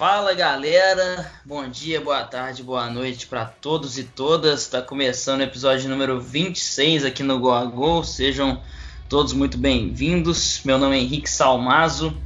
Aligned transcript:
Fala 0.00 0.32
galera, 0.32 1.30
bom 1.44 1.68
dia, 1.68 2.00
boa 2.00 2.24
tarde, 2.24 2.62
boa 2.62 2.88
noite 2.88 3.26
para 3.26 3.44
todos 3.44 3.98
e 3.98 4.04
todas. 4.04 4.62
Está 4.62 4.80
começando 4.80 5.40
o 5.40 5.42
episódio 5.42 5.90
número 5.90 6.18
26 6.18 7.04
aqui 7.04 7.22
no 7.22 7.38
Go. 7.38 8.02
Sejam 8.02 8.62
todos 9.10 9.34
muito 9.34 9.58
bem-vindos. 9.58 10.62
Meu 10.64 10.78
nome 10.78 10.96
é 10.96 11.00
Henrique 11.00 11.28
Salmazo 11.28 12.16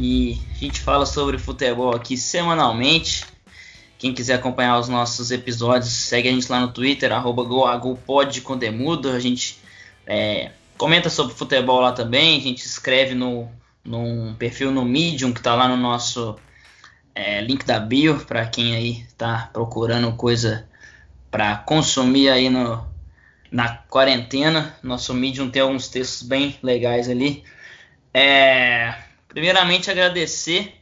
e 0.00 0.40
a 0.52 0.58
gente 0.58 0.80
fala 0.80 1.04
sobre 1.04 1.36
futebol 1.36 1.94
aqui 1.94 2.16
semanalmente. 2.16 3.26
Quem 3.98 4.14
quiser 4.14 4.36
acompanhar 4.36 4.78
os 4.78 4.88
nossos 4.88 5.30
episódios, 5.30 5.92
segue 5.92 6.30
a 6.30 6.32
gente 6.32 6.50
lá 6.50 6.60
no 6.60 6.68
Twitter, 6.68 7.12
arroba 7.12 7.44
GoAGoPod 7.44 8.40
com 8.40 8.56
Demudo. 8.56 9.10
A 9.10 9.20
gente 9.20 9.58
é, 10.06 10.50
comenta 10.78 11.10
sobre 11.10 11.34
futebol 11.34 11.78
lá 11.78 11.92
também, 11.92 12.38
a 12.38 12.40
gente 12.40 12.64
escreve 12.64 13.14
no, 13.14 13.50
num 13.84 14.32
perfil 14.32 14.70
no 14.70 14.82
Medium 14.82 15.30
que 15.30 15.40
está 15.40 15.54
lá 15.54 15.68
no 15.68 15.76
nosso 15.76 16.38
é, 17.14 17.40
link 17.40 17.64
da 17.64 17.78
bio 17.78 18.18
para 18.20 18.46
quem 18.46 18.74
aí 18.74 19.02
está 19.02 19.50
procurando 19.52 20.12
coisa 20.16 20.68
para 21.30 21.56
consumir 21.56 22.28
aí 22.28 22.50
no, 22.50 22.84
na 23.50 23.76
quarentena. 23.76 24.74
Nosso 24.82 25.14
Medium 25.14 25.50
tem 25.50 25.62
alguns 25.62 25.88
textos 25.88 26.22
bem 26.22 26.58
legais 26.62 27.08
ali. 27.08 27.44
É, 28.12 28.94
primeiramente 29.28 29.90
agradecer 29.90 30.74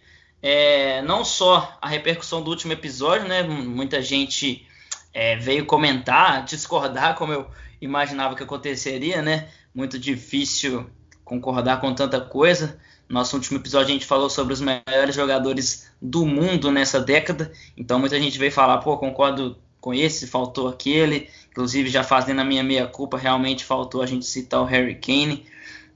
é, 0.42 1.02
não 1.02 1.24
só 1.24 1.78
a 1.80 1.88
repercussão 1.88 2.42
do 2.42 2.50
último 2.50 2.72
episódio, 2.72 3.28
né? 3.28 3.42
Muita 3.42 4.02
gente 4.02 4.66
é, 5.12 5.36
veio 5.36 5.66
comentar, 5.66 6.44
discordar 6.46 7.14
como 7.14 7.32
eu 7.32 7.50
imaginava 7.80 8.34
que 8.34 8.42
aconteceria, 8.42 9.22
né? 9.22 9.48
Muito 9.74 9.98
difícil 9.98 10.90
concordar 11.24 11.80
com 11.80 11.94
tanta 11.94 12.20
coisa. 12.20 12.78
Nosso 13.10 13.34
último 13.34 13.58
episódio 13.58 13.88
a 13.88 13.92
gente 13.92 14.06
falou 14.06 14.30
sobre 14.30 14.54
os 14.54 14.60
melhores 14.60 15.16
jogadores 15.16 15.90
do 16.00 16.24
mundo 16.24 16.70
nessa 16.70 17.00
década. 17.00 17.50
Então 17.76 17.98
muita 17.98 18.20
gente 18.20 18.38
veio 18.38 18.52
falar, 18.52 18.78
pô, 18.78 18.96
concordo 18.96 19.58
com 19.80 19.92
esse, 19.92 20.28
faltou 20.28 20.68
aquele. 20.68 21.28
Inclusive 21.50 21.90
já 21.90 22.04
fazendo 22.04 22.40
a 22.40 22.44
minha 22.44 22.62
meia 22.62 22.86
culpa, 22.86 23.18
realmente 23.18 23.64
faltou 23.64 24.00
a 24.00 24.06
gente 24.06 24.24
citar 24.24 24.60
o 24.60 24.64
Harry 24.64 24.94
Kane. 24.94 25.44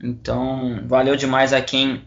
Então 0.03 0.83
valeu 0.89 1.15
demais 1.15 1.53
a 1.53 1.63
quem 1.63 2.03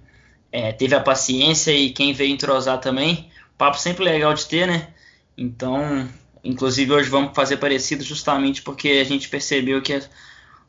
é, 0.51 0.73
teve 0.73 0.93
a 0.93 0.99
paciência 0.99 1.71
e 1.71 1.91
quem 1.91 2.11
veio 2.11 2.33
entrosar 2.33 2.81
também. 2.81 3.31
Papo 3.57 3.79
sempre 3.79 4.03
legal 4.03 4.33
de 4.33 4.45
ter, 4.45 4.67
né? 4.67 4.89
Então, 5.37 6.05
inclusive 6.43 6.91
hoje 6.91 7.09
vamos 7.09 7.33
fazer 7.33 7.55
parecido 7.55 8.03
justamente 8.03 8.61
porque 8.61 8.89
a 8.89 9.05
gente 9.05 9.29
percebeu 9.29 9.81
que 9.81 9.97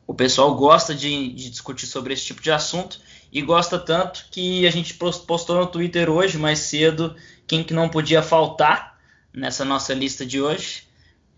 o 0.06 0.14
pessoal 0.14 0.54
gosta 0.54 0.94
de, 0.94 1.32
de 1.32 1.50
discutir 1.50 1.88
sobre 1.88 2.14
esse 2.14 2.24
tipo 2.24 2.40
de 2.40 2.52
assunto 2.52 3.00
e 3.32 3.42
gosta 3.42 3.78
tanto 3.78 4.26
que 4.30 4.66
a 4.66 4.70
gente 4.70 4.94
postou 4.94 5.56
no 5.56 5.66
Twitter 5.66 6.10
hoje, 6.10 6.38
mais 6.38 6.60
cedo, 6.60 7.14
quem 7.46 7.62
que 7.62 7.74
não 7.74 7.88
podia 7.88 8.22
faltar 8.22 8.98
nessa 9.32 9.64
nossa 9.64 9.92
lista 9.94 10.24
de 10.24 10.40
hoje. 10.40 10.88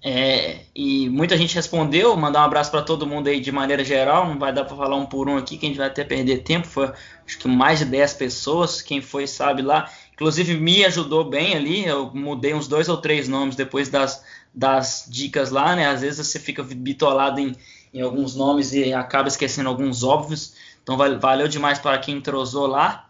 É, 0.02 0.60
e 0.74 1.10
muita 1.10 1.36
gente 1.36 1.54
respondeu, 1.54 2.16
mandar 2.16 2.40
um 2.40 2.44
abraço 2.44 2.70
para 2.70 2.80
todo 2.80 3.06
mundo 3.06 3.28
aí 3.28 3.38
de 3.38 3.52
maneira 3.52 3.84
geral, 3.84 4.26
não 4.26 4.38
vai 4.38 4.50
dar 4.50 4.64
para 4.64 4.74
falar 4.74 4.96
um 4.96 5.04
por 5.04 5.28
um 5.28 5.36
aqui, 5.36 5.58
que 5.58 5.66
a 5.66 5.68
gente 5.68 5.76
vai 5.76 5.88
até 5.88 6.02
perder 6.02 6.38
tempo, 6.38 6.66
foi 6.66 6.90
acho 7.26 7.38
que 7.38 7.46
mais 7.46 7.80
de 7.80 7.84
10 7.84 8.14
pessoas, 8.14 8.80
quem 8.80 9.02
foi 9.02 9.26
sabe 9.26 9.60
lá, 9.60 9.90
inclusive 10.14 10.56
me 10.56 10.86
ajudou 10.86 11.28
bem 11.28 11.54
ali, 11.54 11.84
eu 11.84 12.10
mudei 12.14 12.54
uns 12.54 12.66
dois 12.66 12.88
ou 12.88 12.96
três 12.96 13.28
nomes 13.28 13.56
depois 13.56 13.90
das, 13.90 14.24
das 14.54 15.04
dicas 15.06 15.50
lá, 15.50 15.76
né, 15.76 15.86
às 15.86 16.00
vezes 16.00 16.26
você 16.26 16.38
fica 16.38 16.62
bitolado 16.62 17.38
em, 17.38 17.54
em 17.92 18.00
alguns 18.00 18.34
nomes 18.34 18.72
e 18.72 18.94
acaba 18.94 19.28
esquecendo 19.28 19.68
alguns 19.68 20.02
óbvios, 20.02 20.54
então 20.90 21.20
valeu 21.20 21.46
demais 21.46 21.78
para 21.78 21.96
quem 21.98 22.16
entrosou 22.16 22.66
lá 22.66 23.08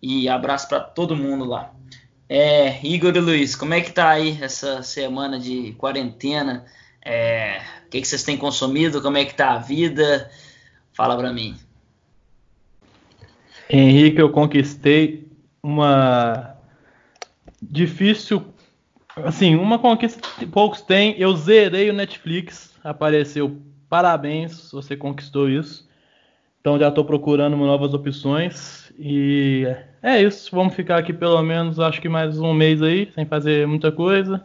e 0.00 0.28
abraço 0.28 0.68
para 0.68 0.78
todo 0.78 1.16
mundo 1.16 1.44
lá. 1.44 1.74
É, 2.28 2.78
Igor 2.86 3.16
e 3.16 3.18
Luiz, 3.18 3.56
como 3.56 3.74
é 3.74 3.80
que 3.80 3.90
tá 3.90 4.08
aí 4.08 4.38
essa 4.40 4.84
semana 4.84 5.36
de 5.36 5.72
quarentena? 5.72 6.64
É, 7.04 7.60
o 7.84 7.90
que, 7.90 8.00
que 8.00 8.06
vocês 8.06 8.22
têm 8.22 8.36
consumido? 8.36 9.02
Como 9.02 9.16
é 9.16 9.24
que 9.24 9.34
tá 9.34 9.54
a 9.54 9.58
vida? 9.58 10.30
Fala 10.92 11.16
para 11.16 11.32
mim. 11.32 11.56
Henrique, 13.68 14.20
eu 14.20 14.30
conquistei 14.30 15.28
uma 15.60 16.54
difícil, 17.60 18.44
assim, 19.16 19.56
uma 19.56 19.80
conquista 19.80 20.20
que 20.38 20.46
poucos 20.46 20.82
têm. 20.82 21.18
Eu 21.18 21.34
zerei 21.34 21.90
o 21.90 21.94
Netflix, 21.94 22.72
apareceu. 22.84 23.60
Parabéns, 23.88 24.70
você 24.70 24.96
conquistou 24.96 25.50
isso. 25.50 25.87
Então 26.68 26.78
já 26.78 26.88
estou 26.88 27.02
procurando 27.02 27.56
novas 27.56 27.94
opções 27.94 28.92
e 28.98 29.66
é 30.02 30.22
isso. 30.22 30.54
Vamos 30.54 30.74
ficar 30.74 30.98
aqui 30.98 31.14
pelo 31.14 31.42
menos, 31.42 31.80
acho 31.80 31.98
que 31.98 32.10
mais 32.10 32.38
um 32.38 32.52
mês 32.52 32.82
aí, 32.82 33.10
sem 33.14 33.24
fazer 33.24 33.66
muita 33.66 33.90
coisa. 33.90 34.44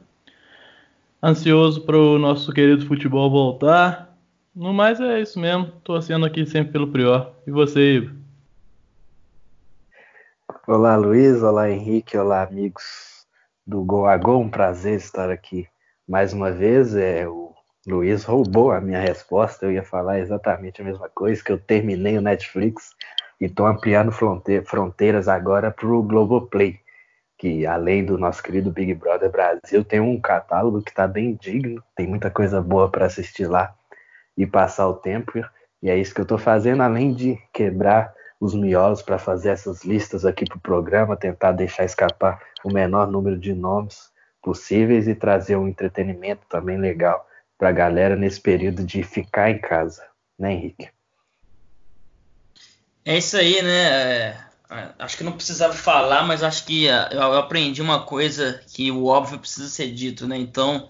Ansioso 1.21 1.81
para 1.81 1.97
o 1.97 2.17
nosso 2.17 2.53
querido 2.53 2.85
futebol 2.85 3.29
voltar. 3.29 4.17
No 4.55 4.73
mais 4.73 5.01
é 5.01 5.19
isso 5.19 5.37
mesmo. 5.37 5.65
Torcendo 5.83 6.25
aqui 6.25 6.45
sempre 6.45 6.71
pelo 6.71 6.87
Prior. 6.87 7.29
E 7.45 7.51
você, 7.51 7.95
Ivo? 7.95 8.15
Olá, 10.65 10.95
Luiz. 10.95 11.43
Olá, 11.43 11.69
Henrique. 11.69 12.17
Olá, 12.17 12.43
amigos 12.43 13.25
do 13.67 13.83
Go 13.83 14.05
a 14.05 14.15
Go. 14.15 14.37
Um 14.37 14.49
prazer 14.49 14.95
estar 14.95 15.29
aqui 15.29 15.67
mais 16.07 16.31
uma 16.31 16.53
vez. 16.53 16.95
É 16.95 17.27
o 17.27 17.42
Luiz 17.85 18.23
roubou 18.23 18.71
a 18.71 18.79
minha 18.79 19.01
resposta, 19.01 19.65
eu 19.65 19.73
ia 19.73 19.83
falar 19.83 20.19
exatamente 20.19 20.81
a 20.81 20.85
mesma 20.85 21.09
coisa, 21.09 21.43
que 21.43 21.51
eu 21.51 21.57
terminei 21.57 22.17
o 22.17 22.21
Netflix 22.21 22.91
e 23.41 23.45
estou 23.45 23.65
ampliando 23.65 24.09
fronteiras 24.63 25.27
agora 25.27 25.69
para 25.69 25.87
o 25.87 26.01
Globoplay, 26.01 26.79
que 27.37 27.65
além 27.65 28.05
do 28.05 28.17
nosso 28.17 28.41
querido 28.41 28.71
Big 28.71 28.93
Brother 28.93 29.29
Brasil, 29.29 29.83
tem 29.83 29.99
um 29.99 30.17
catálogo 30.17 30.81
que 30.81 30.91
está 30.91 31.05
bem 31.05 31.35
digno, 31.35 31.83
tem 31.93 32.07
muita 32.07 32.31
coisa 32.31 32.61
boa 32.61 32.89
para 32.89 33.05
assistir 33.05 33.47
lá 33.47 33.75
e 34.37 34.47
passar 34.47 34.87
o 34.87 34.93
tempo, 34.93 35.33
e 35.81 35.89
é 35.89 35.97
isso 35.97 36.15
que 36.15 36.21
eu 36.21 36.23
estou 36.23 36.37
fazendo, 36.37 36.83
além 36.83 37.13
de 37.13 37.37
quebrar 37.51 38.13
os 38.39 38.55
miolos 38.55 39.01
para 39.01 39.17
fazer 39.17 39.49
essas 39.49 39.83
listas 39.83 40.25
aqui 40.25 40.45
para 40.45 40.57
o 40.57 40.61
programa, 40.61 41.17
tentar 41.17 41.51
deixar 41.51 41.83
escapar 41.83 42.41
o 42.63 42.71
menor 42.71 43.11
número 43.11 43.37
de 43.37 43.53
nomes 43.53 44.09
possíveis 44.41 45.05
e 45.05 45.15
trazer 45.15 45.57
um 45.57 45.67
entretenimento 45.67 46.43
também 46.47 46.77
legal 46.77 47.27
para 47.63 47.69
a 47.69 47.71
galera 47.71 48.17
nesse 48.17 48.41
período 48.41 48.83
de 48.83 49.01
ficar 49.03 49.49
em 49.49 49.57
casa, 49.57 50.05
né, 50.37 50.51
Henrique? 50.51 50.89
É 53.05 53.17
isso 53.17 53.37
aí, 53.37 53.61
né? 53.61 53.83
É, 53.85 54.37
é, 54.69 54.89
acho 54.99 55.15
que 55.15 55.23
não 55.23 55.31
precisava 55.31 55.73
falar, 55.73 56.23
mas 56.23 56.43
acho 56.43 56.65
que 56.65 56.89
é, 56.89 57.07
eu 57.13 57.37
aprendi 57.37 57.81
uma 57.81 58.01
coisa 58.01 58.61
que 58.67 58.91
o 58.91 59.05
óbvio 59.05 59.39
precisa 59.39 59.69
ser 59.69 59.93
dito, 59.93 60.27
né? 60.27 60.37
Então, 60.37 60.89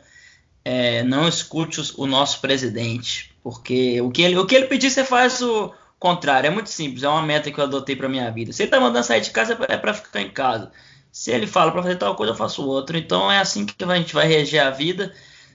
é, 0.65 1.03
não 1.03 1.27
escute 1.27 1.79
o 1.95 2.07
nosso 2.07 2.41
presidente, 2.41 3.31
porque 3.43 4.01
o 4.01 4.09
que 4.09 4.23
ele, 4.23 4.35
o 4.35 4.47
que 4.47 4.55
ele 4.55 4.65
pedir, 4.65 4.89
você 4.89 5.03
faz 5.03 5.43
o 5.43 5.71
contrário. 5.99 6.47
É 6.47 6.49
muito 6.49 6.71
simples, 6.71 7.03
é 7.03 7.07
uma 7.07 7.21
meta 7.21 7.51
que 7.51 7.59
eu 7.59 7.65
adotei 7.65 7.95
para 7.95 8.09
minha 8.09 8.31
vida. 8.31 8.51
Se 8.51 8.63
ele 8.63 8.71
tá 8.71 8.79
mandando 8.79 9.05
sair 9.05 9.21
de 9.21 9.29
casa, 9.29 9.55
é 9.69 9.77
para 9.77 9.93
ficar 9.93 10.21
em 10.21 10.31
casa. 10.31 10.71
Se 11.11 11.29
ele 11.29 11.45
fala 11.45 11.71
para 11.71 11.83
fazer 11.83 11.97
tal 11.97 12.15
coisa, 12.15 12.33
eu 12.33 12.37
faço 12.37 12.67
outra. 12.67 12.97
Então, 12.97 13.31
é 13.31 13.37
assim 13.37 13.63
que 13.63 13.75
a 13.83 13.95
gente 13.95 14.15
vai 14.15 14.25
reger 14.25 14.65
a 14.65 14.71
vida 14.71 15.13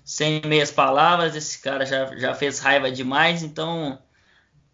sem 0.09 0.41
meias 0.47 0.71
palavras, 0.71 1.37
esse 1.37 1.59
cara 1.59 1.85
já, 1.85 2.17
já 2.17 2.35
fez 2.35 2.61
raiva 2.61 2.91
demais, 2.91 3.43
então 3.43 3.99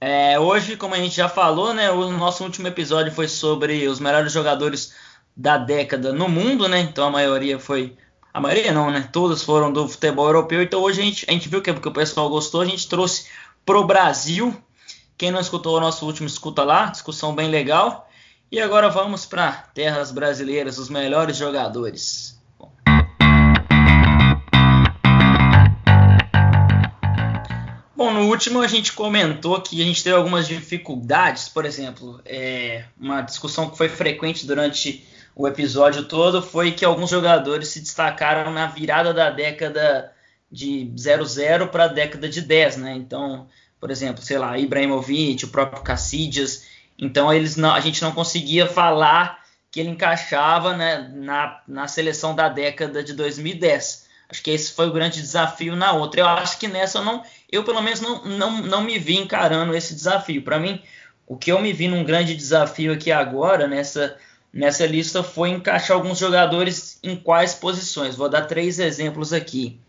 é, 0.01 0.39
hoje, 0.39 0.77
como 0.77 0.95
a 0.95 0.99
gente 0.99 1.17
já 1.17 1.29
falou, 1.29 1.75
né, 1.75 1.91
o 1.91 2.09
nosso 2.13 2.45
último 2.45 2.69
episódio 2.69 3.11
foi 3.11 3.27
sobre 3.27 3.89
os 3.89 3.99
melhores 3.99 4.31
jogadores 4.31 4.95
da 5.37 5.59
década 5.59 6.13
no 6.13 6.29
mundo, 6.29 6.69
né, 6.69 6.79
então 6.83 7.09
a 7.09 7.11
maioria 7.11 7.59
foi, 7.59 7.97
a 8.33 8.41
maioria 8.41 8.71
não, 8.71 8.93
né, 8.93 9.09
todos 9.13 9.43
foram 9.43 9.73
do 9.73 9.89
futebol 9.89 10.27
europeu, 10.27 10.63
então 10.63 10.81
hoje 10.81 11.01
a 11.01 11.05
gente, 11.05 11.27
a 11.29 11.33
gente 11.33 11.49
viu 11.49 11.61
que, 11.61 11.75
que 11.75 11.89
o 11.89 11.93
pessoal 11.93 12.31
gostou, 12.31 12.61
a 12.61 12.67
gente 12.67 12.89
trouxe 12.89 13.27
pro 13.67 13.83
Brasil, 13.83 14.57
quem 15.19 15.33
não 15.33 15.41
escutou 15.41 15.77
o 15.77 15.81
nosso 15.81 16.07
último, 16.07 16.29
escuta 16.29 16.63
lá, 16.63 16.87
discussão 16.87 17.35
bem 17.35 17.51
legal, 17.51 18.09
e 18.53 18.61
agora 18.61 18.89
vamos 18.89 19.27
para 19.27 19.51
terras 19.75 20.13
brasileiras, 20.13 20.79
os 20.79 20.89
melhores 20.89 21.37
jogadores. 21.37 22.34
Bom, 28.05 28.13
no 28.13 28.29
último 28.29 28.61
a 28.61 28.67
gente 28.67 28.93
comentou 28.93 29.59
que 29.63 29.81
a 29.81 29.85
gente 29.85 30.05
teve 30.05 30.15
algumas 30.15 30.47
dificuldades, 30.47 31.49
por 31.49 31.65
exemplo, 31.65 32.21
é, 32.27 32.85
uma 33.01 33.23
discussão 33.23 33.71
que 33.71 33.79
foi 33.79 33.89
frequente 33.89 34.47
durante 34.47 35.03
o 35.35 35.49
episódio 35.49 36.05
todo 36.05 36.43
foi 36.43 36.73
que 36.73 36.85
alguns 36.85 37.09
jogadores 37.09 37.69
se 37.69 37.81
destacaram 37.81 38.53
na 38.53 38.67
virada 38.67 39.15
da 39.15 39.31
década 39.31 40.13
de 40.53 40.93
00 40.95 41.69
para 41.69 41.85
a 41.85 41.89
década 41.89 42.29
de 42.29 42.43
10, 42.43 42.77
né? 42.77 42.95
Então, 42.95 43.49
por 43.81 43.91
exemplo, 43.91 44.23
sei 44.23 44.37
lá, 44.37 44.59
Ibrahimovic, 44.59 45.47
o 45.47 45.49
próprio 45.49 45.83
Cassidias, 45.83 46.67
então 46.99 47.33
eles 47.33 47.57
não, 47.57 47.73
a 47.73 47.81
gente 47.81 48.03
não 48.03 48.13
conseguia 48.13 48.67
falar 48.67 49.43
que 49.71 49.81
ele 49.81 49.89
encaixava 49.89 50.77
né, 50.77 51.11
na, 51.15 51.63
na 51.67 51.89
seleção 51.89 52.35
da 52.35 52.51
década 52.51 53.03
de 53.03 53.15
2010. 53.15 54.05
Acho 54.29 54.43
que 54.43 54.51
esse 54.51 54.73
foi 54.73 54.89
o 54.89 54.93
grande 54.93 55.21
desafio 55.21 55.77
na 55.77 55.93
outra. 55.93 56.21
Eu 56.21 56.27
acho 56.27 56.59
que 56.59 56.67
nessa 56.67 56.99
eu 56.99 57.05
não, 57.05 57.23
eu 57.55 57.65
pelo 57.65 57.81
menos 57.81 58.01
não, 58.01 58.25
não, 58.25 58.63
não 58.63 58.81
me 58.83 58.99
vi 58.99 59.17
encarando 59.17 59.75
esse 59.75 59.95
desafio. 59.95 60.43
Para 60.43 60.59
mim, 60.59 60.83
o 61.27 61.37
que 61.37 61.53
eu 61.53 61.61
me 61.61 61.73
vi 61.73 61.89
num 61.89 62.05
grande 62.05 62.35
desafio 62.35 62.93
aqui 62.93 63.11
agora, 63.13 63.67
nessa 63.67 64.17
nessa 64.55 64.87
lista 64.87 65.21
foi 65.25 65.51
encaixar 65.51 65.97
alguns 65.97 66.17
jogadores 66.17 67.01
em 67.03 67.17
quais 67.17 67.55
posições. 67.55 68.15
Vou 68.15 68.29
dar 68.29 68.43
três 68.43 68.79
exemplos 68.79 69.33
aqui. 69.33 69.81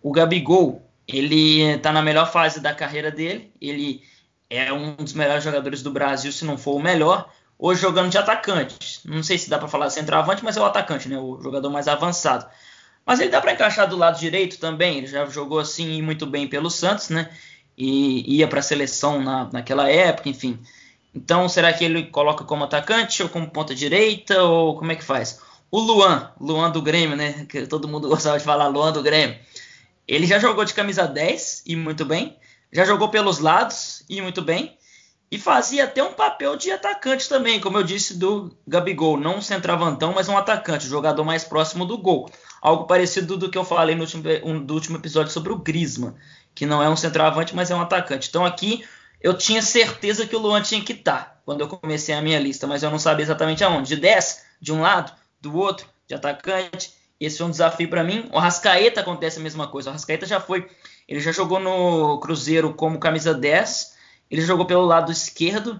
O 0.00 0.12
Gabigol, 0.12 0.80
ele 1.08 1.62
está 1.62 1.92
na 1.92 2.00
melhor 2.00 2.30
fase 2.30 2.60
da 2.60 2.72
carreira 2.72 3.10
dele, 3.10 3.52
ele 3.60 4.02
é 4.48 4.72
um 4.72 4.94
dos 4.94 5.12
melhores 5.12 5.42
jogadores 5.42 5.82
do 5.82 5.90
Brasil, 5.90 6.30
se 6.30 6.44
não 6.44 6.56
for 6.56 6.76
o 6.76 6.82
melhor. 6.82 7.32
Hoje 7.58 7.80
jogando 7.80 8.10
de 8.10 8.18
atacante. 8.18 9.00
Não 9.04 9.22
sei 9.22 9.38
se 9.38 9.50
dá 9.50 9.58
para 9.58 9.68
falar 9.68 9.90
centroavante, 9.90 10.44
mas 10.44 10.56
é 10.56 10.60
o 10.60 10.64
atacante, 10.64 11.08
né? 11.08 11.18
O 11.18 11.40
jogador 11.42 11.70
mais 11.70 11.88
avançado. 11.88 12.46
Mas 13.04 13.20
ele 13.20 13.30
dá 13.30 13.40
para 13.40 13.52
encaixar 13.52 13.88
do 13.88 13.96
lado 13.96 14.18
direito 14.18 14.58
também. 14.58 14.98
Ele 14.98 15.06
já 15.06 15.24
jogou 15.26 15.58
assim 15.58 15.96
e 15.96 16.02
muito 16.02 16.26
bem 16.26 16.46
pelo 16.46 16.70
Santos, 16.70 17.08
né? 17.08 17.30
E 17.76 18.36
ia 18.36 18.46
para 18.46 18.60
a 18.60 18.62
seleção 18.62 19.20
na, 19.20 19.48
naquela 19.52 19.88
época, 19.88 20.28
enfim. 20.28 20.58
Então, 21.14 21.48
será 21.48 21.72
que 21.72 21.84
ele 21.84 22.04
coloca 22.06 22.44
como 22.44 22.64
atacante 22.64 23.22
ou 23.22 23.28
como 23.28 23.50
ponta 23.50 23.74
direita 23.74 24.42
ou 24.42 24.76
como 24.76 24.92
é 24.92 24.96
que 24.96 25.04
faz? 25.04 25.40
O 25.70 25.80
Luan, 25.80 26.30
Luan 26.40 26.70
do 26.70 26.80
Grêmio, 26.80 27.16
né? 27.16 27.46
Que 27.48 27.66
todo 27.66 27.88
mundo 27.88 28.08
gostava 28.08 28.38
de 28.38 28.44
falar 28.44 28.68
Luan 28.68 28.92
do 28.92 29.02
Grêmio. 29.02 29.36
Ele 30.06 30.26
já 30.26 30.38
jogou 30.38 30.64
de 30.64 30.74
camisa 30.74 31.06
10 31.06 31.64
e 31.66 31.76
muito 31.76 32.04
bem. 32.04 32.36
Já 32.72 32.84
jogou 32.84 33.08
pelos 33.08 33.38
lados 33.38 34.04
e 34.08 34.20
muito 34.20 34.42
bem. 34.42 34.76
E 35.30 35.38
fazia 35.38 35.84
até 35.84 36.02
um 36.02 36.12
papel 36.12 36.56
de 36.56 36.70
atacante 36.70 37.26
também, 37.26 37.58
como 37.58 37.78
eu 37.78 37.82
disse 37.82 38.18
do 38.18 38.54
Gabigol, 38.68 39.16
não 39.16 39.36
um 39.36 39.40
centroavantão, 39.40 40.12
mas 40.12 40.28
um 40.28 40.36
atacante, 40.36 40.86
jogador 40.86 41.24
mais 41.24 41.42
próximo 41.42 41.86
do 41.86 41.96
gol. 41.96 42.30
Algo 42.62 42.84
parecido 42.84 43.36
do 43.36 43.50
que 43.50 43.58
eu 43.58 43.64
falei 43.64 43.96
no 43.96 44.02
último, 44.02 44.22
um, 44.44 44.64
do 44.64 44.74
último 44.74 44.96
episódio 44.96 45.32
sobre 45.32 45.52
o 45.52 45.58
Grisma, 45.58 46.14
que 46.54 46.64
não 46.64 46.82
é 46.82 46.88
um 46.88 46.96
centroavante, 46.96 47.54
mas 47.56 47.70
é 47.70 47.74
um 47.74 47.80
atacante. 47.80 48.28
Então 48.28 48.46
aqui 48.46 48.84
eu 49.20 49.36
tinha 49.36 49.60
certeza 49.60 50.26
que 50.26 50.36
o 50.36 50.38
Luan 50.38 50.62
tinha 50.62 50.82
que 50.82 50.92
estar 50.92 51.24
tá, 51.24 51.40
quando 51.44 51.60
eu 51.60 51.68
comecei 51.68 52.14
a 52.14 52.22
minha 52.22 52.38
lista, 52.38 52.66
mas 52.66 52.82
eu 52.82 52.90
não 52.90 52.98
sabia 52.98 53.24
exatamente 53.24 53.64
aonde. 53.64 53.88
De 53.88 53.96
10, 53.96 54.44
de 54.60 54.72
um 54.72 54.80
lado, 54.80 55.12
do 55.40 55.56
outro, 55.56 55.86
de 56.06 56.14
atacante. 56.14 56.92
Esse 57.18 57.38
foi 57.38 57.46
um 57.46 57.50
desafio 57.50 57.90
para 57.90 58.04
mim. 58.04 58.28
O 58.32 58.38
Rascaeta 58.38 59.00
acontece 59.00 59.40
a 59.40 59.42
mesma 59.42 59.66
coisa. 59.66 59.90
O 59.90 59.92
Rascaeta 59.92 60.24
já 60.24 60.40
foi, 60.40 60.68
ele 61.08 61.20
já 61.20 61.32
jogou 61.32 61.58
no 61.58 62.20
Cruzeiro 62.20 62.72
como 62.72 62.98
camisa 62.98 63.34
10 63.34 63.92
ele 64.32 64.40
jogou 64.40 64.64
pelo 64.64 64.86
lado 64.86 65.12
esquerdo. 65.12 65.78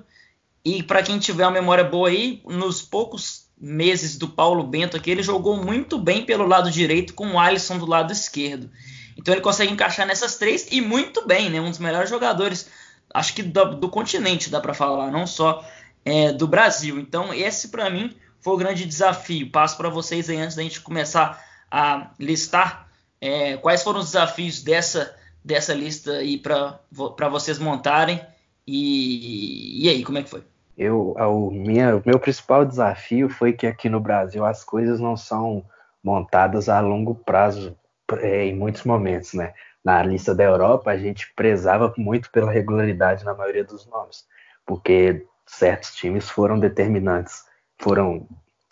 E 0.63 0.83
para 0.83 1.03
quem 1.03 1.19
tiver 1.19 1.45
uma 1.45 1.51
memória 1.51 1.83
boa 1.83 2.11
aí, 2.11 2.43
nos 2.45 2.83
poucos 2.83 3.49
meses 3.63 4.19
do 4.19 4.29
Paulo 4.29 4.65
Bento 4.65 4.97
aqui, 4.97 5.09
ele 5.09 5.23
jogou 5.23 5.57
muito 5.57 5.97
bem 5.97 6.27
pelo 6.27 6.45
lado 6.45 6.69
direito 6.69 7.15
com 7.15 7.33
o 7.33 7.39
Alisson 7.39 7.79
do 7.79 7.87
lado 7.87 8.13
esquerdo. 8.13 8.69
Então 9.17 9.33
ele 9.33 9.41
consegue 9.41 9.73
encaixar 9.73 10.05
nessas 10.05 10.37
três 10.37 10.67
e 10.73 10.81
muito 10.81 11.25
bem, 11.27 11.49
né? 11.49 11.61
Um 11.61 11.71
dos 11.71 11.79
melhores 11.79 12.11
jogadores, 12.11 12.69
acho 13.15 13.33
que 13.35 13.43
do, 13.43 13.77
do 13.77 13.89
continente, 13.89 14.51
dá 14.51 14.61
para 14.61 14.75
falar, 14.75 15.13
não 15.13 15.27
só 15.27 15.65
é, 16.05 16.33
do 16.33 16.49
Brasil. 16.49 16.99
Então 16.99 17.33
esse 17.33 17.69
para 17.69 17.89
mim 17.89 18.17
foi 18.41 18.55
o 18.55 18.59
grande 18.59 18.85
desafio. 18.85 19.49
Passo 19.51 19.77
para 19.77 19.89
vocês 19.89 20.29
aí 20.29 20.39
antes 20.39 20.57
da 20.57 20.63
gente 20.63 20.81
começar 20.81 21.41
a 21.71 22.11
listar 22.19 22.89
é, 23.21 23.57
quais 23.57 23.83
foram 23.85 24.01
os 24.01 24.07
desafios 24.07 24.61
dessa, 24.61 25.15
dessa 25.45 25.73
lista 25.73 26.15
aí 26.15 26.37
para 26.37 27.29
vocês 27.31 27.59
montarem 27.59 28.21
e, 28.67 29.85
e 29.85 29.89
aí, 29.89 30.05
como 30.05 30.19
é 30.19 30.23
que 30.23 30.31
foi? 30.31 30.43
Eu, 30.77 31.13
o, 31.13 31.51
minha, 31.51 32.03
meu 32.05 32.19
principal 32.19 32.65
desafio 32.65 33.29
foi 33.29 33.53
que 33.53 33.67
aqui 33.67 33.89
no 33.89 34.01
Brasil 34.01 34.45
as 34.45 34.65
coisas 34.65 34.99
não 34.99 35.17
são 35.17 35.65
montadas 36.03 36.69
a 36.69 36.81
longo 36.81 37.15
prazo 37.15 37.77
é, 38.19 38.47
em 38.47 38.55
muitos 38.55 38.85
momentos, 38.85 39.35
né? 39.35 39.55
Na 39.85 40.03
lista 40.03 40.35
da 40.35 40.45
Europa 40.45 40.91
a 40.91 40.97
gente 40.97 41.33
prezava 41.35 41.93
muito 41.97 42.31
pela 42.31 42.51
regularidade 42.51 43.25
na 43.25 43.35
maioria 43.35 43.65
dos 43.65 43.87
nomes, 43.87 44.25
porque 44.65 45.27
certos 45.47 45.95
times 45.95 46.31
foram 46.31 46.59
determinantes, 46.59 47.45
foram 47.79 48.27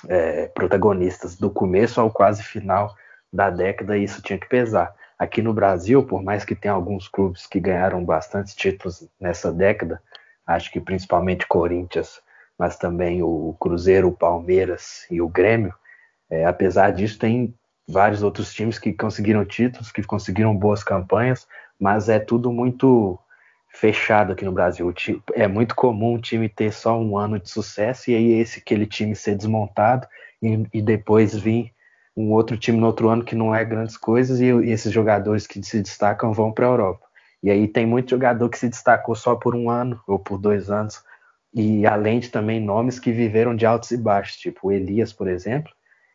é, 0.08 0.47
protagonistas 0.47 1.37
do 1.37 1.50
começo 1.50 2.00
ao 2.00 2.11
quase 2.11 2.43
final 2.43 2.94
da 3.32 3.50
década 3.50 3.97
e 3.97 4.05
isso 4.05 4.23
tinha 4.23 4.38
que 4.38 4.49
pesar. 4.49 4.94
Aqui 5.19 5.43
no 5.43 5.52
Brasil, 5.52 6.02
por 6.02 6.23
mais 6.23 6.44
que 6.44 6.55
tenha 6.55 6.73
alguns 6.73 7.06
clubes 7.06 7.47
que 7.47 7.61
ganharam 7.61 8.02
bastante 8.05 8.56
títulos 8.56 9.06
nessa 9.20 9.52
década, 9.52 10.00
acho 10.55 10.70
que 10.70 10.81
principalmente 10.81 11.47
Corinthians, 11.47 12.20
mas 12.58 12.76
também 12.76 13.23
o 13.23 13.56
Cruzeiro, 13.58 14.08
o 14.08 14.17
Palmeiras 14.17 15.06
e 15.11 15.20
o 15.20 15.29
Grêmio, 15.29 15.75
é, 16.31 16.44
apesar 16.44 16.91
disso, 16.91 17.19
tem 17.19 17.55
vários 17.88 18.23
outros 18.23 18.52
times 18.52 18.79
que 18.79 18.93
conseguiram 18.93 19.44
títulos, 19.44 19.91
que 19.91 20.02
conseguiram 20.02 20.55
boas 20.56 20.85
campanhas, 20.85 21.47
mas 21.79 22.08
é 22.08 22.19
tudo 22.19 22.52
muito 22.52 23.19
fechado 23.69 24.32
aqui 24.32 24.44
no 24.44 24.52
Brasil. 24.52 24.93
É 25.35 25.49
muito 25.49 25.75
comum 25.75 26.14
o 26.14 26.20
time 26.20 26.49
ter 26.49 26.73
só 26.73 26.99
um 26.99 27.17
ano 27.17 27.38
de 27.38 27.49
sucesso 27.49 28.11
e 28.11 28.14
aí 28.14 28.32
esse 28.32 28.61
aquele 28.61 28.87
time 28.87 29.14
ser 29.14 29.37
desmontado 29.37 30.06
e, 30.43 30.67
e 30.73 30.82
depois 30.82 31.35
vir 31.35 31.73
um 32.17 32.32
outro 32.32 32.56
time 32.56 32.79
no 32.79 32.87
outro 32.87 33.08
ano 33.08 33.25
que 33.25 33.35
não 33.35 33.55
é 33.55 33.64
grandes 33.64 33.97
coisas 33.97 34.41
e, 34.41 34.47
e 34.47 34.70
esses 34.70 34.93
jogadores 34.93 35.47
que 35.47 35.62
se 35.62 35.81
destacam 35.81 36.32
vão 36.32 36.52
para 36.52 36.67
a 36.67 36.70
Europa. 36.70 37.10
E 37.43 37.51
aí 37.51 37.67
tem 37.67 37.87
muito 37.87 38.11
jogador 38.11 38.49
que 38.49 38.59
se 38.59 38.69
destacou 38.69 39.15
só 39.15 39.35
por 39.35 39.55
um 39.55 39.71
ano 39.71 40.01
ou 40.07 40.19
por 40.19 40.39
dois 40.39 40.71
anos 40.71 41.03
e 41.53 41.85
além 41.87 42.21
de 42.21 42.31
também 42.31 42.61
nomes 42.61 42.99
que 42.99 43.11
viveram 43.11 43.57
de 43.57 43.67
altos 43.67 43.91
e 43.91 43.97
baixos, 43.97 44.37
tipo 44.37 44.69
o 44.69 44.73
Elias, 44.73 45.13
por 45.13 45.29
exemplo, 45.29 45.73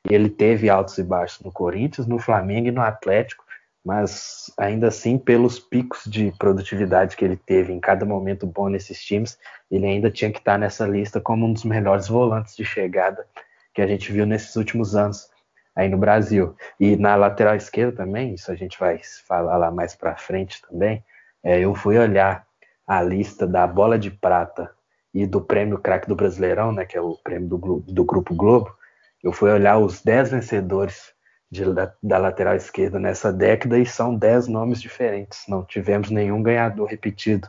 ele 0.09 0.29
teve 0.29 0.69
altos 0.69 0.97
e 0.97 1.03
baixos 1.03 1.43
no 1.43 1.51
Corinthians, 1.51 2.07
no 2.07 2.19
Flamengo 2.19 2.67
e 2.67 2.71
no 2.71 2.81
Atlético, 2.81 3.43
mas 3.83 4.51
ainda 4.57 4.87
assim, 4.87 5.17
pelos 5.17 5.59
picos 5.59 6.03
de 6.05 6.31
produtividade 6.39 7.15
que 7.15 7.25
ele 7.25 7.37
teve 7.37 7.73
em 7.73 7.79
cada 7.79 8.05
momento 8.05 8.47
bom 8.47 8.69
nesses 8.69 9.03
times, 9.03 9.37
ele 9.69 9.85
ainda 9.85 10.09
tinha 10.09 10.31
que 10.31 10.39
estar 10.39 10.57
nessa 10.57 10.87
lista 10.87 11.19
como 11.19 11.45
um 11.45 11.53
dos 11.53 11.65
melhores 11.65 12.07
volantes 12.07 12.55
de 12.55 12.63
chegada 12.63 13.27
que 13.73 13.81
a 13.81 13.87
gente 13.87 14.11
viu 14.11 14.25
nesses 14.25 14.55
últimos 14.55 14.95
anos 14.95 15.29
aí 15.75 15.89
no 15.89 15.97
Brasil. 15.97 16.55
E 16.79 16.95
na 16.95 17.15
lateral 17.15 17.55
esquerda 17.55 17.97
também, 17.97 18.33
isso 18.33 18.51
a 18.51 18.55
gente 18.55 18.79
vai 18.79 18.99
falar 19.27 19.57
lá 19.57 19.69
mais 19.69 19.93
para 19.95 20.15
frente 20.15 20.61
também. 20.67 21.03
É, 21.45 21.59
eu 21.59 21.75
fui 21.75 21.95
olhar 21.99 22.47
a 22.87 23.03
lista 23.03 23.45
da 23.45 23.67
bola 23.67 23.99
de 23.99 24.09
prata 24.09 24.71
e 25.13 25.27
do 25.27 25.39
prêmio 25.39 25.77
craque 25.77 26.07
do 26.07 26.15
Brasileirão, 26.15 26.71
né, 26.71 26.85
que 26.85 26.97
é 26.97 27.01
o 27.01 27.15
prêmio 27.23 27.47
do, 27.47 27.83
do 27.87 28.03
Grupo 28.03 28.33
Globo. 28.33 28.75
Eu 29.23 29.31
fui 29.31 29.51
olhar 29.51 29.77
os 29.77 30.01
10 30.01 30.31
vencedores 30.31 31.13
de, 31.51 31.71
da, 31.71 31.93
da, 32.01 32.17
lateral 32.17 32.55
esquerda 32.55 32.99
nessa 32.99 33.31
década 33.31 33.77
e 33.77 33.85
são 33.85 34.15
10 34.15 34.47
nomes 34.47 34.81
diferentes. 34.81 35.43
Não 35.47 35.63
tivemos 35.63 36.09
nenhum 36.09 36.41
ganhador 36.41 36.87
repetido. 36.87 37.47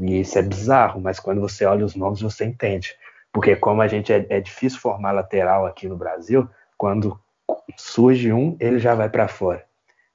E 0.00 0.20
isso 0.20 0.38
é 0.38 0.42
bizarro, 0.42 0.98
mas 0.98 1.20
quando 1.20 1.42
você 1.42 1.66
olha 1.66 1.84
os 1.84 1.94
nomes 1.94 2.22
você 2.22 2.46
entende. 2.46 2.96
Porque 3.30 3.54
como 3.56 3.82
a 3.82 3.88
gente 3.88 4.10
é, 4.10 4.26
é 4.30 4.40
difícil 4.40 4.80
formar 4.80 5.12
lateral 5.12 5.66
aqui 5.66 5.86
no 5.86 5.96
Brasil, 5.96 6.48
quando 6.78 7.20
surge 7.76 8.32
um, 8.32 8.56
ele 8.58 8.78
já 8.78 8.94
vai 8.94 9.10
para 9.10 9.28
fora. 9.28 9.67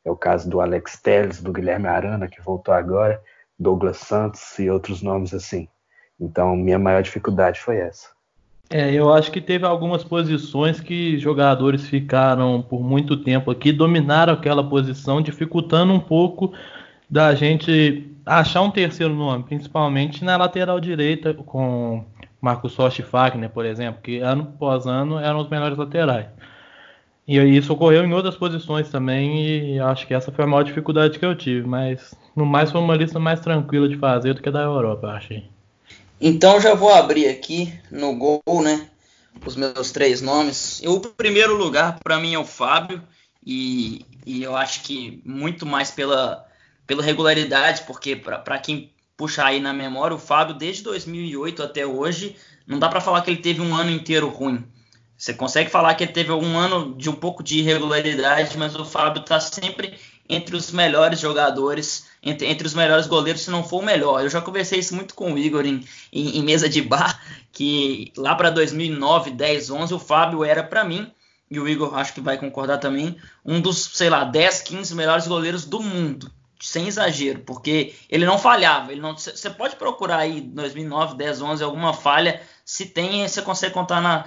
É 0.06 0.12
o 0.12 0.16
caso 0.16 0.50
do 0.50 0.60
Alex 0.60 1.00
Telles, 1.02 1.42
do 1.42 1.54
Guilherme 1.54 1.88
Arana, 1.88 2.28
que 2.28 2.42
voltou 2.42 2.74
agora, 2.74 3.22
Douglas 3.58 3.98
Santos 3.98 4.60
e 4.60 4.70
outros 4.70 5.02
nomes 5.02 5.34
assim. 5.34 5.68
Então, 6.20 6.56
minha 6.56 6.80
maior 6.80 7.02
dificuldade 7.02 7.60
foi 7.60 7.78
essa. 7.78 8.10
É, 8.70 8.92
eu 8.92 9.14
acho 9.14 9.32
que 9.32 9.40
teve 9.40 9.66
algumas 9.66 10.04
posições 10.04 10.80
que 10.80 11.18
jogadores 11.20 11.88
ficaram 11.88 12.62
por 12.62 12.82
muito 12.82 13.18
tempo 13.18 13.52
aqui, 13.52 13.72
dominaram 13.72 14.34
aquela 14.34 14.68
posição, 14.68 15.22
dificultando 15.22 15.94
um 15.94 16.00
pouco 16.00 16.54
da 17.10 17.36
gente 17.36 18.10
achar 18.26 18.62
um 18.62 18.72
terceiro 18.72 19.14
nome, 19.14 19.44
principalmente 19.44 20.24
na 20.24 20.38
lateral 20.38 20.80
direita, 20.80 21.34
com 21.34 22.04
Marcos 22.42 22.76
Rocha 22.76 23.02
e 23.02 23.06
Fagner, 23.06 23.50
por 23.50 23.66
exemplo, 23.66 24.02
que 24.02 24.20
ano 24.20 24.52
após 24.56 24.88
ano 24.88 25.20
eram 25.20 25.40
os 25.40 25.50
melhores 25.50 25.78
laterais. 25.78 26.28
E 27.28 27.38
isso 27.38 27.72
ocorreu 27.72 28.04
em 28.04 28.14
outras 28.14 28.36
posições 28.36 28.90
também, 28.90 29.76
e 29.76 29.80
acho 29.80 30.06
que 30.06 30.14
essa 30.14 30.32
foi 30.32 30.44
a 30.44 30.48
maior 30.48 30.64
dificuldade 30.64 31.18
que 31.18 31.26
eu 31.26 31.36
tive, 31.36 31.66
mas 31.66 32.14
no 32.36 32.46
mais 32.46 32.70
foi 32.70 32.82
uma 32.82 32.96
lista 32.96 33.18
mais 33.18 33.40
tranquila 33.40 33.88
de 33.88 33.98
fazer 33.98 34.34
do 34.34 34.42
que 34.42 34.50
a 34.50 34.52
da 34.52 34.62
Europa, 34.62 35.08
achei. 35.08 35.46
Então 36.20 36.60
já 36.60 36.74
vou 36.74 36.94
abrir 36.94 37.28
aqui 37.28 37.74
no 37.90 38.16
gol, 38.16 38.42
né? 38.62 38.90
Os 39.46 39.56
meus 39.56 39.92
três 39.92 40.22
nomes. 40.22 40.82
O 40.86 41.00
primeiro 41.00 41.56
lugar 41.56 41.98
para 42.04 42.20
mim 42.20 42.34
é 42.34 42.40
o 42.40 42.46
Fábio, 42.46 43.02
e, 43.46 44.06
e, 44.26 44.44
eu 44.44 44.56
acho 44.56 44.84
que 44.84 45.22
muito 45.26 45.66
mais 45.66 45.92
pela, 45.92 46.46
pela 46.88 47.04
regularidade, 47.04 47.84
porque 47.86 48.16
para 48.16 48.60
quem 48.60 48.92
puxar 49.18 49.48
aí 49.48 49.60
na 49.60 49.74
memória, 49.74 50.16
o 50.16 50.20
Fábio 50.20 50.56
desde 50.56 50.84
2008 50.84 51.62
até 51.62 51.86
hoje, 51.86 52.36
não 52.66 52.80
dá 52.80 52.88
para 52.90 53.02
falar 53.02 53.22
que 53.22 53.30
ele 53.30 53.42
teve 53.42 53.62
um 53.62 53.76
ano 53.76 53.92
inteiro 53.92 54.30
ruim. 54.30 54.64
Você 55.18 55.34
consegue 55.34 55.70
falar 55.70 55.96
que 55.96 56.04
ele 56.04 56.12
teve 56.12 56.32
um 56.32 56.58
ano 56.58 56.96
de 56.96 57.10
um 57.10 57.14
pouco 57.14 57.44
de 57.44 57.60
irregularidade, 57.60 58.58
mas 58.58 58.76
o 58.76 58.84
Fábio 58.84 59.22
está 59.22 59.40
sempre 59.40 59.98
entre 60.28 60.56
os 60.56 60.72
melhores 60.72 61.20
jogadores, 61.20 62.08
entre, 62.22 62.48
entre, 62.48 62.66
os 62.66 62.74
melhores 62.74 63.08
goleiros, 63.08 63.42
se 63.42 63.52
não 63.52 63.64
for 63.64 63.82
o 63.82 63.86
melhor. 63.86 64.22
Eu 64.22 64.30
já 64.30 64.42
conversei 64.42 64.80
isso 64.80 64.96
muito 64.96 65.14
com 65.14 65.34
o 65.34 65.38
Igor 65.38 65.66
em, 65.66 65.86
em, 66.12 66.38
em 66.38 66.44
mesa 66.44 66.70
de 66.70 66.82
bar, 66.82 67.22
que 67.52 68.12
lá 68.18 68.36
para 68.36 68.50
2009, 68.50 69.32
10, 69.32 69.70
11, 69.70 69.94
o 69.94 70.00
Fábio 70.00 70.44
era 70.44 70.64
para 70.64 70.84
mim, 70.84 71.12
e 71.50 71.60
o 71.60 71.68
Igor 71.68 71.96
acho 71.96 72.14
que 72.14 72.22
vai 72.22 72.38
concordar 72.38 72.80
também, 72.80 73.18
um 73.46 73.62
dos, 73.62 73.78
sei 73.94 74.10
lá, 74.10 74.24
10, 74.24 74.62
15 74.62 74.96
melhores 74.96 75.28
goleiros 75.28 75.66
do 75.66 75.82
mundo. 75.82 76.32
Sem 76.60 76.88
exagero, 76.88 77.40
porque 77.40 77.94
ele 78.10 78.26
não 78.26 78.40
falhava. 78.40 78.94
Ele 78.94 79.02
não, 79.02 79.18
você 79.18 79.50
pode 79.50 79.76
procurar 79.76 80.20
aí 80.20 80.40
2009, 80.40 81.18
10, 81.18 81.42
11 81.42 81.62
alguma 81.62 81.94
falha. 81.94 82.42
Se 82.64 82.86
tem, 82.86 83.28
você 83.28 83.42
consegue 83.42 83.74
contar 83.74 84.00
na, 84.00 84.24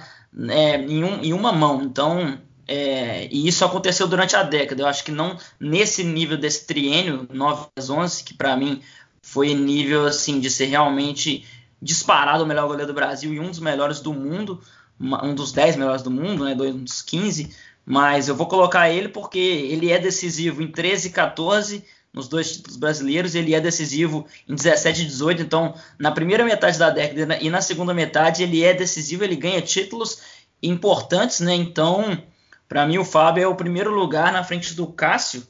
é, 0.49 0.77
em, 0.77 1.03
um, 1.03 1.23
em, 1.23 1.33
uma 1.33 1.51
mão. 1.51 1.81
Então, 1.81 2.37
é, 2.67 3.27
e 3.31 3.47
isso 3.47 3.63
aconteceu 3.65 4.07
durante 4.07 4.35
a 4.35 4.43
década. 4.43 4.81
Eu 4.81 4.87
acho 4.87 5.03
que 5.03 5.11
não 5.11 5.37
nesse 5.59 6.03
nível 6.03 6.37
desse 6.37 6.65
triênio 6.65 7.27
9 7.31 7.67
11, 7.89 8.23
que 8.23 8.33
para 8.33 8.55
mim 8.55 8.81
foi 9.21 9.53
nível 9.53 10.05
assim 10.05 10.39
de 10.39 10.49
ser 10.49 10.65
realmente 10.65 11.45
disparado 11.81 12.43
o 12.43 12.47
melhor 12.47 12.67
goleiro 12.67 12.87
do 12.87 12.95
Brasil 12.95 13.33
e 13.33 13.39
um 13.39 13.49
dos 13.49 13.59
melhores 13.59 13.99
do 13.99 14.13
mundo, 14.13 14.61
um 14.99 15.35
dos 15.35 15.51
10 15.51 15.75
melhores 15.75 16.01
do 16.01 16.09
mundo, 16.09 16.45
né, 16.45 16.53
um 16.53 16.83
dos 16.83 17.01
15, 17.01 17.55
mas 17.85 18.27
eu 18.27 18.35
vou 18.35 18.47
colocar 18.47 18.89
ele 18.89 19.09
porque 19.09 19.37
ele 19.37 19.91
é 19.91 19.99
decisivo 19.99 20.61
em 20.61 20.71
13 20.71 21.07
e 21.09 21.11
14 21.11 21.85
nos 22.13 22.27
dois 22.27 22.53
títulos 22.53 22.77
brasileiros, 22.77 23.35
ele 23.35 23.53
é 23.53 23.61
decisivo 23.61 24.25
em 24.47 24.55
17 24.55 25.01
e 25.01 25.05
18, 25.05 25.41
então 25.41 25.75
na 25.99 26.11
primeira 26.11 26.43
metade 26.43 26.79
da 26.79 26.89
década 26.89 27.37
e 27.41 27.49
na 27.49 27.61
segunda 27.61 27.93
metade 27.93 28.43
ele 28.43 28.63
é 28.63 28.73
decisivo, 28.73 29.23
ele 29.23 29.35
ganha 29.35 29.61
títulos 29.61 30.21
importantes, 30.61 31.39
né? 31.39 31.53
Então, 31.53 32.21
para 32.67 32.85
mim 32.87 32.97
o 32.97 33.05
Fábio 33.05 33.43
é 33.43 33.47
o 33.47 33.55
primeiro 33.55 33.91
lugar 33.91 34.31
na 34.31 34.43
frente 34.43 34.73
do 34.73 34.87
Cássio, 34.87 35.45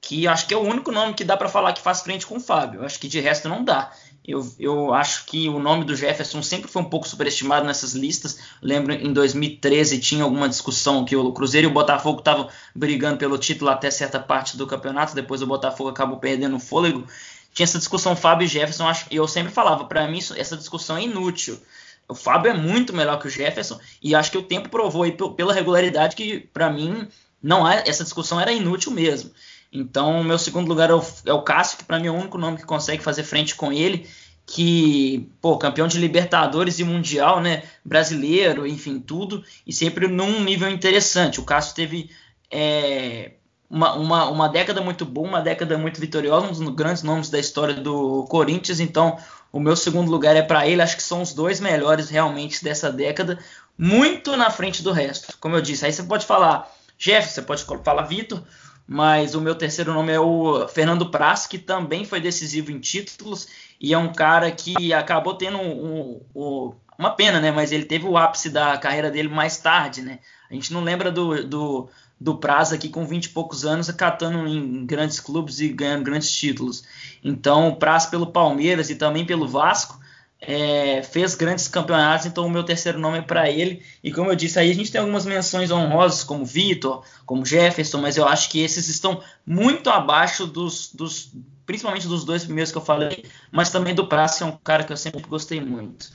que 0.00 0.26
acho 0.26 0.46
que 0.46 0.54
é 0.54 0.56
o 0.56 0.62
único 0.62 0.90
nome 0.90 1.14
que 1.14 1.24
dá 1.24 1.36
para 1.36 1.48
falar 1.48 1.72
que 1.72 1.80
faz 1.80 2.02
frente 2.02 2.26
com 2.26 2.36
o 2.36 2.40
Fábio. 2.40 2.84
Acho 2.84 2.98
que 2.98 3.08
de 3.08 3.20
resto 3.20 3.48
não 3.48 3.64
dá. 3.64 3.92
Eu, 4.28 4.46
eu 4.58 4.92
acho 4.92 5.24
que 5.24 5.48
o 5.48 5.58
nome 5.58 5.86
do 5.86 5.96
Jefferson 5.96 6.42
sempre 6.42 6.70
foi 6.70 6.82
um 6.82 6.84
pouco 6.84 7.08
superestimado 7.08 7.64
nessas 7.64 7.94
listas. 7.94 8.38
lembro 8.60 8.92
em 8.92 9.10
2013 9.10 9.98
tinha 9.98 10.22
alguma 10.22 10.46
discussão 10.46 11.02
que 11.02 11.16
o 11.16 11.32
Cruzeiro 11.32 11.66
e 11.66 11.70
o 11.70 11.72
Botafogo 11.72 12.18
estavam 12.18 12.46
brigando 12.74 13.16
pelo 13.16 13.38
título 13.38 13.70
até 13.70 13.90
certa 13.90 14.20
parte 14.20 14.54
do 14.58 14.66
campeonato, 14.66 15.14
depois 15.14 15.40
o 15.40 15.46
Botafogo 15.46 15.88
acabou 15.88 16.18
perdendo 16.18 16.56
o 16.56 16.60
fôlego. 16.60 17.06
Tinha 17.54 17.64
essa 17.64 17.78
discussão 17.78 18.14
Fábio 18.14 18.44
e 18.44 18.48
Jefferson, 18.48 18.92
e 19.10 19.16
eu 19.16 19.26
sempre 19.26 19.50
falava, 19.50 19.86
para 19.86 20.06
mim 20.06 20.18
essa 20.18 20.58
discussão 20.58 20.98
é 20.98 21.04
inútil. 21.04 21.58
O 22.06 22.14
Fábio 22.14 22.50
é 22.50 22.54
muito 22.54 22.94
melhor 22.94 23.18
que 23.18 23.28
o 23.28 23.30
Jefferson 23.30 23.80
e 24.02 24.14
acho 24.14 24.30
que 24.30 24.38
o 24.38 24.42
tempo 24.42 24.68
provou 24.68 25.04
aí 25.04 25.16
pela 25.36 25.54
regularidade 25.54 26.14
que 26.14 26.40
para 26.52 26.68
mim 26.68 27.08
não 27.42 27.64
há, 27.64 27.76
essa 27.76 28.04
discussão 28.04 28.38
era 28.38 28.52
inútil 28.52 28.92
mesmo. 28.92 29.30
Então, 29.72 30.24
meu 30.24 30.38
segundo 30.38 30.68
lugar 30.68 30.90
é 30.90 30.94
o, 30.94 31.02
é 31.26 31.32
o 31.32 31.42
Cássio, 31.42 31.78
que 31.78 31.84
para 31.84 31.98
mim 31.98 32.06
é 32.06 32.10
o 32.10 32.14
único 32.14 32.38
nome 32.38 32.56
que 32.56 32.64
consegue 32.64 33.02
fazer 33.02 33.22
frente 33.22 33.54
com 33.54 33.72
ele, 33.72 34.08
que, 34.46 35.30
pô, 35.42 35.58
campeão 35.58 35.86
de 35.86 35.98
Libertadores 35.98 36.78
e 36.78 36.84
Mundial, 36.84 37.40
né, 37.40 37.64
brasileiro, 37.84 38.66
enfim, 38.66 38.98
tudo, 38.98 39.44
e 39.66 39.72
sempre 39.72 40.08
num 40.08 40.42
nível 40.42 40.70
interessante. 40.70 41.38
O 41.38 41.44
Cássio 41.44 41.74
teve 41.74 42.10
é, 42.50 43.32
uma, 43.68 43.94
uma, 43.94 44.30
uma 44.30 44.48
década 44.48 44.80
muito 44.80 45.04
boa, 45.04 45.28
uma 45.28 45.40
década 45.42 45.76
muito 45.76 46.00
vitoriosa, 46.00 46.46
um 46.46 46.52
dos 46.52 46.74
grandes 46.74 47.02
nomes 47.02 47.28
da 47.28 47.38
história 47.38 47.74
do 47.74 48.24
Corinthians, 48.24 48.80
então 48.80 49.18
o 49.52 49.60
meu 49.60 49.76
segundo 49.76 50.10
lugar 50.10 50.34
é 50.34 50.42
para 50.42 50.66
ele, 50.66 50.80
acho 50.80 50.96
que 50.96 51.02
são 51.02 51.20
os 51.20 51.34
dois 51.34 51.60
melhores 51.60 52.08
realmente 52.08 52.64
dessa 52.64 52.90
década, 52.90 53.38
muito 53.76 54.34
na 54.36 54.50
frente 54.50 54.82
do 54.82 54.92
resto. 54.92 55.36
Como 55.38 55.56
eu 55.56 55.60
disse, 55.60 55.84
aí 55.84 55.92
você 55.92 56.02
pode 56.02 56.24
falar 56.24 56.74
Jeff, 56.98 57.28
você 57.30 57.42
pode 57.42 57.64
falar 57.84 58.02
Vitor, 58.02 58.42
mas 58.90 59.34
o 59.34 59.40
meu 59.42 59.54
terceiro 59.54 59.92
nome 59.92 60.10
é 60.10 60.18
o 60.18 60.66
Fernando 60.66 61.10
Praz, 61.10 61.46
que 61.46 61.58
também 61.58 62.06
foi 62.06 62.22
decisivo 62.22 62.72
em 62.72 62.80
títulos 62.80 63.46
e 63.78 63.92
é 63.92 63.98
um 63.98 64.10
cara 64.10 64.50
que 64.50 64.94
acabou 64.94 65.34
tendo 65.34 65.58
um, 65.58 66.22
um, 66.34 66.74
uma 66.98 67.10
pena, 67.10 67.38
né? 67.38 67.52
Mas 67.52 67.70
ele 67.70 67.84
teve 67.84 68.06
o 68.06 68.16
ápice 68.16 68.48
da 68.48 68.78
carreira 68.78 69.10
dele 69.10 69.28
mais 69.28 69.58
tarde, 69.58 70.00
né? 70.00 70.20
A 70.50 70.54
gente 70.54 70.72
não 70.72 70.80
lembra 70.80 71.12
do, 71.12 71.46
do, 71.46 71.90
do 72.18 72.38
Praz 72.38 72.72
aqui 72.72 72.88
com 72.88 73.04
20 73.04 73.26
e 73.26 73.28
poucos 73.28 73.66
anos, 73.66 73.90
acatando 73.90 74.48
em 74.48 74.86
grandes 74.86 75.20
clubes 75.20 75.60
e 75.60 75.68
ganhando 75.68 76.04
grandes 76.04 76.32
títulos. 76.32 76.82
Então, 77.22 77.68
o 77.68 77.76
Praz 77.76 78.06
pelo 78.06 78.28
Palmeiras 78.28 78.88
e 78.88 78.94
também 78.94 79.26
pelo 79.26 79.46
Vasco 79.46 80.00
é, 80.40 81.02
fez 81.02 81.34
grandes 81.34 81.66
campeonatos, 81.66 82.26
então 82.26 82.46
o 82.46 82.50
meu 82.50 82.62
terceiro 82.62 82.98
nome 82.98 83.18
é 83.18 83.22
para 83.22 83.50
ele. 83.50 83.82
E 84.02 84.12
como 84.12 84.30
eu 84.30 84.36
disse, 84.36 84.58
aí 84.58 84.70
a 84.70 84.74
gente 84.74 84.90
tem 84.90 85.00
algumas 85.00 85.26
menções 85.26 85.70
honrosas, 85.70 86.22
como 86.22 86.44
Vitor, 86.44 87.04
como 87.26 87.44
Jefferson, 87.44 88.00
mas 88.00 88.16
eu 88.16 88.26
acho 88.26 88.48
que 88.50 88.60
esses 88.60 88.88
estão 88.88 89.20
muito 89.44 89.90
abaixo 89.90 90.46
dos, 90.46 90.92
dos 90.94 91.32
principalmente 91.66 92.08
dos 92.08 92.24
dois 92.24 92.44
primeiros 92.44 92.72
que 92.72 92.78
eu 92.78 92.82
falei, 92.82 93.24
mas 93.52 93.70
também 93.70 93.94
do 93.94 94.06
Praça, 94.06 94.44
é 94.44 94.46
um 94.46 94.56
cara 94.56 94.84
que 94.84 94.92
eu 94.92 94.96
sempre 94.96 95.22
gostei 95.22 95.60
muito. 95.60 96.10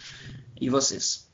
E 0.59 0.69
vocês? 0.69 1.29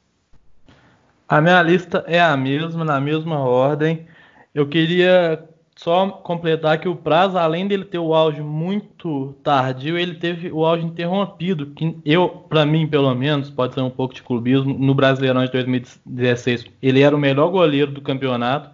A 1.27 1.39
minha 1.39 1.61
lista 1.61 2.03
é 2.07 2.19
a 2.19 2.35
mesma, 2.35 2.83
na 2.83 2.99
mesma 2.99 3.39
ordem. 3.39 4.07
Eu 4.53 4.67
queria 4.67 5.47
só 5.81 6.09
completar 6.09 6.77
que 6.77 6.89
o 6.89 6.95
prazo, 6.95 7.37
além 7.37 7.65
dele 7.65 7.85
ter 7.85 7.99
o 7.99 8.13
auge 8.13 8.41
muito 8.41 9.33
tardio, 9.41 9.97
ele 9.97 10.15
teve 10.15 10.51
o 10.51 10.65
auge 10.65 10.85
interrompido, 10.85 11.67
que 11.67 11.95
eu, 12.03 12.27
para 12.27 12.65
mim, 12.65 12.85
pelo 12.85 13.15
menos, 13.15 13.49
pode 13.49 13.75
ser 13.75 13.79
um 13.79 13.89
pouco 13.89 14.13
de 14.13 14.21
clubismo, 14.21 14.77
no 14.77 14.93
Brasileirão 14.93 15.45
de 15.45 15.51
2016, 15.53 16.65
ele 16.81 16.99
era 16.99 17.15
o 17.15 17.19
melhor 17.19 17.49
goleiro 17.49 17.93
do 17.93 18.01
campeonato 18.01 18.69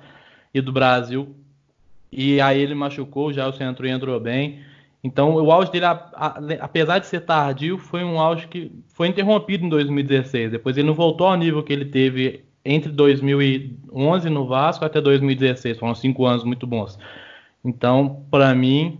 e 0.51 0.59
do 0.59 0.71
Brasil, 0.71 1.35
e 2.11 2.41
aí 2.41 2.59
ele 2.59 2.73
machucou, 2.73 3.31
já 3.31 3.47
o 3.47 3.53
centro 3.53 3.87
entrou 3.87 4.19
bem. 4.19 4.61
Então, 5.03 5.35
o 5.35 5.51
auge 5.51 5.71
dele, 5.71 5.85
apesar 6.59 6.97
de 6.97 7.05
ser 7.05 7.19
tardio, 7.19 7.77
foi 7.77 8.03
um 8.03 8.19
auge 8.19 8.47
que 8.47 8.71
foi 8.87 9.09
interrompido 9.09 9.63
em 9.63 9.69
2016. 9.69 10.53
Depois 10.53 10.75
ele 10.75 10.87
não 10.87 10.95
voltou 10.95 11.27
ao 11.27 11.37
nível 11.37 11.61
que 11.61 11.71
ele 11.71 11.85
teve 11.85 12.44
entre 12.65 12.91
2011 12.91 14.29
no 14.29 14.47
Vasco 14.47 14.83
até 14.83 14.99
2016. 14.99 15.77
Foram 15.77 15.93
cinco 15.93 16.25
anos 16.25 16.43
muito 16.43 16.65
bons. 16.65 16.97
Então, 17.63 18.25
para 18.29 18.53
mim, 18.55 18.99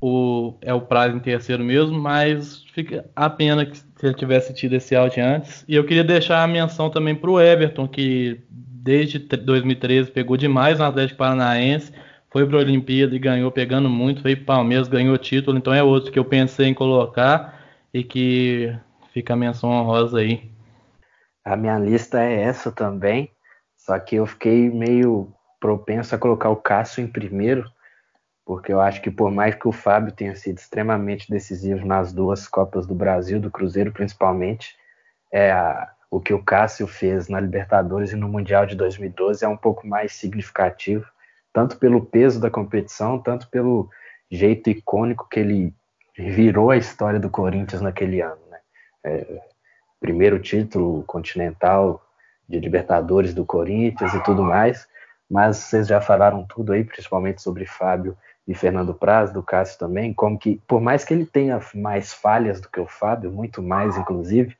o, 0.00 0.54
é 0.62 0.72
o 0.72 0.80
prazo 0.80 1.16
em 1.16 1.20
terceiro 1.20 1.62
mesmo, 1.62 1.98
mas 1.98 2.64
fica 2.72 3.04
a 3.14 3.28
pena 3.28 3.66
que 3.66 3.76
se 3.76 3.86
ele 4.02 4.14
tivesse 4.14 4.54
tido 4.54 4.74
esse 4.74 4.94
out 4.94 5.20
antes. 5.20 5.64
E 5.68 5.74
eu 5.74 5.84
queria 5.84 6.04
deixar 6.04 6.42
a 6.42 6.46
menção 6.46 6.90
também 6.90 7.14
para 7.14 7.30
o 7.30 7.40
Everton, 7.40 7.86
que 7.86 8.40
desde 8.48 9.18
2013 9.18 10.10
pegou 10.10 10.36
demais 10.36 10.78
no 10.78 10.84
Atlético 10.84 11.18
Paranaense, 11.18 11.92
foi 12.30 12.46
para 12.46 12.58
a 12.58 12.60
Olimpíada 12.60 13.16
e 13.16 13.18
ganhou 13.18 13.50
pegando 13.50 13.88
muito, 13.88 14.22
para 14.22 14.36
Palmeiras, 14.36 14.88
ganhou 14.88 15.16
título, 15.16 15.56
então 15.56 15.72
é 15.72 15.82
outro 15.82 16.12
que 16.12 16.18
eu 16.18 16.24
pensei 16.24 16.68
em 16.68 16.74
colocar 16.74 17.58
e 17.92 18.04
que 18.04 18.72
fica 19.12 19.32
a 19.32 19.36
menção 19.36 19.70
honrosa 19.70 20.18
aí. 20.18 20.55
A 21.46 21.54
minha 21.56 21.78
lista 21.78 22.20
é 22.20 22.42
essa 22.42 22.72
também, 22.72 23.30
só 23.76 23.96
que 24.00 24.16
eu 24.16 24.26
fiquei 24.26 24.68
meio 24.68 25.32
propenso 25.60 26.12
a 26.12 26.18
colocar 26.18 26.50
o 26.50 26.56
Cássio 26.56 27.04
em 27.04 27.06
primeiro, 27.06 27.70
porque 28.44 28.72
eu 28.72 28.80
acho 28.80 29.00
que 29.00 29.12
por 29.12 29.30
mais 29.30 29.54
que 29.54 29.68
o 29.68 29.70
Fábio 29.70 30.12
tenha 30.12 30.34
sido 30.34 30.58
extremamente 30.58 31.30
decisivo 31.30 31.86
nas 31.86 32.12
duas 32.12 32.48
Copas 32.48 32.84
do 32.84 32.96
Brasil, 32.96 33.38
do 33.38 33.48
Cruzeiro 33.48 33.92
principalmente, 33.92 34.76
é 35.30 35.52
a, 35.52 35.88
o 36.10 36.18
que 36.18 36.34
o 36.34 36.42
Cássio 36.42 36.88
fez 36.88 37.28
na 37.28 37.38
Libertadores 37.38 38.10
e 38.10 38.16
no 38.16 38.28
Mundial 38.28 38.66
de 38.66 38.74
2012 38.74 39.44
é 39.44 39.48
um 39.48 39.56
pouco 39.56 39.86
mais 39.86 40.14
significativo, 40.14 41.06
tanto 41.52 41.78
pelo 41.78 42.04
peso 42.04 42.40
da 42.40 42.50
competição, 42.50 43.20
tanto 43.20 43.48
pelo 43.50 43.88
jeito 44.28 44.68
icônico 44.68 45.28
que 45.28 45.38
ele 45.38 45.72
virou 46.18 46.72
a 46.72 46.76
história 46.76 47.20
do 47.20 47.30
Corinthians 47.30 47.80
naquele 47.80 48.20
ano. 48.20 48.40
Né? 48.50 48.58
É, 49.04 49.40
primeiro 50.00 50.38
título 50.38 51.02
continental 51.04 52.02
de 52.48 52.60
Libertadores 52.60 53.34
do 53.34 53.44
Corinthians 53.44 54.14
e 54.14 54.22
tudo 54.22 54.42
mais, 54.42 54.86
mas 55.28 55.56
vocês 55.56 55.88
já 55.88 56.00
falaram 56.00 56.44
tudo 56.44 56.72
aí, 56.72 56.84
principalmente 56.84 57.42
sobre 57.42 57.66
Fábio 57.66 58.16
e 58.46 58.54
Fernando 58.54 58.94
Praz, 58.94 59.32
do 59.32 59.42
Cássio 59.42 59.78
também, 59.78 60.14
como 60.14 60.38
que, 60.38 60.60
por 60.68 60.80
mais 60.80 61.04
que 61.04 61.12
ele 61.12 61.26
tenha 61.26 61.60
mais 61.74 62.12
falhas 62.12 62.60
do 62.60 62.68
que 62.68 62.78
o 62.78 62.86
Fábio, 62.86 63.32
muito 63.32 63.60
mais 63.60 63.96
inclusive, 63.96 64.56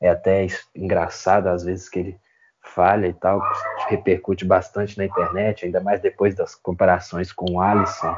é 0.00 0.08
até 0.08 0.46
engraçado 0.74 1.46
às 1.46 1.62
vezes 1.62 1.88
que 1.88 2.00
ele 2.00 2.20
falha 2.60 3.06
e 3.06 3.12
tal, 3.12 3.40
repercute 3.88 4.44
bastante 4.44 4.98
na 4.98 5.04
internet, 5.04 5.64
ainda 5.64 5.80
mais 5.80 6.00
depois 6.00 6.34
das 6.34 6.54
comparações 6.54 7.32
com 7.32 7.52
o 7.52 7.60
Alisson, 7.60 8.14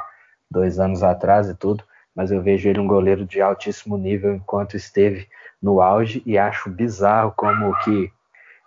dois 0.50 0.80
anos 0.80 1.02
atrás 1.02 1.48
e 1.48 1.54
tudo, 1.54 1.84
mas 2.20 2.30
eu 2.30 2.42
vejo 2.42 2.68
ele 2.68 2.78
um 2.78 2.86
goleiro 2.86 3.24
de 3.24 3.40
altíssimo 3.40 3.96
nível 3.96 4.34
enquanto 4.34 4.76
esteve 4.76 5.26
no 5.62 5.80
auge 5.80 6.22
e 6.26 6.36
acho 6.36 6.68
bizarro 6.68 7.32
como 7.34 7.74
que 7.78 8.12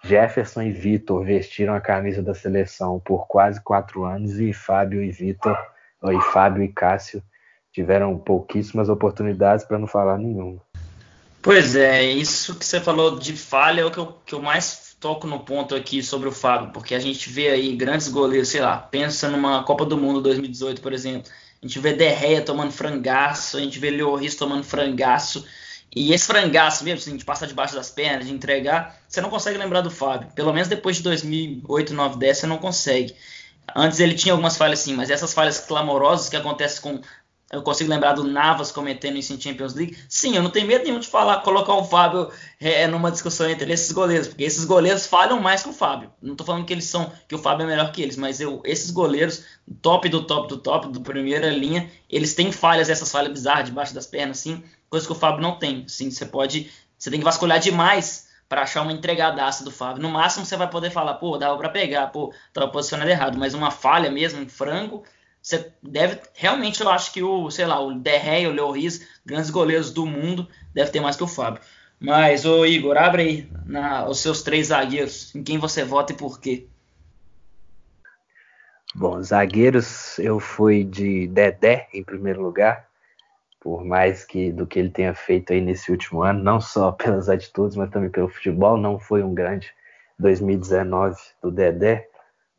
Jefferson 0.04 0.64
e 0.64 0.72
Vitor 0.72 1.24
vestiram 1.24 1.76
a 1.76 1.80
camisa 1.80 2.24
da 2.24 2.34
seleção 2.34 3.00
por 3.00 3.28
quase 3.28 3.62
quatro 3.62 4.06
anos 4.06 4.40
e 4.40 4.52
Fábio 4.54 5.04
e 5.04 5.12
Vitor, 5.12 5.56
e 6.04 6.20
Fábio 6.32 6.64
e 6.64 6.68
Cássio 6.68 7.22
tiveram 7.72 8.18
pouquíssimas 8.18 8.90
oportunidades 8.90 9.64
para 9.64 9.78
não 9.78 9.86
falar 9.86 10.18
nenhuma. 10.18 10.60
Pois 11.40 11.76
é, 11.76 12.02
isso 12.02 12.58
que 12.58 12.66
você 12.66 12.80
falou 12.80 13.20
de 13.20 13.38
falha 13.38 13.82
é 13.82 13.86
o 13.86 13.92
que 13.92 14.00
eu, 14.00 14.18
que 14.26 14.34
eu 14.34 14.42
mais 14.42 14.98
toco 15.00 15.28
no 15.28 15.42
ponto 15.42 15.76
aqui 15.76 16.02
sobre 16.02 16.28
o 16.28 16.32
Fábio, 16.32 16.72
porque 16.72 16.96
a 16.96 17.00
gente 17.00 17.30
vê 17.30 17.50
aí 17.50 17.76
grandes 17.76 18.08
goleiros, 18.08 18.50
sei 18.50 18.62
lá, 18.62 18.78
pensa 18.78 19.30
numa 19.30 19.62
Copa 19.64 19.86
do 19.86 19.96
Mundo 19.96 20.22
2018, 20.22 20.82
por 20.82 20.92
exemplo, 20.92 21.32
a 21.64 21.68
gente 21.68 21.80
vê 21.80 21.94
Derreia 21.94 22.42
tomando 22.42 22.74
frangaço, 22.74 23.56
a 23.56 23.62
gente 23.62 23.80
vê 23.80 23.90
Lloris 23.90 24.36
tomando 24.36 24.66
frangaço, 24.66 25.46
e 25.96 26.12
esse 26.12 26.26
frangaço 26.26 26.84
mesmo, 26.84 27.00
assim, 27.00 27.16
de 27.16 27.24
passar 27.24 27.46
debaixo 27.46 27.74
das 27.74 27.90
pernas, 27.90 28.28
de 28.28 28.34
entregar, 28.34 29.00
você 29.08 29.22
não 29.22 29.30
consegue 29.30 29.58
lembrar 29.58 29.80
do 29.80 29.90
Fábio. 29.90 30.28
Pelo 30.36 30.52
menos 30.52 30.68
depois 30.68 30.98
de 30.98 31.04
2008, 31.04 31.64
2009, 31.68 32.18
10, 32.18 32.38
você 32.38 32.48
não 32.48 32.58
consegue. 32.58 33.16
Antes 33.74 34.02
ele 34.02 34.14
tinha 34.14 34.34
algumas 34.34 34.58
falhas 34.58 34.80
sim, 34.80 34.94
mas 34.94 35.10
essas 35.10 35.34
falhas 35.34 35.60
clamorosas 35.60 36.28
que 36.28 36.36
acontecem 36.36 36.82
com 36.82 37.00
eu 37.54 37.62
consigo 37.62 37.90
lembrar 37.90 38.14
do 38.14 38.24
Navas 38.24 38.72
cometendo 38.72 39.16
isso 39.16 39.32
em 39.32 39.40
Champions 39.40 39.76
League. 39.76 39.96
Sim, 40.10 40.36
eu 40.36 40.42
não 40.42 40.50
tenho 40.50 40.66
medo 40.66 40.84
nenhum 40.84 41.00
de 41.00 41.08
falar, 41.08 41.40
colocar 41.42 41.76
o 41.76 41.84
Fábio 41.84 42.32
é, 42.60 42.88
numa 42.88 43.12
discussão 43.12 43.48
entre 43.48 43.72
esses 43.72 43.92
goleiros, 43.92 44.28
porque 44.28 44.44
esses 44.44 44.66
goleiros 44.66 45.06
falham 45.06 45.40
mais 45.40 45.62
que 45.62 45.70
o 45.70 45.74
Fábio. 45.74 46.12
Não 46.20 46.32
estou 46.32 46.48
falando 46.48 46.66
que 46.66 46.74
eles 46.74 46.86
são, 46.86 47.12
que 47.28 47.36
o 47.36 47.38
Fábio 47.38 47.66
é 47.66 47.68
melhor 47.68 47.92
que 47.92 48.02
eles, 48.02 48.18
mas 48.18 48.42
eu, 48.42 48.60
esses 48.66 48.90
goleiros, 48.90 49.46
top 49.84 50.10
do 50.10 50.24
top 50.24 50.50
do 50.50 50.58
top, 50.58 50.88
do 50.88 51.02
primeira 51.02 51.50
linha, 51.50 51.90
eles 52.10 52.34
têm 52.34 52.52
falhas, 52.52 52.90
essas 52.90 53.12
falhas 53.12 53.32
bizarras 53.32 53.66
debaixo 53.66 53.94
das 53.94 54.08
pernas, 54.08 54.40
sim, 54.40 54.64
coisa 54.90 55.06
que 55.06 55.12
o 55.12 55.16
Fábio 55.16 55.42
não 55.42 55.60
tem. 55.60 55.88
Sim, 55.88 56.10
você 56.10 56.26
pode, 56.26 56.72
você 56.98 57.12
tem 57.12 57.20
que 57.20 57.26
vasculhar 57.26 57.60
demais 57.60 58.30
para 58.50 58.64
achar 58.64 58.82
uma 58.82 58.94
entregadaça 58.94 59.64
do 59.64 59.70
Fábio. 59.70 60.02
No 60.02 60.10
máximo 60.10 60.44
você 60.44 60.58
vai 60.58 60.70
poder 60.70 60.90
falar, 60.90 61.16
pô, 61.16 61.38
dava 61.38 61.56
para 61.56 61.70
pegar, 61.70 62.08
pô, 62.08 62.34
tava 62.52 62.68
posicionado 62.70 63.12
errado, 63.12 63.38
mas 63.38 63.54
uma 63.54 63.70
falha 63.70 64.10
mesmo, 64.10 64.42
um 64.42 64.50
frango, 64.50 65.04
você 65.44 65.74
deve. 65.84 66.22
Realmente, 66.34 66.82
eu 66.82 66.90
acho 66.90 67.12
que 67.12 67.22
o, 67.22 67.52
sei 67.52 67.66
lá, 67.66 67.78
o 67.82 67.94
Derrey, 67.94 68.48
o 68.48 68.54
Lloris, 68.54 69.06
grandes 69.26 69.50
goleiros 69.50 69.92
do 69.92 70.06
mundo, 70.06 70.48
deve 70.74 70.90
ter 70.90 71.02
mais 71.02 71.18
que 71.18 71.24
o 71.24 71.28
Fábio. 71.28 71.62
Mas, 72.00 72.46
ô 72.46 72.66
Igor, 72.66 72.98
abre 72.98 73.22
aí 73.22 73.50
na, 73.66 74.08
os 74.08 74.20
seus 74.20 74.42
três 74.42 74.68
zagueiros. 74.68 75.36
Em 75.36 75.44
quem 75.44 75.58
você 75.58 75.84
vota 75.84 76.14
e 76.14 76.16
por 76.16 76.40
quê? 76.40 76.66
Bom, 78.96 79.22
zagueiros, 79.22 80.18
eu 80.20 80.40
fui 80.40 80.84
de 80.84 81.28
Dedé 81.28 81.90
em 81.94 82.04
primeiro 82.04 82.42
lugar, 82.42 82.88
por 83.60 83.84
mais 83.84 84.24
que 84.24 84.52
do 84.52 84.66
que 84.66 84.80
ele 84.80 84.92
tenha 84.92 85.14
feito 85.14 85.52
aí 85.52 85.60
nesse 85.60 85.92
último 85.92 86.22
ano, 86.24 86.42
não 86.42 86.62
só 86.62 86.92
pelas 86.94 87.28
atitudes, 87.28 87.76
mas 87.76 87.90
também 87.90 88.10
pelo 88.10 88.30
futebol, 88.30 88.78
não 88.78 88.98
foi 88.98 89.24
um 89.24 89.34
grande 89.34 89.74
2019 90.20 91.18
do 91.42 91.52
Dedé, 91.52 92.08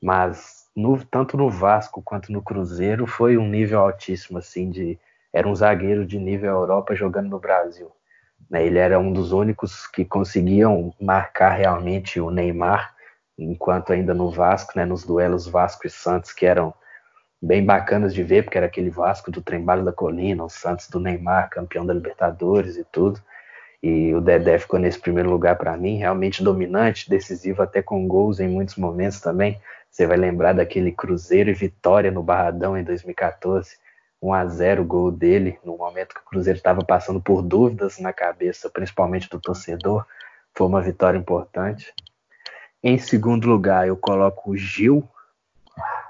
mas 0.03 0.64
no, 0.75 1.03
tanto 1.05 1.37
no 1.37 1.49
Vasco 1.49 2.03
quanto 2.03 2.33
no 2.33 2.43
Cruzeiro 2.43 3.07
foi 3.07 3.37
um 3.37 3.49
nível 3.49 3.81
altíssimo, 3.81 4.39
assim, 4.39 4.71
de 4.71 4.99
era 5.33 5.49
um 5.49 5.55
zagueiro 5.55 6.07
de 6.07 6.19
nível 6.19 6.51
Europa 6.51 6.95
jogando 6.95 7.29
no 7.29 7.41
Brasil. 7.41 7.91
Né? 8.49 8.65
Ele 8.67 8.79
era 8.79 8.99
um 8.99 9.13
dos 9.13 9.33
únicos 9.33 9.87
que 9.87 10.05
conseguiam 10.05 10.95
marcar 11.01 11.51
realmente 11.51 12.21
o 12.21 12.31
Neymar, 12.31 12.95
enquanto 13.37 13.93
ainda 13.93 14.15
no 14.15 14.31
Vasco, 14.31 14.73
né, 14.77 14.85
nos 14.85 15.05
duelos 15.05 15.49
Vasco 15.49 15.87
e 15.87 15.91
Santos, 15.91 16.33
que 16.33 16.47
eram 16.47 16.73
bem 17.43 17.65
bacanas 17.65 18.15
de 18.15 18.23
ver, 18.23 18.45
porque 18.45 18.57
era 18.57 18.67
aquele 18.67 18.91
Vasco 18.91 19.31
do 19.31 19.43
Trembalo 19.43 19.85
da 19.85 19.93
Colina, 19.93 20.45
o 20.45 20.49
Santos 20.49 20.89
do 20.89 21.01
Neymar, 21.01 21.51
campeão 21.51 21.85
da 21.85 21.93
Libertadores 21.93 22.77
e 22.77 22.85
tudo. 22.85 23.21
E 23.83 24.15
o 24.15 24.21
Dedé 24.21 24.59
ficou 24.59 24.79
nesse 24.79 24.99
primeiro 24.99 25.29
lugar 25.29 25.57
para 25.57 25.77
mim, 25.77 25.99
realmente 25.99 26.43
dominante, 26.43 27.11
decisivo 27.11 27.63
até 27.63 27.83
com 27.83 28.09
gols 28.09 28.41
em 28.41 28.49
muitos 28.49 28.77
momentos 28.77 29.21
também. 29.21 29.61
Você 29.95 30.09
vai 30.09 30.17
lembrar 30.17 30.55
daquele 30.55 30.91
Cruzeiro 30.91 31.51
e 31.51 31.55
Vitória 31.55 32.11
no 32.11 32.21
Barradão 32.21 32.77
em 32.77 32.83
2014, 32.83 33.77
1 34.21 34.35
a 34.35 34.45
0 34.45 34.83
o 34.83 34.85
gol 34.85 35.13
dele, 35.13 35.57
no 35.65 35.79
momento 35.79 36.17
que 36.17 36.21
o 36.21 36.25
Cruzeiro 36.25 36.57
estava 36.57 36.85
passando 36.85 37.21
por 37.21 37.43
dúvidas 37.43 38.01
na 38.01 38.13
cabeça, 38.13 38.69
principalmente 38.69 39.31
do 39.31 39.41
torcedor. 39.41 40.05
Foi 40.53 40.67
uma 40.67 40.83
vitória 40.83 41.17
importante. 41.17 41.95
Em 42.83 42.99
segundo 42.99 43.47
lugar, 43.47 43.87
eu 43.87 43.97
coloco 43.97 44.51
o 44.51 44.57
Gil, 44.57 45.09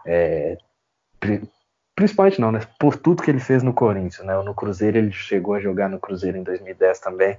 é, 0.06 0.56
principalmente 1.94 2.40
não, 2.40 2.50
né? 2.50 2.62
Por 2.80 2.96
tudo 2.96 3.22
que 3.22 3.30
ele 3.30 3.38
fez 3.38 3.62
no 3.62 3.74
Corinthians, 3.74 4.26
né? 4.26 4.34
No 4.40 4.54
Cruzeiro 4.54 4.96
ele 4.96 5.12
chegou 5.12 5.52
a 5.52 5.60
jogar 5.60 5.90
no 5.90 6.00
Cruzeiro 6.00 6.38
em 6.38 6.42
2010 6.42 7.00
também, 7.00 7.36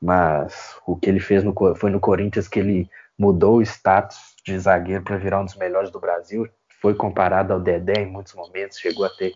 mas 0.00 0.80
o 0.86 0.94
que 0.94 1.10
ele 1.10 1.18
fez 1.18 1.42
no, 1.42 1.52
foi 1.74 1.90
no 1.90 1.98
Corinthians 1.98 2.46
que 2.46 2.60
ele 2.60 2.88
mudou 3.18 3.56
o 3.56 3.62
status 3.62 4.36
de 4.52 4.58
zagueiro 4.58 5.02
para 5.02 5.16
virar 5.16 5.40
um 5.40 5.44
dos 5.44 5.56
melhores 5.56 5.90
do 5.90 6.00
Brasil. 6.00 6.48
Foi 6.80 6.94
comparado 6.94 7.52
ao 7.52 7.60
Dedé 7.60 8.02
em 8.02 8.06
muitos 8.06 8.34
momentos, 8.34 8.78
chegou 8.78 9.04
a 9.04 9.10
ter 9.10 9.34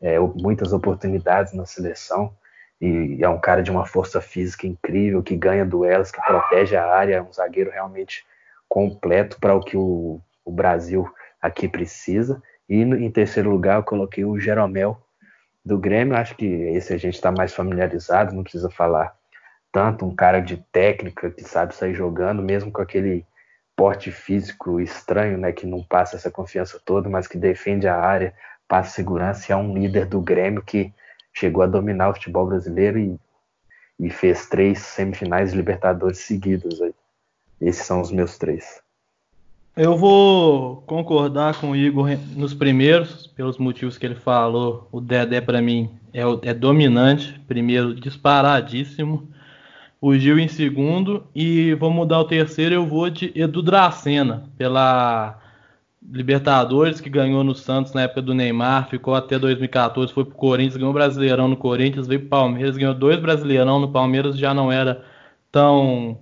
é, 0.00 0.18
muitas 0.18 0.72
oportunidades 0.72 1.52
na 1.52 1.66
seleção. 1.66 2.32
E 2.80 3.18
é 3.20 3.28
um 3.28 3.40
cara 3.40 3.62
de 3.62 3.70
uma 3.70 3.84
força 3.84 4.20
física 4.20 4.66
incrível, 4.66 5.22
que 5.22 5.36
ganha 5.36 5.64
duelos, 5.64 6.10
que 6.12 6.22
protege 6.22 6.76
a 6.76 6.86
área, 6.86 7.16
é 7.16 7.22
um 7.22 7.32
zagueiro 7.32 7.70
realmente 7.70 8.24
completo 8.68 9.38
para 9.40 9.54
o 9.54 9.60
que 9.60 9.76
o, 9.76 10.20
o 10.44 10.52
Brasil 10.52 11.08
aqui 11.40 11.68
precisa. 11.68 12.40
E 12.68 12.80
em 12.80 13.10
terceiro 13.10 13.50
lugar, 13.50 13.78
eu 13.78 13.82
coloquei 13.82 14.24
o 14.24 14.38
Jeromel 14.38 15.00
do 15.64 15.78
Grêmio. 15.78 16.16
Acho 16.16 16.36
que 16.36 16.46
esse 16.46 16.92
a 16.92 16.98
gente 16.98 17.14
está 17.14 17.32
mais 17.32 17.52
familiarizado, 17.52 18.34
não 18.34 18.42
precisa 18.42 18.70
falar 18.70 19.16
tanto. 19.72 20.06
Um 20.06 20.14
cara 20.14 20.40
de 20.40 20.58
técnica 20.70 21.30
que 21.30 21.42
sabe 21.42 21.74
sair 21.74 21.94
jogando, 21.94 22.42
mesmo 22.42 22.70
com 22.70 22.80
aquele 22.80 23.26
porte 23.78 24.10
físico 24.10 24.80
estranho, 24.80 25.38
né, 25.38 25.52
que 25.52 25.64
não 25.64 25.84
passa 25.84 26.16
essa 26.16 26.32
confiança 26.32 26.82
toda, 26.84 27.08
mas 27.08 27.28
que 27.28 27.38
defende 27.38 27.86
a 27.86 27.94
área, 27.94 28.34
passa 28.66 28.90
segurança 28.90 29.46
e 29.48 29.52
é 29.52 29.56
um 29.56 29.72
líder 29.72 30.06
do 30.06 30.20
Grêmio 30.20 30.60
que 30.60 30.92
chegou 31.32 31.62
a 31.62 31.66
dominar 31.68 32.08
o 32.08 32.14
futebol 32.14 32.44
brasileiro 32.44 32.98
e, 32.98 33.16
e 34.00 34.10
fez 34.10 34.48
três 34.48 34.80
semifinais 34.80 35.52
Libertadores 35.52 36.18
seguidas. 36.18 36.82
Aí. 36.82 36.92
Esses 37.60 37.86
são 37.86 38.00
os 38.00 38.10
meus 38.10 38.36
três. 38.36 38.82
Eu 39.76 39.96
vou 39.96 40.82
concordar 40.82 41.60
com 41.60 41.70
o 41.70 41.76
Igor 41.76 42.08
nos 42.34 42.52
primeiros, 42.52 43.28
pelos 43.28 43.58
motivos 43.58 43.96
que 43.96 44.04
ele 44.04 44.16
falou. 44.16 44.88
O 44.90 45.00
Dedé, 45.00 45.40
para 45.40 45.62
mim, 45.62 45.88
é, 46.12 46.22
é 46.50 46.52
dominante. 46.52 47.40
Primeiro, 47.46 47.94
disparadíssimo 47.94 49.28
o 50.00 50.14
Gil 50.16 50.38
em 50.38 50.48
segundo 50.48 51.26
e 51.34 51.74
vou 51.74 51.90
mudar 51.90 52.20
o 52.20 52.24
terceiro, 52.24 52.74
eu 52.74 52.86
vou 52.86 53.10
de 53.10 53.32
Edu 53.34 53.62
Dracena, 53.62 54.44
pela 54.56 55.38
Libertadores, 56.10 57.00
que 57.00 57.10
ganhou 57.10 57.42
no 57.42 57.54
Santos 57.54 57.92
na 57.92 58.02
época 58.02 58.22
do 58.22 58.34
Neymar, 58.34 58.88
ficou 58.88 59.14
até 59.14 59.38
2014, 59.38 60.12
foi 60.12 60.24
pro 60.24 60.34
Corinthians, 60.34 60.76
ganhou 60.76 60.90
o 60.90 60.94
Brasileirão 60.94 61.48
no 61.48 61.56
Corinthians, 61.56 62.06
veio 62.06 62.20
pro 62.20 62.30
Palmeiras, 62.30 62.76
ganhou 62.76 62.94
dois 62.94 63.20
Brasileirão 63.20 63.80
no 63.80 63.90
Palmeiras, 63.90 64.38
já 64.38 64.54
não 64.54 64.70
era 64.70 65.04
tão 65.50 66.18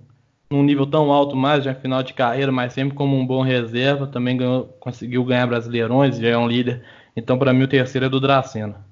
num 0.49 0.63
nível 0.63 0.85
tão 0.85 1.11
alto 1.11 1.35
mais, 1.35 1.63
já 1.63 1.75
final 1.75 2.01
de 2.01 2.13
carreira, 2.13 2.51
mas 2.51 2.73
sempre 2.73 2.95
como 2.95 3.17
um 3.17 3.25
bom 3.25 3.41
reserva, 3.41 4.07
também 4.07 4.37
ganhou, 4.37 4.65
conseguiu 4.79 5.23
ganhar 5.23 5.45
Brasileirões, 5.45 6.17
já 6.17 6.29
é 6.29 6.37
um 6.37 6.47
líder. 6.47 6.83
Então, 7.15 7.37
para 7.37 7.53
mim, 7.53 7.63
o 7.63 7.67
terceiro 7.67 8.05
é 8.05 8.09
do 8.09 8.19
Dracena. 8.19 8.85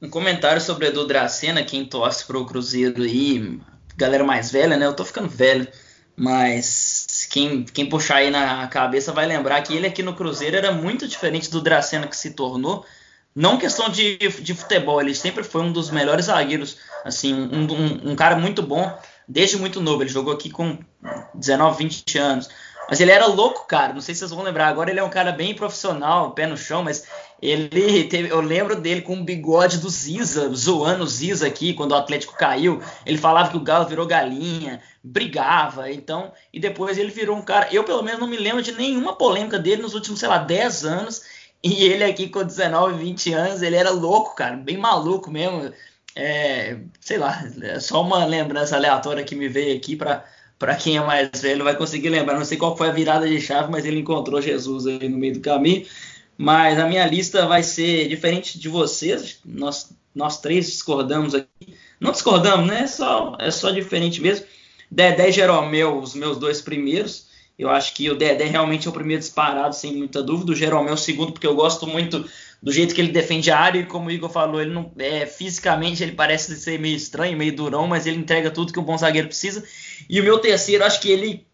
Um 0.00 0.08
comentário 0.08 0.60
sobre 0.60 0.86
Edu 0.86 1.06
Dracena, 1.06 1.62
quem 1.62 1.84
torce 1.84 2.26
para 2.26 2.38
o 2.38 2.46
Cruzeiro 2.46 3.02
aí, 3.02 3.60
galera 4.00 4.24
mais 4.24 4.50
velha, 4.50 4.76
né? 4.76 4.86
Eu 4.86 4.94
tô 4.94 5.04
ficando 5.04 5.28
velho, 5.28 5.68
mas 6.16 7.28
quem, 7.30 7.64
quem 7.64 7.88
puxar 7.88 8.16
aí 8.16 8.30
na 8.30 8.66
cabeça 8.68 9.12
vai 9.12 9.26
lembrar 9.26 9.62
que 9.62 9.74
ele 9.74 9.86
aqui 9.86 10.02
no 10.02 10.14
Cruzeiro 10.14 10.56
era 10.56 10.72
muito 10.72 11.06
diferente 11.06 11.50
do 11.50 11.60
Dracena 11.60 12.06
que 12.06 12.16
se 12.16 12.30
tornou. 12.30 12.84
Não 13.34 13.58
questão 13.58 13.88
de, 13.88 14.16
de 14.16 14.54
futebol, 14.54 15.00
ele 15.00 15.14
sempre 15.14 15.44
foi 15.44 15.62
um 15.62 15.70
dos 15.70 15.90
melhores 15.90 16.26
zagueiros, 16.26 16.78
assim, 17.04 17.32
um, 17.32 17.62
um, 17.62 18.10
um 18.10 18.16
cara 18.16 18.34
muito 18.34 18.60
bom 18.60 18.92
desde 19.28 19.56
muito 19.56 19.80
novo. 19.80 20.02
Ele 20.02 20.10
jogou 20.10 20.32
aqui 20.32 20.50
com 20.50 20.78
19, 21.34 21.84
20 21.84 22.18
anos. 22.18 22.48
Mas 22.90 22.98
ele 22.98 23.12
era 23.12 23.26
louco, 23.26 23.68
cara. 23.68 23.92
Não 23.92 24.00
sei 24.00 24.14
se 24.14 24.18
vocês 24.18 24.32
vão 24.32 24.42
lembrar. 24.42 24.66
Agora 24.66 24.90
ele 24.90 24.98
é 24.98 25.02
um 25.04 25.08
cara 25.08 25.30
bem 25.30 25.54
profissional, 25.54 26.32
pé 26.32 26.44
no 26.44 26.56
chão, 26.56 26.82
mas 26.82 27.06
ele 27.40 28.04
teve, 28.04 28.28
eu 28.28 28.40
lembro 28.40 28.74
dele 28.74 29.00
com 29.00 29.14
o 29.14 29.24
bigode 29.24 29.78
do 29.78 29.88
Ziza, 29.88 30.52
zoando 30.52 31.04
o 31.04 31.06
Ziza 31.06 31.46
aqui 31.46 31.72
quando 31.72 31.92
o 31.92 31.94
Atlético 31.94 32.36
caiu. 32.36 32.82
Ele 33.06 33.16
falava 33.16 33.48
que 33.48 33.56
o 33.56 33.60
Galo 33.60 33.86
virou 33.86 34.06
galinha, 34.06 34.82
brigava, 35.04 35.90
então, 35.90 36.32
e 36.52 36.58
depois 36.58 36.98
ele 36.98 37.12
virou 37.12 37.36
um 37.36 37.42
cara. 37.42 37.68
Eu, 37.72 37.84
pelo 37.84 38.02
menos, 38.02 38.20
não 38.20 38.26
me 38.26 38.36
lembro 38.36 38.60
de 38.60 38.72
nenhuma 38.72 39.14
polêmica 39.14 39.58
dele 39.58 39.82
nos 39.82 39.94
últimos, 39.94 40.18
sei 40.18 40.28
lá, 40.28 40.38
10 40.38 40.84
anos. 40.84 41.22
E 41.62 41.84
ele 41.84 42.02
aqui 42.02 42.28
com 42.28 42.42
19, 42.42 42.98
20 42.98 43.32
anos, 43.34 43.62
ele 43.62 43.76
era 43.76 43.90
louco, 43.90 44.34
cara, 44.34 44.56
bem 44.56 44.76
maluco 44.76 45.30
mesmo. 45.30 45.72
É, 46.16 46.76
sei 47.00 47.18
lá, 47.18 47.40
é 47.62 47.78
só 47.78 48.02
uma 48.02 48.24
lembrança 48.24 48.74
aleatória 48.74 49.22
que 49.22 49.36
me 49.36 49.48
veio 49.48 49.76
aqui 49.76 49.94
para 49.94 50.24
para 50.60 50.76
quem 50.76 50.98
é 50.98 51.00
mais 51.00 51.30
velho 51.40 51.64
vai 51.64 51.74
conseguir 51.74 52.10
lembrar. 52.10 52.36
Não 52.36 52.44
sei 52.44 52.58
qual 52.58 52.76
foi 52.76 52.90
a 52.90 52.92
virada 52.92 53.26
de 53.26 53.40
chave, 53.40 53.72
mas 53.72 53.86
ele 53.86 53.98
encontrou 53.98 54.42
Jesus 54.42 54.86
aí 54.86 55.08
no 55.08 55.16
meio 55.16 55.32
do 55.32 55.40
caminho. 55.40 55.86
Mas 56.36 56.78
a 56.78 56.86
minha 56.86 57.06
lista 57.06 57.46
vai 57.46 57.62
ser 57.62 58.06
diferente 58.08 58.58
de 58.58 58.68
vocês. 58.68 59.40
Nós, 59.42 59.90
nós 60.14 60.38
três 60.38 60.66
discordamos 60.66 61.34
aqui. 61.34 61.74
Não 61.98 62.12
discordamos, 62.12 62.66
né? 62.66 62.82
É 62.82 62.86
só, 62.86 63.36
é 63.40 63.50
só 63.50 63.70
diferente 63.70 64.20
mesmo. 64.20 64.44
Dedé 64.90 65.30
e 65.30 65.32
Jeromel, 65.32 65.98
os 65.98 66.14
meus 66.14 66.36
dois 66.36 66.60
primeiros. 66.60 67.28
Eu 67.58 67.70
acho 67.70 67.94
que 67.94 68.10
o 68.10 68.14
Dedé 68.14 68.44
realmente 68.44 68.86
é 68.86 68.90
o 68.90 68.92
primeiro 68.92 69.20
disparado, 69.20 69.74
sem 69.74 69.96
muita 69.96 70.22
dúvida. 70.22 70.52
O 70.52 70.56
Jeromel 70.56 70.92
o 70.92 70.98
segundo, 70.98 71.32
porque 71.32 71.46
eu 71.46 71.54
gosto 71.54 71.86
muito 71.86 72.22
do 72.62 72.72
jeito 72.72 72.94
que 72.94 73.00
ele 73.00 73.12
defende 73.12 73.50
a 73.50 73.58
área. 73.58 73.80
E 73.80 73.86
como 73.86 74.08
o 74.08 74.10
Igor 74.10 74.30
falou, 74.30 74.60
ele 74.60 74.72
não 74.72 74.92
é, 74.98 75.26
fisicamente 75.26 76.02
ele 76.02 76.12
parece 76.12 76.56
ser 76.56 76.78
meio 76.78 76.96
estranho, 76.96 77.36
meio 77.36 77.54
durão, 77.54 77.86
mas 77.86 78.06
ele 78.06 78.18
entrega 78.18 78.50
tudo 78.50 78.72
que 78.72 78.80
um 78.80 78.84
bom 78.84 78.96
zagueiro 78.96 79.28
precisa. 79.28 79.64
E 80.08 80.20
o 80.20 80.24
meu 80.24 80.38
terceiro, 80.38 80.84
acho 80.84 81.00
que 81.00 81.10
ele 81.10 81.46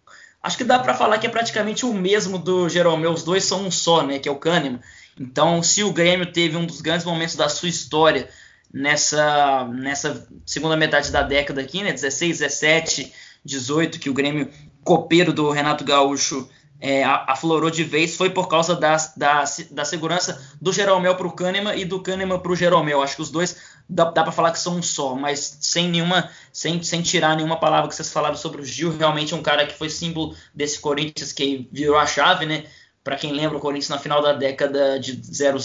Acho 0.47 0.59
que 0.59 0.63
dá 0.63 0.79
para 0.79 0.95
falar 0.95 1.19
que 1.19 1.27
é 1.27 1.31
praticamente 1.31 1.85
o 1.85 1.93
mesmo 1.93 2.39
do 2.39 2.69
Jeromel. 2.69 3.11
Os 3.11 3.25
dois 3.25 3.43
são 3.43 3.67
um 3.67 3.71
só, 3.71 4.07
né? 4.07 4.21
Que 4.21 4.29
é 4.29 4.33
o 4.33 4.37
Kahneman. 4.37 4.79
Então, 5.19 5.61
se 5.61 5.83
o 5.83 5.93
Grêmio 5.93 6.31
teve 6.31 6.57
um 6.57 6.65
dos 6.65 6.81
grandes 6.81 7.05
momentos 7.05 7.35
da 7.35 7.49
sua 7.49 7.69
história 7.69 8.29
nessa, 8.73 9.65
nessa 9.65 10.29
segunda 10.47 10.77
metade 10.77 11.11
da 11.11 11.23
década 11.23 11.61
aqui, 11.61 11.83
né? 11.83 11.93
16, 11.93 12.39
17, 12.39 13.13
18, 13.45 13.99
que 13.99 14.09
o 14.09 14.15
Grêmio 14.15 14.49
copeiro 14.85 15.33
do 15.33 15.51
Renato 15.51 15.83
Gaúcho 15.83 16.49
é, 16.81 17.05
aflorou 17.05 17.71
de 17.71 17.83
vez 17.83 18.17
foi 18.17 18.31
por 18.31 18.49
causa 18.49 18.75
da, 18.75 18.97
da, 19.17 19.45
da 19.71 19.85
segurança 19.85 20.41
do 20.61 20.73
Jeromel 20.73 21.15
para 21.15 21.27
o 21.27 21.33
Kahneman 21.33 21.75
e 21.75 21.85
do 21.85 22.01
Kahneman 22.01 22.39
para 22.39 22.53
o 22.53 22.57
Jeromel. 22.57 23.03
Acho 23.03 23.17
que 23.17 23.23
os 23.23 23.31
dois 23.31 23.57
dá, 23.89 24.11
dá 24.11 24.23
para 24.23 24.33
falar 24.33 24.53
que 24.53 24.59
são 24.59 24.77
um 24.77 24.83
só, 24.83 25.15
mas 25.15 25.59
sem 25.61 25.89
nenhuma, 25.89 26.31
sem, 26.53 26.83
sem 26.83 27.03
tirar 27.03 27.37
nenhuma 27.37 27.59
palavra 27.59 27.89
que 27.89 27.95
vocês 27.95 28.13
falaram 28.13 28.37
sobre 28.37 28.61
o 28.61 28.65
Gil, 28.65 28.97
realmente 28.97 29.33
é 29.33 29.37
um 29.37 29.43
cara 29.43 29.67
que 29.67 29.75
foi 29.75 29.89
símbolo 29.89 30.35
desse 30.55 30.79
Corinthians 30.79 31.33
que 31.33 31.69
virou 31.73 31.97
a 31.97 32.07
chave, 32.07 32.47
né? 32.47 32.65
Para 33.03 33.17
quem 33.17 33.33
lembra, 33.33 33.57
o 33.57 33.61
Corinthians 33.61 33.89
na 33.89 33.99
final 33.99 34.21
da 34.21 34.33
década 34.33 34.99
de 34.99 35.21
00 35.23 35.59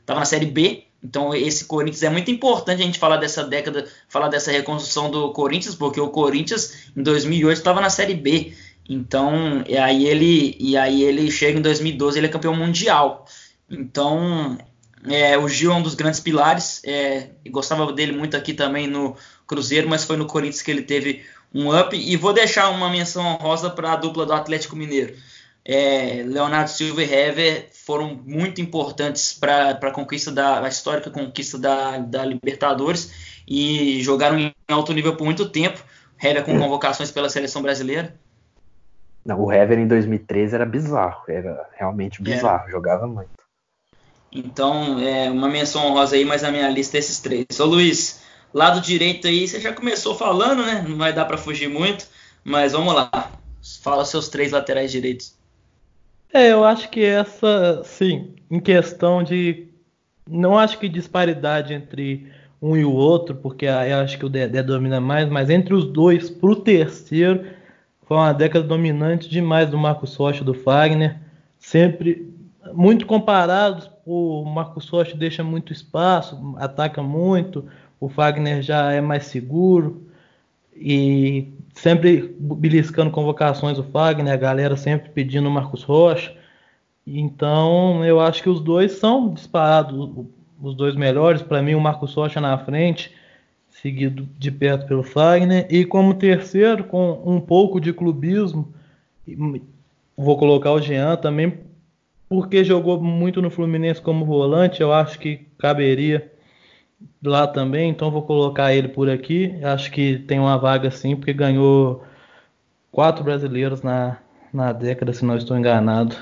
estava 0.00 0.20
na 0.20 0.24
Série 0.24 0.46
B, 0.46 0.84
então 1.02 1.34
esse 1.34 1.64
Corinthians 1.64 2.02
é 2.02 2.10
muito 2.10 2.30
importante 2.30 2.82
a 2.82 2.84
gente 2.84 2.98
falar 2.98 3.16
dessa 3.16 3.42
década, 3.42 3.88
falar 4.08 4.28
dessa 4.28 4.52
reconstrução 4.52 5.10
do 5.10 5.32
Corinthians, 5.32 5.74
porque 5.74 6.00
o 6.00 6.10
Corinthians 6.10 6.90
em 6.96 7.02
2008 7.02 7.58
estava 7.58 7.80
na 7.80 7.90
Série 7.90 8.14
B. 8.14 8.54
Então, 8.88 9.64
e 9.68 9.76
aí 9.76 10.06
ele 10.06 10.56
e 10.58 10.76
aí 10.76 11.02
ele 11.02 11.30
chega 11.30 11.58
em 11.58 11.62
2012, 11.62 12.18
ele 12.18 12.26
é 12.26 12.30
campeão 12.30 12.54
mundial. 12.54 13.24
Então, 13.68 14.58
é, 15.08 15.38
o 15.38 15.48
Gil 15.48 15.72
é 15.72 15.74
um 15.74 15.82
dos 15.82 15.94
grandes 15.94 16.20
pilares. 16.20 16.82
É, 16.84 17.30
gostava 17.48 17.92
dele 17.92 18.12
muito 18.12 18.36
aqui 18.36 18.52
também 18.52 18.86
no 18.86 19.16
Cruzeiro, 19.46 19.88
mas 19.88 20.04
foi 20.04 20.16
no 20.16 20.26
Corinthians 20.26 20.62
que 20.62 20.70
ele 20.70 20.82
teve 20.82 21.24
um 21.54 21.76
up. 21.78 21.96
E 21.96 22.16
vou 22.16 22.32
deixar 22.32 22.70
uma 22.70 22.90
menção 22.90 23.24
honrosa 23.24 23.70
para 23.70 23.92
a 23.92 23.96
dupla 23.96 24.26
do 24.26 24.32
Atlético 24.32 24.76
Mineiro. 24.76 25.14
É, 25.64 26.24
Leonardo 26.26 26.70
Silva 26.70 27.02
e 27.02 27.12
Hever 27.12 27.68
foram 27.72 28.20
muito 28.26 28.60
importantes 28.60 29.32
para 29.32 29.70
a 29.70 29.90
conquista 29.90 30.32
da 30.32 30.64
a 30.64 30.68
histórica 30.68 31.10
conquista 31.10 31.58
da, 31.58 31.98
da 31.98 32.24
Libertadores 32.24 33.12
e 33.46 34.02
jogaram 34.02 34.38
em 34.38 34.54
alto 34.68 34.92
nível 34.92 35.16
por 35.16 35.24
muito 35.24 35.48
tempo. 35.48 35.82
Hever 36.22 36.44
com 36.44 36.58
convocações 36.58 37.10
pela 37.10 37.28
seleção 37.28 37.62
brasileira. 37.62 38.18
Não, 39.24 39.40
o 39.40 39.52
Hever 39.52 39.78
em 39.78 39.86
2013 39.86 40.54
era 40.54 40.66
bizarro, 40.66 41.24
era 41.28 41.68
realmente 41.76 42.22
bizarro, 42.22 42.68
é. 42.68 42.70
jogava 42.70 43.06
muito. 43.06 43.30
Então, 44.32 45.00
é 45.00 45.30
uma 45.30 45.48
menção 45.48 45.86
honrosa 45.86 46.16
aí, 46.16 46.24
mas 46.24 46.44
a 46.44 46.50
minha 46.50 46.68
lista 46.68 46.96
é 46.96 47.00
esses 47.00 47.20
três. 47.20 47.46
Ô 47.58 47.64
Luiz, 47.66 48.22
lado 48.54 48.80
direito 48.80 49.26
aí, 49.26 49.46
você 49.46 49.60
já 49.60 49.72
começou 49.72 50.14
falando, 50.14 50.64
né? 50.64 50.84
Não 50.88 50.96
vai 50.96 51.12
dar 51.12 51.24
para 51.24 51.36
fugir 51.36 51.68
muito, 51.68 52.06
mas 52.44 52.72
vamos 52.72 52.94
lá. 52.94 53.10
Fala 53.82 54.04
seus 54.04 54.28
três 54.28 54.52
laterais 54.52 54.90
direitos. 54.90 55.34
É, 56.32 56.52
eu 56.52 56.64
acho 56.64 56.88
que 56.90 57.04
essa, 57.04 57.82
sim, 57.84 58.34
em 58.50 58.60
questão 58.60 59.22
de. 59.22 59.66
Não 60.28 60.56
acho 60.56 60.78
que 60.78 60.88
disparidade 60.88 61.74
entre 61.74 62.30
um 62.62 62.76
e 62.76 62.84
o 62.84 62.92
outro, 62.92 63.34
porque 63.34 63.64
eu 63.66 63.96
acho 63.98 64.16
que 64.16 64.24
o 64.24 64.28
Dedé 64.28 64.62
domina 64.62 65.00
mais, 65.00 65.28
mas 65.28 65.50
entre 65.50 65.74
os 65.74 65.84
dois, 65.86 66.30
pro 66.30 66.54
terceiro, 66.54 67.44
foi 68.10 68.16
uma 68.16 68.34
década 68.34 68.66
dominante 68.66 69.28
demais 69.28 69.70
do 69.70 69.78
Marcos 69.78 70.16
Rocha 70.16 70.42
do 70.42 70.52
Fagner. 70.52 71.20
Sempre 71.60 72.28
muito 72.74 73.06
comparados, 73.06 73.88
o 74.04 74.44
Marcos 74.44 74.88
Rocha 74.88 75.16
deixa 75.16 75.44
muito 75.44 75.72
espaço, 75.72 76.56
ataca 76.58 77.04
muito, 77.04 77.66
o 78.00 78.08
Fagner 78.08 78.62
já 78.62 78.90
é 78.90 79.00
mais 79.00 79.26
seguro 79.26 80.08
e 80.74 81.52
sempre 81.72 82.34
beliscando 82.40 83.12
convocações 83.12 83.78
o 83.78 83.84
Fagner, 83.84 84.34
a 84.34 84.36
galera 84.36 84.76
sempre 84.76 85.10
pedindo 85.10 85.48
o 85.48 85.52
Marcos 85.52 85.84
Rocha. 85.84 86.36
Então, 87.06 88.04
eu 88.04 88.18
acho 88.18 88.42
que 88.42 88.48
os 88.48 88.58
dois 88.58 88.90
são 88.90 89.32
disparados 89.32 90.26
os 90.60 90.74
dois 90.74 90.96
melhores. 90.96 91.42
Para 91.42 91.62
mim, 91.62 91.76
o 91.76 91.80
Marcos 91.80 92.12
Rocha 92.12 92.40
na 92.40 92.58
frente, 92.58 93.14
seguido 93.80 94.28
de 94.38 94.50
perto 94.50 94.86
pelo 94.86 95.02
Fagner. 95.02 95.66
E 95.70 95.84
como 95.84 96.14
terceiro, 96.14 96.84
com 96.84 97.22
um 97.24 97.40
pouco 97.40 97.80
de 97.80 97.92
clubismo, 97.92 98.72
vou 100.16 100.38
colocar 100.38 100.72
o 100.72 100.80
Jean 100.80 101.16
também, 101.16 101.58
porque 102.28 102.62
jogou 102.64 103.00
muito 103.00 103.40
no 103.40 103.50
Fluminense 103.50 104.00
como 104.00 104.24
volante. 104.24 104.80
Eu 104.80 104.92
acho 104.92 105.18
que 105.18 105.46
caberia 105.58 106.30
lá 107.22 107.46
também, 107.46 107.90
então 107.90 108.10
vou 108.10 108.22
colocar 108.22 108.72
ele 108.74 108.88
por 108.88 109.08
aqui. 109.08 109.58
Acho 109.62 109.90
que 109.90 110.18
tem 110.18 110.38
uma 110.38 110.58
vaga 110.58 110.90
sim, 110.90 111.16
porque 111.16 111.32
ganhou 111.32 112.04
quatro 112.92 113.24
brasileiros 113.24 113.82
na, 113.82 114.18
na 114.52 114.72
década, 114.72 115.12
se 115.12 115.24
não 115.24 115.36
estou 115.36 115.56
enganado. 115.56 116.16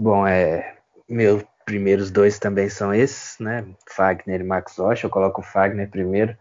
Bom, 0.00 0.26
é 0.26 0.76
meus 1.08 1.42
primeiros 1.64 2.10
dois 2.10 2.38
também 2.38 2.68
são 2.68 2.94
esses, 2.94 3.38
né? 3.40 3.64
Fagner 3.88 4.40
e 4.40 4.44
Marcos 4.44 4.76
Rocha. 4.76 5.06
Eu 5.06 5.10
coloco 5.10 5.40
o 5.40 5.44
Fagner 5.44 5.90
primeiro, 5.90 6.36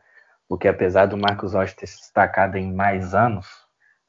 porque 0.47 0.67
apesar 0.67 1.05
do 1.07 1.17
Marcos 1.17 1.53
Rocha 1.53 1.75
ter 1.75 1.87
se 1.87 1.97
destacado 1.97 2.57
em 2.57 2.71
mais 2.73 3.13
anos, 3.13 3.47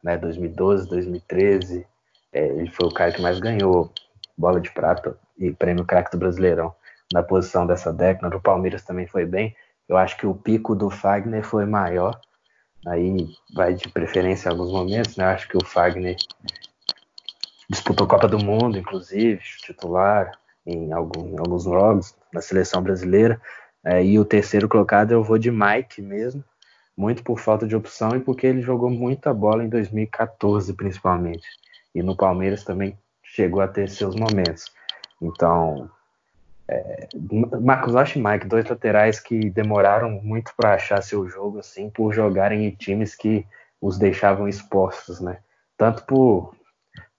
né? 0.02 0.16
2012, 0.16 0.88
2013, 0.88 1.86
é, 2.32 2.46
ele 2.46 2.70
foi 2.70 2.86
o 2.86 2.92
cara 2.92 3.12
que 3.12 3.22
mais 3.22 3.40
ganhou 3.40 3.90
bola 4.36 4.60
de 4.60 4.70
prata 4.70 5.18
e 5.38 5.50
prêmio 5.50 5.84
craque 5.84 6.10
do 6.10 6.18
Brasileirão 6.18 6.74
na 7.12 7.22
posição 7.22 7.66
dessa 7.66 7.92
década. 7.92 8.36
O 8.36 8.40
Palmeiras 8.40 8.84
também 8.84 9.06
foi 9.06 9.24
bem. 9.24 9.54
Eu 9.88 9.96
acho 9.96 10.16
que 10.16 10.26
o 10.26 10.34
pico 10.34 10.74
do 10.74 10.90
Fagner 10.90 11.44
foi 11.44 11.64
maior. 11.64 12.18
Aí 12.86 13.28
vai 13.54 13.74
de 13.74 13.88
preferência 13.88 14.48
em 14.48 14.52
alguns 14.52 14.70
momentos, 14.70 15.16
né? 15.16 15.24
Eu 15.24 15.28
acho 15.28 15.48
que 15.48 15.56
o 15.56 15.64
Fagner 15.64 16.16
disputou 17.68 18.06
Copa 18.06 18.28
do 18.28 18.38
Mundo, 18.38 18.78
inclusive, 18.78 19.40
titular 19.40 20.30
em, 20.64 20.92
algum, 20.92 21.28
em 21.28 21.38
alguns 21.38 21.64
jogos 21.64 22.14
na 22.32 22.40
seleção 22.40 22.82
brasileira. 22.82 23.40
É, 23.86 24.04
e 24.04 24.18
o 24.18 24.24
terceiro 24.24 24.68
colocado 24.68 25.12
eu 25.12 25.22
vou 25.22 25.38
de 25.38 25.48
Mike 25.48 26.02
mesmo, 26.02 26.42
muito 26.96 27.22
por 27.22 27.38
falta 27.38 27.68
de 27.68 27.76
opção 27.76 28.16
e 28.16 28.20
porque 28.20 28.44
ele 28.44 28.60
jogou 28.60 28.90
muita 28.90 29.32
bola 29.32 29.62
em 29.62 29.68
2014, 29.68 30.74
principalmente. 30.74 31.46
E 31.94 32.02
no 32.02 32.16
Palmeiras 32.16 32.64
também 32.64 32.98
chegou 33.22 33.60
a 33.60 33.68
ter 33.68 33.88
seus 33.88 34.16
momentos. 34.16 34.64
Então, 35.22 35.88
é, 36.66 37.06
Marcos 37.62 37.94
Rocha 37.94 38.18
e 38.18 38.22
Mike, 38.22 38.48
dois 38.48 38.68
laterais 38.68 39.20
que 39.20 39.50
demoraram 39.50 40.10
muito 40.20 40.52
para 40.56 40.74
achar 40.74 41.00
seu 41.00 41.28
jogo, 41.28 41.60
assim, 41.60 41.88
por 41.88 42.12
jogarem 42.12 42.66
em 42.66 42.72
times 42.72 43.14
que 43.14 43.46
os 43.80 43.98
deixavam 43.98 44.48
expostos, 44.48 45.20
né? 45.20 45.38
Tanto 45.78 46.04
por 46.06 46.56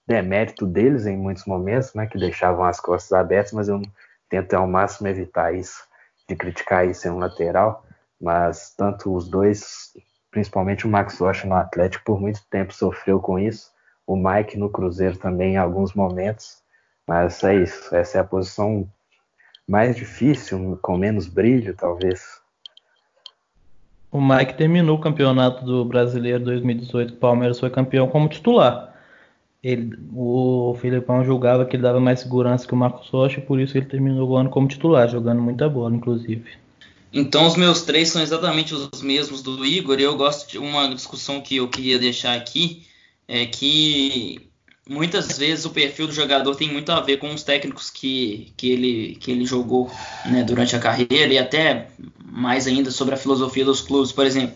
demérito 0.06 0.66
deles 0.66 1.06
em 1.06 1.16
muitos 1.16 1.46
momentos, 1.46 1.94
né? 1.94 2.08
Que 2.08 2.20
deixavam 2.20 2.66
as 2.66 2.78
costas 2.78 3.14
abertas, 3.14 3.54
mas 3.54 3.70
eu 3.70 3.82
tento 4.28 4.54
ao 4.54 4.68
máximo 4.68 5.08
evitar 5.08 5.56
isso, 5.56 5.88
de 6.28 6.36
criticar 6.36 6.88
isso 6.88 7.08
em 7.08 7.12
um 7.12 7.20
lateral. 7.20 7.86
Mas 8.20 8.74
tanto 8.76 9.14
os 9.14 9.30
dois, 9.30 9.94
principalmente 10.32 10.86
o 10.86 10.90
Max 10.90 11.20
Rocha 11.20 11.48
no 11.48 11.56
Atlético, 11.56 12.06
por 12.06 12.20
muito 12.20 12.42
tempo 12.50 12.74
sofreu 12.74 13.20
com 13.20 13.38
isso. 13.38 13.72
O 14.06 14.16
Mike 14.16 14.58
no 14.58 14.70
Cruzeiro 14.70 15.18
também 15.18 15.54
em 15.54 15.58
alguns 15.58 15.94
momentos. 15.94 16.62
Mas 17.08 17.44
é 17.44 17.56
isso, 17.56 17.96
essa 17.96 18.18
é 18.18 18.22
a 18.22 18.26
posição 18.26 18.88
mais 19.68 19.96
difícil, 19.96 20.78
com 20.82 20.98
menos 20.98 21.28
brilho, 21.28 21.74
talvez. 21.76 22.42
O 24.12 24.22
Mike 24.22 24.56
terminou 24.56 24.98
o 24.98 25.02
campeonato 25.02 25.64
do 25.64 25.86
Brasileiro 25.86 26.44
2018, 26.44 27.14
o 27.14 27.18
Palmeiras 27.18 27.60
foi 27.60 27.70
campeão 27.70 28.08
como 28.08 28.30
titular. 28.30 28.94
Ele, 29.64 29.98
o 30.14 30.78
Filipão 30.80 31.26
julgava 31.26 31.66
que 31.66 31.76
ele 31.76 31.84
dava 31.84 32.00
mais 32.00 32.20
segurança 32.20 32.68
que 32.68 32.74
o 32.74 32.78
Marcos 32.78 33.10
Rocha, 33.10 33.42
por 33.42 33.60
isso 33.60 33.78
ele 33.78 33.88
terminou 33.88 34.30
o 34.30 34.38
ano 34.38 34.50
como 34.50 34.68
titular, 34.68 35.10
jogando 35.10 35.42
muita 35.42 35.68
bola, 35.68 35.96
inclusive. 35.96 36.46
Então 37.12 37.48
os 37.48 37.56
meus 37.56 37.82
três 37.82 38.10
são 38.10 38.22
exatamente 38.22 38.74
os 38.74 39.02
mesmos 39.02 39.42
do 39.42 39.66
Igor. 39.66 40.00
E 40.00 40.04
eu 40.04 40.16
gosto 40.16 40.50
de 40.50 40.58
uma 40.58 40.94
discussão 40.94 41.42
que 41.42 41.56
eu 41.58 41.68
queria 41.68 41.98
deixar 41.98 42.36
aqui, 42.36 42.86
é 43.28 43.46
que 43.46 44.48
muitas 44.90 45.38
vezes 45.38 45.66
o 45.66 45.72
perfil 45.72 46.08
do 46.08 46.14
jogador 46.14 46.56
tem 46.56 46.72
muito 46.72 46.92
a 46.92 47.02
ver 47.02 47.18
com 47.18 47.34
os 47.34 47.44
técnicos 47.44 47.90
que, 47.90 48.54
que, 48.56 48.72
ele, 48.72 49.16
que 49.20 49.32
ele 49.32 49.46
jogou 49.46 49.92
né, 50.26 50.44
durante 50.44 50.76
a 50.76 50.80
carreira 50.80 51.34
e 51.34 51.38
até 51.38 51.90
mais 52.24 52.68
ainda 52.68 52.92
sobre 52.92 53.16
a 53.16 53.18
filosofia 53.18 53.66
dos 53.66 53.82
clubes. 53.82 54.12
Por 54.12 54.26
exemplo, 54.26 54.56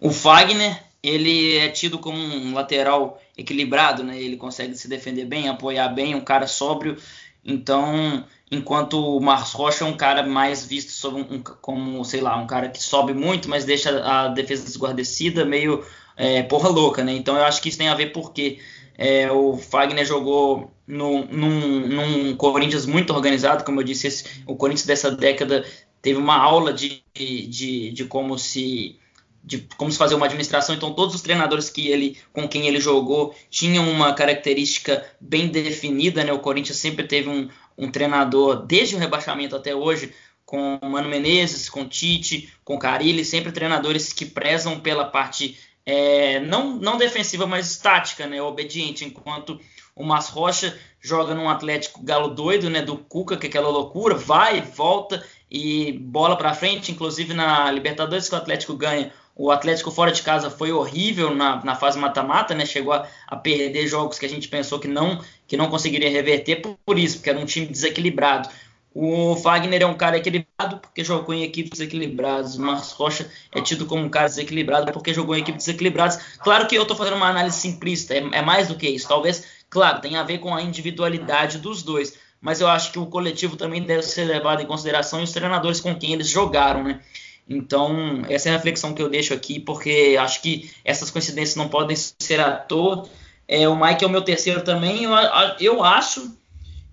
o 0.00 0.10
Fagner 0.10 0.78
ele 1.04 1.58
é 1.58 1.68
tido 1.68 1.98
como 1.98 2.16
um 2.16 2.54
lateral 2.54 3.20
equilibrado, 3.36 4.02
né? 4.02 4.18
ele 4.18 4.38
consegue 4.38 4.74
se 4.74 4.88
defender 4.88 5.26
bem, 5.26 5.48
apoiar 5.48 5.88
bem, 5.88 6.14
um 6.14 6.20
cara 6.22 6.46
sóbrio. 6.46 6.96
Então, 7.44 8.24
enquanto 8.50 8.94
o 8.94 9.20
Marcos 9.20 9.52
Rocha 9.52 9.84
é 9.84 9.86
um 9.86 9.96
cara 9.96 10.22
mais 10.22 10.64
visto 10.64 11.14
um, 11.14 11.42
como, 11.42 12.02
sei 12.06 12.22
lá, 12.22 12.38
um 12.38 12.46
cara 12.46 12.70
que 12.70 12.82
sobe 12.82 13.12
muito, 13.12 13.50
mas 13.50 13.66
deixa 13.66 14.02
a 14.02 14.28
defesa 14.28 14.64
desguarnecida, 14.64 15.44
meio 15.44 15.84
é, 16.16 16.42
porra 16.42 16.70
louca, 16.70 17.04
né? 17.04 17.12
Então 17.12 17.36
eu 17.36 17.44
acho 17.44 17.60
que 17.60 17.68
isso 17.68 17.76
tem 17.76 17.88
a 17.88 17.94
ver 17.94 18.12
porque 18.12 18.60
é, 18.96 19.30
o 19.30 19.58
Fagner 19.58 20.06
jogou 20.06 20.72
no, 20.86 21.26
num, 21.26 21.86
num, 21.86 22.36
Corinthians 22.36 22.86
muito 22.86 23.12
organizado, 23.12 23.62
como 23.62 23.80
eu 23.80 23.84
disse, 23.84 24.06
esse, 24.06 24.24
o 24.46 24.56
Corinthians 24.56 24.86
dessa 24.86 25.10
década 25.10 25.66
teve 26.00 26.18
uma 26.18 26.36
aula 26.36 26.72
de, 26.72 27.02
de, 27.14 27.90
de 27.92 28.04
como 28.06 28.38
se 28.38 28.98
de 29.44 29.68
como 29.76 29.92
se 29.92 29.98
fazer 29.98 30.14
uma 30.14 30.26
administração. 30.26 30.74
Então, 30.74 30.94
todos 30.94 31.14
os 31.14 31.20
treinadores 31.20 31.68
que 31.68 31.88
ele, 31.88 32.18
com 32.32 32.48
quem 32.48 32.66
ele 32.66 32.80
jogou 32.80 33.34
tinham 33.50 33.88
uma 33.90 34.14
característica 34.14 35.04
bem 35.20 35.48
definida. 35.48 36.24
Né? 36.24 36.32
O 36.32 36.38
Corinthians 36.38 36.78
sempre 36.78 37.06
teve 37.06 37.28
um, 37.28 37.48
um 37.76 37.90
treinador, 37.90 38.64
desde 38.64 38.96
o 38.96 38.98
rebaixamento 38.98 39.54
até 39.54 39.74
hoje, 39.74 40.14
com 40.46 40.78
Mano 40.82 41.08
Menezes, 41.08 41.68
com 41.68 41.86
Tite, 41.86 42.52
com 42.64 42.78
Carilli, 42.78 43.24
sempre 43.24 43.52
treinadores 43.52 44.12
que 44.12 44.24
prezam 44.24 44.80
pela 44.80 45.04
parte 45.04 45.56
é, 45.86 46.40
não, 46.40 46.76
não 46.76 46.96
defensiva, 46.96 47.46
mas 47.46 47.70
estática, 47.70 48.26
né, 48.26 48.40
obediente, 48.40 49.04
enquanto 49.04 49.60
O 49.94 50.02
Mas 50.02 50.28
Rocha 50.28 50.78
joga 51.00 51.34
num 51.34 51.48
Atlético 51.48 52.02
galo 52.02 52.28
doido, 52.28 52.70
né, 52.70 52.80
do 52.80 52.96
Cuca, 52.96 53.36
que 53.36 53.46
é 53.46 53.48
aquela 53.48 53.68
loucura, 53.68 54.14
vai, 54.14 54.62
volta 54.62 55.24
e 55.50 55.92
bola 55.92 56.36
para 56.36 56.54
frente, 56.54 56.90
inclusive 56.90 57.34
na 57.34 57.70
Libertadores 57.70 58.28
que 58.28 58.34
o 58.34 58.38
Atlético 58.38 58.74
ganha, 58.74 59.12
o 59.36 59.50
Atlético 59.50 59.90
fora 59.90 60.12
de 60.12 60.22
casa 60.22 60.48
foi 60.48 60.72
horrível 60.72 61.34
na, 61.34 61.64
na 61.64 61.74
fase 61.74 61.98
mata-mata, 61.98 62.54
né? 62.54 62.64
Chegou 62.64 62.92
a, 62.92 63.06
a, 63.26 63.36
perder 63.36 63.86
jogos 63.86 64.18
que 64.18 64.26
a 64.26 64.28
gente 64.28 64.48
pensou 64.48 64.78
que 64.78 64.86
não 64.86 65.20
que 65.46 65.56
não 65.56 65.68
conseguiria 65.68 66.08
reverter 66.08 66.56
por, 66.56 66.76
por, 66.86 66.98
isso, 66.98 67.16
porque 67.16 67.30
era 67.30 67.38
um 67.38 67.44
time 67.44 67.66
desequilibrado. 67.66 68.48
O 68.94 69.34
Fagner 69.36 69.82
é 69.82 69.86
um 69.86 69.94
cara 69.94 70.16
equilibrado 70.18 70.78
porque 70.78 71.02
jogou 71.02 71.34
em 71.34 71.42
equipes 71.42 71.72
desequilibradas. 71.72 72.54
O 72.54 72.62
Marcos 72.62 72.92
Rocha 72.92 73.28
é 73.52 73.60
tido 73.60 73.86
como 73.86 74.04
um 74.04 74.08
cara 74.08 74.28
desequilibrado 74.28 74.92
porque 74.92 75.12
jogou 75.12 75.34
em 75.34 75.40
equipes 75.40 75.64
desequilibradas. 75.64 76.16
Claro 76.38 76.68
que 76.68 76.76
eu 76.76 76.82
estou 76.82 76.96
fazendo 76.96 77.16
uma 77.16 77.28
análise 77.28 77.58
simplista, 77.58 78.14
é, 78.14 78.18
é 78.18 78.42
mais 78.42 78.68
do 78.68 78.76
que 78.76 78.88
isso. 78.88 79.08
Talvez, 79.08 79.44
claro, 79.68 80.00
tem 80.00 80.16
a 80.16 80.22
ver 80.22 80.38
com 80.38 80.54
a 80.54 80.62
individualidade 80.62 81.58
dos 81.58 81.82
dois 81.82 82.22
mas 82.44 82.60
eu 82.60 82.68
acho 82.68 82.92
que 82.92 82.98
o 82.98 83.06
coletivo 83.06 83.56
também 83.56 83.82
deve 83.82 84.02
ser 84.02 84.24
levado 84.24 84.60
em 84.60 84.66
consideração 84.66 85.18
e 85.18 85.24
os 85.24 85.32
treinadores 85.32 85.80
com 85.80 85.94
quem 85.94 86.12
eles 86.12 86.28
jogaram, 86.28 86.84
né? 86.84 87.00
Então, 87.48 88.22
essa 88.28 88.48
é 88.48 88.52
a 88.52 88.56
reflexão 88.56 88.94
que 88.94 89.02
eu 89.02 89.08
deixo 89.08 89.34
aqui, 89.34 89.60
porque 89.60 90.16
acho 90.18 90.40
que 90.40 90.70
essas 90.84 91.10
coincidências 91.10 91.56
não 91.56 91.68
podem 91.68 91.96
ser 91.96 92.40
à 92.40 92.52
toa. 92.52 93.08
É, 93.46 93.68
o 93.68 93.76
Mike 93.76 94.02
é 94.02 94.06
o 94.06 94.10
meu 94.10 94.22
terceiro 94.22 94.62
também. 94.62 95.04
Eu, 95.04 95.12
eu 95.60 95.84
acho 95.84 96.34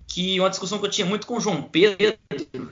que 0.06 0.38
uma 0.38 0.50
discussão 0.50 0.78
que 0.78 0.84
eu 0.84 0.90
tinha 0.90 1.06
muito 1.06 1.26
com 1.26 1.38
o 1.38 1.40
João 1.40 1.62
Pedro, 1.62 2.18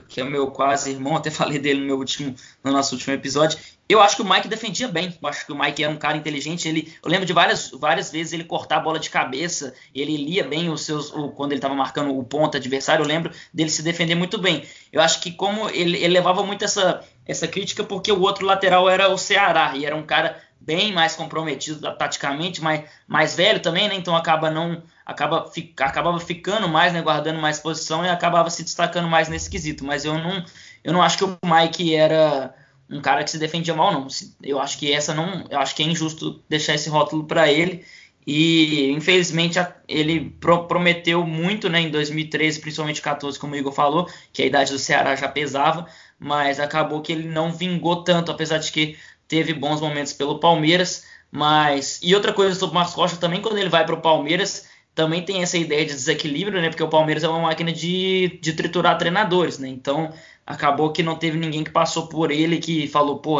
que 0.07 0.21
é 0.21 0.23
o 0.23 0.29
meu 0.29 0.51
quase 0.51 0.91
irmão, 0.91 1.15
até 1.15 1.31
falei 1.31 1.57
dele 1.57 1.79
no 1.79 1.87
meu 1.87 1.97
último, 1.97 2.35
no 2.63 2.71
nosso 2.71 2.93
último 2.93 3.13
episódio. 3.13 3.57
Eu 3.91 4.01
acho 4.01 4.15
que 4.15 4.21
o 4.21 4.29
Mike 4.29 4.47
defendia 4.47 4.87
bem. 4.87 5.17
Eu 5.21 5.29
acho 5.29 5.45
que 5.45 5.51
o 5.51 5.59
Mike 5.59 5.83
era 5.83 5.91
um 5.91 5.97
cara 5.97 6.15
inteligente. 6.15 6.67
Ele, 6.67 6.93
eu 7.03 7.09
lembro 7.09 7.25
de 7.25 7.33
várias, 7.33 7.71
várias 7.71 8.09
vezes 8.09 8.31
ele 8.31 8.45
cortar 8.45 8.77
a 8.77 8.79
bola 8.79 8.97
de 8.97 9.09
cabeça. 9.09 9.73
Ele 9.93 10.15
lia 10.15 10.45
bem 10.45 10.69
os 10.69 10.81
seus, 10.81 11.11
o, 11.11 11.29
quando 11.29 11.51
ele 11.51 11.59
estava 11.59 11.75
marcando 11.75 12.17
o 12.17 12.23
ponto 12.23 12.55
adversário. 12.55 13.03
Eu 13.03 13.07
lembro 13.07 13.33
dele 13.53 13.69
se 13.69 13.83
defender 13.83 14.15
muito 14.15 14.37
bem. 14.37 14.63
Eu 14.93 15.01
acho 15.01 15.19
que 15.19 15.31
como 15.31 15.69
ele, 15.69 15.97
ele 15.97 16.13
levava 16.13 16.41
muito 16.41 16.63
essa, 16.63 17.03
essa 17.25 17.47
crítica 17.47 17.83
porque 17.83 18.11
o 18.11 18.21
outro 18.21 18.45
lateral 18.45 18.89
era 18.89 19.09
o 19.09 19.17
Ceará 19.17 19.73
e 19.75 19.85
era 19.85 19.95
um 19.95 20.03
cara 20.03 20.41
bem 20.57 20.93
mais 20.93 21.15
comprometido 21.15 21.81
taticamente, 21.95 22.61
mais, 22.61 22.83
mais 23.07 23.35
velho 23.35 23.59
também, 23.59 23.89
né? 23.89 23.95
Então 23.95 24.15
acaba 24.15 24.49
não 24.49 24.83
acaba 25.05 25.51
acabava 25.79 26.19
ficando 26.19 26.69
mais, 26.69 26.93
né, 26.93 27.01
guardando 27.01 27.39
mais 27.39 27.59
posição 27.59 28.05
e 28.05 28.09
acabava 28.09 28.49
se 28.49 28.63
destacando 28.63 29.07
mais 29.07 29.27
nesse 29.27 29.49
quesito. 29.49 29.83
Mas 29.83 30.05
eu 30.05 30.13
não 30.13 30.45
eu 30.83 30.93
não 30.93 31.01
acho 31.01 31.17
que 31.17 31.23
o 31.23 31.37
Mike 31.43 31.93
era 31.95 32.53
um 32.91 33.01
cara 33.01 33.23
que 33.23 33.31
se 33.31 33.39
defendia 33.39 33.73
mal 33.73 33.91
não. 33.91 34.07
Eu 34.43 34.59
acho 34.59 34.77
que 34.77 34.91
essa 34.91 35.13
não, 35.13 35.45
eu 35.49 35.59
acho 35.59 35.73
que 35.75 35.81
é 35.81 35.85
injusto 35.85 36.41
deixar 36.49 36.75
esse 36.75 36.89
rótulo 36.89 37.23
para 37.23 37.51
ele. 37.51 37.85
E 38.27 38.91
infelizmente 38.91 39.57
ele 39.87 40.35
prometeu 40.39 41.25
muito 41.25 41.69
né, 41.69 41.81
em 41.81 41.89
2013, 41.89 42.59
principalmente 42.59 43.01
14, 43.01 43.39
como 43.39 43.53
o 43.53 43.57
Igor 43.57 43.71
falou, 43.71 44.07
que 44.31 44.43
a 44.43 44.45
idade 44.45 44.71
do 44.71 44.77
Ceará 44.77 45.15
já 45.15 45.27
pesava, 45.27 45.87
mas 46.19 46.59
acabou 46.59 47.01
que 47.01 47.11
ele 47.11 47.27
não 47.27 47.51
vingou 47.51 48.03
tanto, 48.03 48.31
apesar 48.31 48.59
de 48.59 48.71
que 48.71 48.95
teve 49.27 49.53
bons 49.53 49.81
momentos 49.81 50.13
pelo 50.13 50.39
Palmeiras. 50.39 51.05
Mas 51.31 51.99
e 52.03 52.13
outra 52.13 52.33
coisa 52.33 52.53
sobre 52.53 52.73
o 52.73 52.75
Marcos 52.75 52.93
Rocha 52.93 53.15
também 53.15 53.41
quando 53.41 53.57
ele 53.57 53.69
vai 53.69 53.85
para 53.85 53.95
o 53.95 54.01
Palmeiras 54.01 54.69
também 54.93 55.23
tem 55.23 55.41
essa 55.41 55.57
ideia 55.57 55.85
de 55.85 55.93
desequilíbrio, 55.93 56.61
né? 56.61 56.69
Porque 56.69 56.83
o 56.83 56.89
Palmeiras 56.89 57.23
é 57.23 57.29
uma 57.29 57.39
máquina 57.39 57.71
de, 57.71 58.39
de 58.41 58.53
triturar 58.53 58.97
treinadores, 58.97 59.57
né? 59.57 59.69
Então 59.69 60.13
acabou 60.45 60.91
que 60.91 61.03
não 61.03 61.15
teve 61.15 61.37
ninguém 61.37 61.63
que 61.63 61.71
passou 61.71 62.07
por 62.07 62.31
ele 62.31 62.57
que 62.57 62.87
falou, 62.87 63.19
pô, 63.19 63.37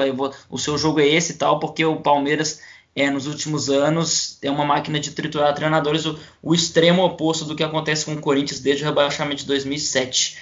o 0.50 0.58
seu 0.58 0.78
jogo 0.78 1.00
é 1.00 1.08
esse 1.08 1.34
e 1.34 1.36
tal, 1.36 1.60
porque 1.60 1.84
o 1.84 1.98
Palmeiras 1.98 2.62
é, 2.96 3.10
nos 3.10 3.28
últimos 3.28 3.70
anos 3.70 4.38
é 4.42 4.52
uma 4.52 4.66
máquina 4.66 5.00
de 5.00 5.12
triturar 5.12 5.54
treinadores, 5.54 6.06
o, 6.06 6.20
o 6.42 6.54
extremo 6.54 7.04
oposto 7.04 7.46
do 7.46 7.56
que 7.56 7.64
acontece 7.64 8.06
com 8.06 8.14
o 8.14 8.22
Corinthians 8.22 8.60
desde 8.60 8.84
o 8.84 8.88
rebaixamento 8.88 9.42
de 9.42 9.48
2007. 9.48 10.38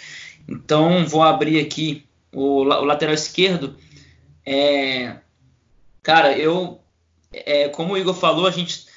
Então 0.47 1.05
vou 1.05 1.23
abrir 1.23 1.59
aqui 1.59 2.05
o, 2.33 2.61
o 2.61 2.63
lateral 2.63 3.13
esquerdo. 3.13 3.75
É, 4.45 5.17
Cara, 6.09 6.35
eu, 6.37 6.79
é, 7.31 7.67
como 7.69 7.93
o 7.93 7.97
Igor 7.97 8.15
falou, 8.15 8.47
a 8.47 8.51
gente 8.51 8.87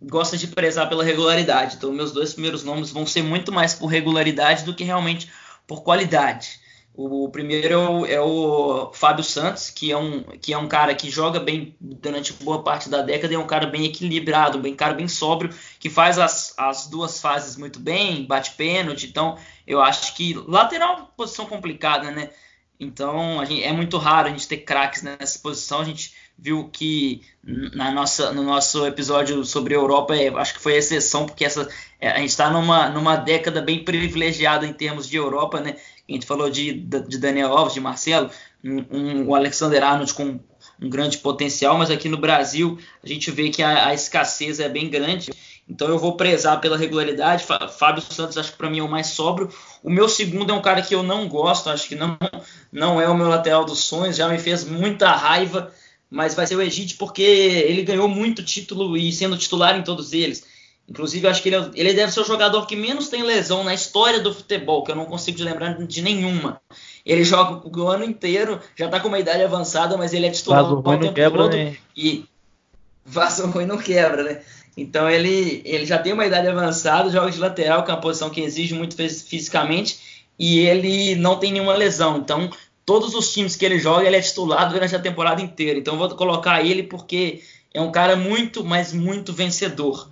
gosta 0.00 0.36
de 0.36 0.46
prezar 0.46 0.88
pela 0.88 1.02
regularidade. 1.02 1.76
Então, 1.76 1.92
meus 1.92 2.12
dois 2.12 2.32
primeiros 2.32 2.62
nomes 2.62 2.90
vão 2.90 3.06
ser 3.06 3.22
muito 3.22 3.50
mais 3.50 3.74
por 3.74 3.86
regularidade 3.86 4.64
do 4.64 4.74
que 4.74 4.84
realmente 4.84 5.30
por 5.66 5.82
qualidade. 5.82 6.60
O 6.92 7.28
primeiro 7.30 7.72
é 7.72 7.76
o, 7.76 8.06
é 8.06 8.20
o, 8.20 8.90
Fábio 8.92 9.24
Santos, 9.24 9.70
que 9.70 9.92
é, 9.92 9.96
um, 9.96 10.22
que 10.22 10.52
é 10.52 10.58
um 10.58 10.68
cara 10.68 10.94
que 10.94 11.08
joga 11.08 11.38
bem 11.38 11.74
durante 11.80 12.32
boa 12.32 12.62
parte 12.62 12.88
da 12.88 13.00
década 13.00 13.32
e 13.32 13.36
é 13.36 13.38
um 13.38 13.46
cara 13.46 13.66
bem 13.66 13.86
equilibrado, 13.86 14.58
bem 14.58 14.74
cara 14.74 14.94
bem 14.94 15.08
sóbrio, 15.08 15.54
que 15.78 15.88
faz 15.88 16.18
as, 16.18 16.52
as 16.58 16.88
duas 16.88 17.20
fases 17.20 17.56
muito 17.56 17.78
bem, 17.78 18.26
bate 18.26 18.52
pênalti. 18.52 19.06
Então, 19.06 19.38
eu 19.66 19.80
acho 19.80 20.14
que 20.14 20.34
lateral 20.46 20.94
é 20.94 20.96
uma 20.96 21.06
posição 21.06 21.46
complicada, 21.46 22.10
né? 22.10 22.30
Então, 22.78 23.44
gente, 23.44 23.62
é 23.62 23.72
muito 23.72 23.98
raro 23.98 24.28
a 24.28 24.30
gente 24.30 24.48
ter 24.48 24.58
craques 24.58 25.02
nessa 25.02 25.38
posição. 25.38 25.80
A 25.80 25.84
gente 25.84 26.14
viu 26.38 26.70
que 26.72 27.22
na 27.44 27.90
nossa, 27.90 28.32
no 28.32 28.42
nosso 28.42 28.86
episódio 28.86 29.44
sobre 29.44 29.74
a 29.74 29.76
Europa, 29.76 30.16
é, 30.16 30.28
acho 30.28 30.54
que 30.54 30.60
foi 30.60 30.74
exceção, 30.74 31.26
porque 31.26 31.44
essa, 31.44 31.68
é, 32.00 32.10
a 32.10 32.18
gente 32.18 32.30
está 32.30 32.48
numa, 32.48 32.88
numa 32.88 33.16
década 33.16 33.60
bem 33.60 33.84
privilegiada 33.84 34.66
em 34.66 34.72
termos 34.72 35.06
de 35.06 35.16
Europa, 35.16 35.60
né? 35.60 35.76
A 36.10 36.14
gente 36.14 36.26
falou 36.26 36.50
de, 36.50 36.72
de 36.72 37.18
Daniel 37.18 37.56
Alves, 37.56 37.74
de 37.74 37.80
Marcelo, 37.80 38.30
um, 38.64 38.84
um, 38.90 39.28
o 39.28 39.34
Alexander 39.34 39.82
Arnold 39.82 40.12
com 40.12 40.40
um 40.82 40.90
grande 40.90 41.18
potencial, 41.18 41.78
mas 41.78 41.90
aqui 41.90 42.08
no 42.08 42.16
Brasil 42.16 42.78
a 43.02 43.06
gente 43.06 43.30
vê 43.30 43.48
que 43.50 43.62
a, 43.62 43.86
a 43.86 43.94
escassez 43.94 44.60
é 44.60 44.68
bem 44.68 44.90
grande. 44.90 45.30
Então 45.68 45.88
eu 45.88 45.98
vou 45.98 46.16
prezar 46.16 46.60
pela 46.60 46.76
regularidade. 46.76 47.44
Fábio 47.78 48.02
Santos 48.02 48.36
acho 48.36 48.52
que 48.52 48.58
para 48.58 48.68
mim 48.68 48.80
é 48.80 48.82
o 48.82 48.90
mais 48.90 49.08
sóbrio. 49.08 49.48
O 49.84 49.90
meu 49.90 50.08
segundo 50.08 50.50
é 50.50 50.54
um 50.54 50.60
cara 50.60 50.82
que 50.82 50.94
eu 50.94 51.02
não 51.02 51.28
gosto, 51.28 51.70
acho 51.70 51.86
que 51.86 51.94
não, 51.94 52.18
não 52.72 53.00
é 53.00 53.08
o 53.08 53.16
meu 53.16 53.28
lateral 53.28 53.64
dos 53.64 53.78
sonhos, 53.84 54.16
já 54.16 54.28
me 54.28 54.38
fez 54.38 54.64
muita 54.64 55.12
raiva 55.12 55.72
mas 56.10 56.34
vai 56.34 56.44
ser 56.44 56.56
o 56.56 56.62
Egite 56.62 56.96
porque 56.96 57.22
ele 57.22 57.82
ganhou 57.82 58.08
muito 58.08 58.42
título 58.42 58.96
e 58.96 59.12
sendo 59.12 59.38
titular 59.38 59.78
em 59.78 59.84
todos 59.84 60.12
eles. 60.12 60.44
Inclusive, 60.90 61.28
acho 61.28 61.40
que 61.40 61.48
ele, 61.48 61.56
é 61.56 61.70
ele 61.74 61.94
deve 61.94 62.10
ser 62.10 62.20
o 62.20 62.24
jogador 62.24 62.66
que 62.66 62.74
menos 62.74 63.08
tem 63.08 63.22
lesão 63.22 63.62
na 63.62 63.72
história 63.72 64.18
do 64.18 64.34
futebol, 64.34 64.82
que 64.82 64.90
eu 64.90 64.96
não 64.96 65.04
consigo 65.04 65.36
te 65.36 65.44
lembrar 65.44 65.74
de 65.74 66.02
nenhuma. 66.02 66.60
Ele 67.06 67.22
joga 67.22 67.62
o 67.64 67.88
ano 67.88 68.04
inteiro, 68.04 68.60
já 68.74 68.86
está 68.86 68.98
com 68.98 69.06
uma 69.06 69.20
idade 69.20 69.42
avançada, 69.42 69.96
mas 69.96 70.12
ele 70.12 70.26
é 70.26 70.30
titular 70.30 70.64
o 70.64 70.82
tempo 70.82 71.12
quebra, 71.12 71.42
todo. 71.44 71.56
Né? 71.56 71.76
E 71.96 72.24
vaso 73.06 73.46
ruim 73.46 73.66
não 73.66 73.78
quebra, 73.78 74.24
né? 74.24 74.42
Então 74.76 75.08
ele, 75.08 75.62
ele 75.64 75.86
já 75.86 75.98
tem 75.98 76.12
uma 76.12 76.26
idade 76.26 76.48
avançada, 76.48 77.10
joga 77.10 77.30
de 77.30 77.38
lateral, 77.38 77.84
que 77.84 77.90
é 77.90 77.94
uma 77.94 78.00
posição 78.00 78.28
que 78.28 78.40
exige 78.40 78.74
muito 78.74 78.96
fisicamente, 78.96 80.26
e 80.36 80.58
ele 80.58 81.14
não 81.14 81.38
tem 81.38 81.52
nenhuma 81.52 81.74
lesão. 81.74 82.18
Então 82.18 82.50
todos 82.84 83.14
os 83.14 83.32
times 83.32 83.54
que 83.54 83.64
ele 83.64 83.78
joga, 83.78 84.06
ele 84.06 84.16
é 84.16 84.20
titular 84.20 84.68
durante 84.68 84.96
a 84.96 84.98
temporada 84.98 85.40
inteira. 85.40 85.78
Então 85.78 85.94
eu 85.94 85.98
vou 85.98 86.08
colocar 86.16 86.64
ele 86.64 86.82
porque 86.82 87.42
é 87.72 87.80
um 87.80 87.92
cara 87.92 88.16
muito, 88.16 88.64
mas 88.64 88.92
muito 88.92 89.32
vencedor. 89.32 90.10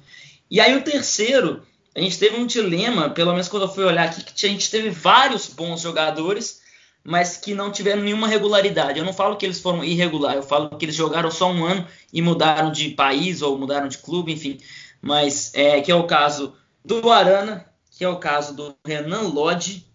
E 0.51 0.61
aí 0.61 0.77
o 0.77 0.83
terceiro, 0.83 1.63
a 1.95 2.01
gente 2.01 2.19
teve 2.19 2.37
um 2.37 2.47
dilema, 2.47 3.11
pelo 3.11 3.33
menos 3.33 3.49
quando 3.49 3.65
eu 3.65 3.69
fui 3.69 3.85
olhar 3.85 4.05
aqui, 4.05 4.23
que 4.23 4.47
a 4.47 4.49
gente 4.49 4.71
teve 4.71 4.91
vários 4.91 5.49
bons 5.49 5.81
jogadores, 5.81 6.61
mas 7.05 7.37
que 7.37 7.55
não 7.55 7.73
tiveram 7.73 8.03
nenhuma 8.03 8.29
regularidade. 8.29 8.99
Eu 8.99 9.05
não 9.05 9.13
falo 9.13 9.37
que 9.37 9.47
eles 9.47 9.61
foram 9.61 9.85
irregulares, 9.85 10.43
eu 10.43 10.49
falo 10.49 10.77
que 10.77 10.85
eles 10.85 10.95
jogaram 10.95 11.31
só 11.31 11.51
um 11.51 11.65
ano 11.65 11.87
e 12.13 12.21
mudaram 12.21 12.71
de 12.71 12.91
país 12.91 13.43
ou 13.43 13.59
mudaram 13.59 13.89
de 13.89 13.99
clube, 13.99 14.33
enfim. 14.33 14.59
Mas 15.01 15.53
é, 15.55 15.81
que 15.81 15.91
é 15.91 15.95
o 15.95 16.07
caso 16.07 16.55
do 16.85 17.11
Arana, 17.11 17.67
que 17.91 18.05
é 18.05 18.09
o 18.09 18.17
caso 18.17 18.55
do 18.55 18.75
Renan 18.87 19.23
Lodge, 19.23 19.87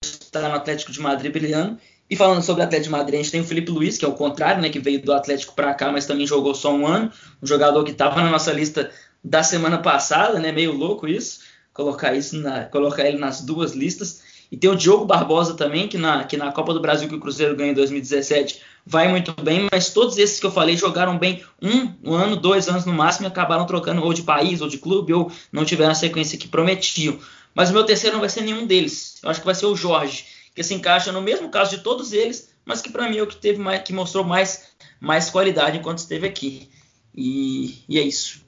que 0.00 0.06
está 0.06 0.48
no 0.48 0.54
Atlético 0.54 0.92
de 0.92 1.00
Madrid 1.00 1.32
brilhando, 1.32 1.78
e 2.10 2.16
falando 2.16 2.42
sobre 2.42 2.62
o 2.62 2.64
Atlético 2.64 2.92
de 2.92 2.98
Madrid, 2.98 3.14
a 3.14 3.22
gente 3.22 3.32
tem 3.32 3.40
o 3.40 3.44
Felipe 3.44 3.70
Luiz, 3.70 3.98
que 3.98 4.04
é 4.04 4.08
o 4.08 4.14
contrário, 4.14 4.62
né, 4.62 4.70
que 4.70 4.78
veio 4.78 5.02
do 5.02 5.12
Atlético 5.12 5.54
para 5.54 5.74
cá, 5.74 5.92
mas 5.92 6.06
também 6.06 6.26
jogou 6.26 6.54
só 6.54 6.72
um 6.72 6.86
ano, 6.86 7.12
um 7.42 7.46
jogador 7.46 7.84
que 7.84 7.90
estava 7.90 8.22
na 8.22 8.30
nossa 8.30 8.52
lista 8.52 8.90
da 9.22 9.42
semana 9.42 9.78
passada, 9.78 10.38
né, 10.38 10.52
meio 10.52 10.72
louco 10.72 11.08
isso, 11.08 11.40
colocar 11.72 12.14
isso 12.14 12.36
na, 12.36 12.64
colocar 12.64 13.06
ele 13.06 13.18
nas 13.18 13.40
duas 13.40 13.72
listas. 13.72 14.22
E 14.50 14.56
tem 14.56 14.70
o 14.70 14.76
Diogo 14.76 15.04
Barbosa 15.04 15.54
também, 15.54 15.88
que 15.88 15.98
na, 15.98 16.24
que 16.24 16.36
na 16.36 16.50
Copa 16.50 16.72
do 16.72 16.80
Brasil 16.80 17.06
que 17.06 17.14
o 17.14 17.20
Cruzeiro 17.20 17.54
ganhou 17.54 17.72
em 17.72 17.74
2017 17.74 18.62
vai 18.86 19.06
muito 19.06 19.34
bem, 19.42 19.68
mas 19.70 19.90
todos 19.90 20.16
esses 20.16 20.40
que 20.40 20.46
eu 20.46 20.50
falei 20.50 20.74
jogaram 20.74 21.18
bem 21.18 21.44
um, 21.60 21.92
um 22.02 22.14
ano, 22.14 22.34
dois 22.34 22.66
anos 22.68 22.86
no 22.86 22.94
máximo 22.94 23.26
e 23.26 23.28
acabaram 23.28 23.66
trocando 23.66 24.02
ou 24.02 24.14
de 24.14 24.22
país 24.22 24.62
ou 24.62 24.68
de 24.68 24.78
clube 24.78 25.12
ou 25.12 25.30
não 25.52 25.66
tiveram 25.66 25.92
a 25.92 25.94
sequência 25.94 26.38
que 26.38 26.48
prometiam. 26.48 27.18
Mas 27.54 27.68
o 27.68 27.74
meu 27.74 27.84
terceiro 27.84 28.14
não 28.14 28.20
vai 28.20 28.30
ser 28.30 28.40
nenhum 28.40 28.66
deles. 28.66 29.18
Eu 29.22 29.28
acho 29.28 29.40
que 29.40 29.46
vai 29.46 29.54
ser 29.54 29.66
o 29.66 29.76
Jorge 29.76 30.24
que 30.58 30.64
se 30.64 30.74
encaixa 30.74 31.12
no 31.12 31.22
mesmo 31.22 31.48
caso 31.50 31.70
de 31.70 31.84
todos 31.84 32.12
eles, 32.12 32.50
mas 32.64 32.82
que 32.82 32.90
para 32.90 33.08
mim 33.08 33.18
é 33.18 33.22
o 33.22 33.28
que 33.28 33.36
teve 33.36 33.60
mais, 33.60 33.80
que 33.82 33.92
mostrou 33.92 34.24
mais, 34.24 34.70
mais 34.98 35.30
qualidade 35.30 35.78
enquanto 35.78 35.98
esteve 35.98 36.26
aqui. 36.26 36.68
E, 37.14 37.84
e 37.88 37.96
é 37.96 38.02
isso. 38.02 38.44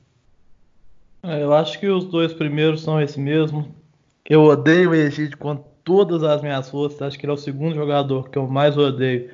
É, 1.22 1.42
eu 1.42 1.52
acho 1.52 1.78
que 1.78 1.86
os 1.86 2.04
dois 2.06 2.32
primeiros 2.32 2.82
são 2.82 3.00
esse 3.00 3.20
mesmo. 3.20 3.74
Eu 4.28 4.44
odeio 4.44 4.90
o 4.90 4.94
Egídio 4.94 5.36
com 5.36 5.56
todas 5.84 6.22
as 6.22 6.40
minhas 6.40 6.70
forças. 6.70 7.02
Acho 7.02 7.18
que 7.18 7.26
ele 7.26 7.32
é 7.32 7.34
o 7.34 7.38
segundo 7.38 7.74
jogador 7.74 8.30
que 8.30 8.38
eu 8.38 8.46
mais 8.46 8.76
odeio 8.78 9.30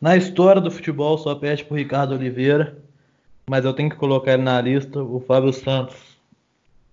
na 0.00 0.16
história 0.16 0.60
do 0.60 0.70
futebol. 0.70 1.18
Só 1.18 1.34
perde 1.34 1.64
pro 1.64 1.76
Ricardo 1.76 2.14
Oliveira. 2.14 2.76
Mas 3.48 3.64
eu 3.64 3.72
tenho 3.74 3.90
que 3.90 3.96
colocar 3.96 4.34
ele 4.34 4.42
na 4.42 4.60
lista. 4.60 5.02
O 5.02 5.20
Fábio 5.20 5.52
Santos 5.52 5.96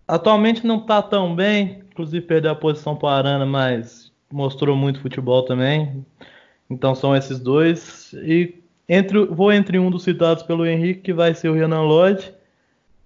atualmente 0.08 0.66
não 0.66 0.80
tá 0.80 1.02
tão 1.02 1.36
bem, 1.36 1.84
inclusive 1.92 2.26
perdeu 2.26 2.52
a 2.52 2.56
posição 2.56 2.96
para 2.96 3.18
Arana, 3.18 3.46
mas 3.46 4.12
mostrou 4.32 4.76
muito 4.76 5.02
futebol 5.02 5.44
também. 5.44 6.06
Então 6.70 6.96
são 6.96 7.16
esses 7.16 7.40
dois. 7.40 8.14
E 8.14 8.56
entre, 8.88 9.26
vou 9.26 9.52
entre 9.52 9.78
um 9.78 9.92
dos 9.92 10.04
citados 10.04 10.44
pelo 10.44 10.66
Henrique, 10.66 11.02
que 11.02 11.14
vai 11.14 11.34
ser 11.34 11.50
o 11.50 11.54
Renan 11.54 11.82
Lodge. 11.82 12.34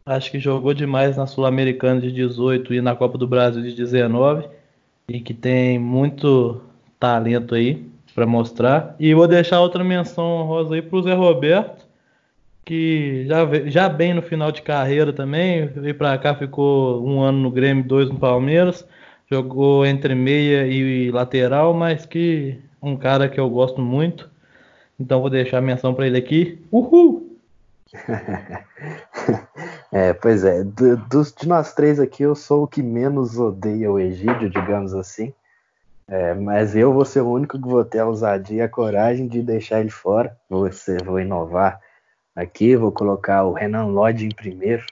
Acho 0.05 0.31
que 0.31 0.39
jogou 0.39 0.73
demais 0.73 1.15
na 1.15 1.27
Sul-Americana 1.27 2.01
de 2.01 2.11
18 2.11 2.73
e 2.73 2.81
na 2.81 2.95
Copa 2.95 3.17
do 3.17 3.27
Brasil 3.27 3.61
de 3.61 3.73
19. 3.75 4.47
E 5.07 5.19
que 5.19 5.33
tem 5.33 5.77
muito 5.77 6.61
talento 6.99 7.53
aí 7.53 7.85
para 8.15 8.25
mostrar. 8.25 8.95
E 8.99 9.13
vou 9.13 9.27
deixar 9.27 9.59
outra 9.59 9.83
menção 9.83 10.43
rosa 10.43 10.75
aí 10.75 10.81
para 10.81 10.97
o 10.97 11.03
Zé 11.03 11.13
Roberto, 11.13 11.85
que 12.65 13.25
já, 13.27 13.45
já 13.67 13.89
bem 13.89 14.13
no 14.13 14.21
final 14.21 14.51
de 14.51 14.61
carreira 14.61 15.13
também. 15.13 15.67
Veio 15.67 15.95
para 15.95 16.17
cá, 16.17 16.35
ficou 16.35 17.05
um 17.07 17.21
ano 17.21 17.39
no 17.39 17.51
Grêmio, 17.51 17.83
dois 17.83 18.09
no 18.09 18.17
Palmeiras. 18.17 18.87
Jogou 19.29 19.85
entre 19.85 20.13
meia 20.15 20.67
e 20.67 21.09
lateral, 21.11 21.73
mas 21.73 22.05
que 22.05 22.57
um 22.81 22.97
cara 22.97 23.29
que 23.29 23.39
eu 23.39 23.49
gosto 23.49 23.81
muito. 23.81 24.29
Então 24.99 25.21
vou 25.21 25.29
deixar 25.29 25.59
a 25.59 25.61
menção 25.61 25.93
para 25.93 26.07
ele 26.07 26.17
aqui. 26.17 26.59
Uhul! 26.71 27.30
é, 29.91 30.13
pois 30.13 30.43
é, 30.43 30.63
do, 30.63 30.97
dos, 30.97 31.33
de 31.33 31.47
nós 31.47 31.73
três 31.73 31.99
aqui, 31.99 32.23
eu 32.23 32.35
sou 32.35 32.63
o 32.63 32.67
que 32.67 32.81
menos 32.81 33.37
odeia 33.37 33.91
o 33.91 33.99
Egídio, 33.99 34.49
digamos 34.49 34.93
assim. 34.93 35.33
É, 36.07 36.33
mas 36.33 36.75
eu 36.75 36.91
vou 36.91 37.05
ser 37.05 37.21
o 37.21 37.31
único 37.31 37.57
que 37.57 37.67
vou 37.67 37.85
ter 37.85 37.99
a 37.99 38.05
ousadia 38.05 38.57
e 38.57 38.61
a 38.61 38.69
coragem 38.69 39.27
de 39.27 39.41
deixar 39.41 39.79
ele 39.79 39.89
fora. 39.89 40.37
Vou, 40.49 40.69
vou 41.05 41.19
inovar 41.19 41.79
aqui, 42.35 42.75
vou 42.75 42.91
colocar 42.91 43.43
o 43.43 43.53
Renan 43.53 43.85
Lodge 43.85 44.25
em 44.25 44.35
primeiro. 44.35 44.85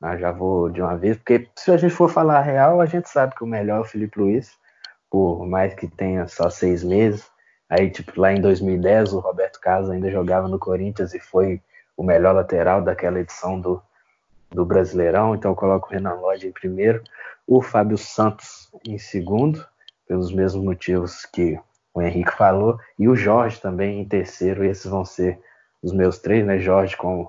Ah, 0.00 0.16
já 0.16 0.32
vou 0.32 0.70
de 0.70 0.82
uma 0.82 0.96
vez, 0.96 1.16
porque 1.16 1.48
se 1.56 1.70
a 1.70 1.76
gente 1.76 1.94
for 1.94 2.10
falar 2.10 2.42
real, 2.42 2.80
a 2.80 2.86
gente 2.86 3.08
sabe 3.08 3.34
que 3.34 3.44
o 3.44 3.46
melhor 3.46 3.78
é 3.78 3.80
o 3.80 3.84
Felipe 3.84 4.18
Luiz, 4.18 4.52
por 5.10 5.46
mais 5.46 5.74
que 5.74 5.86
tenha 5.86 6.26
só 6.28 6.50
seis 6.50 6.84
meses. 6.84 7.26
Aí, 7.68 7.90
tipo, 7.90 8.20
lá 8.20 8.32
em 8.32 8.40
2010, 8.40 9.14
o 9.14 9.20
Roberto 9.20 9.60
Carlos 9.60 9.90
ainda 9.90 10.10
jogava 10.10 10.48
no 10.48 10.58
Corinthians 10.58 11.14
e 11.14 11.20
foi 11.20 11.60
o 11.96 12.02
melhor 12.02 12.34
lateral 12.34 12.82
daquela 12.82 13.20
edição 13.20 13.60
do, 13.60 13.82
do 14.50 14.64
Brasileirão. 14.64 15.34
Então, 15.34 15.52
eu 15.52 15.56
coloco 15.56 15.88
o 15.88 15.90
Renan 15.90 16.14
Lodge 16.14 16.48
em 16.48 16.52
primeiro, 16.52 17.02
o 17.46 17.60
Fábio 17.60 17.98
Santos 17.98 18.70
em 18.86 18.98
segundo, 18.98 19.64
pelos 20.06 20.32
mesmos 20.32 20.64
motivos 20.64 21.24
que 21.26 21.58
o 21.92 22.02
Henrique 22.02 22.36
falou, 22.36 22.78
e 22.98 23.08
o 23.08 23.14
Jorge 23.14 23.60
também 23.60 24.00
em 24.00 24.04
terceiro. 24.04 24.64
Esses 24.64 24.86
vão 24.86 25.04
ser 25.04 25.38
os 25.82 25.92
meus 25.92 26.18
três, 26.18 26.44
né? 26.44 26.58
Jorge 26.58 26.96
com 26.96 27.28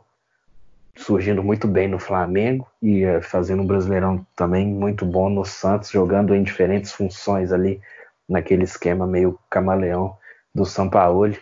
surgindo 0.95 1.43
muito 1.43 1.67
bem 1.67 1.87
no 1.87 1.99
Flamengo 1.99 2.67
e 2.81 3.05
uh, 3.05 3.21
fazendo 3.21 3.61
um 3.61 3.67
Brasileirão 3.67 4.25
também 4.35 4.65
muito 4.65 5.05
bom 5.05 5.29
no 5.29 5.43
Santos, 5.43 5.89
jogando 5.89 6.33
em 6.33 6.41
diferentes 6.41 6.93
funções 6.93 7.51
ali 7.51 7.81
naquele 8.27 8.63
esquema 8.63 9.05
meio 9.05 9.37
camaleão 9.49 10.17
do 10.53 10.65
São 10.65 10.89
Paulo. 10.89 11.33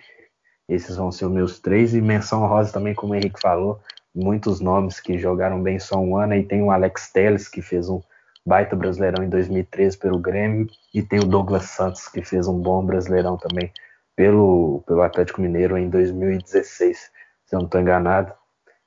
Esses 0.67 0.95
vão 0.95 1.11
ser 1.11 1.25
os 1.25 1.31
meus 1.31 1.59
três. 1.59 1.93
E 1.93 2.01
menção 2.01 2.45
rosa 2.47 2.71
também, 2.71 2.93
como 2.93 3.13
o 3.13 3.15
Henrique 3.15 3.41
falou, 3.41 3.79
muitos 4.13 4.59
nomes 4.59 4.99
que 4.99 5.17
jogaram 5.17 5.61
bem 5.61 5.79
só 5.79 5.97
um 5.97 6.17
ano. 6.17 6.35
E 6.35 6.43
tem 6.43 6.61
o 6.61 6.71
Alex 6.71 7.11
Telles 7.11 7.47
que 7.47 7.61
fez 7.61 7.89
um 7.89 8.01
baita 8.45 8.75
Brasileirão 8.75 9.23
em 9.23 9.29
2013 9.29 9.97
pelo 9.97 10.19
Grêmio. 10.19 10.67
E 10.93 11.01
tem 11.01 11.19
o 11.19 11.25
Douglas 11.25 11.65
Santos 11.65 12.07
que 12.07 12.23
fez 12.23 12.47
um 12.47 12.59
bom 12.59 12.85
Brasileirão 12.85 13.37
também 13.37 13.71
pelo, 14.15 14.83
pelo 14.85 15.01
Atlético 15.01 15.41
Mineiro 15.41 15.77
em 15.77 15.89
2016, 15.89 17.11
se 17.45 17.55
eu 17.55 17.59
não 17.59 17.65
estou 17.65 17.81
enganado. 17.81 18.33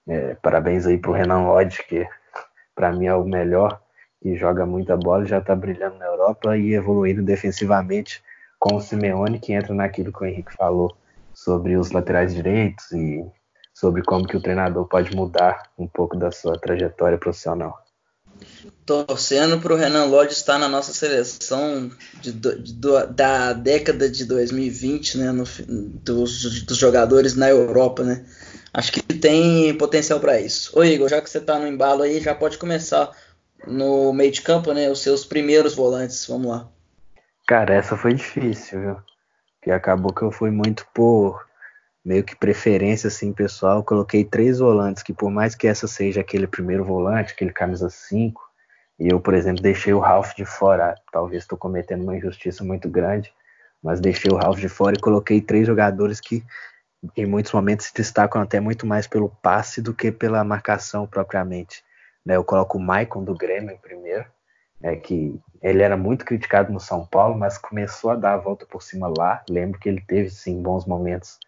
É, 0.08 0.34
parabéns 0.36 0.86
aí 0.86 0.98
pro 0.98 1.12
Renan 1.12 1.46
Lodge, 1.46 1.82
que 1.82 2.06
para 2.74 2.92
mim 2.92 3.06
é 3.06 3.14
o 3.14 3.24
melhor, 3.24 3.80
que 4.22 4.36
joga 4.36 4.64
muita 4.64 4.96
bola, 4.96 5.24
já 5.24 5.38
está 5.38 5.54
brilhando 5.54 5.98
na 5.98 6.06
Europa 6.06 6.56
e 6.56 6.74
evoluindo 6.74 7.22
defensivamente 7.22 8.22
com 8.58 8.76
o 8.76 8.80
Simeone, 8.80 9.40
que 9.40 9.52
entra 9.52 9.74
naquilo 9.74 10.12
que 10.12 10.22
o 10.22 10.26
Henrique 10.26 10.54
falou 10.54 10.96
sobre 11.36 11.76
os 11.76 11.90
laterais 11.90 12.34
direitos 12.34 12.90
e 12.92 13.22
sobre 13.74 14.02
como 14.02 14.26
que 14.26 14.36
o 14.36 14.40
treinador 14.40 14.88
pode 14.88 15.14
mudar 15.14 15.70
um 15.78 15.86
pouco 15.86 16.16
da 16.16 16.32
sua 16.32 16.58
trajetória 16.58 17.18
profissional. 17.18 17.76
Torcendo 18.86 19.60
para 19.60 19.74
o 19.74 19.76
Renan 19.76 20.06
Lodge 20.06 20.32
estar 20.32 20.58
na 20.58 20.68
nossa 20.68 20.94
seleção 20.94 21.90
de, 22.22 22.32
de, 22.32 22.72
da 23.10 23.52
década 23.52 24.08
de 24.08 24.24
2020, 24.24 25.18
né, 25.18 25.32
no, 25.32 25.44
dos, 26.02 26.62
dos 26.62 26.76
jogadores 26.76 27.34
na 27.34 27.50
Europa, 27.50 28.02
né? 28.02 28.24
acho 28.72 28.92
que 28.92 29.00
tem 29.00 29.76
potencial 29.76 30.20
para 30.20 30.40
isso. 30.40 30.78
Ô 30.78 30.84
Igor, 30.84 31.08
já 31.08 31.20
que 31.20 31.28
você 31.28 31.38
está 31.38 31.58
no 31.58 31.66
embalo 31.66 32.02
aí, 32.02 32.20
já 32.20 32.34
pode 32.34 32.58
começar 32.58 33.10
no 33.66 34.12
meio 34.12 34.30
de 34.30 34.42
campo, 34.42 34.72
né? 34.72 34.90
Os 34.90 35.00
seus 35.00 35.24
primeiros 35.24 35.74
volantes, 35.74 36.26
vamos 36.26 36.48
lá. 36.48 36.68
Cara, 37.46 37.74
essa 37.74 37.96
foi 37.96 38.12
difícil, 38.14 38.80
viu? 38.80 38.96
Que 39.66 39.72
acabou 39.72 40.12
que 40.12 40.22
eu 40.22 40.30
fui 40.30 40.52
muito 40.52 40.86
por 40.94 41.44
meio 42.04 42.22
que 42.22 42.36
preferência 42.36 43.08
assim, 43.08 43.32
pessoal. 43.32 43.78
Eu 43.78 43.82
coloquei 43.82 44.24
três 44.24 44.60
volantes 44.60 45.02
que 45.02 45.12
por 45.12 45.28
mais 45.28 45.56
que 45.56 45.66
essa 45.66 45.88
seja 45.88 46.20
aquele 46.20 46.46
primeiro 46.46 46.84
volante, 46.84 47.32
aquele 47.32 47.52
camisa 47.52 47.90
5, 47.90 48.40
e 48.96 49.08
eu, 49.10 49.18
por 49.18 49.34
exemplo, 49.34 49.60
deixei 49.60 49.92
o 49.92 49.98
Ralph 49.98 50.34
de 50.36 50.44
fora, 50.44 50.94
talvez 51.10 51.42
estou 51.42 51.58
cometendo 51.58 52.04
uma 52.04 52.16
injustiça 52.16 52.62
muito 52.62 52.88
grande, 52.88 53.34
mas 53.82 53.98
deixei 53.98 54.30
o 54.30 54.36
Ralph 54.36 54.60
de 54.60 54.68
fora 54.68 54.94
e 54.96 55.00
coloquei 55.00 55.40
três 55.40 55.66
jogadores 55.66 56.20
que 56.20 56.44
em 57.16 57.26
muitos 57.26 57.50
momentos 57.50 57.86
se 57.86 57.92
destacam 57.92 58.40
até 58.40 58.60
muito 58.60 58.86
mais 58.86 59.08
pelo 59.08 59.28
passe 59.42 59.82
do 59.82 59.92
que 59.92 60.12
pela 60.12 60.44
marcação 60.44 61.08
propriamente. 61.08 61.82
Né? 62.24 62.36
Eu 62.36 62.44
coloco 62.44 62.78
o 62.78 62.80
Maicon 62.80 63.24
do 63.24 63.34
Grêmio 63.34 63.72
em 63.72 63.78
primeiro, 63.78 64.26
é 64.82 64.96
que 64.96 65.38
ele 65.62 65.82
era 65.82 65.96
muito 65.96 66.24
criticado 66.24 66.72
no 66.72 66.80
São 66.80 67.04
Paulo, 67.04 67.36
mas 67.38 67.58
começou 67.58 68.10
a 68.10 68.16
dar 68.16 68.34
a 68.34 68.38
volta 68.38 68.66
por 68.66 68.82
cima 68.82 69.12
lá. 69.16 69.42
Lembro 69.48 69.80
que 69.80 69.88
ele 69.88 70.00
teve 70.00 70.30
sim 70.30 70.62
bons 70.62 70.84
momentos 70.84 71.38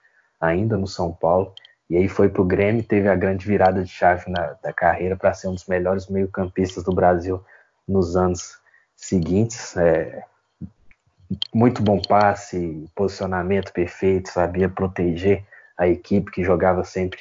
ainda 0.40 0.76
no 0.76 0.86
São 0.86 1.12
Paulo. 1.12 1.52
E 1.90 1.96
aí 1.96 2.08
foi 2.08 2.28
pro 2.28 2.44
Grêmio, 2.44 2.82
teve 2.82 3.08
a 3.08 3.14
grande 3.14 3.46
virada 3.46 3.82
de 3.82 3.90
chave 3.90 4.30
na, 4.30 4.56
da 4.62 4.72
carreira 4.72 5.16
para 5.16 5.32
ser 5.32 5.48
um 5.48 5.54
dos 5.54 5.66
melhores 5.66 6.08
meio-campistas 6.08 6.84
do 6.84 6.92
Brasil 6.92 7.42
nos 7.86 8.16
anos 8.16 8.58
seguintes. 8.94 9.76
É, 9.76 10.22
muito 11.54 11.82
bom 11.82 12.00
passe, 12.00 12.88
posicionamento 12.94 13.72
perfeito, 13.72 14.30
sabia 14.30 14.68
proteger 14.68 15.44
a 15.76 15.86
equipe 15.86 16.30
que 16.30 16.42
jogava 16.42 16.84
sempre, 16.84 17.20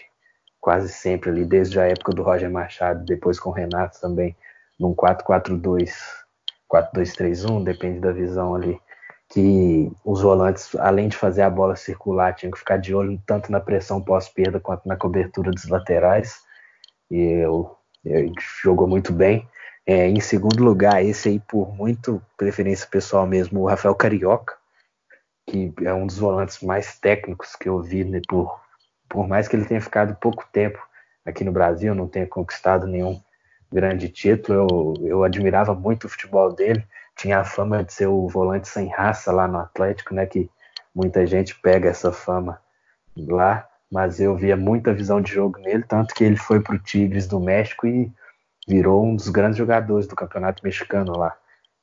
quase 0.60 0.90
sempre 0.90 1.30
ali, 1.30 1.46
desde 1.46 1.80
a 1.80 1.86
época 1.86 2.12
do 2.12 2.24
Roger 2.24 2.50
Machado, 2.50 3.06
depois 3.06 3.40
com 3.40 3.50
o 3.50 3.54
Renato 3.54 4.00
também, 4.02 4.36
num 4.80 4.94
4-4-2, 4.94 5.92
4-2-3-1, 6.72 7.64
depende 7.64 8.00
da 8.00 8.12
visão 8.12 8.56
ali, 8.56 8.80
que 9.30 9.92
os 10.06 10.22
volantes, 10.22 10.74
além 10.76 11.10
de 11.10 11.18
fazer 11.18 11.42
a 11.42 11.50
bola 11.50 11.76
circular, 11.76 12.34
tinham 12.34 12.52
que 12.52 12.60
ficar 12.60 12.78
de 12.78 12.94
olho 12.94 13.22
tanto 13.26 13.52
na 13.52 13.60
pressão 13.60 14.02
pós-perda 14.02 14.60
quanto 14.60 14.88
na 14.88 14.96
cobertura 14.96 15.52
dos 15.52 15.68
laterais, 15.68 16.42
e 17.10 17.18
eu, 17.18 17.76
eu 18.06 18.32
jogou 18.64 18.88
muito 18.88 19.12
bem. 19.12 19.48
É, 19.86 20.08
em 20.08 20.20
segundo 20.20 20.64
lugar, 20.64 21.04
esse 21.04 21.30
aí, 21.30 21.40
por 21.40 21.74
muito 21.74 22.22
preferência 22.38 22.88
pessoal 22.88 23.26
mesmo, 23.26 23.62
o 23.62 23.68
Rafael 23.68 23.96
Carioca, 23.96 24.56
que 25.50 25.74
é 25.82 25.94
um 25.94 26.06
dos 26.06 26.18
volantes 26.18 26.62
mais 26.62 27.00
técnicos 27.00 27.56
que 27.56 27.70
eu 27.70 27.82
vi, 27.82 28.04
né, 28.04 28.22
por, 28.28 28.60
por 29.10 29.28
mais 29.28 29.48
que 29.48 29.56
ele 29.56 29.66
tenha 29.66 29.80
ficado 29.82 30.16
pouco 30.16 30.46
tempo 30.52 30.78
aqui 31.26 31.44
no 31.44 31.54
Brasil, 31.54 31.96
não 31.96 32.08
tenha 32.08 32.28
conquistado 32.28 32.86
nenhum 32.86 33.22
grande 33.72 34.10
título, 34.10 34.96
eu, 35.00 35.08
eu 35.08 35.24
admirava 35.24 35.74
muito 35.74 36.06
o 36.06 36.10
futebol 36.10 36.54
dele, 36.54 36.86
tinha 37.16 37.40
a 37.40 37.44
fama 37.44 37.84
de 37.84 37.94
ser 37.94 38.08
o 38.08 38.28
volante 38.28 38.68
sem 38.68 38.88
raça 38.88 39.32
lá 39.32 39.48
no 39.48 39.58
Atlético, 39.58 40.14
né, 40.14 40.26
que 40.26 40.50
muita 40.94 41.26
gente 41.26 41.60
pega 41.60 41.90
essa 41.90 42.12
fama 42.12 42.60
lá, 43.16 43.68
mas 43.92 44.20
eu 44.20 44.36
via 44.36 44.56
muita 44.56 44.94
visão 44.94 45.22
de 45.22 45.32
jogo 45.32 45.60
nele, 45.60 45.84
tanto 45.84 46.14
que 46.14 46.24
ele 46.24 46.38
foi 46.38 46.60
para 46.60 46.76
o 46.76 46.80
Tigres 46.80 47.28
do 47.28 47.40
México 47.40 47.88
e 47.88 48.12
virou 48.68 49.06
um 49.06 49.16
dos 49.16 49.30
grandes 49.30 49.58
jogadores 49.58 50.08
do 50.08 50.16
campeonato 50.16 50.64
mexicano 50.64 51.18
lá. 51.18 51.36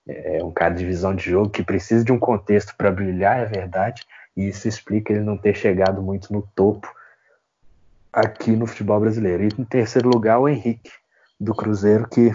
É 0.07 0.45
um 0.45 0.53
cara 0.53 0.75
de 0.75 0.85
visão 0.85 1.15
de 1.15 1.31
jogo 1.31 1.49
que 1.49 1.63
precisa 1.63 2.05
de 2.05 2.13
um 2.13 2.19
contexto 2.19 2.77
para 2.77 2.91
brilhar, 2.91 3.41
é 3.41 3.47
verdade, 3.47 4.05
e 4.37 4.49
isso 4.49 4.69
explica 4.69 5.13
ele 5.13 5.23
não 5.23 5.39
ter 5.39 5.55
chegado 5.55 6.03
muito 6.03 6.33
no 6.33 6.43
topo 6.55 6.93
aqui 8.13 8.53
no 8.53 8.67
futebol 8.67 9.01
brasileiro. 9.01 9.45
E 9.45 9.49
em 9.59 9.65
terceiro 9.65 10.09
lugar, 10.09 10.39
o 10.39 10.49
Henrique, 10.49 10.91
do 11.39 11.55
Cruzeiro, 11.55 12.09
que 12.09 12.35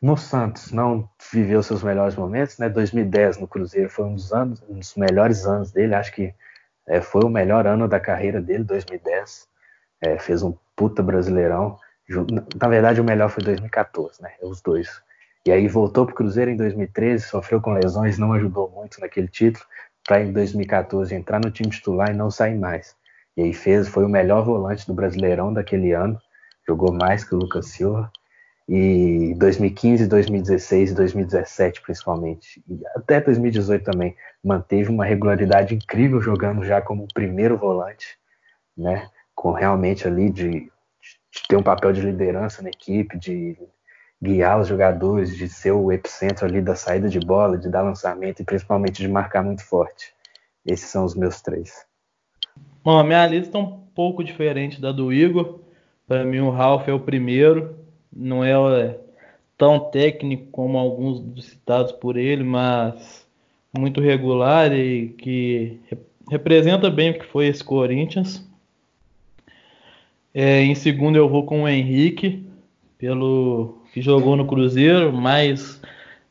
no 0.00 0.16
Santos 0.16 0.72
não 0.72 1.08
viveu 1.32 1.62
seus 1.62 1.82
melhores 1.82 2.16
momentos, 2.16 2.58
né? 2.58 2.68
2010 2.68 3.38
no 3.38 3.46
Cruzeiro 3.46 3.90
foi 3.90 4.06
um 4.06 4.14
dos 4.14 4.32
anos, 4.32 4.62
um 4.68 4.78
dos 4.78 4.94
melhores 4.96 5.44
anos 5.46 5.70
dele, 5.70 5.94
acho 5.94 6.12
que 6.12 6.34
é, 6.86 7.00
foi 7.00 7.22
o 7.22 7.28
melhor 7.28 7.66
ano 7.66 7.86
da 7.86 8.00
carreira 8.00 8.40
dele, 8.40 8.64
2010. 8.64 9.48
É, 10.00 10.18
fez 10.18 10.42
um 10.42 10.56
puta 10.74 11.02
brasileirão. 11.02 11.78
Na 12.60 12.68
verdade, 12.68 13.00
o 13.00 13.04
melhor 13.04 13.28
foi 13.28 13.44
2014, 13.44 14.22
né? 14.22 14.32
Os 14.42 14.60
dois. 14.62 15.00
E 15.46 15.52
aí 15.52 15.68
voltou 15.68 16.04
para 16.04 16.12
o 16.12 16.16
Cruzeiro 16.16 16.50
em 16.50 16.56
2013, 16.56 17.24
sofreu 17.24 17.60
com 17.60 17.72
lesões, 17.72 18.18
não 18.18 18.32
ajudou 18.32 18.70
muito 18.70 19.00
naquele 19.00 19.28
título, 19.28 19.64
para 20.04 20.22
em 20.22 20.32
2014 20.32 21.14
entrar 21.14 21.38
no 21.38 21.50
time 21.50 21.70
titular 21.70 22.10
e 22.10 22.14
não 22.14 22.30
sair 22.30 22.58
mais. 22.58 22.96
E 23.36 23.42
aí 23.42 23.52
fez, 23.52 23.86
foi 23.86 24.04
o 24.04 24.08
melhor 24.08 24.44
volante 24.44 24.86
do 24.86 24.94
Brasileirão 24.94 25.52
daquele 25.52 25.92
ano, 25.92 26.20
jogou 26.70 26.92
mais 26.92 27.24
que 27.24 27.34
o 27.34 27.38
Lucas 27.38 27.66
Silva. 27.66 28.10
E 28.68 29.34
2015, 29.36 30.06
2016 30.06 30.92
e 30.92 30.94
2017 30.94 31.82
principalmente, 31.82 32.62
e 32.68 32.80
até 32.94 33.20
2018 33.20 33.82
também, 33.82 34.14
manteve 34.44 34.88
uma 34.88 35.04
regularidade 35.04 35.74
incrível 35.74 36.20
jogando 36.20 36.64
já 36.64 36.80
como 36.80 37.08
primeiro 37.12 37.58
volante, 37.58 38.16
né? 38.76 39.08
Com 39.34 39.50
realmente 39.50 40.06
ali 40.06 40.30
de, 40.30 40.50
de 40.50 41.48
ter 41.48 41.56
um 41.56 41.64
papel 41.64 41.92
de 41.92 42.00
liderança 42.00 42.62
na 42.62 42.68
equipe, 42.68 43.18
de 43.18 43.58
guiar 44.22 44.60
os 44.60 44.68
jogadores, 44.68 45.36
de 45.36 45.48
ser 45.48 45.72
o 45.72 45.90
epicentro 45.90 46.46
ali 46.46 46.62
da 46.62 46.76
saída 46.76 47.08
de 47.08 47.18
bola, 47.18 47.58
de 47.58 47.68
dar 47.68 47.82
lançamento 47.82 48.40
e 48.40 48.44
principalmente 48.44 49.02
de 49.02 49.08
marcar 49.08 49.42
muito 49.42 49.64
forte. 49.64 50.14
Esses 50.64 50.88
são 50.88 51.04
os 51.04 51.16
meus 51.16 51.40
três. 51.40 51.84
Bom, 52.84 52.96
a 52.96 53.02
minha 53.02 53.26
lista 53.26 53.58
é 53.58 53.60
um 53.60 53.78
pouco 53.96 54.22
diferente 54.22 54.80
da 54.80 54.92
do 54.92 55.12
Igor. 55.12 55.69
Para 56.10 56.24
mim, 56.24 56.40
o 56.40 56.50
Ralph 56.50 56.88
é 56.88 56.92
o 56.92 56.98
primeiro. 56.98 57.76
Não 58.12 58.42
é 58.42 58.98
tão 59.56 59.78
técnico 59.78 60.48
como 60.50 60.76
alguns 60.76 61.20
dos 61.20 61.44
citados 61.44 61.92
por 61.92 62.16
ele, 62.16 62.42
mas 62.42 63.24
muito 63.78 64.00
regular 64.00 64.72
e 64.72 65.10
que 65.10 65.78
representa 66.28 66.90
bem 66.90 67.12
o 67.12 67.14
que 67.20 67.26
foi 67.26 67.46
esse 67.46 67.62
Corinthians. 67.62 68.44
É, 70.34 70.60
em 70.64 70.74
segundo, 70.74 71.14
eu 71.14 71.28
vou 71.28 71.44
com 71.44 71.62
o 71.62 71.68
Henrique, 71.68 72.44
pelo 72.98 73.78
que 73.92 74.02
jogou 74.02 74.34
no 74.34 74.48
Cruzeiro, 74.48 75.12
mais 75.12 75.80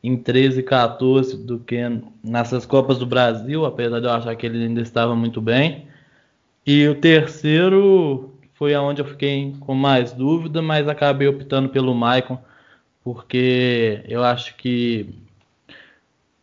em 0.04 0.14
13 0.14 0.60
e 0.60 0.62
14 0.62 1.38
do 1.38 1.58
que 1.58 1.78
nessas 2.22 2.66
Copas 2.66 2.98
do 2.98 3.06
Brasil, 3.06 3.64
apesar 3.64 3.98
de 3.98 4.04
eu 4.04 4.12
achar 4.12 4.36
que 4.36 4.44
ele 4.44 4.62
ainda 4.62 4.82
estava 4.82 5.16
muito 5.16 5.40
bem. 5.40 5.86
E 6.66 6.86
o 6.86 6.94
terceiro 6.94 8.29
foi 8.60 8.74
aonde 8.74 9.00
eu 9.00 9.06
fiquei 9.06 9.54
com 9.58 9.74
mais 9.74 10.12
dúvida, 10.12 10.60
mas 10.60 10.86
acabei 10.86 11.26
optando 11.26 11.70
pelo 11.70 11.94
Maicon, 11.94 12.38
porque 13.02 14.04
eu 14.06 14.22
acho 14.22 14.54
que 14.56 15.14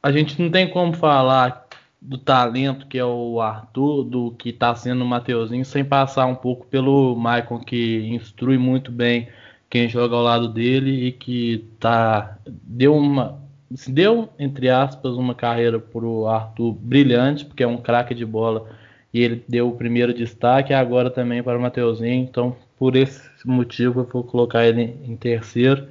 a 0.02 0.12
gente 0.12 0.42
não 0.42 0.50
tem 0.50 0.68
como 0.68 0.94
falar 0.94 1.68
do 2.02 2.18
talento 2.18 2.88
que 2.88 2.98
é 2.98 3.06
o 3.06 3.40
Arthur, 3.40 4.04
do 4.04 4.32
que 4.32 4.50
está 4.50 4.74
sendo 4.74 5.04
o 5.04 5.08
Mateuzinho, 5.08 5.64
sem 5.64 5.86
passar 5.86 6.26
um 6.26 6.34
pouco 6.34 6.66
pelo 6.66 7.16
Maicon, 7.16 7.60
que 7.60 8.08
instrui 8.08 8.58
muito 8.58 8.92
bem 8.92 9.28
quem 9.70 9.88
joga 9.88 10.16
ao 10.16 10.24
lado 10.24 10.48
dele 10.48 11.10
e 11.10 11.12
que 11.12 11.66
tá 11.80 12.40
deu 12.48 12.96
uma 12.96 13.40
deu 13.88 14.28
entre 14.40 14.70
aspas 14.70 15.14
uma 15.14 15.36
carreira 15.36 15.80
para 15.80 16.04
o 16.04 16.28
Arthur 16.28 16.74
brilhante, 16.74 17.46
porque 17.46 17.62
é 17.62 17.68
um 17.68 17.78
craque 17.78 18.16
de 18.16 18.26
bola 18.26 18.76
e 19.14 19.22
ele 19.22 19.44
deu 19.48 19.70
o 19.70 19.76
primeiro 19.76 20.14
destaque, 20.14 20.74
agora 20.74 21.10
também 21.10 21.42
para 21.42 21.58
o 21.58 21.62
Mateuzinho. 21.62 22.24
Então, 22.24 22.56
por 22.78 22.96
esse 22.96 23.30
motivo, 23.46 24.02
eu 24.02 24.06
vou 24.06 24.24
colocar 24.24 24.66
ele 24.66 24.98
em 25.04 25.16
terceiro. 25.16 25.88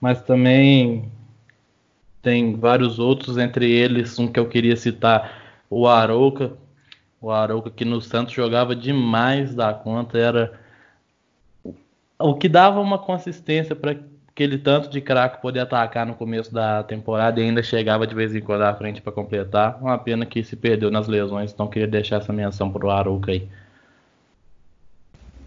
Mas 0.00 0.22
também 0.22 1.10
tem 2.22 2.56
vários 2.56 2.98
outros, 2.98 3.36
entre 3.36 3.70
eles 3.70 4.18
um 4.18 4.26
que 4.26 4.38
eu 4.38 4.48
queria 4.48 4.76
citar, 4.76 5.60
o 5.68 5.86
Arouca. 5.86 6.52
O 7.20 7.30
Arouca 7.30 7.70
que 7.70 7.84
no 7.84 8.00
Santos 8.00 8.34
jogava 8.34 8.74
demais 8.76 9.54
da 9.54 9.74
conta, 9.74 10.18
era 10.18 10.60
o 12.18 12.34
que 12.34 12.48
dava 12.48 12.80
uma 12.80 12.98
consistência 12.98 13.76
para 13.76 13.96
aquele 14.38 14.56
tanto 14.56 14.88
de 14.88 15.00
craque 15.00 15.42
poder 15.42 15.58
atacar 15.58 16.06
no 16.06 16.14
começo 16.14 16.54
da 16.54 16.84
temporada 16.84 17.40
e 17.40 17.42
ainda 17.42 17.60
chegava 17.60 18.06
de 18.06 18.14
vez 18.14 18.32
em 18.32 18.40
quando 18.40 18.62
à 18.62 18.72
frente 18.72 19.02
para 19.02 19.12
completar. 19.12 19.76
Uma 19.82 19.98
pena 19.98 20.24
que 20.24 20.44
se 20.44 20.54
perdeu 20.54 20.92
nas 20.92 21.08
lesões, 21.08 21.52
então 21.52 21.66
queria 21.66 21.88
deixar 21.88 22.18
essa 22.18 22.32
menção 22.32 22.70
para 22.70 22.86
o 22.86 22.90
Arouca 22.90 23.32
aí. 23.32 23.48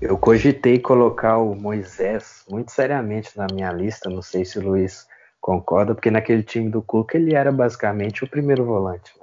Eu 0.02 0.18
cogitei 0.18 0.78
colocar 0.78 1.38
o 1.38 1.56
Moisés 1.56 2.44
muito 2.50 2.70
seriamente 2.72 3.38
na 3.38 3.48
minha 3.54 3.72
lista, 3.72 4.10
não 4.10 4.22
sei 4.22 4.44
se 4.44 4.60
o 4.60 4.62
Luiz 4.62 5.08
concorda, 5.40 5.96
porque 5.96 6.12
naquele 6.12 6.44
time 6.44 6.70
do 6.70 6.82
Cuca 6.82 7.18
ele 7.18 7.34
era 7.34 7.52
basicamente 7.52 8.26
o 8.26 8.28
primeiro 8.28 8.66
volante. 8.66 9.14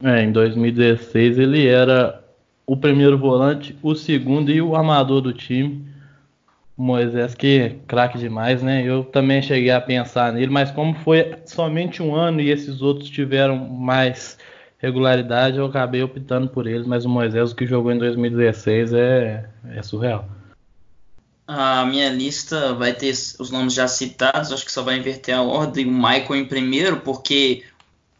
Né? 0.00 0.20
É, 0.20 0.24
em 0.24 0.32
2016 0.32 1.38
ele 1.38 1.66
era 1.66 2.24
o 2.66 2.78
primeiro 2.78 3.18
volante, 3.18 3.76
o 3.82 3.94
segundo 3.94 4.50
e 4.50 4.62
o 4.62 4.74
armador 4.74 5.20
do 5.20 5.34
time. 5.34 5.86
Moisés 6.80 7.34
que 7.34 7.76
craque 7.86 8.16
demais, 8.16 8.62
né? 8.62 8.82
Eu 8.82 9.04
também 9.04 9.42
cheguei 9.42 9.70
a 9.70 9.80
pensar 9.80 10.32
nele, 10.32 10.50
mas 10.50 10.70
como 10.70 10.94
foi 10.94 11.34
somente 11.44 12.02
um 12.02 12.14
ano 12.14 12.40
e 12.40 12.50
esses 12.50 12.80
outros 12.80 13.10
tiveram 13.10 13.56
mais 13.56 14.38
regularidade, 14.78 15.58
eu 15.58 15.66
acabei 15.66 16.02
optando 16.02 16.48
por 16.48 16.66
eles, 16.66 16.86
mas 16.86 17.04
o 17.04 17.08
Moisés, 17.08 17.52
o 17.52 17.54
que 17.54 17.66
jogou 17.66 17.92
em 17.92 17.98
2016, 17.98 18.94
é, 18.94 19.44
é 19.74 19.82
surreal. 19.82 20.26
A 21.46 21.84
minha 21.84 22.08
lista 22.08 22.72
vai 22.72 22.94
ter 22.94 23.10
os 23.10 23.50
nomes 23.50 23.74
já 23.74 23.86
citados, 23.86 24.50
acho 24.50 24.64
que 24.64 24.72
só 24.72 24.82
vai 24.82 24.96
inverter 24.96 25.34
a 25.34 25.42
ordem. 25.42 25.86
O 25.86 25.92
Michael 25.92 26.36
em 26.36 26.44
primeiro, 26.46 27.00
porque 27.00 27.62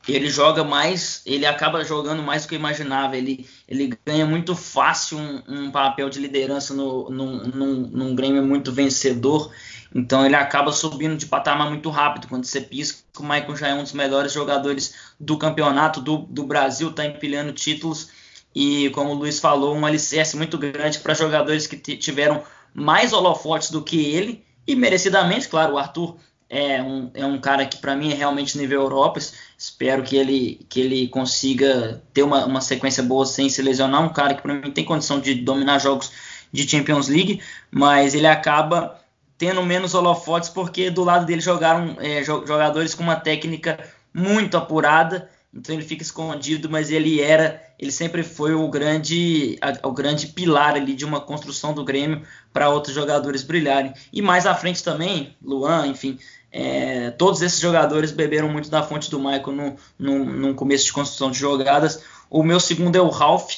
ele 0.08 0.30
joga 0.30 0.64
mais, 0.64 1.22
ele 1.26 1.44
acaba 1.44 1.84
jogando 1.84 2.22
mais 2.22 2.42
do 2.42 2.48
que 2.48 2.54
eu 2.54 2.58
imaginava. 2.58 3.16
Ele, 3.16 3.46
ele 3.68 3.98
ganha 4.04 4.24
muito 4.24 4.56
fácil 4.56 5.18
um, 5.18 5.42
um 5.46 5.70
papel 5.70 6.08
de 6.08 6.18
liderança 6.18 6.72
no, 6.72 7.10
num, 7.10 7.46
num, 7.48 7.74
num, 7.88 8.14
Grêmio 8.14 8.42
muito 8.42 8.72
vencedor. 8.72 9.52
Então 9.94 10.24
ele 10.24 10.34
acaba 10.34 10.72
subindo 10.72 11.16
de 11.16 11.26
patamar 11.26 11.68
muito 11.68 11.90
rápido. 11.90 12.28
Quando 12.28 12.44
você 12.44 12.60
pisca, 12.60 13.02
o 13.18 13.22
Maicon 13.22 13.54
já 13.54 13.68
é 13.68 13.74
um 13.74 13.82
dos 13.82 13.92
melhores 13.92 14.32
jogadores 14.32 14.94
do 15.18 15.36
campeonato 15.36 16.00
do, 16.00 16.18
do 16.18 16.44
Brasil, 16.44 16.88
está 16.88 17.04
empilhando 17.04 17.52
títulos. 17.52 18.08
E 18.54 18.90
como 18.90 19.10
o 19.10 19.14
Luiz 19.14 19.38
falou, 19.38 19.76
um 19.76 19.84
alicerce 19.84 20.36
muito 20.36 20.56
grande 20.56 20.98
para 20.98 21.14
jogadores 21.14 21.66
que 21.66 21.76
tiveram 21.76 22.42
mais 22.72 23.12
holofotes 23.12 23.70
do 23.70 23.82
que 23.82 24.02
ele. 24.02 24.44
E 24.66 24.74
merecidamente, 24.74 25.48
claro, 25.48 25.74
o 25.74 25.78
Arthur 25.78 26.16
é 26.50 26.82
um, 26.82 27.10
é 27.14 27.24
um 27.24 27.40
cara 27.40 27.64
que 27.64 27.78
para 27.78 27.94
mim 27.94 28.10
é 28.10 28.14
realmente 28.14 28.58
nível 28.58 28.82
Europa. 28.82 29.20
Espero 29.56 30.02
que 30.02 30.16
ele, 30.16 30.66
que 30.68 30.80
ele 30.80 31.06
consiga 31.06 32.02
ter 32.12 32.24
uma, 32.24 32.44
uma 32.44 32.60
sequência 32.60 33.04
boa 33.04 33.24
sem 33.24 33.48
se 33.48 33.62
lesionar. 33.62 34.02
Um 34.02 34.12
cara 34.12 34.34
que 34.34 34.42
para 34.42 34.54
mim 34.54 34.72
tem 34.72 34.84
condição 34.84 35.20
de 35.20 35.36
dominar 35.36 35.78
jogos 35.78 36.10
de 36.52 36.68
Champions 36.68 37.06
League, 37.06 37.40
mas 37.70 38.14
ele 38.14 38.26
acaba 38.26 39.00
tendo 39.38 39.62
menos 39.62 39.94
holofotes 39.94 40.48
porque 40.48 40.90
do 40.90 41.04
lado 41.04 41.24
dele 41.24 41.40
jogaram 41.40 41.96
é, 42.00 42.22
jogadores 42.24 42.94
com 42.94 43.04
uma 43.04 43.16
técnica 43.16 43.78
muito 44.12 44.56
apurada. 44.56 45.30
Então 45.54 45.74
ele 45.74 45.84
fica 45.84 46.02
escondido, 46.02 46.68
mas 46.70 46.90
ele 46.90 47.20
era, 47.20 47.60
ele 47.78 47.90
sempre 47.90 48.22
foi 48.22 48.54
o 48.54 48.68
grande, 48.68 49.58
a, 49.60 49.86
o 49.88 49.92
grande 49.92 50.28
pilar 50.28 50.74
ali 50.74 50.94
de 50.94 51.04
uma 51.04 51.20
construção 51.20 51.72
do 51.72 51.84
Grêmio 51.84 52.22
para 52.52 52.68
outros 52.68 52.94
jogadores 52.94 53.42
brilharem. 53.42 53.92
E 54.12 54.22
mais 54.22 54.46
à 54.46 54.54
frente 54.54 54.82
também, 54.82 55.36
Luan, 55.42 55.88
enfim, 55.88 56.18
é, 56.52 57.10
todos 57.12 57.42
esses 57.42 57.60
jogadores 57.60 58.10
beberam 58.10 58.48
muito 58.48 58.68
da 58.68 58.82
fonte 58.82 59.10
do 59.10 59.18
Michael 59.18 59.52
no, 59.52 59.76
no, 59.98 60.24
no, 60.24 60.54
começo 60.54 60.84
de 60.84 60.92
construção 60.92 61.30
de 61.30 61.38
jogadas. 61.38 62.02
O 62.28 62.42
meu 62.42 62.58
segundo 62.58 62.96
é 62.96 63.00
o 63.00 63.08
Ralph, 63.08 63.52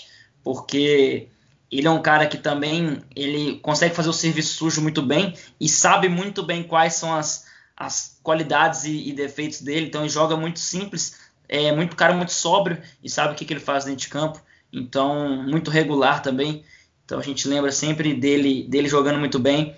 porque 0.44 1.28
ele 1.70 1.86
é 1.86 1.90
um 1.90 2.02
cara 2.02 2.26
que 2.26 2.36
também 2.36 3.02
ele 3.16 3.58
consegue 3.60 3.94
fazer 3.94 4.10
o 4.10 4.12
serviço 4.12 4.54
sujo 4.54 4.82
muito 4.82 5.00
bem 5.00 5.34
e 5.58 5.68
sabe 5.68 6.08
muito 6.08 6.42
bem 6.42 6.62
quais 6.62 6.94
são 6.94 7.14
as, 7.14 7.46
as 7.74 8.18
qualidades 8.22 8.84
e, 8.84 9.08
e 9.08 9.12
defeitos 9.12 9.62
dele. 9.62 9.86
Então 9.86 10.02
ele 10.02 10.10
joga 10.10 10.36
muito 10.36 10.60
simples, 10.60 11.16
é 11.48 11.72
muito 11.72 11.96
cara 11.96 12.12
muito 12.14 12.32
sóbrio 12.32 12.82
e 13.02 13.08
sabe 13.08 13.32
o 13.32 13.36
que, 13.36 13.46
que 13.46 13.54
ele 13.54 13.60
faz 13.60 13.84
dentro 13.84 14.00
de 14.00 14.08
campo. 14.08 14.38
Então 14.70 15.42
muito 15.44 15.70
regular 15.70 16.20
também. 16.20 16.62
Então 17.06 17.18
a 17.18 17.22
gente 17.22 17.48
lembra 17.48 17.72
sempre 17.72 18.12
dele, 18.12 18.64
dele 18.68 18.88
jogando 18.88 19.18
muito 19.18 19.38
bem. 19.38 19.74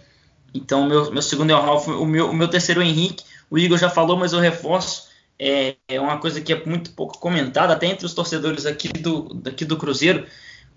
Então, 0.55 0.87
meu, 0.87 1.11
meu 1.11 1.21
segundo 1.21 1.51
é 1.51 1.55
o 1.55 1.61
Ralf, 1.61 1.89
o 1.89 2.07
meu, 2.07 2.31
o 2.31 2.35
meu 2.35 2.47
terceiro 2.47 2.81
é 2.81 2.85
o 2.85 2.87
Henrique. 2.87 3.25
O 3.51 3.59
Igor 3.59 3.77
já 3.77 3.91
falou, 3.91 4.17
mas 4.17 4.33
eu 4.33 4.39
reforço. 4.39 5.13
É, 5.37 5.75
é 5.89 6.01
uma 6.01 6.19
coisa 6.19 6.41
que 6.41 6.53
é 6.53 6.65
muito 6.65 6.93
pouco 6.93 7.19
comentada, 7.19 7.73
até 7.73 7.87
entre 7.87 8.07
os 8.07 8.15
torcedores 8.15 8.65
aqui 8.65 8.89
do, 8.89 9.35
daqui 9.35 9.65
do 9.65 9.77
Cruzeiro. 9.77 10.25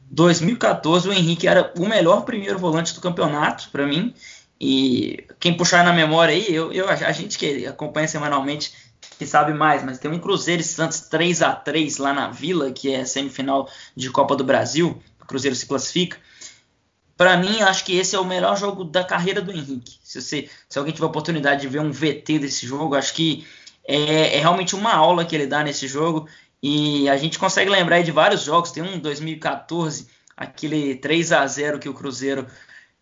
2014, 0.09 1.07
o 1.07 1.13
Henrique 1.13 1.47
era 1.47 1.71
o 1.77 1.85
melhor 1.87 2.25
primeiro 2.25 2.57
volante 2.57 2.95
do 2.95 3.01
campeonato, 3.01 3.69
para 3.69 3.85
mim. 3.85 4.13
E 4.59 5.23
quem 5.39 5.55
puxar 5.55 5.85
na 5.85 5.93
memória 5.93 6.33
aí, 6.33 6.53
eu, 6.53 6.73
eu, 6.73 6.89
a 6.89 7.11
gente 7.11 7.37
que 7.37 7.67
acompanha 7.67 8.07
semanalmente 8.07 8.73
que 9.19 9.25
sabe 9.25 9.53
mais, 9.53 9.83
mas 9.83 9.99
tem 9.99 10.09
um 10.09 10.19
Cruzeiro 10.19 10.61
e 10.61 10.65
Santos 10.65 11.01
3 11.01 11.41
a 11.41 11.53
3 11.53 11.97
lá 11.97 12.13
na 12.13 12.29
Vila, 12.29 12.71
que 12.71 12.91
é 12.91 13.05
semifinal 13.05 13.69
de 13.95 14.09
Copa 14.09 14.35
do 14.35 14.43
Brasil. 14.43 14.99
O 15.21 15.25
Cruzeiro 15.25 15.55
se 15.55 15.65
classifica 15.65 16.17
para 17.17 17.35
mim, 17.35 17.61
acho 17.63 17.83
que 17.83 17.97
esse 17.97 18.15
é 18.15 18.19
o 18.19 18.23
melhor 18.23 18.55
jogo 18.55 18.83
da 18.83 19.03
carreira 19.03 19.41
do 19.41 19.51
Henrique. 19.51 19.97
Se, 20.03 20.21
você, 20.21 20.49
se 20.69 20.77
alguém 20.77 20.93
tiver 20.93 21.07
a 21.07 21.09
oportunidade 21.09 21.61
de 21.61 21.67
ver 21.67 21.79
um 21.79 21.91
VT 21.91 22.37
desse 22.37 22.67
jogo, 22.67 22.93
acho 22.93 23.13
que 23.15 23.45
é, 23.87 24.37
é, 24.37 24.39
realmente 24.39 24.75
uma 24.75 24.93
aula 24.93 25.25
que 25.25 25.35
ele 25.35 25.47
dá 25.47 25.63
nesse 25.63 25.87
jogo. 25.87 26.27
E 26.61 27.09
a 27.09 27.17
gente 27.17 27.39
consegue 27.39 27.71
lembrar 27.71 28.01
de 28.03 28.11
vários 28.11 28.43
jogos. 28.43 28.71
Tem 28.71 28.83
um 28.83 28.99
2014, 28.99 30.07
aquele 30.35 30.95
3 30.95 31.31
a 31.31 31.47
0 31.47 31.79
que 31.79 31.89
o 31.89 31.93
Cruzeiro 31.93 32.45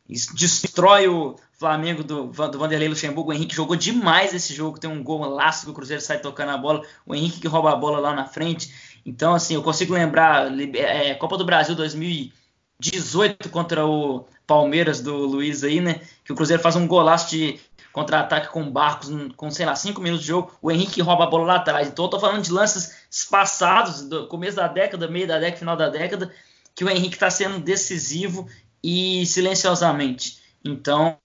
destrói 0.08 1.08
o 1.08 1.36
Flamengo 1.52 2.04
do, 2.04 2.28
do 2.28 2.60
Vanderlei 2.60 2.88
Luxemburgo. 2.88 3.32
O 3.32 3.34
Henrique 3.34 3.56
jogou 3.56 3.76
demais 3.76 4.34
esse 4.34 4.54
jogo. 4.54 4.80
Tem 4.80 4.90
um 4.90 5.04
gol 5.04 5.26
laço 5.26 5.66
que 5.66 5.72
o 5.72 5.74
Cruzeiro 5.74 6.02
sai 6.02 6.20
tocando 6.20 6.52
a 6.52 6.58
bola. 6.58 6.82
O 7.06 7.14
Henrique 7.14 7.42
que 7.42 7.48
rouba 7.48 7.74
a 7.74 7.76
bola 7.76 8.00
lá 8.00 8.14
na 8.14 8.26
frente. 8.26 8.74
Então, 9.06 9.34
assim, 9.34 9.56
eu 9.56 9.64
consigo 9.64 9.94
lembrar 9.94 10.50
é, 10.76 11.14
Copa 11.16 11.38
do 11.38 11.46
Brasil 11.46 11.76
2000 11.76 12.32
18 12.80 13.50
contra 13.50 13.86
o 13.86 14.26
Palmeiras 14.46 15.02
do 15.02 15.16
Luiz 15.16 15.64
aí, 15.64 15.82
né? 15.82 16.02
Que 16.24 16.34
o 16.34 16.36
Cruzeiro 16.36 16.62
faz 16.62 16.76
um 16.76 16.88
golaço 16.88 17.30
de 17.30 17.60
contra-ataque 17.96 18.50
com 18.50 18.70
Barcos, 18.70 19.10
com, 19.38 19.50
sei 19.50 19.66
lá, 19.66 19.74
5 19.74 20.02
minutos 20.02 20.26
de 20.26 20.28
jogo, 20.28 20.52
o 20.62 20.70
Henrique 20.70 21.02
rouba 21.02 21.24
a 21.24 21.28
bola 21.28 21.46
lá 21.46 21.56
atrás. 21.56 21.88
Então 21.88 22.04
eu 22.04 22.10
tô 22.10 22.20
falando 22.20 22.44
de 22.44 22.52
lances 22.52 22.94
espaçados, 23.10 24.02
do 24.02 24.28
começo 24.28 24.58
da 24.58 24.68
década, 24.68 25.08
meio 25.08 25.26
da 25.26 25.40
década, 25.40 25.58
final 25.58 25.78
da 25.78 25.88
década, 25.88 26.30
que 26.76 26.84
o 26.84 26.90
Henrique 26.90 27.16
está 27.16 27.30
sendo 27.30 27.58
decisivo 27.58 28.50
e 28.84 29.26
silenciosamente. 29.26 30.40
Então 30.64 31.18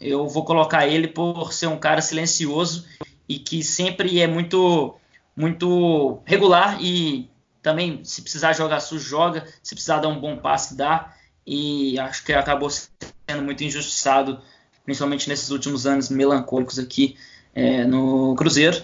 eu 0.00 0.26
vou 0.26 0.46
colocar 0.46 0.86
ele 0.86 1.08
por 1.08 1.52
ser 1.52 1.66
um 1.66 1.78
cara 1.78 2.00
silencioso 2.00 2.86
e 3.28 3.38
que 3.38 3.62
sempre 3.62 4.18
é 4.18 4.26
muito, 4.26 4.94
muito 5.36 6.22
regular 6.24 6.78
e 6.80 7.28
também, 7.64 8.04
se 8.04 8.20
precisar 8.20 8.52
jogar 8.52 8.78
sujo, 8.80 9.08
joga. 9.08 9.46
Se 9.62 9.74
precisar 9.74 9.98
dar 9.98 10.08
um 10.08 10.20
bom 10.20 10.36
passe, 10.36 10.76
dá. 10.76 11.14
E 11.46 11.98
acho 11.98 12.22
que 12.22 12.34
acabou 12.34 12.68
sendo 12.68 13.42
muito 13.42 13.64
injustiçado, 13.64 14.38
principalmente 14.84 15.30
nesses 15.30 15.50
últimos 15.50 15.86
anos 15.86 16.10
melancólicos 16.10 16.78
aqui 16.78 17.16
é, 17.54 17.84
no 17.86 18.34
Cruzeiro. 18.36 18.76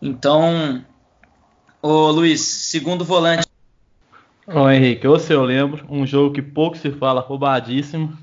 Então, 0.00 0.82
o 1.82 2.10
Luiz, 2.10 2.40
segundo 2.40 3.04
volante. 3.04 3.46
Ô 4.46 4.70
Henrique, 4.70 5.06
ou 5.06 5.18
se 5.18 5.32
eu 5.32 5.44
lembro, 5.44 5.84
um 5.90 6.06
jogo 6.06 6.34
que 6.34 6.40
pouco 6.40 6.78
se 6.78 6.90
fala, 6.90 7.20
roubadíssimo. 7.20 8.16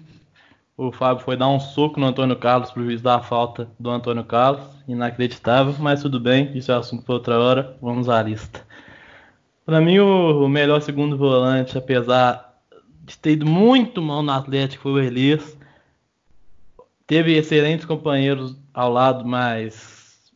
O 0.75 0.91
Fábio 0.91 1.23
foi 1.23 1.37
dar 1.37 1.47
um 1.47 1.59
soco 1.59 1.99
no 1.99 2.07
Antônio 2.07 2.35
Carlos 2.35 2.71
pro 2.71 2.83
juiz 2.83 3.03
dar 3.03 3.21
falta 3.21 3.69
do 3.79 3.91
Antônio 3.91 4.23
Carlos. 4.23 4.63
Inacreditável, 4.87 5.75
mas 5.77 6.01
tudo 6.01 6.19
bem, 6.19 6.57
isso 6.57 6.71
é 6.71 6.75
assunto 6.75 7.03
para 7.03 7.13
outra 7.13 7.39
hora. 7.39 7.77
Vamos 7.79 8.09
à 8.09 8.19
lista. 8.23 8.65
Para 9.71 9.79
mim, 9.79 9.99
o, 9.99 10.49
melhor 10.49 10.81
segundo 10.81 11.15
volante, 11.15 11.77
apesar 11.77 12.59
de 13.05 13.17
ter 13.17 13.31
ido 13.31 13.45
muito 13.45 14.01
mal 14.01 14.21
no 14.21 14.33
Atlético, 14.33 14.83
foi 14.83 14.91
o 14.91 14.99
Elias. 14.99 15.57
Teve 17.07 17.37
excelentes 17.37 17.85
companheiros 17.85 18.53
ao 18.73 18.91
lado, 18.91 19.25
mas 19.25 20.29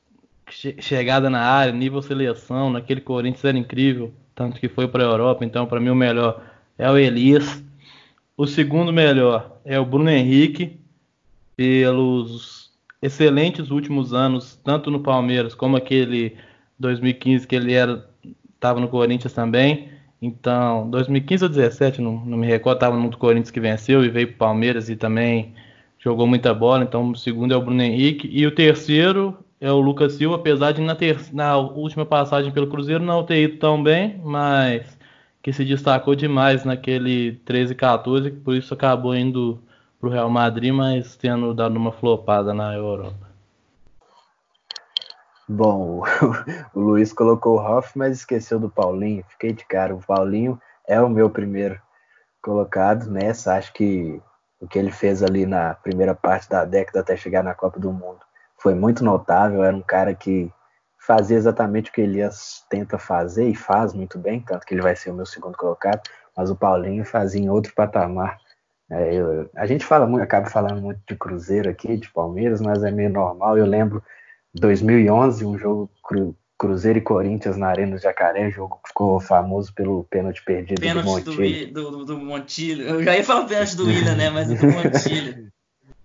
chegada 0.79 1.29
na 1.29 1.41
área, 1.41 1.73
nível 1.73 2.01
seleção, 2.01 2.69
naquele 2.69 3.01
Corinthians 3.01 3.43
era 3.43 3.57
incrível, 3.57 4.13
tanto 4.33 4.57
que 4.57 4.69
foi 4.69 4.87
para 4.87 5.03
a 5.03 5.07
Europa. 5.07 5.43
Então, 5.43 5.65
para 5.65 5.81
mim, 5.81 5.89
o 5.89 5.95
melhor 5.95 6.41
é 6.77 6.89
o 6.89 6.97
Elias. 6.97 7.61
O 8.37 8.47
segundo 8.47 8.93
melhor 8.93 9.59
é 9.65 9.77
o 9.77 9.85
Bruno 9.85 10.11
Henrique, 10.11 10.79
pelos 11.57 12.71
excelentes 13.01 13.69
últimos 13.69 14.13
anos, 14.13 14.57
tanto 14.63 14.89
no 14.89 15.01
Palmeiras 15.01 15.53
como 15.53 15.75
aquele 15.75 16.37
2015 16.79 17.45
que 17.45 17.55
ele 17.57 17.73
era 17.73 18.14
estava 18.55 18.79
no 18.79 18.87
Corinthians 18.87 19.33
também. 19.33 19.89
Então, 20.21 20.89
2015 20.89 21.43
ou 21.43 21.49
2017, 21.49 22.01
não, 22.01 22.25
não 22.25 22.37
me 22.37 22.47
recordo, 22.47 22.77
estava 22.77 22.97
no 22.97 23.15
Corinthians 23.17 23.51
que 23.51 23.59
venceu 23.59 24.03
e 24.03 24.09
veio 24.09 24.27
para 24.29 24.35
o 24.35 24.37
Palmeiras 24.37 24.89
e 24.89 24.95
também 24.95 25.53
jogou 25.99 26.25
muita 26.27 26.53
bola. 26.53 26.83
Então, 26.83 27.11
o 27.11 27.15
segundo 27.15 27.53
é 27.53 27.57
o 27.57 27.61
Bruno 27.61 27.81
Henrique. 27.81 28.29
E 28.31 28.45
o 28.45 28.51
terceiro 28.51 29.37
é 29.59 29.71
o 29.71 29.79
Lucas 29.79 30.13
Silva, 30.13 30.35
apesar 30.35 30.71
de 30.71 30.81
na, 30.81 30.95
ter, 30.95 31.17
na 31.33 31.57
última 31.57 32.05
passagem 32.05 32.51
pelo 32.51 32.67
Cruzeiro 32.67 33.03
não 33.03 33.23
ter 33.23 33.43
ido 33.43 33.57
tão 33.57 33.81
bem, 33.81 34.19
mas 34.23 34.97
que 35.41 35.53
se 35.53 35.63
destacou 35.63 36.15
demais 36.15 36.65
naquele 36.65 37.33
13 37.45 37.75
14, 37.75 38.31
por 38.31 38.55
isso 38.55 38.73
acabou 38.73 39.15
indo 39.15 39.61
para 39.99 40.09
o 40.09 40.11
Real 40.11 40.29
Madrid, 40.29 40.73
mas 40.73 41.15
tendo 41.15 41.53
dado 41.53 41.77
uma 41.77 41.91
flopada 41.91 42.53
na 42.53 42.73
Europa. 42.73 43.24
Bom, 45.47 46.01
o 46.73 46.79
Luiz 46.79 47.13
colocou 47.13 47.57
o 47.57 47.61
Hoff, 47.61 47.95
mas 47.95 48.17
esqueceu 48.17 48.59
do 48.59 48.69
Paulinho. 48.69 49.23
Fiquei 49.29 49.53
de 49.53 49.63
cara. 49.65 49.93
O 49.93 50.03
Paulinho 50.03 50.59
é 50.87 50.99
o 50.99 51.09
meu 51.09 51.29
primeiro 51.29 51.79
colocado 52.41 53.09
nessa. 53.09 53.55
Acho 53.55 53.71
que 53.73 54.19
o 54.59 54.67
que 54.67 54.79
ele 54.79 54.91
fez 54.91 55.21
ali 55.21 55.45
na 55.45 55.75
primeira 55.75 56.15
parte 56.15 56.49
da 56.49 56.65
década 56.65 57.01
até 57.01 57.15
chegar 57.15 57.43
na 57.43 57.53
Copa 57.53 57.79
do 57.79 57.91
Mundo 57.91 58.19
foi 58.57 58.73
muito 58.73 59.03
notável. 59.03 59.63
Era 59.63 59.77
um 59.77 59.81
cara 59.81 60.15
que 60.15 60.51
fazia 60.97 61.37
exatamente 61.37 61.91
o 61.91 61.93
que 61.93 62.01
Elias 62.01 62.65
tenta 62.67 62.97
fazer 62.97 63.47
e 63.47 63.55
faz 63.55 63.93
muito 63.93 64.17
bem, 64.17 64.41
tanto 64.41 64.65
que 64.65 64.73
ele 64.73 64.81
vai 64.81 64.95
ser 64.95 65.11
o 65.11 65.13
meu 65.13 65.27
segundo 65.27 65.55
colocado. 65.55 66.01
Mas 66.35 66.49
o 66.49 66.55
Paulinho 66.55 67.05
fazia 67.05 67.41
em 67.41 67.49
outro 67.49 67.71
patamar. 67.75 68.39
É, 68.89 69.13
eu, 69.13 69.47
a 69.55 69.67
gente 69.67 69.85
fala 69.85 70.07
muito, 70.07 70.23
acaba 70.23 70.49
falando 70.49 70.81
muito 70.81 71.01
de 71.07 71.15
Cruzeiro 71.15 71.69
aqui, 71.69 71.97
de 71.97 72.11
Palmeiras, 72.11 72.61
mas 72.61 72.83
é 72.83 72.89
meio 72.89 73.11
normal. 73.11 73.57
Eu 73.57 73.65
lembro 73.67 74.03
2011, 74.55 75.45
um 75.45 75.57
jogo 75.57 75.89
cru, 76.03 76.35
Cruzeiro 76.57 76.99
e 76.99 77.01
Corinthians 77.01 77.57
na 77.57 77.67
Arena 77.67 77.95
do 77.95 78.01
Jacaré, 78.01 78.49
jogo 78.49 78.79
que 78.81 78.89
ficou 78.89 79.19
famoso 79.19 79.73
pelo 79.73 80.05
pênalti 80.05 80.43
perdido 80.43 80.79
pênalti 80.79 81.23
do 81.23 81.31
Montilho. 81.31 81.73
Do, 81.73 81.91
do, 81.91 82.05
do 82.05 82.17
Montilho. 82.17 82.87
Eu 82.87 83.03
já 83.03 83.15
ia 83.17 83.23
falar 83.23 83.45
pênalti 83.45 83.75
do 83.75 83.85
Willian, 83.85 84.15
né? 84.15 84.29
Mas 84.29 84.47
do 84.47 84.67
Montilho. 84.67 85.53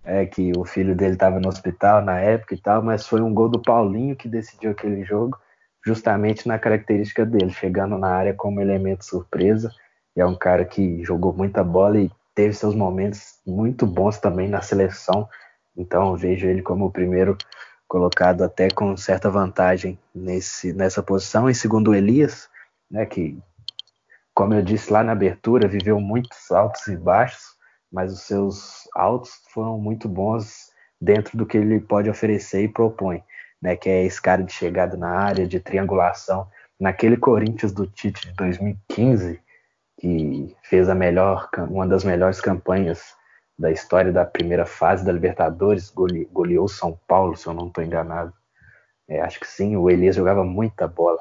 É 0.03 0.25
que 0.25 0.51
o 0.57 0.65
filho 0.65 0.95
dele 0.95 1.13
estava 1.13 1.39
no 1.39 1.47
hospital 1.47 2.01
na 2.01 2.19
época 2.19 2.55
e 2.55 2.57
tal, 2.57 2.81
mas 2.81 3.05
foi 3.05 3.21
um 3.21 3.31
gol 3.31 3.47
do 3.47 3.61
Paulinho 3.61 4.15
que 4.15 4.27
decidiu 4.27 4.71
aquele 4.71 5.03
jogo, 5.03 5.37
justamente 5.85 6.47
na 6.47 6.57
característica 6.57 7.23
dele, 7.23 7.51
chegando 7.51 7.95
na 7.99 8.07
área 8.07 8.33
como 8.33 8.59
elemento 8.59 9.05
surpresa. 9.05 9.71
E 10.15 10.19
é 10.19 10.25
um 10.25 10.35
cara 10.35 10.65
que 10.65 11.03
jogou 11.03 11.31
muita 11.31 11.63
bola 11.63 11.99
e 11.99 12.09
teve 12.33 12.51
seus 12.55 12.73
momentos 12.73 13.39
muito 13.45 13.85
bons 13.85 14.17
também 14.17 14.49
na 14.49 14.61
seleção. 14.61 15.29
Então 15.77 16.17
vejo 16.17 16.47
ele 16.47 16.63
como 16.63 16.87
o 16.87 16.91
primeiro 16.91 17.37
colocado 17.91 18.41
até 18.41 18.69
com 18.69 18.95
certa 18.95 19.29
vantagem 19.29 19.99
nesse, 20.15 20.71
nessa 20.71 21.03
posição. 21.03 21.49
E 21.49 21.53
segundo 21.53 21.93
Elias, 21.93 22.49
né, 22.89 23.05
que, 23.05 23.37
como 24.33 24.53
eu 24.53 24.61
disse 24.61 24.93
lá 24.93 25.03
na 25.03 25.11
abertura, 25.11 25.67
viveu 25.67 25.99
muitos 25.99 26.49
altos 26.51 26.87
e 26.87 26.95
baixos, 26.95 27.57
mas 27.91 28.13
os 28.13 28.21
seus 28.21 28.87
altos 28.95 29.31
foram 29.53 29.77
muito 29.77 30.07
bons 30.07 30.71
dentro 31.01 31.37
do 31.37 31.45
que 31.45 31.57
ele 31.57 31.81
pode 31.81 32.09
oferecer 32.09 32.63
e 32.63 32.69
propõe, 32.69 33.21
né, 33.61 33.75
que 33.75 33.89
é 33.89 34.05
esse 34.05 34.21
cara 34.21 34.41
de 34.41 34.53
chegada 34.53 34.95
na 34.95 35.09
área, 35.09 35.45
de 35.45 35.59
triangulação. 35.59 36.47
Naquele 36.79 37.17
Corinthians 37.17 37.73
do 37.73 37.85
Tite 37.85 38.29
de 38.29 38.33
2015, 38.35 39.37
que 39.99 40.55
fez 40.63 40.87
a 40.87 40.95
melhor, 40.95 41.49
uma 41.69 41.85
das 41.85 42.05
melhores 42.05 42.39
campanhas 42.39 43.17
da 43.57 43.71
história 43.71 44.11
da 44.11 44.25
primeira 44.25 44.65
fase 44.65 45.05
da 45.05 45.11
Libertadores, 45.11 45.89
gole, 45.89 46.25
goleou 46.31 46.67
São 46.67 46.97
Paulo, 47.07 47.35
se 47.35 47.47
eu 47.47 47.53
não 47.53 47.67
estou 47.67 47.83
enganado. 47.83 48.33
É, 49.07 49.21
acho 49.21 49.39
que 49.39 49.47
sim, 49.47 49.75
o 49.75 49.89
Elias 49.89 50.15
jogava 50.15 50.43
muita 50.43 50.87
bola, 50.87 51.19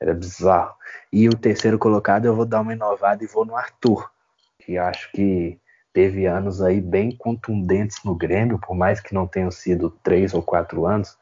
era 0.00 0.14
bizarro. 0.14 0.74
E 1.12 1.28
o 1.28 1.36
terceiro 1.36 1.78
colocado 1.78 2.26
eu 2.26 2.36
vou 2.36 2.44
dar 2.44 2.60
uma 2.60 2.72
inovada 2.72 3.24
e 3.24 3.26
vou 3.26 3.44
no 3.44 3.56
Arthur, 3.56 4.10
que 4.58 4.78
acho 4.78 5.10
que 5.12 5.58
teve 5.92 6.26
anos 6.26 6.62
aí 6.62 6.80
bem 6.80 7.16
contundentes 7.16 7.98
no 8.04 8.14
Grêmio, 8.14 8.58
por 8.58 8.76
mais 8.76 9.00
que 9.00 9.14
não 9.14 9.26
tenham 9.26 9.50
sido 9.50 9.90
três 10.02 10.34
ou 10.34 10.42
quatro 10.42 10.86
anos, 10.86 11.18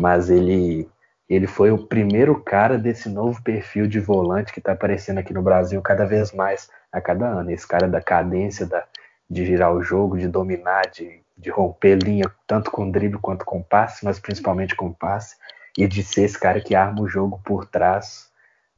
mas 0.00 0.30
ele 0.30 0.88
ele 1.28 1.46
foi 1.46 1.70
o 1.70 1.86
primeiro 1.86 2.38
cara 2.42 2.76
desse 2.76 3.08
novo 3.08 3.42
perfil 3.42 3.86
de 3.86 3.98
volante 3.98 4.52
que 4.52 4.58
está 4.58 4.72
aparecendo 4.72 5.16
aqui 5.16 5.32
no 5.32 5.40
Brasil 5.40 5.80
cada 5.80 6.04
vez 6.04 6.30
mais 6.30 6.68
a 6.92 7.00
cada 7.00 7.26
ano. 7.26 7.50
Esse 7.50 7.66
cara 7.66 7.88
da 7.88 8.02
cadência, 8.02 8.66
da, 8.66 8.84
de 9.32 9.46
girar 9.46 9.74
o 9.74 9.82
jogo, 9.82 10.18
de 10.18 10.28
dominar, 10.28 10.82
de, 10.90 11.20
de 11.38 11.48
romper 11.48 11.96
linha, 11.96 12.30
tanto 12.46 12.70
com 12.70 12.90
drible 12.90 13.18
quanto 13.18 13.46
com 13.46 13.62
passe, 13.62 14.04
mas 14.04 14.18
principalmente 14.18 14.76
com 14.76 14.92
passe, 14.92 15.36
e 15.76 15.86
de 15.86 16.02
ser 16.02 16.24
esse 16.24 16.38
cara 16.38 16.60
que 16.60 16.74
arma 16.74 17.00
o 17.00 17.08
jogo 17.08 17.40
por 17.42 17.64
trás, 17.64 18.30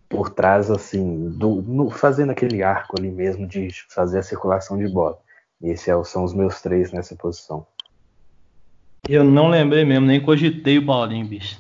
por 0.09 0.31
trás, 0.31 0.71
assim, 0.71 1.29
do, 1.31 1.61
no, 1.61 1.91
fazendo 1.91 2.31
aquele 2.31 2.63
arco 2.63 2.95
ali 2.97 3.11
mesmo 3.11 3.49
de 3.49 3.69
fazer 3.89 4.21
a 4.21 4.23
circulação 4.23 4.79
de 4.79 4.87
bola. 4.87 5.19
Esses 5.61 5.89
é 5.89 6.05
são 6.05 6.23
os 6.23 6.33
meus 6.33 6.63
três 6.63 6.93
nessa 6.93 7.17
posição. 7.17 7.67
Eu 9.09 9.25
não 9.25 9.49
lembrei 9.49 9.85
mesmo, 9.85 10.07
nem 10.07 10.21
cogitei 10.21 10.79
o 10.79 10.87
Paulinho, 10.87 11.27
bicho. 11.27 11.59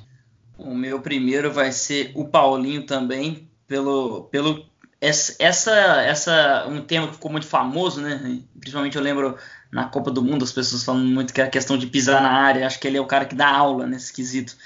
O 0.57 0.73
meu 0.73 1.01
primeiro 1.01 1.51
vai 1.51 1.73
ser 1.73 2.13
o 2.15 2.29
Paulinho 2.29 2.87
também, 2.87 3.51
pelo, 3.67 4.25
pelo 4.25 4.65
essa, 5.07 6.03
essa, 6.03 6.67
um 6.69 6.81
tema 6.81 7.09
que 7.09 7.15
ficou 7.15 7.31
muito 7.31 7.47
famoso, 7.47 8.01
né? 8.01 8.41
Principalmente 8.59 8.97
eu 8.97 9.03
lembro 9.03 9.37
na 9.71 9.85
Copa 9.85 10.11
do 10.11 10.23
Mundo 10.23 10.45
as 10.45 10.53
pessoas 10.53 10.85
falando 10.85 11.07
muito 11.07 11.35
que 11.35 11.41
é 11.41 11.45
a 11.45 11.51
questão 11.51 11.77
de 11.77 11.87
pisar 11.87 12.23
na 12.23 12.31
área. 12.31 12.67
Acho 12.67 12.79
que 12.79 12.87
ele 12.87 12.97
é 12.97 13.01
o 13.01 13.07
cara 13.07 13.25
que 13.25 13.35
dá 13.35 13.49
aula 13.49 13.87
nesse 13.87 14.13
quesito. 14.13 14.57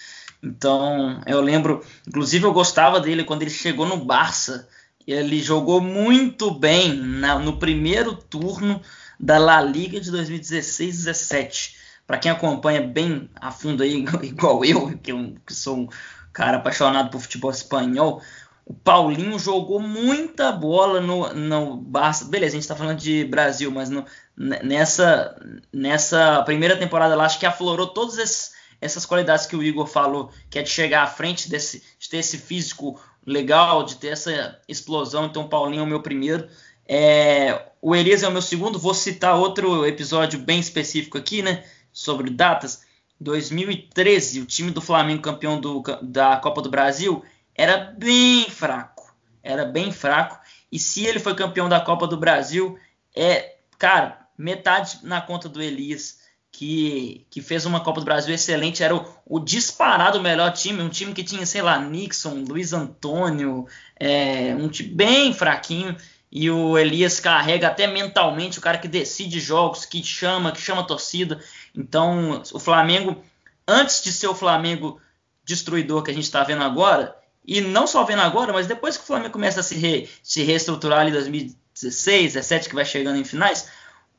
Então 0.43 1.21
eu 1.27 1.41
lembro, 1.41 1.85
inclusive 2.07 2.45
eu 2.45 2.53
gostava 2.53 3.01
dele 3.01 3.25
quando 3.25 3.43
ele 3.43 3.51
chegou 3.51 3.87
no 3.87 4.05
Barça. 4.05 4.69
Ele 5.07 5.43
jogou 5.43 5.81
muito 5.81 6.51
bem 6.51 6.95
na, 6.95 7.39
no 7.39 7.59
primeiro 7.59 8.15
turno 8.15 8.81
da 9.19 9.39
La 9.39 9.61
Liga 9.61 9.99
de 9.99 10.13
2016-17. 10.13 11.75
Para 12.07 12.19
quem 12.19 12.31
acompanha 12.31 12.81
bem 12.81 13.29
a 13.35 13.51
fundo 13.51 13.83
aí, 13.83 14.05
igual 14.23 14.65
eu, 14.65 14.97
que, 14.99 15.13
eu, 15.13 15.35
que 15.47 15.55
sou 15.55 15.79
um 15.79 15.89
cara 16.33 16.59
apaixonado 16.59 17.11
por 17.11 17.21
futebol 17.21 17.51
espanhol, 17.51 18.23
o 18.69 18.75
Paulinho 18.75 19.39
jogou 19.39 19.81
muita 19.81 20.53
bola 20.53 21.01
no, 21.01 21.33
no 21.33 21.77
Barça. 21.79 22.27
Beleza, 22.27 22.53
a 22.53 22.57
gente 22.57 22.65
está 22.65 22.77
falando 22.77 22.99
de 22.99 23.25
Brasil, 23.25 23.71
mas 23.71 23.89
no, 23.89 24.05
nessa, 24.37 25.35
nessa 25.73 26.43
primeira 26.43 26.77
temporada 26.77 27.17
lá, 27.17 27.25
acho 27.25 27.39
que 27.39 27.47
aflorou 27.47 27.87
todas 27.87 28.53
essas 28.79 29.07
qualidades 29.07 29.47
que 29.47 29.57
o 29.57 29.63
Igor 29.63 29.87
falou, 29.87 30.31
que 30.51 30.59
é 30.59 30.63
de 30.63 30.69
chegar 30.69 31.03
à 31.03 31.07
frente, 31.07 31.49
desse, 31.49 31.83
de 31.99 32.11
ter 32.11 32.19
esse 32.19 32.37
físico 32.37 33.01
legal, 33.27 33.85
de 33.85 33.95
ter 33.95 34.09
essa 34.09 34.61
explosão. 34.69 35.25
Então, 35.25 35.45
o 35.45 35.49
Paulinho 35.49 35.81
é 35.81 35.85
o 35.85 35.87
meu 35.87 36.03
primeiro. 36.03 36.47
É, 36.87 37.71
o 37.81 37.97
Elias 37.97 38.23
é 38.23 38.29
o 38.29 38.33
meu 38.33 38.43
segundo. 38.43 38.79
Vou 38.79 38.93
citar 38.93 39.39
outro 39.39 39.87
episódio 39.87 40.39
bem 40.39 40.61
específico 40.61 41.17
aqui, 41.17 41.41
né? 41.41 41.65
Sobre 41.91 42.29
datas. 42.29 42.87
2013, 43.19 44.43
o 44.43 44.47
time 44.47 44.71
do 44.71 44.83
Flamengo 44.83 45.23
campeão 45.23 45.59
do, 45.59 45.83
da 46.03 46.37
Copa 46.37 46.61
do 46.61 46.71
Brasil 46.71 47.25
era 47.59 47.93
bem 47.99 48.49
fraco. 48.49 49.13
Era 49.43 49.65
bem 49.65 49.91
fraco. 49.91 50.39
E 50.71 50.79
se 50.79 51.05
ele 51.05 51.19
foi 51.19 51.35
campeão 51.35 51.69
da 51.69 51.81
Copa 51.81 52.07
do 52.07 52.17
Brasil, 52.17 52.79
é, 53.15 53.57
cara, 53.77 54.29
metade 54.39 55.01
na 55.03 55.21
conta 55.21 55.49
do 55.49 55.61
Elias, 55.61 56.21
que, 56.53 57.27
que 57.29 57.43
fez 57.43 57.67
uma 57.67 57.81
Copa 57.81 57.99
do 57.99 58.05
Brasil 58.05 58.33
excelente. 58.33 58.85
Era 58.85 58.95
o, 58.95 59.05
o 59.27 59.41
disparado 59.41 60.21
melhor 60.21 60.53
time, 60.53 60.81
um 60.81 60.89
time 60.89 61.13
que 61.13 61.25
tinha, 61.25 61.45
sei 61.45 61.61
lá, 61.61 61.81
Nixon, 61.81 62.45
Luiz 62.49 62.73
Antônio, 62.73 63.67
é, 63.99 64.55
um 64.55 64.69
time 64.69 64.91
bem 64.91 65.35
fraquinho. 65.35 65.97
E 66.31 66.49
o 66.49 66.79
Elias 66.79 67.19
carrega 67.19 67.67
até 67.67 67.89
mentalmente 67.89 68.59
o 68.59 68.63
cara 68.63 68.79
que 68.79 68.87
decide 68.87 69.41
jogos, 69.41 69.85
que 69.85 70.05
chama, 70.05 70.53
que 70.53 70.61
chama 70.61 70.83
a 70.83 70.87
torcida. 70.87 71.41
Então, 71.75 72.41
o 72.53 72.61
Flamengo, 72.61 73.21
antes 73.67 74.01
de 74.01 74.13
ser 74.13 74.29
o 74.29 74.35
Flamengo 74.35 75.01
destruidor 75.43 76.03
que 76.03 76.11
a 76.11 76.15
gente 76.15 76.25
está 76.25 76.45
vendo 76.45 76.63
agora, 76.63 77.17
e 77.47 77.61
não 77.61 77.87
só 77.87 78.05
vendo 78.05 78.21
agora, 78.23 78.53
mas 78.53 78.67
depois 78.67 78.97
que 78.97 79.03
o 79.03 79.07
Flamengo 79.07 79.33
começa 79.33 79.61
a 79.61 79.63
se, 79.63 79.75
re, 79.75 80.09
se 80.23 80.43
reestruturar 80.43 81.01
ali 81.01 81.11
em 81.11 81.15
2016, 81.15 82.35
17, 82.35 82.69
que 82.69 82.75
vai 82.75 82.85
chegando 82.85 83.19
em 83.19 83.25
finais, 83.25 83.69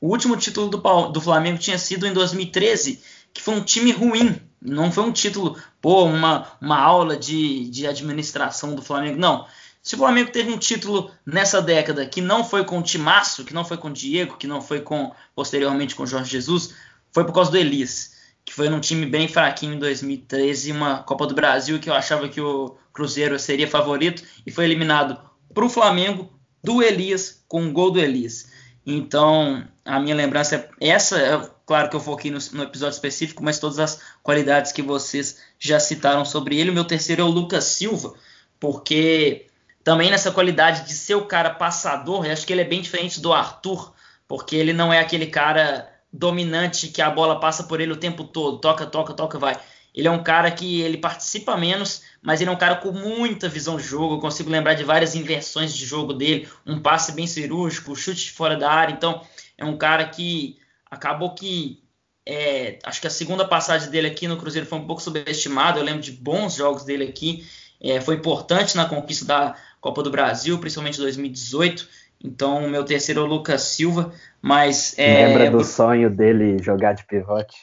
o 0.01 0.07
último 0.07 0.37
título 0.37 0.69
do, 0.69 0.77
do 1.09 1.21
Flamengo 1.21 1.57
tinha 1.57 1.77
sido 1.77 2.07
em 2.07 2.13
2013, 2.13 3.01
que 3.33 3.41
foi 3.41 3.53
um 3.53 3.61
time 3.61 3.91
ruim. 3.91 4.41
Não 4.61 4.91
foi 4.91 5.03
um 5.03 5.11
título, 5.11 5.57
pô, 5.81 6.05
uma, 6.05 6.47
uma 6.61 6.79
aula 6.79 7.15
de, 7.15 7.69
de 7.69 7.85
administração 7.87 8.75
do 8.75 8.81
Flamengo. 8.81 9.19
Não. 9.19 9.45
Se 9.81 9.95
o 9.95 9.97
Flamengo 9.97 10.31
teve 10.31 10.51
um 10.51 10.57
título 10.57 11.11
nessa 11.25 11.61
década 11.61 12.05
que 12.05 12.21
não 12.21 12.43
foi 12.43 12.65
com 12.65 12.79
o 12.79 12.83
Timaço, 12.83 13.45
que 13.45 13.53
não 13.53 13.63
foi 13.63 13.77
com 13.77 13.87
o 13.87 13.93
Diego, 13.93 14.37
que 14.37 14.47
não 14.47 14.61
foi 14.61 14.81
com 14.81 15.13
posteriormente 15.33 15.95
com 15.95 16.03
o 16.03 16.07
Jorge 16.07 16.31
Jesus, 16.31 16.73
foi 17.11 17.23
por 17.23 17.33
causa 17.33 17.51
do 17.51 17.57
Elias, 17.57 18.11
que 18.49 18.55
foi 18.55 18.67
num 18.67 18.79
time 18.79 19.05
bem 19.05 19.27
fraquinho 19.27 19.75
em 19.75 19.77
2013, 19.79 20.71
uma 20.71 21.03
Copa 21.03 21.27
do 21.27 21.35
Brasil 21.35 21.77
que 21.79 21.87
eu 21.87 21.93
achava 21.93 22.27
que 22.27 22.41
o 22.41 22.75
Cruzeiro 22.91 23.37
seria 23.37 23.67
favorito 23.67 24.23
e 24.43 24.51
foi 24.51 24.65
eliminado 24.65 25.21
para 25.53 25.63
o 25.63 25.69
Flamengo 25.69 26.33
do 26.63 26.81
Elias 26.81 27.43
com 27.47 27.61
um 27.61 27.71
gol 27.71 27.91
do 27.91 27.99
Elias. 27.99 28.51
Então, 28.83 29.63
a 29.85 29.99
minha 29.99 30.15
lembrança 30.15 30.67
é 30.81 30.89
essa. 30.89 31.19
É, 31.19 31.47
claro 31.63 31.91
que 31.91 31.95
eu 31.95 31.99
foquei 31.99 32.31
no, 32.31 32.39
no, 32.53 32.63
episódio 32.63 32.95
específico, 32.95 33.43
mas 33.43 33.59
todas 33.59 33.77
as 33.77 34.01
qualidades 34.23 34.71
que 34.71 34.81
vocês 34.81 35.37
já 35.59 35.79
citaram 35.79 36.25
sobre 36.25 36.59
ele. 36.59 36.71
O 36.71 36.73
meu 36.73 36.85
terceiro 36.85 37.21
é 37.21 37.25
o 37.25 37.27
Lucas 37.27 37.65
Silva, 37.65 38.15
porque 38.59 39.45
também 39.83 40.09
nessa 40.09 40.31
qualidade 40.31 40.87
de 40.87 40.93
ser 40.93 41.13
o 41.13 41.25
cara 41.25 41.51
passador, 41.51 42.25
eu 42.25 42.33
acho 42.33 42.47
que 42.47 42.53
ele 42.53 42.61
é 42.61 42.65
bem 42.65 42.81
diferente 42.81 43.21
do 43.21 43.31
Arthur, 43.31 43.93
porque 44.27 44.55
ele 44.55 44.73
não 44.73 44.91
é 44.91 44.99
aquele 44.99 45.27
cara 45.27 45.98
dominante 46.11 46.87
que 46.87 47.01
a 47.01 47.09
bola 47.09 47.39
passa 47.39 47.63
por 47.63 47.79
ele 47.79 47.91
o 47.91 47.97
tempo 47.97 48.23
todo, 48.23 48.59
toca, 48.59 48.85
toca, 48.85 49.13
toca, 49.13 49.37
vai. 49.37 49.59
Ele 49.93 50.07
é 50.07 50.11
um 50.11 50.23
cara 50.23 50.51
que 50.51 50.81
ele 50.81 50.97
participa 50.97 51.57
menos, 51.57 52.03
mas 52.21 52.41
ele 52.41 52.49
é 52.49 52.53
um 52.53 52.57
cara 52.57 52.75
com 52.75 52.91
muita 52.91 53.49
visão 53.49 53.77
de 53.77 53.83
jogo. 53.83 54.15
Eu 54.15 54.19
consigo 54.19 54.49
lembrar 54.49 54.75
de 54.75 54.83
várias 54.83 55.15
inversões 55.15 55.73
de 55.73 55.85
jogo 55.85 56.13
dele, 56.13 56.47
um 56.65 56.79
passe 56.79 57.11
bem 57.11 57.27
cirúrgico, 57.27 57.95
chute 57.95 58.31
fora 58.31 58.55
da 58.55 58.71
área. 58.71 58.93
Então, 58.93 59.21
é 59.57 59.65
um 59.65 59.77
cara 59.77 60.07
que 60.07 60.57
acabou 60.89 61.33
que 61.33 61.83
é, 62.25 62.77
acho 62.83 63.01
que 63.01 63.07
a 63.07 63.09
segunda 63.09 63.43
passagem 63.43 63.89
dele 63.89 64.07
aqui 64.07 64.27
no 64.27 64.37
Cruzeiro 64.37 64.67
foi 64.67 64.77
um 64.77 64.85
pouco 64.85 65.01
subestimada. 65.01 65.79
Eu 65.79 65.83
lembro 65.83 66.01
de 66.01 66.11
bons 66.11 66.55
jogos 66.55 66.83
dele 66.83 67.05
aqui. 67.05 67.43
É, 67.81 67.99
foi 67.99 68.15
importante 68.15 68.77
na 68.77 68.85
conquista 68.85 69.25
da 69.25 69.55
Copa 69.81 70.03
do 70.03 70.11
Brasil, 70.11 70.59
principalmente 70.59 70.99
em 70.99 71.01
2018. 71.01 71.87
Então, 72.23 72.65
o 72.65 72.69
meu 72.69 72.83
terceiro 72.83 73.21
é 73.21 73.23
o 73.23 73.27
Lucas 73.27 73.61
Silva, 73.61 74.11
mas... 74.41 74.93
É, 74.97 75.27
Lembra 75.27 75.51
do 75.51 75.63
sonho 75.63 76.09
dele 76.09 76.61
jogar 76.61 76.93
de 76.93 77.05
pivote? 77.05 77.55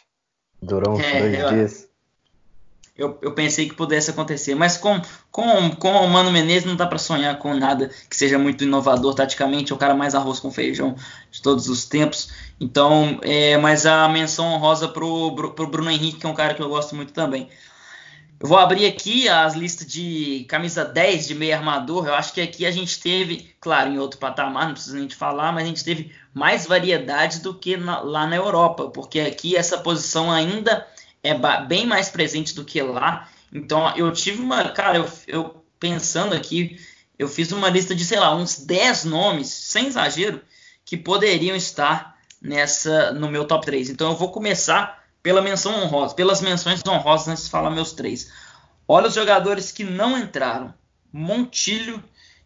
Durou 0.63 0.95
uns 0.95 1.05
é, 1.05 1.21
dois 1.21 1.39
eu, 1.39 1.49
dias. 1.49 1.89
Eu, 2.97 3.19
eu, 3.21 3.33
pensei 3.33 3.69
que 3.69 3.75
pudesse 3.75 4.11
acontecer, 4.11 4.55
mas 4.55 4.79
com, 4.79 4.99
com, 5.31 5.71
com 5.73 5.91
o 5.91 6.09
Mano 6.09 6.33
Menezes 6.33 6.65
não 6.65 6.75
dá 6.75 6.87
para 6.87 6.97
sonhar 6.97 7.39
com 7.39 7.53
nada 7.53 7.91
que 8.09 8.17
seja 8.17 8.39
muito 8.39 8.65
inovador 8.65 9.15
taticamente, 9.15 9.71
é 9.71 9.75
o 9.75 9.79
cara 9.79 9.95
mais 9.95 10.15
arroz 10.15 10.41
com 10.41 10.51
feijão 10.51 10.97
de 11.31 11.43
todos 11.43 11.69
os 11.69 11.85
tempos. 11.85 12.33
Então, 12.59 13.21
é, 13.23 13.59
mas 13.59 13.85
a 13.85 14.09
menção 14.09 14.47
honrosa 14.47 14.89
pro, 14.89 15.35
pro 15.35 15.67
Bruno 15.67 15.91
Henrique, 15.91 16.21
que 16.21 16.27
é 16.27 16.29
um 16.29 16.35
cara 16.35 16.55
que 16.55 16.63
eu 16.63 16.71
gosto 16.71 16.97
muito 16.97 17.13
também. 17.13 17.51
Eu 18.39 18.49
vou 18.49 18.59
abrir 18.59 18.87
aqui 18.87 19.29
as 19.29 19.55
listas 19.55 19.87
de 19.87 20.45
camisa 20.49 20.85
10 20.85 21.27
de 21.27 21.35
meio 21.35 21.55
armador. 21.55 22.07
Eu 22.07 22.15
acho 22.15 22.35
que 22.35 22.41
aqui 22.41 22.67
a 22.67 22.71
gente 22.71 23.01
teve, 23.01 23.51
claro, 23.59 23.91
em 23.91 23.99
outro 23.99 24.21
patamar, 24.21 24.67
não 24.67 24.75
precisa 24.75 24.97
nem 24.97 25.07
de 25.07 25.17
falar, 25.17 25.53
mas 25.53 25.65
a 25.65 25.67
gente 25.67 25.83
teve 25.83 26.13
mais 26.35 26.67
variedade 26.67 27.41
do 27.41 27.55
que 27.55 27.79
na, 27.79 28.01
lá 28.01 28.27
na 28.27 28.37
Europa, 28.37 28.89
porque 28.91 29.21
aqui 29.21 29.57
essa 29.57 29.79
posição 29.79 30.31
ainda 30.31 30.87
é 31.23 31.35
bem 31.65 31.87
mais 31.87 32.11
presente 32.11 32.55
do 32.55 32.65
que 32.65 32.81
lá. 32.83 33.29
Então 33.51 33.97
eu 33.97 34.13
tive 34.13 34.43
uma. 34.43 34.69
Cara, 34.69 34.99
eu, 34.99 35.11
eu 35.27 35.65
pensando 35.81 36.35
aqui, 36.35 36.79
eu 37.19 37.29
fiz 37.29 37.53
uma 37.53 37.71
lista 37.71 37.95
de, 37.95 38.05
sei 38.05 38.21
lá, 38.21 38.35
uns 38.35 38.59
10 38.59 39.05
nomes, 39.05 39.49
sem 39.49 39.87
exagero, 39.87 40.43
que 40.85 40.97
poderiam 40.97 41.57
estar 41.57 42.19
nessa 42.41 43.13
no 43.13 43.31
meu 43.31 43.47
top 43.47 43.65
3. 43.65 43.89
Então 43.89 44.11
eu 44.11 44.17
vou 44.17 44.31
começar 44.31 45.06
pela 45.27 45.43
menção 45.43 45.83
honrosa, 45.83 46.15
pelas 46.15 46.41
menções 46.41 46.81
honrosas 46.87 47.27
antes 47.27 47.45
de 47.47 47.51
falar 47.51 47.69
meus 47.69 47.93
três. 47.93 48.31
Olha 48.87 49.09
os 49.09 49.15
jogadores 49.15 49.73
que 49.73 49.83
não 49.83 50.17
entraram. 50.17 50.73
Montilho, 51.13 52.01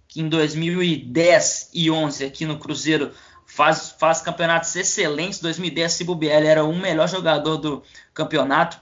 que 0.09 0.23
em 0.23 0.31
2010 0.31 1.73
e 1.75 1.91
11 1.91 2.25
aqui 2.25 2.47
no 2.47 2.59
Cruzeiro 2.59 3.13
faz, 3.45 3.95
faz 3.99 4.23
campeonatos 4.23 4.75
excelentes. 4.77 5.41
2010, 5.41 5.93
se 5.93 6.05
bobear, 6.05 6.43
era 6.43 6.65
o 6.65 6.75
melhor 6.75 7.07
jogador 7.07 7.59
do 7.59 7.83
campeonato. 8.15 8.81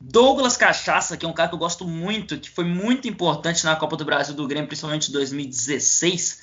Douglas 0.00 0.56
Cachaça, 0.56 1.14
que 1.14 1.26
é 1.26 1.28
um 1.28 1.34
cara 1.34 1.50
que 1.50 1.54
eu 1.54 1.58
gosto 1.58 1.86
muito, 1.86 2.38
que 2.38 2.48
foi 2.48 2.64
muito 2.64 3.06
importante 3.06 3.62
na 3.66 3.76
Copa 3.76 3.94
do 3.94 4.06
Brasil 4.06 4.34
do 4.34 4.48
Grêmio, 4.48 4.68
principalmente 4.68 5.10
em 5.10 5.12
2016, 5.12 6.40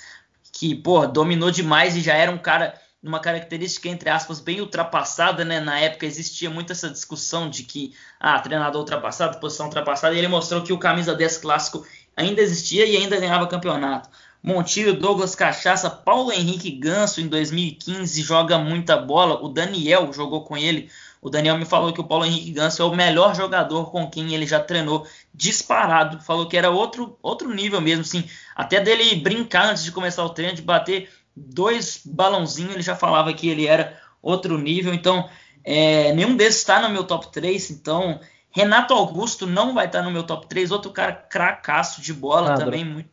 que, 0.52 0.76
pô, 0.76 1.08
dominou 1.08 1.49
demais 1.49 1.95
e 1.95 2.02
já 2.02 2.14
era 2.14 2.30
um 2.30 2.38
cara 2.38 2.80
numa 3.02 3.20
característica, 3.20 3.89
entre 3.89 4.10
aspas, 4.10 4.39
bem 4.39 4.62
ultrapassada, 4.62 5.43
né? 5.43 5.60
Na 5.60 5.80
época 5.80 6.06
existia 6.06 6.49
muito 6.49 6.72
essa 6.72 6.89
discussão 6.89 7.49
de 7.49 7.64
que, 7.64 7.93
ah, 8.20 8.39
treinador 8.39 8.82
ultrapassado, 8.82 9.39
posição 9.39 9.66
ultrapassada, 9.66 10.14
e 10.14 10.20
ele 10.20 10.28
mostrou 10.28 10.62
que 10.62 10.72
o 10.72 10.78
camisa 10.78 11.16
10 11.16 11.39
clássico 11.39 11.86
ainda 12.16 12.41
existia 12.41 12.86
e 12.86 12.95
ainda 12.97 13.20
ganhava 13.20 13.47
campeonato. 13.47 14.10
Montilho, 14.43 14.99
Douglas 14.99 15.36
Cachaça, 15.36 15.89
Paulo 15.89 16.32
Henrique 16.32 16.72
Ganso 16.72 17.22
em 17.22 17.28
2015 17.28 18.22
joga 18.24 18.58
muita 18.58 18.97
bola. 18.97 19.39
O 19.43 19.49
Daniel 19.49 20.12
jogou 20.12 20.43
com 20.43 20.58
ele. 20.58 20.89
O 21.22 21.30
Daniel 21.30 21.60
me 21.60 21.66
falou 21.66 21.93
que 21.93 22.02
o 22.02 22.04
Paulo 22.04 22.26
Henrique 22.26 22.52
Ganso 22.52 22.82
é 22.82 22.86
o 22.86 22.95
melhor 22.95 23.36
jogador 23.36 23.91
com 23.91 24.10
quem 24.10 24.34
ele 24.34 24.47
já 24.47 24.60
treinou 24.60 25.06
disparado. 25.32 26.20
Falou 26.24 26.47
que 26.47 26.58
era 26.58 26.72
outro, 26.72 27.16
outro 27.22 27.54
nível 27.54 27.80
mesmo, 27.80 28.02
assim. 28.02 28.28
Até 28.56 28.80
dele 28.80 29.16
brincar 29.18 29.70
antes 29.70 29.84
de 29.84 29.91
começar 29.91 30.26
o 30.26 30.30
treino, 30.30 30.56
de 30.56 30.64
bater 30.64 31.08
dois 31.36 32.02
balãozinhos, 32.06 32.74
ele 32.74 32.84
já 32.84 32.96
falava 32.96 33.34
que 33.34 33.50
ele 33.50 33.68
era 33.68 34.00
outro 34.22 34.58
nível. 34.58 34.94
Então, 34.94 35.30
é, 35.64 36.14
nenhum 36.14 36.36
desses 36.36 36.60
está 36.60 36.82
no 36.82 36.90
meu 36.90 37.04
top 37.04 37.32
3. 37.32 37.72
Então, 37.72 38.20
Renato 38.52 38.94
Augusto 38.94 39.48
não 39.48 39.74
vai 39.74 39.86
estar 39.86 40.00
tá 40.00 40.06
no 40.06 40.12
meu 40.12 40.24
top 40.24 40.48
3. 40.48 40.72
Outro 40.72 40.92
cara 40.92 41.14
cracaço 41.14 42.02
de 42.02 42.14
bola 42.14 42.56
também. 42.56 42.86
Muito... 42.86 43.10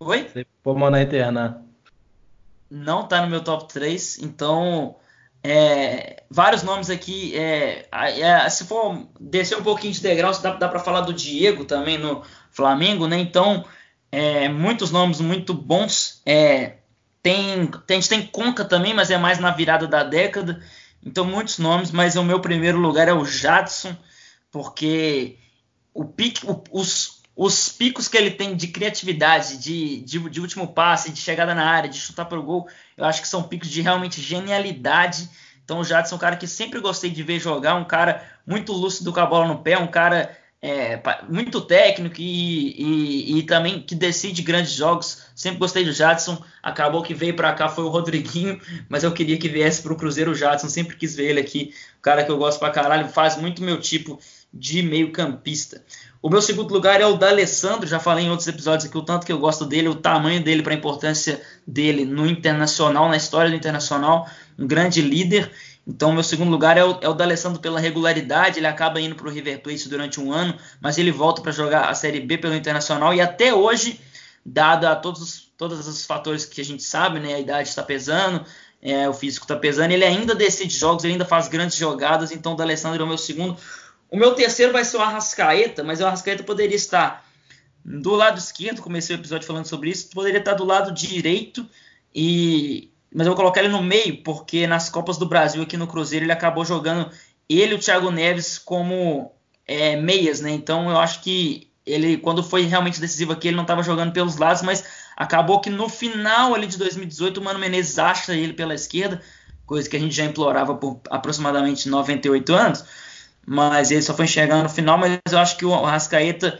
Oi? 0.00 0.28
Você 0.28 0.46
pôr 0.62 0.90
na 0.90 1.02
interna. 1.02 1.62
Não 2.70 3.02
está 3.02 3.20
no 3.22 3.28
meu 3.28 3.42
top 3.42 3.72
3. 3.72 4.18
Então, 4.18 4.96
é, 5.42 6.22
vários 6.30 6.62
nomes 6.62 6.88
aqui. 6.88 7.36
É, 7.36 7.86
é, 7.92 8.48
se 8.48 8.64
for 8.64 9.06
descer 9.20 9.58
um 9.58 9.62
pouquinho 9.62 9.92
de 9.92 10.00
degrau, 10.00 10.32
dá, 10.40 10.54
dá 10.54 10.68
para 10.68 10.80
falar 10.80 11.02
do 11.02 11.12
Diego 11.12 11.64
também 11.64 11.98
no 11.98 12.22
Flamengo, 12.50 13.06
né? 13.06 13.18
Então, 13.18 13.64
é, 14.10 14.48
muitos 14.48 14.90
nomes 14.90 15.20
muito 15.20 15.52
bons. 15.52 16.22
É, 16.24 16.78
tem, 17.24 17.70
a 17.88 17.92
gente 17.94 18.08
tem 18.10 18.26
Conca 18.26 18.66
também, 18.66 18.92
mas 18.92 19.10
é 19.10 19.16
mais 19.16 19.38
na 19.38 19.50
virada 19.50 19.88
da 19.88 20.04
década. 20.04 20.62
Então, 21.02 21.24
muitos 21.24 21.58
nomes, 21.58 21.90
mas 21.90 22.16
o 22.16 22.22
meu 22.22 22.38
primeiro 22.38 22.78
lugar 22.78 23.08
é 23.08 23.14
o 23.14 23.24
Jadson, 23.24 23.96
porque 24.52 25.38
o 25.94 26.04
pique, 26.04 26.44
o, 26.46 26.62
os, 26.70 27.22
os 27.34 27.70
picos 27.70 28.08
que 28.08 28.18
ele 28.18 28.30
tem 28.30 28.54
de 28.54 28.68
criatividade, 28.68 29.56
de, 29.56 30.02
de, 30.02 30.28
de, 30.28 30.40
último 30.40 30.68
passe, 30.68 31.10
de 31.10 31.18
chegada 31.18 31.54
na 31.54 31.66
área, 31.66 31.88
de 31.88 31.98
chutar 31.98 32.26
para 32.26 32.38
o 32.38 32.42
gol, 32.42 32.68
eu 32.94 33.06
acho 33.06 33.22
que 33.22 33.28
são 33.28 33.42
picos 33.42 33.70
de 33.70 33.80
realmente 33.80 34.20
genialidade. 34.20 35.30
Então, 35.64 35.78
o 35.78 35.84
Jadson 35.84 36.16
é 36.16 36.18
um 36.18 36.20
cara 36.20 36.36
que 36.36 36.46
sempre 36.46 36.78
gostei 36.78 37.10
de 37.10 37.22
ver 37.22 37.40
jogar, 37.40 37.74
um 37.74 37.86
cara 37.86 38.22
muito 38.46 38.70
lúcido 38.74 39.10
com 39.14 39.20
a 39.20 39.24
bola 39.24 39.48
no 39.48 39.60
pé, 39.60 39.78
um 39.78 39.86
cara 39.86 40.36
é, 40.66 40.98
muito 41.28 41.60
técnico 41.60 42.16
e, 42.18 42.70
e, 42.80 43.38
e, 43.38 43.42
também 43.42 43.82
que 43.82 43.94
decide 43.94 44.40
grandes 44.40 44.72
jogos. 44.72 45.24
Sempre 45.34 45.58
gostei 45.58 45.84
do 45.84 45.92
Jadson. 45.92 46.42
Acabou 46.62 47.02
que 47.02 47.12
veio 47.12 47.36
para 47.36 47.52
cá 47.52 47.68
foi 47.68 47.84
o 47.84 47.90
Rodriguinho, 47.90 48.58
mas 48.88 49.04
eu 49.04 49.12
queria 49.12 49.36
que 49.36 49.46
viesse 49.46 49.82
para 49.82 49.92
o 49.92 49.96
Cruzeiro 49.96 50.30
o 50.30 50.34
Jadson. 50.34 50.70
Sempre 50.70 50.96
quis 50.96 51.14
ver 51.14 51.28
ele 51.28 51.40
aqui. 51.40 51.74
O 51.98 52.00
cara 52.00 52.24
que 52.24 52.30
eu 52.30 52.38
gosto 52.38 52.58
pra 52.58 52.70
caralho, 52.70 53.10
faz 53.10 53.36
muito 53.36 53.62
meu 53.62 53.78
tipo 53.78 54.18
de 54.54 54.82
meio-campista. 54.82 55.84
O 56.22 56.30
meu 56.30 56.40
segundo 56.40 56.72
lugar 56.72 56.98
é 56.98 57.04
o 57.06 57.18
da 57.18 57.28
Alessandro. 57.28 57.86
Já 57.86 58.00
falei 58.00 58.24
em 58.24 58.30
outros 58.30 58.48
episódios 58.48 58.88
aqui 58.88 58.96
o 58.96 59.02
tanto 59.02 59.26
que 59.26 59.32
eu 59.32 59.38
gosto 59.38 59.66
dele, 59.66 59.88
o 59.88 59.94
tamanho 59.94 60.42
dele, 60.42 60.62
para 60.62 60.72
a 60.72 60.76
importância 60.78 61.42
dele 61.66 62.06
no 62.06 62.26
internacional, 62.26 63.10
na 63.10 63.18
história 63.18 63.50
do 63.50 63.56
internacional. 63.56 64.26
Um 64.58 64.66
grande 64.66 65.02
líder. 65.02 65.52
Então, 65.86 66.12
meu 66.12 66.22
segundo 66.22 66.50
lugar 66.50 66.78
é 66.78 66.84
o, 66.84 66.98
é 67.00 67.08
o 67.08 67.14
D'Alessandro 67.14 67.60
pela 67.60 67.78
regularidade. 67.78 68.58
Ele 68.58 68.66
acaba 68.66 69.00
indo 69.00 69.14
para 69.14 69.28
o 69.28 69.30
River 69.30 69.60
Plate 69.60 69.88
durante 69.88 70.18
um 70.18 70.32
ano, 70.32 70.56
mas 70.80 70.96
ele 70.96 71.12
volta 71.12 71.42
para 71.42 71.52
jogar 71.52 71.90
a 71.90 71.94
Série 71.94 72.20
B 72.20 72.38
pelo 72.38 72.54
Internacional. 72.54 73.12
E 73.12 73.20
até 73.20 73.52
hoje, 73.52 74.00
dado 74.44 74.86
a 74.86 74.96
todos 74.96 75.20
os, 75.20 75.52
todos 75.58 75.86
os 75.86 76.06
fatores 76.06 76.46
que 76.46 76.60
a 76.60 76.64
gente 76.64 76.82
sabe, 76.82 77.20
né? 77.20 77.34
A 77.34 77.40
idade 77.40 77.68
está 77.68 77.82
pesando, 77.82 78.44
é, 78.80 79.06
o 79.08 79.12
físico 79.12 79.44
está 79.44 79.56
pesando. 79.56 79.92
Ele 79.92 80.04
ainda 80.04 80.34
decide 80.34 80.74
jogos, 80.74 81.04
ele 81.04 81.14
ainda 81.14 81.26
faz 81.26 81.48
grandes 81.48 81.76
jogadas. 81.76 82.32
Então, 82.32 82.54
o 82.54 82.56
D'Alessandro 82.56 83.02
é 83.02 83.04
o 83.04 83.08
meu 83.08 83.18
segundo. 83.18 83.56
O 84.10 84.16
meu 84.16 84.32
terceiro 84.34 84.72
vai 84.72 84.84
ser 84.84 84.96
o 84.96 85.02
Arrascaeta, 85.02 85.84
mas 85.84 86.00
o 86.00 86.06
Arrascaeta 86.06 86.42
poderia 86.42 86.76
estar 86.76 87.26
do 87.84 88.14
lado 88.14 88.38
esquerdo. 88.38 88.80
Comecei 88.80 89.14
o 89.14 89.18
episódio 89.18 89.46
falando 89.46 89.66
sobre 89.66 89.90
isso. 89.90 90.08
Poderia 90.08 90.38
estar 90.38 90.54
do 90.54 90.64
lado 90.64 90.92
direito 90.92 91.68
e 92.14 92.90
mas 93.14 93.26
eu 93.26 93.32
vou 93.32 93.36
colocar 93.36 93.60
ele 93.60 93.72
no 93.72 93.80
meio, 93.80 94.22
porque 94.24 94.66
nas 94.66 94.90
Copas 94.90 95.16
do 95.16 95.26
Brasil 95.26 95.62
aqui 95.62 95.76
no 95.76 95.86
Cruzeiro 95.86 96.24
ele 96.24 96.32
acabou 96.32 96.64
jogando 96.64 97.08
ele 97.48 97.72
e 97.72 97.74
o 97.76 97.78
Thiago 97.78 98.10
Neves 98.10 98.58
como 98.58 99.30
é, 99.66 99.94
meias, 99.94 100.40
né? 100.40 100.50
Então 100.50 100.90
eu 100.90 100.98
acho 100.98 101.22
que 101.22 101.70
ele, 101.86 102.16
quando 102.16 102.42
foi 102.42 102.62
realmente 102.62 103.00
decisivo 103.00 103.32
aqui, 103.32 103.48
ele 103.48 103.56
não 103.56 103.62
estava 103.62 103.84
jogando 103.84 104.12
pelos 104.12 104.36
lados, 104.36 104.62
mas 104.62 104.84
acabou 105.16 105.60
que 105.60 105.70
no 105.70 105.88
final 105.88 106.54
ali 106.54 106.66
de 106.66 106.76
2018 106.76 107.38
o 107.38 107.44
Mano 107.44 107.60
Menezes 107.60 107.98
acha 107.98 108.34
ele 108.34 108.52
pela 108.52 108.74
esquerda, 108.74 109.20
coisa 109.64 109.88
que 109.88 109.96
a 109.96 110.00
gente 110.00 110.14
já 110.14 110.24
implorava 110.24 110.74
por 110.74 111.00
aproximadamente 111.08 111.88
98 111.88 112.52
anos, 112.52 112.84
mas 113.46 113.92
ele 113.92 114.02
só 114.02 114.12
foi 114.12 114.24
enxergar 114.24 114.62
no 114.62 114.68
final, 114.68 114.98
mas 114.98 115.20
eu 115.30 115.38
acho 115.38 115.56
que 115.56 115.64
o 115.64 115.72
Arrascaeta, 115.72 116.58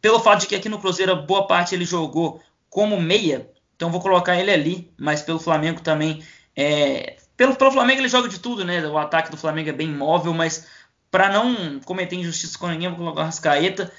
pelo 0.00 0.20
fato 0.20 0.40
de 0.40 0.48
que 0.48 0.56
aqui 0.56 0.68
no 0.68 0.78
Cruzeiro 0.78 1.16
boa 1.22 1.46
parte 1.46 1.74
ele 1.74 1.84
jogou 1.84 2.42
como 2.68 3.00
meia, 3.00 3.48
então 3.76 3.90
vou 3.90 4.00
colocar 4.00 4.36
ele 4.40 4.50
ali, 4.50 4.90
mas 4.98 5.22
pelo 5.22 5.38
Flamengo 5.38 5.80
também. 5.80 6.22
É, 6.56 7.16
pelo, 7.36 7.54
pelo 7.54 7.70
Flamengo 7.70 8.00
ele 8.00 8.08
joga 8.08 8.28
de 8.28 8.40
tudo, 8.40 8.64
né? 8.64 8.84
O 8.86 8.96
ataque 8.96 9.30
do 9.30 9.36
Flamengo 9.36 9.68
é 9.68 9.72
bem 9.72 9.88
móvel, 9.88 10.32
mas 10.32 10.66
para 11.10 11.30
não 11.30 11.78
cometer 11.80 12.16
injustiça 12.16 12.58
com 12.58 12.68
ninguém, 12.68 12.88
vou 12.88 12.98
colocar 12.98 13.20
o 13.20 13.24
Rascaeta. 13.24 13.92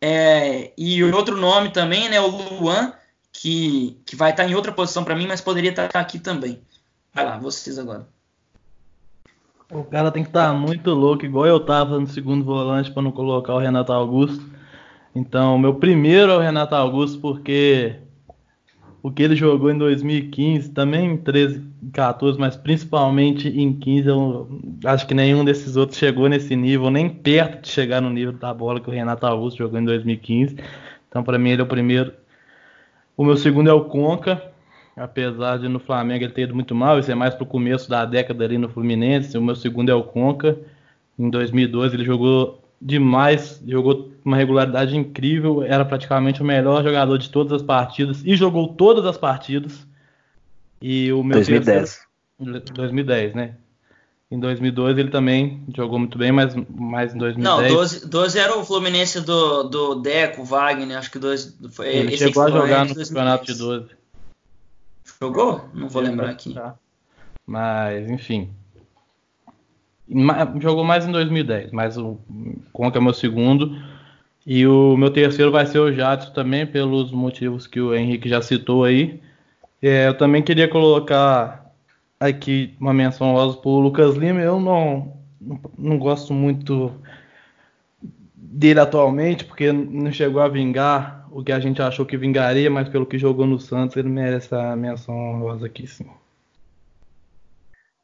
É, 0.00 0.72
e 0.76 1.02
outro 1.04 1.36
nome 1.36 1.70
também, 1.70 2.08
né? 2.08 2.20
O 2.20 2.28
Luan, 2.28 2.94
que, 3.32 4.00
que 4.06 4.16
vai 4.16 4.30
estar 4.30 4.48
em 4.48 4.54
outra 4.54 4.72
posição 4.72 5.04
para 5.04 5.14
mim, 5.14 5.26
mas 5.26 5.40
poderia 5.40 5.70
estar 5.70 5.90
aqui 5.94 6.18
também. 6.18 6.60
Vai 7.12 7.24
lá, 7.24 7.36
vocês 7.36 7.78
agora. 7.78 8.08
O 9.70 9.84
cara 9.84 10.10
tem 10.10 10.22
que 10.22 10.30
estar 10.30 10.54
muito 10.54 10.90
louco, 10.92 11.26
igual 11.26 11.46
eu 11.46 11.60
tava 11.60 12.00
no 12.00 12.06
segundo 12.06 12.42
volante 12.42 12.90
para 12.90 13.02
não 13.02 13.12
colocar 13.12 13.54
o 13.54 13.58
Renato 13.58 13.92
Augusto. 13.92 14.42
Então, 15.14 15.58
meu 15.58 15.74
primeiro 15.74 16.32
é 16.32 16.36
o 16.36 16.40
Renato 16.40 16.74
Augusto, 16.74 17.20
porque 17.20 17.96
o 19.02 19.10
que 19.10 19.22
ele 19.22 19.36
jogou 19.36 19.70
em 19.70 19.78
2015, 19.78 20.70
também 20.70 21.12
em 21.12 21.16
13 21.16 21.62
14, 21.92 22.38
mas 22.38 22.56
principalmente 22.56 23.48
em 23.48 23.72
15, 23.72 24.08
eu 24.08 24.48
acho 24.84 25.06
que 25.06 25.14
nenhum 25.14 25.44
desses 25.44 25.76
outros 25.76 25.98
chegou 25.98 26.28
nesse 26.28 26.54
nível, 26.56 26.90
nem 26.90 27.08
perto 27.08 27.62
de 27.62 27.68
chegar 27.68 28.00
no 28.00 28.10
nível 28.10 28.32
da 28.32 28.52
bola 28.52 28.80
que 28.80 28.88
o 28.88 28.92
Renato 28.92 29.26
Augusto 29.26 29.58
jogou 29.58 29.78
em 29.78 29.84
2015. 29.84 30.56
Então, 31.08 31.22
para 31.22 31.38
mim, 31.38 31.50
ele 31.50 31.62
é 31.62 31.64
o 31.64 31.68
primeiro. 31.68 32.12
O 33.16 33.24
meu 33.24 33.36
segundo 33.36 33.70
é 33.70 33.72
o 33.72 33.84
Conca, 33.84 34.42
apesar 34.96 35.58
de 35.58 35.68
no 35.68 35.78
Flamengo 35.78 36.24
ele 36.24 36.32
ter 36.32 36.42
ido 36.42 36.54
muito 36.54 36.74
mal, 36.74 36.98
isso 36.98 37.10
é 37.10 37.14
mais 37.14 37.34
pro 37.34 37.46
começo 37.46 37.88
da 37.88 38.04
década 38.04 38.44
ali 38.44 38.58
no 38.58 38.68
Fluminense. 38.68 39.38
O 39.38 39.42
meu 39.42 39.54
segundo 39.54 39.90
é 39.90 39.94
o 39.94 40.02
Conca. 40.02 40.58
Em 41.18 41.30
2012 41.30 41.96
ele 41.96 42.04
jogou 42.04 42.62
demais, 42.80 43.62
jogou 43.66 44.10
uma 44.28 44.36
regularidade 44.36 44.96
incrível, 44.96 45.62
era 45.62 45.84
praticamente 45.84 46.42
o 46.42 46.44
melhor 46.44 46.82
jogador 46.84 47.18
de 47.18 47.30
todas 47.30 47.52
as 47.52 47.62
partidas 47.62 48.22
e 48.24 48.36
jogou 48.36 48.68
todas 48.68 49.04
as 49.04 49.16
partidas. 49.16 49.86
E 50.80 51.12
o 51.12 51.24
meu 51.24 51.36
2010. 51.36 52.06
Terceiro, 52.38 52.74
2010, 52.74 53.34
né? 53.34 53.54
Em 54.30 54.38
2012 54.38 55.00
ele 55.00 55.10
também 55.10 55.64
jogou 55.74 55.98
muito 55.98 56.18
bem, 56.18 56.30
mas 56.30 56.54
mais 56.68 57.14
em 57.14 57.18
2010. 57.18 57.70
Não, 57.72 57.76
12, 57.76 58.06
12 58.06 58.38
era 58.38 58.58
o 58.58 58.64
Fluminense 58.64 59.22
do, 59.22 59.62
do 59.64 59.94
Deco, 59.96 60.44
Wagner, 60.44 60.98
acho 60.98 61.10
que 61.10 61.18
12 61.18 61.56
foi 61.70 61.88
Ele 61.88 62.16
chegou 62.16 62.42
a 62.42 62.50
jogar 62.50 62.84
no 62.84 62.94
campeonato 62.94 63.46
de 63.46 63.54
12. 63.54 63.88
Jogou? 65.20 65.64
Não 65.72 65.88
vou 65.88 66.02
lembrar 66.02 66.30
aqui. 66.30 66.52
Tá. 66.52 66.76
Mas, 67.46 68.08
enfim. 68.10 68.50
Jogou 70.60 70.84
mais 70.84 71.06
em 71.06 71.12
2010, 71.12 71.72
mas 71.72 71.96
o 71.96 72.18
Conca 72.72 72.98
é 72.98 73.00
meu 73.00 73.14
segundo. 73.14 73.74
E 74.50 74.66
o 74.66 74.96
meu 74.96 75.10
terceiro 75.10 75.52
vai 75.52 75.66
ser 75.66 75.78
o 75.78 75.92
Jadson 75.92 76.32
também, 76.32 76.66
pelos 76.66 77.12
motivos 77.12 77.66
que 77.66 77.78
o 77.82 77.94
Henrique 77.94 78.30
já 78.30 78.40
citou 78.40 78.82
aí. 78.82 79.20
É, 79.82 80.08
eu 80.08 80.16
também 80.16 80.42
queria 80.42 80.66
colocar 80.66 81.70
aqui 82.18 82.74
uma 82.80 82.94
menção 82.94 83.28
honrosa 83.28 83.58
para 83.58 83.68
o 83.68 83.78
Lucas 83.78 84.16
Lima. 84.16 84.40
Eu 84.40 84.58
não, 84.58 85.12
não, 85.78 85.98
gosto 85.98 86.32
muito 86.32 86.90
dele 88.34 88.80
atualmente, 88.80 89.44
porque 89.44 89.70
não 89.70 90.10
chegou 90.10 90.40
a 90.40 90.48
vingar 90.48 91.28
o 91.30 91.44
que 91.44 91.52
a 91.52 91.60
gente 91.60 91.82
achou 91.82 92.06
que 92.06 92.16
vingaria, 92.16 92.70
mas 92.70 92.88
pelo 92.88 93.04
que 93.04 93.18
jogou 93.18 93.46
no 93.46 93.60
Santos, 93.60 93.98
ele 93.98 94.08
merece 94.08 94.46
essa 94.46 94.74
menção 94.74 95.14
honrosa 95.14 95.66
aqui, 95.66 95.86
sim. 95.86 96.06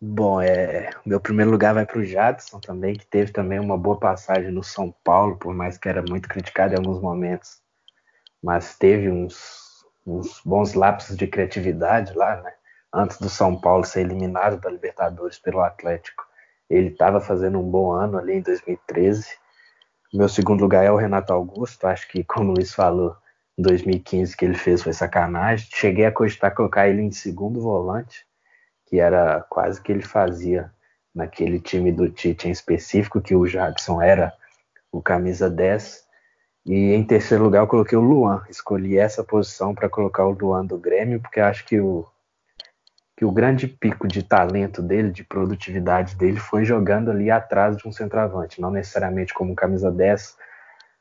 Bom, 0.07 0.39
é, 0.43 0.91
meu 1.07 1.19
primeiro 1.19 1.51
lugar 1.51 1.73
vai 1.73 1.87
para 1.87 1.99
o 1.99 2.05
Jadson 2.05 2.61
também, 2.61 2.95
que 2.95 3.07
teve 3.07 3.33
também 3.33 3.59
uma 3.59 3.79
boa 3.79 3.99
passagem 3.99 4.51
no 4.51 4.63
São 4.63 4.95
Paulo, 5.03 5.39
por 5.39 5.55
mais 5.55 5.79
que 5.79 5.89
era 5.89 6.05
muito 6.07 6.29
criticado 6.29 6.75
em 6.75 6.77
alguns 6.77 7.01
momentos, 7.01 7.63
mas 8.43 8.77
teve 8.77 9.11
uns, 9.11 9.83
uns 10.07 10.43
bons 10.45 10.75
lapsos 10.75 11.17
de 11.17 11.27
criatividade 11.27 12.13
lá, 12.13 12.37
né? 12.43 12.53
Antes 12.93 13.19
do 13.19 13.31
São 13.31 13.59
Paulo 13.59 13.83
ser 13.83 14.03
eliminado 14.03 14.61
da 14.61 14.69
Libertadores 14.69 15.39
pelo 15.39 15.61
Atlético, 15.61 16.27
ele 16.69 16.89
estava 16.89 17.19
fazendo 17.19 17.59
um 17.59 17.71
bom 17.71 17.91
ano 17.91 18.19
ali 18.19 18.35
em 18.35 18.43
2013. 18.43 19.27
Meu 20.13 20.29
segundo 20.29 20.61
lugar 20.61 20.85
é 20.85 20.91
o 20.91 20.97
Renato 20.97 21.33
Augusto, 21.33 21.87
acho 21.87 22.07
que, 22.09 22.23
como 22.23 22.51
o 22.51 22.55
Luiz 22.57 22.75
falou, 22.75 23.17
em 23.57 23.63
2015 23.63 24.37
que 24.37 24.45
ele 24.45 24.55
fez 24.55 24.83
foi 24.83 24.93
sacanagem. 24.93 25.67
Cheguei 25.73 26.05
a 26.05 26.13
cogitar 26.13 26.55
colocar 26.55 26.89
ele 26.89 27.01
em 27.01 27.11
segundo 27.11 27.59
volante, 27.59 28.27
que 28.95 29.01
era 29.01 29.41
quase 29.51 29.83
que 29.83 29.91
ele 29.91 30.05
fazia 30.05 30.71
naquele 31.13 31.59
time 31.59 31.91
do 31.91 32.09
Tite 32.09 32.47
em 32.47 32.53
específico, 32.53 33.21
que 33.21 33.35
o 33.35 33.45
Jadson 33.45 34.01
era 34.01 34.33
o 34.93 35.03
camisa 35.03 35.51
10. 35.51 36.05
E 36.65 36.93
em 36.93 37.03
terceiro 37.03 37.43
lugar 37.43 37.65
eu 37.65 37.67
coloquei 37.67 37.99
o 37.99 38.01
Luan. 38.01 38.45
Escolhi 38.49 38.97
essa 38.97 39.25
posição 39.25 39.75
para 39.75 39.89
colocar 39.89 40.25
o 40.25 40.31
Luan 40.31 40.65
do 40.65 40.79
Grêmio, 40.79 41.21
porque 41.21 41.41
acho 41.41 41.65
que 41.65 41.81
o, 41.81 42.07
que 43.17 43.25
o 43.25 43.33
grande 43.33 43.67
pico 43.67 44.07
de 44.07 44.23
talento 44.23 44.81
dele, 44.81 45.11
de 45.11 45.25
produtividade 45.25 46.15
dele, 46.15 46.39
foi 46.39 46.65
jogando 46.65 47.11
ali 47.11 47.33
atrás 47.33 47.77
de 47.77 47.89
um 47.89 47.91
centroavante. 47.91 48.61
Não 48.61 48.71
necessariamente 48.71 49.35
como 49.35 49.57
camisa 49.57 49.91
10, 49.91 50.37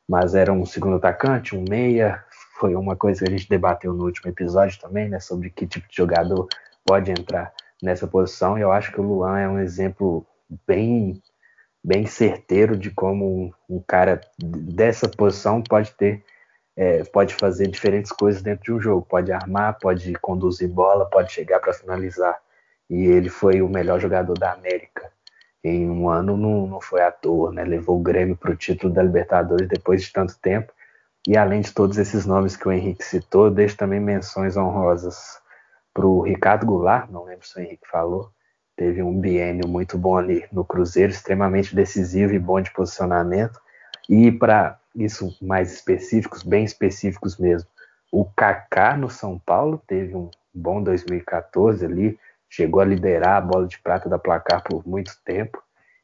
mas 0.09 0.33
era 0.33 0.51
um 0.51 0.65
segundo 0.65 0.95
atacante, 0.95 1.55
um 1.55 1.63
meia. 1.69 2.23
Foi 2.59 2.73
uma 2.73 2.95
coisa 2.95 3.23
que 3.23 3.31
a 3.31 3.37
gente 3.37 3.47
debateu 3.47 3.93
no 3.93 4.05
último 4.05 4.31
episódio 4.31 4.79
também, 4.81 5.07
né? 5.07 5.19
Sobre 5.19 5.51
que 5.51 5.67
tipo 5.67 5.87
de 5.87 5.95
jogador 5.95 6.47
pode 6.83 7.11
entrar 7.11 7.53
nessa 7.83 8.07
posição. 8.07 8.57
Eu 8.57 8.71
acho 8.71 8.91
que 8.91 9.01
o 9.01 9.03
Luan 9.03 9.37
é 9.37 9.47
um 9.47 9.59
exemplo 9.59 10.25
bem, 10.65 11.21
bem 11.83 12.05
certeiro 12.05 12.77
de 12.77 12.89
como 12.89 13.25
um, 13.25 13.51
um 13.75 13.83
cara 13.85 14.21
dessa 14.41 15.07
posição 15.09 15.61
pode 15.61 15.91
ter, 15.91 16.23
é, 16.75 17.03
pode 17.03 17.35
fazer 17.35 17.67
diferentes 17.67 18.11
coisas 18.11 18.41
dentro 18.41 18.63
de 18.63 18.73
um 18.73 18.79
jogo. 18.79 19.05
Pode 19.07 19.31
armar, 19.31 19.77
pode 19.79 20.13
conduzir 20.13 20.69
bola, 20.69 21.09
pode 21.09 21.33
chegar 21.33 21.59
para 21.59 21.73
finalizar. 21.73 22.39
E 22.89 23.05
ele 23.05 23.29
foi 23.29 23.61
o 23.61 23.67
melhor 23.67 23.99
jogador 23.99 24.37
da 24.37 24.53
América. 24.53 25.11
Em 25.63 25.89
um 25.89 26.09
ano 26.09 26.37
não, 26.37 26.67
não 26.67 26.81
foi 26.81 27.01
à 27.01 27.11
toa, 27.11 27.51
né? 27.51 27.63
Levou 27.63 27.99
o 27.99 28.03
Grêmio 28.03 28.35
para 28.35 28.51
o 28.51 28.55
título 28.55 28.93
da 28.93 29.03
Libertadores 29.03 29.67
depois 29.67 30.03
de 30.03 30.11
tanto 30.11 30.37
tempo. 30.39 30.73
E 31.27 31.37
além 31.37 31.61
de 31.61 31.73
todos 31.73 31.97
esses 31.97 32.25
nomes 32.25 32.57
que 32.57 32.67
o 32.67 32.71
Henrique 32.71 33.03
citou, 33.03 33.49
deixo 33.49 33.77
também 33.77 33.99
menções 33.99 34.57
honrosas 34.57 35.41
para 35.93 36.07
o 36.07 36.21
Ricardo 36.21 36.65
Goulart, 36.65 37.09
não 37.09 37.25
lembro 37.25 37.45
se 37.45 37.57
o 37.57 37.61
Henrique 37.61 37.87
falou, 37.87 38.31
teve 38.75 39.03
um 39.03 39.19
biênio 39.19 39.67
muito 39.67 39.97
bom 39.97 40.17
ali 40.17 40.45
no 40.51 40.65
Cruzeiro, 40.65 41.11
extremamente 41.11 41.75
decisivo 41.75 42.33
e 42.33 42.39
bom 42.39 42.59
de 42.59 42.71
posicionamento. 42.71 43.61
E 44.09 44.31
para 44.31 44.79
isso 44.95 45.37
mais 45.41 45.71
específicos, 45.73 46.43
bem 46.43 46.63
específicos 46.63 47.37
mesmo, 47.37 47.69
o 48.11 48.25
Kaká 48.25 48.97
no 48.97 49.09
São 49.09 49.39
Paulo 49.39 49.81
teve 49.87 50.15
um 50.15 50.29
bom 50.53 50.81
2014 50.83 51.85
ali, 51.85 52.19
chegou 52.49 52.81
a 52.81 52.85
liderar 52.85 53.37
a 53.37 53.41
bola 53.41 53.67
de 53.67 53.79
prata 53.79 54.07
da 54.07 54.19
placar 54.19 54.63
por 54.63 54.87
muito 54.87 55.13
tempo. 55.25 55.61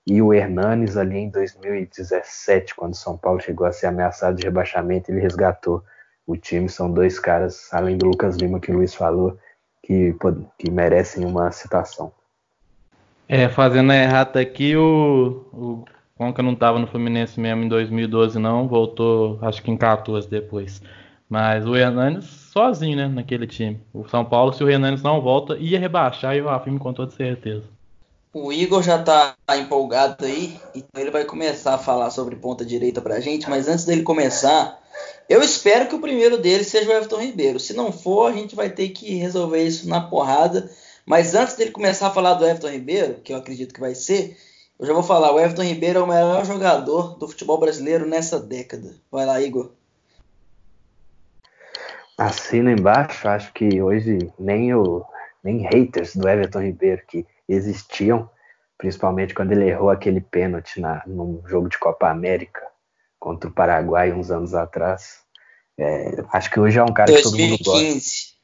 E 0.07 0.21
o 0.21 0.33
Hernanes 0.33 0.97
ali 0.97 1.17
em 1.17 1.29
2017, 1.29 2.73
quando 2.73 2.93
o 2.93 2.97
São 2.97 3.15
Paulo 3.15 3.39
chegou 3.39 3.67
a 3.67 3.71
ser 3.71 3.87
ameaçado 3.87 4.37
de 4.37 4.43
rebaixamento, 4.43 5.11
ele 5.11 5.19
resgatou 5.19 5.83
o 6.25 6.35
time. 6.35 6.67
São 6.67 6.91
dois 6.91 7.19
caras, 7.19 7.71
além 7.71 7.95
do 7.95 8.07
Lucas 8.07 8.35
Lima 8.37 8.59
que 8.59 8.71
o 8.71 8.75
Luiz 8.75 8.95
falou, 8.95 9.37
que, 9.83 10.15
que 10.57 10.71
merecem 10.71 11.25
uma 11.25 11.51
citação. 11.51 12.11
É, 13.27 13.47
fazendo 13.47 13.91
a 13.91 13.95
errata 13.95 14.39
aqui, 14.39 14.75
o, 14.75 15.45
o 15.53 15.85
Conca 16.17 16.41
não 16.41 16.53
estava 16.53 16.79
no 16.79 16.87
Fluminense 16.87 17.39
mesmo 17.39 17.63
em 17.63 17.67
2012, 17.67 18.39
não, 18.39 18.67
voltou 18.67 19.37
acho 19.41 19.61
que 19.61 19.71
em 19.71 19.77
14 19.77 20.27
depois. 20.27 20.81
Mas 21.29 21.65
o 21.65 21.75
Hernandes 21.75 22.25
sozinho, 22.25 22.97
né, 22.97 23.07
naquele 23.07 23.45
time. 23.45 23.79
O 23.93 24.07
São 24.07 24.25
Paulo, 24.25 24.51
se 24.51 24.63
o 24.63 24.69
Hernandes 24.69 25.03
não 25.03 25.21
volta, 25.21 25.55
ia 25.57 25.79
rebaixar 25.79 26.35
e 26.35 26.41
o 26.41 26.49
afirmo 26.49 26.79
com 26.79 26.91
toda 26.91 27.11
certeza. 27.11 27.63
O 28.33 28.51
Igor 28.51 28.83
já 28.83 29.01
tá 29.01 29.35
empolgado 29.57 30.25
aí, 30.25 30.59
então 30.75 31.01
ele 31.01 31.09
vai 31.09 31.25
começar 31.25 31.75
a 31.75 31.79
falar 31.79 32.11
sobre 32.11 32.35
ponta 32.35 32.65
direita 32.65 33.01
pra 33.01 33.19
gente, 33.19 33.49
mas 33.49 33.67
antes 33.67 33.85
dele 33.85 34.03
começar, 34.03 34.78
eu 35.29 35.43
espero 35.43 35.87
que 35.87 35.95
o 35.95 36.01
primeiro 36.01 36.39
dele 36.39 36.63
seja 36.63 36.89
o 36.89 36.93
Everton 36.93 37.21
Ribeiro. 37.21 37.59
Se 37.59 37.73
não 37.73 37.91
for, 37.91 38.31
a 38.31 38.35
gente 38.35 38.55
vai 38.55 38.67
ter 38.67 38.89
que 38.89 39.13
resolver 39.15 39.61
isso 39.61 39.87
na 39.87 40.01
porrada. 40.01 40.69
Mas 41.05 41.35
antes 41.35 41.55
dele 41.55 41.69
começar 41.69 42.07
a 42.07 42.11
falar 42.11 42.33
do 42.33 42.45
Everton 42.45 42.69
Ribeiro, 42.69 43.21
que 43.21 43.31
eu 43.31 43.37
acredito 43.37 43.73
que 43.73 43.79
vai 43.79 43.93
ser, 43.93 44.35
eu 44.79 44.87
já 44.87 44.93
vou 44.93 45.03
falar, 45.03 45.31
o 45.31 45.39
Everton 45.39 45.61
Ribeiro 45.61 45.99
é 45.99 46.03
o 46.03 46.07
melhor 46.07 46.43
jogador 46.45 47.17
do 47.19 47.27
futebol 47.27 47.59
brasileiro 47.59 48.07
nessa 48.07 48.39
década. 48.39 48.95
Vai 49.11 49.25
lá, 49.25 49.39
Igor. 49.39 49.71
Assina 52.17 52.71
embaixo, 52.71 53.27
acho 53.27 53.53
que 53.53 53.81
hoje 53.81 54.31
nem 54.37 54.73
o 54.73 55.05
nem 55.43 55.59
haters 55.59 56.15
do 56.15 56.27
Everton 56.27 56.61
Ribeiro 56.61 57.01
que 57.07 57.25
existiam, 57.47 58.29
principalmente 58.77 59.33
quando 59.33 59.51
ele 59.51 59.69
errou 59.69 59.89
aquele 59.89 60.19
pênalti 60.19 60.81
na, 60.81 61.01
num 61.05 61.41
jogo 61.45 61.69
de 61.69 61.77
Copa 61.77 62.09
América 62.09 62.68
contra 63.19 63.49
o 63.49 63.53
Paraguai 63.53 64.11
uns 64.11 64.31
anos 64.31 64.53
atrás. 64.53 65.21
É, 65.77 66.23
acho 66.31 66.49
que 66.49 66.59
hoje 66.59 66.79
é 66.79 66.83
um 66.83 66.93
cara 66.93 67.11
2015. 67.11 67.17
que 67.17 67.23
todo 67.23 67.49
mundo 67.49 67.63
gosta. 67.63 68.35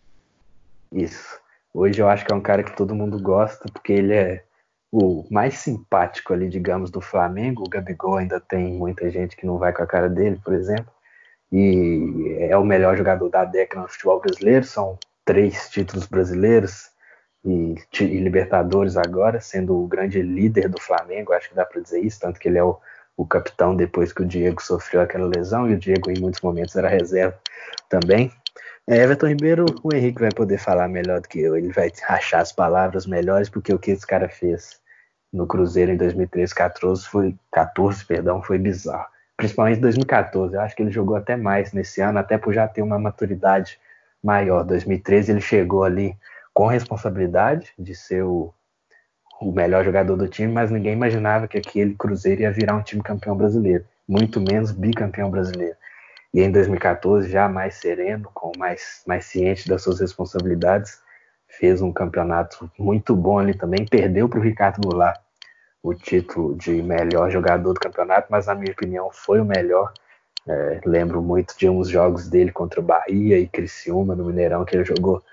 Isso. 0.92 1.40
Hoje 1.74 2.02
eu 2.02 2.10
acho 2.10 2.26
que 2.26 2.32
é 2.32 2.36
um 2.36 2.42
cara 2.42 2.64
que 2.64 2.76
todo 2.76 2.96
mundo 2.96 3.20
gosta, 3.22 3.70
porque 3.72 3.94
ele 3.94 4.14
é 4.14 4.44
o 4.92 5.26
mais 5.30 5.56
simpático 5.56 6.34
ali, 6.34 6.48
digamos, 6.48 6.90
do 6.90 7.02
Flamengo. 7.02 7.64
O 7.66 7.70
Gabigol 7.70 8.18
ainda 8.18 8.40
tem 8.40 8.74
muita 8.74 9.10
gente 9.10 9.36
que 9.36 9.46
não 9.46 9.58
vai 9.58 9.74
com 9.74 9.84
a 9.84 9.88
cara 9.88 10.10
dele, 10.10 10.40
por 10.44 10.54
exemplo. 10.54 10.92
E 11.52 12.38
é 12.40 12.58
o 12.58 12.64
melhor 12.64 12.98
jogador 12.98 13.30
da 13.30 13.44
década 13.44 13.82
no 13.82 13.90
futebol 13.90 14.22
brasileiro. 14.22 14.66
São 14.66 14.98
três 15.26 15.70
títulos 15.70 16.06
brasileiros, 16.06 16.90
e, 17.46 17.76
e, 18.00 18.20
Libertadores 18.20 18.98
agora, 18.98 19.40
sendo 19.40 19.80
o 19.80 19.88
grande 19.88 20.20
líder 20.22 20.68
do 20.68 20.82
Flamengo, 20.82 21.32
acho 21.32 21.50
que 21.50 21.56
dá 21.56 21.64
para 21.64 21.80
dizer 21.80 22.00
isso, 22.00 22.20
tanto 22.20 22.40
que 22.40 22.48
ele 22.48 22.58
é 22.58 22.64
o, 22.64 22.80
o, 23.18 23.26
capitão 23.26 23.76
depois 23.76 24.12
que 24.12 24.22
o 24.22 24.26
Diego 24.26 24.62
sofreu 24.62 25.02
aquela 25.02 25.28
lesão, 25.28 25.70
e 25.70 25.74
o 25.74 25.78
Diego 25.78 26.12
em 26.12 26.20
muitos 26.20 26.42
momentos 26.42 26.76
era 26.76 26.88
reserva 26.88 27.38
também. 27.90 28.32
É, 28.88 28.98
Everton 28.98 29.28
Ribeiro, 29.28 29.66
o 29.84 29.96
Henrique 29.96 30.22
vai 30.22 30.32
poder 30.32 30.60
falar 30.60 30.88
melhor 30.88 31.20
do 31.20 31.28
que 31.28 31.40
eu, 31.40 31.58
ele 31.58 31.72
vai 31.72 31.92
achar 32.08 32.42
as 32.42 32.52
palavras 32.52 33.08
melhores, 33.08 33.50
porque 33.50 33.74
o 33.74 33.80
que 33.80 33.92
esse 33.92 34.06
cara 34.06 34.30
fez 34.30 34.80
no 35.34 35.48
Cruzeiro 35.48 35.92
em 35.92 35.98
2013, 35.98 36.54
14 36.54 37.08
foi, 37.08 37.36
14, 37.52 38.06
perdão, 38.06 38.42
foi 38.42 38.58
bizarro. 38.58 39.06
Principalmente 39.36 39.80
em 39.80 39.82
2014, 39.82 40.56
eu 40.56 40.62
acho 40.62 40.76
que 40.76 40.84
ele 40.84 40.92
jogou 40.92 41.16
até 41.16 41.36
mais 41.36 41.74
nesse 41.74 42.00
ano, 42.00 42.20
até 42.20 42.38
por 42.38 42.54
já 42.54 42.68
ter 42.68 42.82
uma 42.82 42.98
maturidade 42.98 43.80
maior. 44.24 44.64
2013 44.64 45.32
ele 45.32 45.42
chegou 45.42 45.84
ali 45.84 46.18
com 46.54 46.68
responsabilidade 46.68 47.74
de 47.78 47.94
ser 47.94 48.24
o, 48.24 48.54
o 49.40 49.52
melhor 49.52 49.84
jogador 49.84 50.16
do 50.16 50.28
time, 50.28 50.52
mas 50.52 50.72
ninguém 50.72 50.94
imaginava 50.94 51.48
que 51.48 51.58
aquele 51.58 51.94
Cruzeiro 51.96 52.42
ia 52.42 52.52
virar 52.52 52.76
um 52.76 52.82
time 52.82 53.02
campeão 53.02 53.36
brasileiro, 53.36 53.86
muito 54.08 54.40
menos 54.40 54.72
bicampeão 54.72 55.30
brasileiro. 55.30 55.76
E 56.34 56.42
em 56.42 56.52
2014, 56.52 57.30
já 57.30 57.48
mais 57.48 57.76
sereno, 57.76 58.30
com 58.34 58.52
mais, 58.58 59.04
mais 59.08 59.26
ciente 59.26 59.70
das 59.70 59.82
suas 59.82 60.00
responsabilidades, 60.00 61.00
fez 61.48 61.82
um 61.82 61.92
campeonato 61.92 62.70
muito 62.78 63.16
bom 63.16 63.40
ali 63.40 63.54
também. 63.54 63.86
Perdeu 63.86 64.28
para 64.28 64.40
o 64.40 64.42
Ricardo 64.42 64.82
Goulart 64.86 65.20
o 65.82 65.94
título 65.94 66.56
de 66.56 66.82
melhor 66.82 67.30
jogador 67.30 67.74
do 67.74 67.80
campeonato, 67.80 68.28
mas 68.30 68.48
na 68.48 68.56
minha 68.56 68.72
opinião 68.72 69.10
foi 69.12 69.40
o 69.40 69.46
melhor. 69.46 69.94
É, 70.48 70.82
lembro 70.86 71.22
muito 71.22 71.58
de 71.58 71.68
uns 71.70 71.88
jogos 71.88 72.28
dele 72.28 72.52
contra 72.52 72.80
o 72.80 72.84
Bahia 72.84 73.40
e 73.40 73.48
Criciúma 73.48 74.16
no 74.16 74.26
Mineirão 74.26 74.64
que 74.64 74.76
ele 74.76 74.86
jogou 74.86 75.24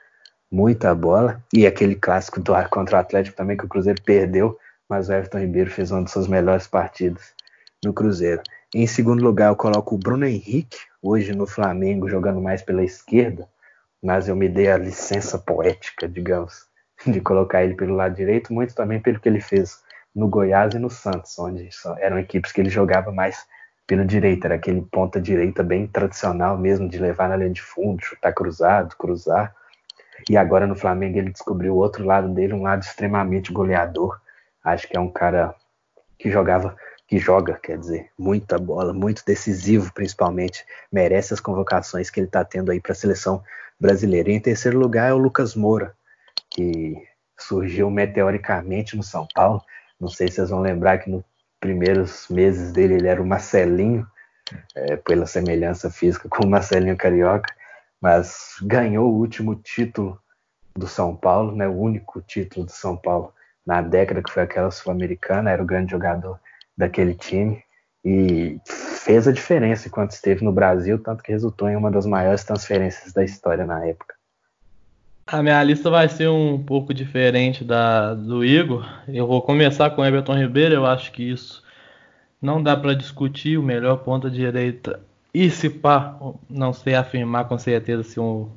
muita 0.52 0.94
bola. 0.94 1.42
E 1.52 1.66
aquele 1.66 1.94
clássico 1.94 2.38
do, 2.38 2.52
contra 2.68 2.98
o 2.98 3.00
Atlético 3.00 3.36
também, 3.36 3.56
que 3.56 3.64
o 3.64 3.68
Cruzeiro 3.68 4.02
perdeu, 4.02 4.58
mas 4.86 5.08
o 5.08 5.12
Everton 5.14 5.38
Ribeiro 5.38 5.70
fez 5.70 5.90
uma 5.90 6.02
das 6.02 6.12
suas 6.12 6.28
melhores 6.28 6.66
partidas 6.66 7.32
no 7.82 7.94
Cruzeiro. 7.94 8.42
Em 8.74 8.86
segundo 8.86 9.24
lugar, 9.24 9.48
eu 9.48 9.56
coloco 9.56 9.94
o 9.94 9.98
Bruno 9.98 10.26
Henrique, 10.26 10.78
hoje 11.02 11.34
no 11.34 11.46
Flamengo, 11.46 12.08
jogando 12.08 12.40
mais 12.40 12.62
pela 12.62 12.84
esquerda, 12.84 13.48
mas 14.02 14.28
eu 14.28 14.36
me 14.36 14.48
dei 14.48 14.70
a 14.70 14.76
licença 14.76 15.38
poética, 15.38 16.06
digamos, 16.06 16.66
de 17.06 17.20
colocar 17.20 17.64
ele 17.64 17.74
pelo 17.74 17.94
lado 17.94 18.14
direito, 18.14 18.52
muito 18.52 18.74
também 18.74 19.00
pelo 19.00 19.18
que 19.18 19.28
ele 19.28 19.40
fez 19.40 19.80
no 20.14 20.28
Goiás 20.28 20.74
e 20.74 20.78
no 20.78 20.90
Santos, 20.90 21.38
onde 21.38 21.68
eram 21.98 22.18
equipes 22.18 22.52
que 22.52 22.60
ele 22.60 22.68
jogava 22.68 23.10
mais 23.10 23.46
pelo 23.86 24.04
direito, 24.04 24.44
era 24.44 24.54
aquele 24.54 24.82
ponta 24.82 25.20
direita 25.20 25.62
bem 25.62 25.86
tradicional 25.86 26.56
mesmo, 26.56 26.88
de 26.88 26.98
levar 26.98 27.28
na 27.28 27.36
linha 27.36 27.50
de 27.50 27.62
fundo, 27.62 28.02
chutar 28.02 28.32
cruzado, 28.32 28.94
cruzar. 28.96 29.54
E 30.28 30.36
agora 30.36 30.66
no 30.66 30.76
Flamengo 30.76 31.18
ele 31.18 31.30
descobriu 31.30 31.74
o 31.74 31.78
outro 31.78 32.04
lado 32.04 32.28
dele, 32.28 32.52
um 32.52 32.62
lado 32.62 32.82
extremamente 32.82 33.52
goleador. 33.52 34.20
Acho 34.62 34.88
que 34.88 34.96
é 34.96 35.00
um 35.00 35.10
cara 35.10 35.54
que 36.18 36.30
jogava, 36.30 36.76
que 37.06 37.18
joga, 37.18 37.58
quer 37.62 37.78
dizer, 37.78 38.10
muita 38.18 38.58
bola, 38.58 38.92
muito 38.92 39.24
decisivo, 39.26 39.92
principalmente. 39.92 40.64
Merece 40.90 41.34
as 41.34 41.40
convocações 41.40 42.10
que 42.10 42.20
ele 42.20 42.26
está 42.26 42.44
tendo 42.44 42.70
aí 42.70 42.80
para 42.80 42.92
a 42.92 42.96
seleção 42.96 43.42
brasileira. 43.78 44.30
E 44.30 44.34
em 44.34 44.40
terceiro 44.40 44.78
lugar 44.78 45.10
é 45.10 45.14
o 45.14 45.18
Lucas 45.18 45.54
Moura, 45.54 45.94
que 46.50 46.96
surgiu 47.38 47.90
meteoricamente 47.90 48.96
no 48.96 49.02
São 49.02 49.26
Paulo. 49.34 49.60
Não 50.00 50.08
sei 50.08 50.28
se 50.28 50.36
vocês 50.36 50.50
vão 50.50 50.60
lembrar 50.60 50.98
que 50.98 51.10
nos 51.10 51.24
primeiros 51.58 52.28
meses 52.28 52.72
dele 52.72 52.94
ele 52.94 53.08
era 53.08 53.20
o 53.20 53.26
Marcelinho, 53.26 54.06
é, 54.74 54.96
pela 54.96 55.26
semelhança 55.26 55.90
física 55.90 56.28
com 56.28 56.44
o 56.44 56.50
Marcelinho 56.50 56.96
Carioca 56.96 57.54
mas 58.02 58.56
ganhou 58.60 59.12
o 59.12 59.16
último 59.16 59.54
título 59.54 60.18
do 60.76 60.88
São 60.88 61.14
Paulo, 61.14 61.54
né, 61.54 61.68
o 61.68 61.78
único 61.78 62.20
título 62.20 62.66
do 62.66 62.72
São 62.72 62.96
Paulo 62.96 63.32
na 63.64 63.80
década 63.80 64.22
que 64.22 64.32
foi 64.32 64.42
aquela 64.42 64.72
sul-americana, 64.72 65.50
era 65.50 65.62
o 65.62 65.66
grande 65.66 65.92
jogador 65.92 66.40
daquele 66.76 67.14
time 67.14 67.62
e 68.04 68.58
fez 68.66 69.28
a 69.28 69.32
diferença 69.32 69.86
enquanto 69.86 70.10
esteve 70.10 70.44
no 70.44 70.50
Brasil, 70.50 70.98
tanto 70.98 71.22
que 71.22 71.30
resultou 71.30 71.68
em 71.68 71.76
uma 71.76 71.90
das 71.90 72.04
maiores 72.04 72.42
transferências 72.42 73.12
da 73.12 73.22
história 73.22 73.64
na 73.64 73.86
época. 73.86 74.16
A 75.24 75.40
minha 75.40 75.62
lista 75.62 75.88
vai 75.88 76.08
ser 76.08 76.28
um 76.28 76.60
pouco 76.60 76.92
diferente 76.92 77.64
da 77.64 78.12
do 78.12 78.44
Igor. 78.44 78.84
Eu 79.06 79.28
vou 79.28 79.40
começar 79.40 79.90
com 79.90 80.04
Everton 80.04 80.34
Ribeiro. 80.34 80.74
Eu 80.74 80.84
acho 80.84 81.12
que 81.12 81.30
isso 81.30 81.62
não 82.40 82.60
dá 82.60 82.76
para 82.76 82.92
discutir. 82.92 83.56
O 83.56 83.62
melhor 83.62 83.98
ponta 83.98 84.28
direita 84.28 85.00
e 85.34 85.50
se 85.50 85.70
pá, 85.70 86.18
não 86.48 86.72
sei 86.72 86.94
afirmar 86.94 87.46
com 87.48 87.58
certeza 87.58 88.02
se 88.02 88.20
o 88.20 88.48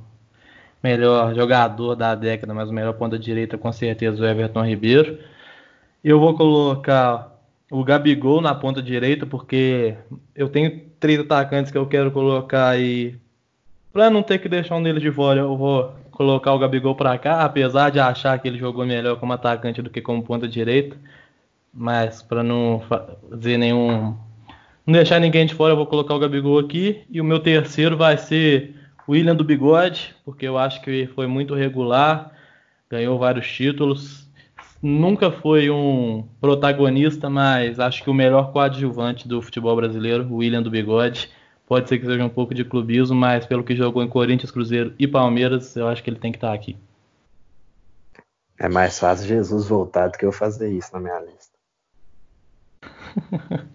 melhor 0.84 1.34
jogador 1.34 1.96
da 1.96 2.14
década, 2.16 2.54
mas 2.54 2.70
o 2.70 2.74
melhor 2.74 2.94
ponta 2.94 3.18
direita 3.18 3.58
com 3.58 3.72
certeza 3.72 4.22
o 4.22 4.26
Everton 4.26 4.66
Ribeiro. 4.66 5.18
Eu 6.04 6.20
vou 6.20 6.36
colocar 6.36 7.36
o 7.72 7.84
Gabigol 7.84 8.42
na 8.42 8.54
ponta 8.54 8.82
direita 8.82 9.26
porque 9.26 9.96
eu 10.36 10.50
tenho 10.50 10.82
três 11.00 11.20
atacantes 11.20 11.72
que 11.72 11.78
eu 11.78 11.88
quero 11.88 12.12
colocar 12.12 12.80
e 12.80 13.20
para 13.92 14.10
não 14.10 14.22
ter 14.22 14.40
que 14.40 14.50
deixar 14.50 14.76
um 14.76 14.84
deles 14.84 15.02
de 15.02 15.12
fora, 15.12 15.40
eu 15.40 15.58
vou 15.58 15.94
colocar 16.12 16.54
o 16.54 16.60
Gabigol 16.60 16.96
para 16.96 17.18
cá, 17.18 17.44
apesar 17.44 17.90
de 17.90 18.00
achar 18.00 18.38
que 18.40 18.48
ele 18.48 18.58
jogou 18.60 18.86
melhor 18.86 19.18
como 19.20 19.34
atacante 19.34 19.82
do 19.82 19.90
que 19.90 20.02
como 20.02 20.24
ponta 20.24 20.48
direita, 20.48 20.98
mas 21.74 22.22
para 22.22 22.44
não 22.44 22.82
fazer 22.82 23.58
nenhum 23.58 24.16
não 24.86 24.94
deixar 24.94 25.20
ninguém 25.20 25.46
de 25.46 25.56
fora, 25.56 25.74
eu 25.74 25.78
vou 25.78 25.88
colocar 25.88 26.14
o 26.14 26.20
Gabigol 26.20 26.60
aqui. 26.60 27.04
E 27.10 27.20
o 27.20 27.24
meu 27.24 27.40
terceiro 27.40 27.98
vai 27.98 28.18
ser 28.18 28.76
o 29.08 29.14
William 29.14 29.36
do 29.36 29.44
Bigode, 29.44 30.16
porque 30.24 30.48
eu 30.48 30.58
acho 30.58 30.82
que 30.82 31.08
foi 31.08 31.26
muito 31.26 31.56
regular, 31.56 32.32
ganhou 32.90 33.18
vários 33.18 33.52
títulos. 33.52 34.30
Nunca 34.82 35.32
foi 35.32 35.72
um 35.72 36.28
protagonista, 36.40 37.30
mas 37.30 37.80
acho 37.80 38.04
que 38.04 38.10
o 38.10 38.14
melhor 38.14 38.52
coadjuvante 38.52 39.28
do 39.28 39.42
futebol 39.42 39.76
brasileiro, 39.76 40.26
o 40.26 40.36
William 40.38 40.62
do 40.62 40.70
Bigode. 40.70 41.32
Pode 41.68 41.90
ser 41.90 41.98
que 41.98 42.06
seja 42.06 42.24
um 42.24 42.30
pouco 42.30 42.54
de 42.54 42.64
clubismo, 42.64 43.16
mas 43.16 43.44
pelo 43.48 43.64
que 43.64 43.76
jogou 43.76 44.04
em 44.04 44.08
Corinthians, 44.08 44.52
Cruzeiro 44.52 44.94
e 45.00 45.08
Palmeiras, 45.08 45.76
eu 45.76 45.88
acho 45.88 46.04
que 46.04 46.12
ele 46.12 46.20
tem 46.20 46.32
que 46.32 46.38
estar 46.38 46.54
aqui. 46.54 46.78
É 48.60 48.70
mais 48.70 49.00
fácil 49.00 49.28
Jesus 49.28 49.68
voltar 49.68 50.10
do 50.10 50.18
que 50.18 50.26
eu 50.26 50.32
fazer 50.32 50.72
isso 50.72 50.94
na 50.94 51.00
minha 51.00 51.20
lista. 51.20 51.58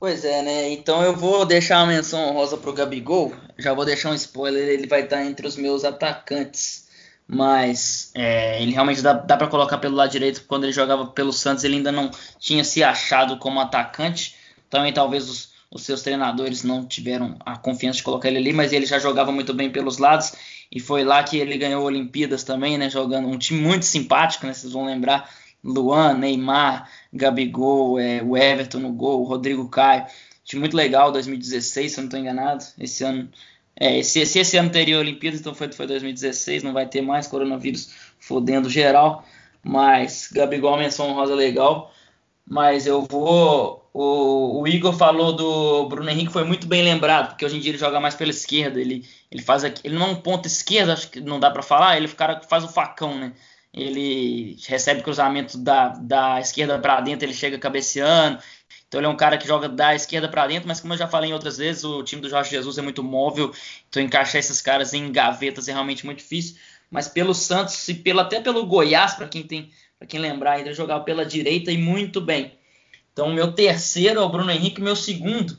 Pois 0.00 0.24
é, 0.24 0.40
né? 0.40 0.70
Então 0.70 1.02
eu 1.02 1.14
vou 1.14 1.44
deixar 1.44 1.80
uma 1.80 1.88
menção 1.88 2.30
honrosa 2.30 2.56
pro 2.56 2.72
Gabigol. 2.72 3.34
Já 3.58 3.74
vou 3.74 3.84
deixar 3.84 4.10
um 4.10 4.14
spoiler, 4.14 4.66
ele 4.66 4.86
vai 4.86 5.02
estar 5.02 5.22
entre 5.22 5.46
os 5.46 5.58
meus 5.58 5.84
atacantes. 5.84 6.88
Mas 7.28 8.10
é, 8.14 8.62
ele 8.62 8.72
realmente 8.72 9.02
dá, 9.02 9.12
dá 9.12 9.36
para 9.36 9.46
colocar 9.46 9.76
pelo 9.76 9.94
lado 9.94 10.10
direito. 10.10 10.44
Quando 10.48 10.64
ele 10.64 10.72
jogava 10.72 11.08
pelo 11.08 11.34
Santos, 11.34 11.64
ele 11.64 11.76
ainda 11.76 11.92
não 11.92 12.10
tinha 12.38 12.64
se 12.64 12.82
achado 12.82 13.36
como 13.36 13.60
atacante. 13.60 14.36
Também 14.70 14.90
talvez 14.90 15.28
os, 15.28 15.50
os 15.70 15.82
seus 15.82 16.00
treinadores 16.00 16.62
não 16.62 16.86
tiveram 16.86 17.36
a 17.44 17.58
confiança 17.58 17.98
de 17.98 18.02
colocar 18.02 18.28
ele 18.28 18.38
ali, 18.38 18.52
mas 18.54 18.72
ele 18.72 18.86
já 18.86 18.98
jogava 18.98 19.30
muito 19.30 19.52
bem 19.52 19.70
pelos 19.70 19.98
lados. 19.98 20.32
E 20.72 20.80
foi 20.80 21.04
lá 21.04 21.22
que 21.22 21.36
ele 21.36 21.58
ganhou 21.58 21.84
Olimpíadas 21.84 22.42
também, 22.42 22.78
né? 22.78 22.88
Jogando 22.88 23.28
um 23.28 23.36
time 23.36 23.60
muito 23.60 23.84
simpático, 23.84 24.46
né? 24.46 24.54
Vocês 24.54 24.72
vão 24.72 24.86
lembrar 24.86 25.28
Luan, 25.62 26.14
Neymar, 26.14 26.88
Gabigol, 27.12 27.98
é, 27.98 28.22
o 28.22 28.36
Everton 28.36 28.78
no 28.78 28.92
gol, 28.92 29.24
Rodrigo 29.24 29.68
Caio. 29.68 30.06
Time 30.44 30.60
muito 30.60 30.76
legal, 30.76 31.12
2016, 31.12 31.92
se 31.92 31.98
eu 31.98 32.02
não 32.02 32.06
estou 32.08 32.20
enganado. 32.20 32.64
Esse 32.78 33.04
ano. 33.04 33.30
É, 33.78 33.98
esse, 33.98 34.20
esse, 34.20 34.38
esse 34.38 34.56
ano 34.56 34.70
teria 34.70 35.00
então 35.02 35.54
foi, 35.54 35.72
foi 35.72 35.86
2016, 35.86 36.62
não 36.62 36.72
vai 36.72 36.86
ter 36.86 37.00
mais, 37.00 37.26
coronavírus 37.26 37.94
fodendo 38.18 38.68
geral. 38.68 39.24
mas 39.62 40.28
Gabigol 40.32 40.76
menção 40.76 41.12
rosa 41.14 41.34
legal. 41.34 41.92
Mas 42.46 42.86
eu 42.86 43.02
vou. 43.02 43.88
O, 43.92 44.60
o, 44.60 44.68
Igor 44.68 44.92
falou 44.92 45.32
do 45.32 45.88
Bruno 45.88 46.10
Henrique, 46.10 46.32
foi 46.32 46.44
muito 46.44 46.66
bem 46.66 46.82
lembrado, 46.82 47.28
porque 47.30 47.44
hoje 47.44 47.56
em 47.56 47.60
dia 47.60 47.72
ele 47.72 47.78
joga 47.78 48.00
mais 48.00 48.14
pela 48.14 48.30
esquerda. 48.30 48.80
Ele, 48.80 49.04
ele 49.30 49.42
faz 49.42 49.64
aqui, 49.64 49.80
ele 49.84 49.96
não 49.96 50.08
é 50.08 50.10
um 50.10 50.16
ponto 50.16 50.46
esquerda, 50.46 50.92
acho 50.92 51.10
que 51.10 51.20
não 51.20 51.40
dá 51.40 51.50
para 51.50 51.62
falar. 51.62 51.96
Ele 51.96 52.08
cara 52.08 52.40
faz 52.48 52.64
o 52.64 52.68
facão, 52.68 53.18
né? 53.18 53.32
Ele 53.72 54.56
recebe 54.66 55.02
cruzamento 55.02 55.56
da, 55.58 55.88
da 55.88 56.40
esquerda 56.40 56.78
para 56.78 57.00
dentro, 57.00 57.24
ele 57.24 57.34
chega 57.34 57.58
cabeceando. 57.58 58.38
Então 58.88 58.98
ele 58.98 59.06
é 59.06 59.10
um 59.10 59.16
cara 59.16 59.38
que 59.38 59.46
joga 59.46 59.68
da 59.68 59.94
esquerda 59.94 60.28
para 60.28 60.48
dentro, 60.48 60.66
mas 60.66 60.80
como 60.80 60.92
eu 60.92 60.98
já 60.98 61.06
falei 61.06 61.30
em 61.30 61.32
outras 61.32 61.58
vezes, 61.58 61.84
o 61.84 62.02
time 62.02 62.20
do 62.20 62.28
Jorge 62.28 62.50
Jesus 62.50 62.76
é 62.76 62.82
muito 62.82 63.04
móvel, 63.04 63.52
então 63.88 64.02
encaixar 64.02 64.40
esses 64.40 64.60
caras 64.60 64.92
em 64.92 65.12
gavetas 65.12 65.68
é 65.68 65.72
realmente 65.72 66.04
muito 66.04 66.18
difícil. 66.18 66.56
Mas 66.90 67.06
pelo 67.06 67.32
Santos 67.32 67.86
e 67.88 67.94
pelo, 67.94 68.18
até 68.18 68.40
pelo 68.40 68.66
Goiás, 68.66 69.14
para 69.14 69.28
quem 69.28 69.44
tem, 69.44 69.70
para 69.96 70.08
quem 70.08 70.18
lembrar, 70.18 70.58
ele 70.58 70.74
jogava 70.74 71.04
pela 71.04 71.24
direita 71.24 71.70
e 71.70 71.78
muito 71.78 72.20
bem. 72.20 72.58
Então 73.12 73.32
meu 73.32 73.52
terceiro 73.52 74.18
é 74.18 74.22
o 74.22 74.28
Bruno 74.28 74.50
Henrique, 74.50 74.80
meu 74.80 74.96
segundo. 74.96 75.56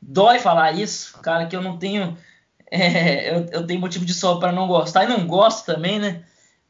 Dói 0.00 0.38
falar 0.38 0.72
isso, 0.72 1.18
cara, 1.20 1.46
que 1.46 1.54
eu 1.54 1.60
não 1.60 1.76
tenho, 1.76 2.16
é, 2.70 3.30
eu, 3.30 3.46
eu, 3.52 3.66
tenho 3.66 3.80
motivo 3.80 4.06
de 4.06 4.14
sol 4.14 4.38
para 4.38 4.52
não 4.52 4.66
gostar 4.66 5.04
e 5.04 5.08
não 5.08 5.26
gosto 5.26 5.66
também, 5.66 5.98
né? 5.98 6.24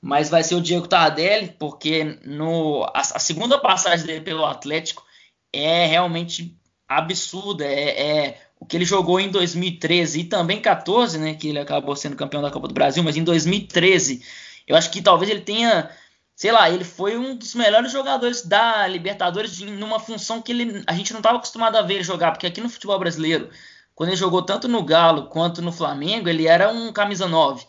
Mas 0.04 0.28
vai 0.28 0.42
ser 0.42 0.54
o 0.54 0.60
Diego 0.60 0.86
Tardelli, 0.86 1.56
porque 1.58 2.18
no, 2.26 2.84
a, 2.92 3.00
a 3.00 3.18
segunda 3.18 3.58
passagem 3.58 4.04
dele 4.04 4.20
pelo 4.20 4.44
Atlético 4.44 5.02
é 5.50 5.86
realmente 5.86 6.54
absurda. 6.86 7.64
É, 7.64 8.26
é, 8.26 8.42
o 8.60 8.66
que 8.66 8.76
ele 8.76 8.84
jogou 8.84 9.18
em 9.18 9.30
2013 9.30 10.20
e 10.20 10.24
também 10.24 10.60
14, 10.60 11.16
né? 11.16 11.32
Que 11.32 11.48
ele 11.48 11.58
acabou 11.58 11.96
sendo 11.96 12.16
campeão 12.16 12.42
da 12.42 12.50
Copa 12.50 12.68
do 12.68 12.74
Brasil, 12.74 13.02
mas 13.02 13.16
em 13.16 13.24
2013, 13.24 14.22
eu 14.68 14.76
acho 14.76 14.90
que 14.90 15.00
talvez 15.00 15.30
ele 15.30 15.40
tenha, 15.40 15.88
sei 16.36 16.52
lá, 16.52 16.68
ele 16.68 16.84
foi 16.84 17.16
um 17.16 17.34
dos 17.34 17.54
melhores 17.54 17.90
jogadores 17.90 18.44
da 18.44 18.86
Libertadores 18.86 19.58
numa 19.60 19.98
função 19.98 20.42
que 20.42 20.52
ele, 20.52 20.84
a 20.86 20.92
gente 20.92 21.14
não 21.14 21.20
estava 21.20 21.38
acostumado 21.38 21.76
a 21.76 21.82
ver 21.82 21.94
ele 21.94 22.04
jogar, 22.04 22.30
porque 22.32 22.46
aqui 22.46 22.60
no 22.60 22.68
futebol 22.68 22.98
brasileiro, 22.98 23.48
quando 23.94 24.10
ele 24.10 24.18
jogou 24.18 24.42
tanto 24.42 24.68
no 24.68 24.82
Galo 24.82 25.28
quanto 25.28 25.62
no 25.62 25.72
Flamengo, 25.72 26.28
ele 26.28 26.46
era 26.46 26.70
um 26.70 26.92
camisa 26.92 27.26
9. 27.26 27.64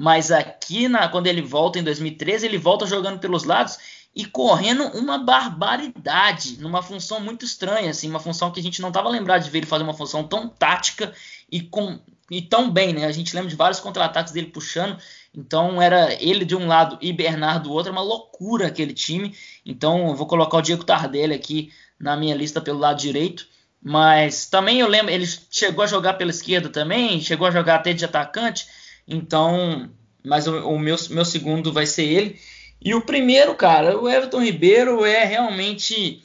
Mas 0.00 0.30
aqui, 0.30 0.86
na, 0.86 1.08
quando 1.08 1.26
ele 1.26 1.42
volta 1.42 1.76
em 1.76 1.82
2013, 1.82 2.46
ele 2.46 2.56
volta 2.56 2.86
jogando 2.86 3.18
pelos 3.18 3.42
lados 3.42 3.76
e 4.14 4.24
correndo 4.24 4.84
uma 4.96 5.18
barbaridade, 5.18 6.60
numa 6.60 6.80
função 6.80 7.18
muito 7.18 7.44
estranha, 7.44 7.90
assim, 7.90 8.08
uma 8.08 8.20
função 8.20 8.52
que 8.52 8.60
a 8.60 8.62
gente 8.62 8.80
não 8.80 8.90
estava 8.90 9.08
lembrado 9.08 9.42
de 9.42 9.50
ver 9.50 9.58
ele 9.58 9.66
fazer 9.66 9.82
uma 9.82 9.92
função 9.92 10.22
tão 10.22 10.48
tática 10.48 11.12
e 11.50 11.60
com 11.60 11.98
e 12.30 12.40
tão 12.40 12.70
bem, 12.70 12.92
né? 12.92 13.06
A 13.06 13.10
gente 13.10 13.34
lembra 13.34 13.50
de 13.50 13.56
vários 13.56 13.80
contra-ataques 13.80 14.32
dele 14.32 14.46
puxando, 14.46 14.96
então 15.34 15.82
era 15.82 16.14
ele 16.22 16.44
de 16.44 16.54
um 16.54 16.68
lado 16.68 16.96
e 17.00 17.12
Bernardo 17.12 17.64
do 17.64 17.72
outro, 17.72 17.88
é 17.88 17.92
uma 17.92 18.00
loucura 18.00 18.68
aquele 18.68 18.94
time. 18.94 19.34
Então 19.66 20.06
eu 20.06 20.14
vou 20.14 20.28
colocar 20.28 20.58
o 20.58 20.62
Diego 20.62 20.84
Tardelli 20.84 21.34
aqui 21.34 21.72
na 21.98 22.16
minha 22.16 22.36
lista 22.36 22.60
pelo 22.60 22.78
lado 22.78 23.00
direito. 23.00 23.48
Mas 23.82 24.46
também 24.46 24.78
eu 24.78 24.86
lembro, 24.86 25.10
ele 25.10 25.26
chegou 25.50 25.82
a 25.82 25.88
jogar 25.88 26.14
pela 26.14 26.30
esquerda 26.30 26.68
também, 26.68 27.20
chegou 27.20 27.48
a 27.48 27.50
jogar 27.50 27.76
até 27.76 27.92
de 27.92 28.04
atacante. 28.04 28.68
Então, 29.08 29.90
mas 30.24 30.46
o, 30.46 30.68
o 30.68 30.78
meu, 30.78 30.96
meu 31.10 31.24
segundo 31.24 31.72
vai 31.72 31.86
ser 31.86 32.04
ele. 32.04 32.40
E 32.80 32.94
o 32.94 33.00
primeiro, 33.00 33.54
cara, 33.54 33.98
o 33.98 34.08
Everton 34.08 34.42
Ribeiro 34.42 35.04
é 35.04 35.24
realmente 35.24 36.22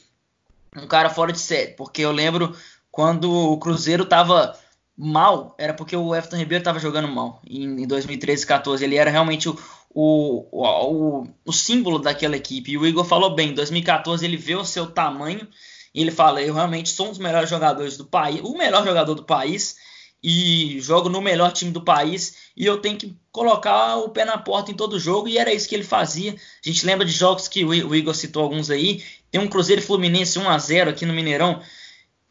um 0.76 0.86
cara 0.86 1.08
fora 1.08 1.32
de 1.32 1.38
série, 1.38 1.72
porque 1.72 2.02
eu 2.02 2.12
lembro 2.12 2.54
quando 2.90 3.32
o 3.32 3.58
Cruzeiro 3.58 4.04
tava 4.04 4.56
mal, 4.96 5.54
era 5.58 5.74
porque 5.74 5.96
o 5.96 6.14
Everton 6.14 6.36
Ribeiro 6.36 6.62
tava 6.62 6.78
jogando 6.78 7.08
mal 7.08 7.40
em, 7.48 7.82
em 7.82 7.86
2013 7.86 8.46
14. 8.46 8.84
Ele 8.84 8.96
era 8.96 9.10
realmente 9.10 9.48
o, 9.48 9.58
o, 9.90 10.46
o, 10.52 11.26
o, 11.44 11.52
símbolo 11.52 11.98
daquela 11.98 12.36
equipe. 12.36 12.72
E 12.72 12.78
o 12.78 12.86
Igor 12.86 13.04
falou 13.04 13.34
bem, 13.34 13.50
em 13.50 13.54
2014 13.54 14.24
ele 14.24 14.36
vê 14.36 14.54
o 14.54 14.64
seu 14.64 14.86
tamanho 14.86 15.48
e 15.92 16.00
ele 16.00 16.10
fala: 16.10 16.42
Eu 16.42 16.54
realmente 16.54 16.90
sou 16.90 17.06
um 17.06 17.10
dos 17.10 17.18
melhores 17.18 17.50
jogadores 17.50 17.96
do 17.96 18.04
país, 18.04 18.40
o 18.42 18.56
melhor 18.56 18.84
jogador 18.84 19.14
do 19.14 19.24
país 19.24 19.76
e 20.26 20.80
jogo 20.80 21.10
no 21.10 21.20
melhor 21.20 21.52
time 21.52 21.70
do 21.70 21.82
país 21.82 22.48
e 22.56 22.64
eu 22.64 22.78
tenho 22.78 22.96
que 22.96 23.14
colocar 23.30 23.96
o 23.98 24.08
pé 24.08 24.24
na 24.24 24.38
porta 24.38 24.70
em 24.70 24.74
todo 24.74 24.98
jogo 24.98 25.28
e 25.28 25.36
era 25.36 25.52
isso 25.52 25.68
que 25.68 25.74
ele 25.74 25.84
fazia. 25.84 26.32
A 26.32 26.36
gente 26.68 26.86
lembra 26.86 27.04
de 27.04 27.12
jogos 27.12 27.46
que 27.46 27.62
o 27.62 27.94
Igor 27.94 28.14
citou 28.14 28.42
alguns 28.42 28.70
aí, 28.70 29.04
tem 29.30 29.38
um 29.38 29.46
Cruzeiro 29.46 29.82
Fluminense 29.82 30.38
1 30.38 30.48
a 30.48 30.58
0 30.58 30.90
aqui 30.90 31.04
no 31.04 31.12
Mineirão. 31.12 31.60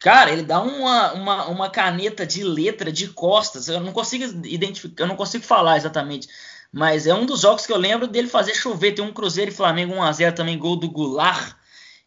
Cara, 0.00 0.32
ele 0.32 0.42
dá 0.42 0.60
uma, 0.60 1.12
uma, 1.12 1.46
uma 1.46 1.70
caneta 1.70 2.26
de 2.26 2.42
letra 2.42 2.90
de 2.90 3.06
costas. 3.06 3.68
Eu 3.68 3.78
não 3.78 3.92
consigo 3.92 4.24
identificar, 4.44 5.04
eu 5.04 5.08
não 5.08 5.14
consigo 5.14 5.44
falar 5.44 5.76
exatamente. 5.76 6.26
Mas 6.72 7.06
é 7.06 7.14
um 7.14 7.24
dos 7.24 7.42
jogos 7.42 7.64
que 7.64 7.72
eu 7.72 7.78
lembro 7.78 8.08
dele 8.08 8.26
fazer 8.26 8.56
chover. 8.56 8.92
Tem 8.92 9.04
um 9.04 9.12
Cruzeiro 9.12 9.52
e 9.52 9.54
Flamengo 9.54 9.94
1x0 9.94 10.32
também, 10.32 10.58
gol 10.58 10.74
do 10.74 10.90
Goulart. 10.90 11.54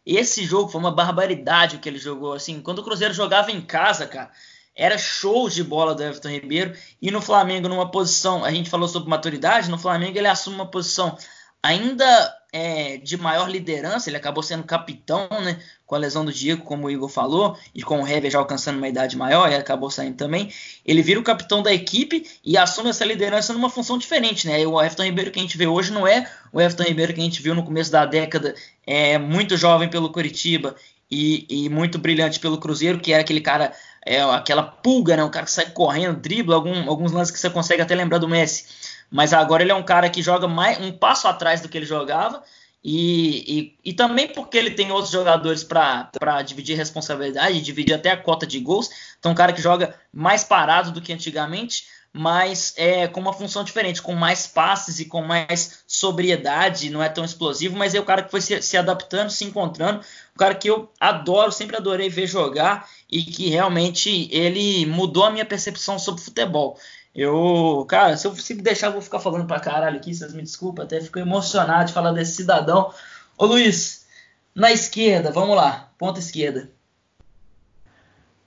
Esse 0.04 0.44
jogo 0.44 0.70
foi 0.70 0.80
uma 0.80 0.92
barbaridade 0.92 1.76
o 1.76 1.78
que 1.78 1.88
ele 1.88 1.98
jogou. 1.98 2.34
Assim, 2.34 2.60
quando 2.60 2.80
o 2.80 2.84
Cruzeiro 2.84 3.14
jogava 3.14 3.50
em 3.50 3.62
casa, 3.62 4.06
cara, 4.06 4.30
era 4.78 4.96
show 4.96 5.50
de 5.50 5.64
bola 5.64 5.92
do 5.92 6.04
Everton 6.04 6.28
Ribeiro. 6.28 6.72
E 7.02 7.10
no 7.10 7.20
Flamengo, 7.20 7.68
numa 7.68 7.90
posição, 7.90 8.44
a 8.44 8.50
gente 8.52 8.70
falou 8.70 8.86
sobre 8.86 9.10
maturidade, 9.10 9.68
no 9.68 9.76
Flamengo 9.76 10.16
ele 10.16 10.28
assume 10.28 10.54
uma 10.54 10.70
posição 10.70 11.18
ainda 11.60 12.34
é, 12.52 12.98
de 12.98 13.16
maior 13.16 13.50
liderança, 13.50 14.08
ele 14.08 14.16
acabou 14.16 14.42
sendo 14.42 14.62
capitão, 14.62 15.28
né, 15.42 15.58
com 15.84 15.96
a 15.96 15.98
lesão 15.98 16.24
do 16.24 16.32
Diego, 16.32 16.62
como 16.62 16.86
o 16.86 16.90
Igor 16.90 17.08
falou, 17.08 17.58
e 17.74 17.82
com 17.82 18.00
o 18.00 18.06
Hever 18.06 18.30
já 18.30 18.38
alcançando 18.38 18.76
uma 18.76 18.88
idade 18.88 19.16
maior, 19.16 19.50
e 19.50 19.56
acabou 19.56 19.90
saindo 19.90 20.16
também. 20.16 20.52
Ele 20.86 21.02
vira 21.02 21.18
o 21.18 21.24
capitão 21.24 21.60
da 21.60 21.72
equipe 21.72 22.24
e 22.44 22.56
assume 22.56 22.90
essa 22.90 23.04
liderança 23.04 23.52
numa 23.52 23.68
função 23.68 23.98
diferente, 23.98 24.46
né? 24.46 24.64
O 24.66 24.80
Everton 24.80 25.04
Ribeiro 25.04 25.30
que 25.32 25.40
a 25.40 25.42
gente 25.42 25.58
vê 25.58 25.66
hoje 25.66 25.92
não 25.92 26.06
é 26.06 26.30
o 26.52 26.60
Everton 26.60 26.84
Ribeiro 26.84 27.12
que 27.12 27.20
a 27.20 27.24
gente 27.24 27.42
viu 27.42 27.54
no 27.54 27.64
começo 27.64 27.90
da 27.90 28.06
década, 28.06 28.54
é 28.86 29.18
muito 29.18 29.56
jovem 29.56 29.90
pelo 29.90 30.10
Curitiba 30.10 30.76
e, 31.10 31.46
e 31.48 31.68
muito 31.68 31.98
brilhante 31.98 32.40
pelo 32.40 32.58
Cruzeiro, 32.58 33.00
que 33.00 33.12
era 33.12 33.22
aquele 33.22 33.40
cara 33.40 33.72
é 34.08 34.22
aquela 34.22 34.62
pulga, 34.62 35.16
né? 35.16 35.24
Um 35.24 35.30
cara 35.30 35.44
que 35.44 35.52
sai 35.52 35.70
correndo, 35.70 36.18
dribla, 36.18 36.54
algum, 36.54 36.88
alguns 36.88 37.12
lances 37.12 37.30
que 37.30 37.38
você 37.38 37.50
consegue 37.50 37.82
até 37.82 37.94
lembrar 37.94 38.18
do 38.18 38.28
Messi. 38.28 38.64
Mas 39.10 39.34
agora 39.34 39.62
ele 39.62 39.72
é 39.72 39.74
um 39.74 39.82
cara 39.82 40.08
que 40.08 40.22
joga 40.22 40.48
mais 40.48 40.80
um 40.80 40.90
passo 40.90 41.28
atrás 41.28 41.60
do 41.60 41.68
que 41.68 41.76
ele 41.76 41.86
jogava. 41.86 42.42
E, 42.82 43.74
e, 43.84 43.90
e 43.90 43.92
também 43.92 44.28
porque 44.28 44.56
ele 44.56 44.70
tem 44.70 44.90
outros 44.92 45.10
jogadores 45.10 45.62
para 45.64 46.42
dividir 46.42 46.76
responsabilidade, 46.76 47.60
dividir 47.60 47.94
até 47.94 48.10
a 48.10 48.16
cota 48.16 48.46
de 48.46 48.58
gols. 48.60 48.88
Então, 49.18 49.32
um 49.32 49.34
cara 49.34 49.52
que 49.52 49.60
joga 49.60 49.94
mais 50.12 50.44
parado 50.44 50.90
do 50.90 51.02
que 51.02 51.12
antigamente, 51.12 51.84
mas 52.12 52.72
é, 52.76 53.06
com 53.06 53.20
uma 53.20 53.32
função 53.32 53.62
diferente, 53.62 54.00
com 54.00 54.14
mais 54.14 54.46
passes 54.46 54.98
e 55.00 55.04
com 55.04 55.22
mais 55.22 55.84
sobriedade, 55.86 56.88
não 56.88 57.02
é 57.02 57.08
tão 57.08 57.24
explosivo, 57.24 57.76
mas 57.76 57.94
é 57.94 58.00
o 58.00 58.04
cara 58.04 58.22
que 58.22 58.30
foi 58.30 58.40
se, 58.40 58.62
se 58.62 58.76
adaptando, 58.76 59.30
se 59.30 59.44
encontrando, 59.44 60.00
um 60.38 60.46
cara 60.46 60.54
que 60.54 60.70
eu 60.70 60.88
adoro, 61.00 61.50
sempre 61.50 61.76
adorei 61.76 62.08
ver 62.08 62.28
jogar 62.28 62.88
e 63.10 63.24
que 63.24 63.50
realmente 63.50 64.28
ele 64.30 64.86
mudou 64.86 65.24
a 65.24 65.32
minha 65.32 65.44
percepção 65.44 65.98
sobre 65.98 66.22
futebol. 66.22 66.78
Eu, 67.12 67.84
cara, 67.88 68.16
se 68.16 68.24
eu 68.24 68.36
se 68.36 68.54
me 68.54 68.62
deixar, 68.62 68.86
eu 68.86 68.92
vou 68.92 69.02
ficar 69.02 69.18
falando 69.18 69.48
pra 69.48 69.58
caralho 69.58 69.96
aqui, 69.96 70.14
vocês 70.14 70.32
me 70.32 70.42
desculpem, 70.42 70.84
até 70.84 71.00
fico 71.00 71.18
emocionado 71.18 71.86
de 71.86 71.92
falar 71.92 72.12
desse 72.12 72.36
cidadão. 72.36 72.94
Ô 73.36 73.46
Luiz, 73.46 74.06
na 74.54 74.70
esquerda, 74.70 75.32
vamos 75.32 75.56
lá, 75.56 75.90
ponta 75.98 76.20
esquerda. 76.20 76.70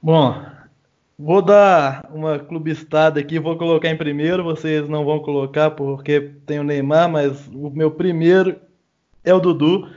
Bom, 0.02 0.46
vou 1.20 1.42
dar 1.42 2.10
uma 2.14 2.40
clubistada 2.40 3.20
aqui, 3.20 3.38
vou 3.38 3.58
colocar 3.58 3.90
em 3.90 3.98
primeiro, 3.98 4.46
vocês 4.46 4.88
não 4.88 5.04
vão 5.04 5.20
colocar 5.20 5.72
porque 5.72 6.32
tem 6.46 6.58
o 6.58 6.64
Neymar, 6.64 7.10
mas 7.10 7.48
o 7.48 7.70
meu 7.70 7.92
primeiro 7.92 8.56
é 9.26 9.34
o 9.34 9.42
Dudu, 9.42 9.90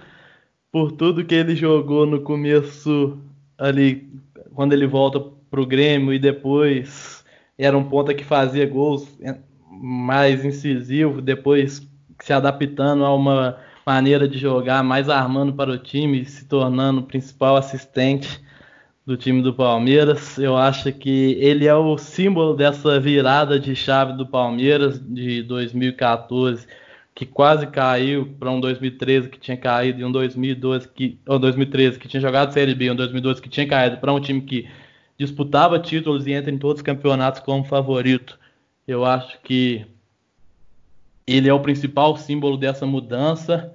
por 0.74 0.90
tudo 0.90 1.24
que 1.24 1.36
ele 1.36 1.54
jogou 1.54 2.04
no 2.04 2.22
começo 2.22 3.16
ali 3.56 4.10
quando 4.56 4.72
ele 4.72 4.88
volta 4.88 5.20
pro 5.48 5.64
Grêmio 5.64 6.12
e 6.12 6.18
depois 6.18 7.24
era 7.56 7.78
um 7.78 7.84
ponta 7.84 8.12
que 8.12 8.24
fazia 8.24 8.66
gols 8.66 9.08
é, 9.22 9.36
mais 9.70 10.44
incisivo, 10.44 11.22
depois 11.22 11.88
se 12.18 12.32
adaptando 12.32 13.04
a 13.04 13.14
uma 13.14 13.56
maneira 13.86 14.26
de 14.26 14.36
jogar, 14.36 14.82
mais 14.82 15.08
armando 15.08 15.52
para 15.52 15.70
o 15.70 15.78
time, 15.78 16.24
se 16.24 16.44
tornando 16.48 17.02
o 17.02 17.04
principal 17.04 17.54
assistente 17.54 18.42
do 19.06 19.16
time 19.16 19.42
do 19.42 19.54
Palmeiras. 19.54 20.38
Eu 20.38 20.56
acho 20.56 20.92
que 20.92 21.38
ele 21.38 21.68
é 21.68 21.74
o 21.76 21.96
símbolo 21.96 22.52
dessa 22.52 22.98
virada 22.98 23.60
de 23.60 23.76
chave 23.76 24.14
do 24.14 24.26
Palmeiras 24.26 24.98
de 24.98 25.40
2014 25.44 26.66
que 27.14 27.24
quase 27.24 27.66
caiu 27.68 28.34
para 28.38 28.50
um 28.50 28.60
2013 28.60 29.28
que 29.28 29.38
tinha 29.38 29.56
caído 29.56 30.00
e 30.00 30.04
um 30.04 30.10
2012 30.10 30.88
que 30.88 31.18
ou 31.26 31.38
2013 31.38 31.98
que 31.98 32.08
tinha 32.08 32.20
jogado 32.20 32.52
Série 32.52 32.74
B, 32.74 32.90
um 32.90 32.96
2012 32.96 33.40
que 33.40 33.48
tinha 33.48 33.66
caído 33.68 33.98
para 33.98 34.12
um 34.12 34.20
time 34.20 34.40
que 34.40 34.68
disputava 35.16 35.78
títulos 35.78 36.26
e 36.26 36.32
entra 36.32 36.50
em 36.50 36.58
todos 36.58 36.80
os 36.80 36.82
campeonatos 36.82 37.40
como 37.40 37.64
favorito. 37.64 38.38
Eu 38.86 39.04
acho 39.04 39.40
que 39.42 39.86
ele 41.26 41.48
é 41.48 41.54
o 41.54 41.60
principal 41.60 42.16
símbolo 42.16 42.56
dessa 42.56 42.84
mudança. 42.84 43.72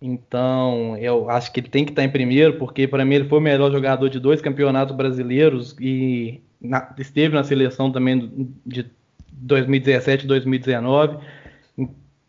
Então, 0.00 0.96
eu 0.96 1.28
acho 1.28 1.52
que 1.52 1.60
ele 1.60 1.68
tem 1.68 1.84
que 1.84 1.90
estar 1.90 2.04
em 2.04 2.08
primeiro, 2.08 2.54
porque 2.56 2.86
para 2.88 3.04
mim 3.04 3.16
ele 3.16 3.28
foi 3.28 3.38
o 3.38 3.42
melhor 3.42 3.70
jogador 3.70 4.08
de 4.08 4.18
dois 4.18 4.40
campeonatos 4.40 4.96
brasileiros 4.96 5.76
e 5.78 6.40
na, 6.60 6.94
esteve 6.98 7.34
na 7.34 7.44
seleção 7.44 7.92
também 7.92 8.54
de 8.64 8.86
2017 9.32 10.24
e 10.24 10.28
2019. 10.28 11.18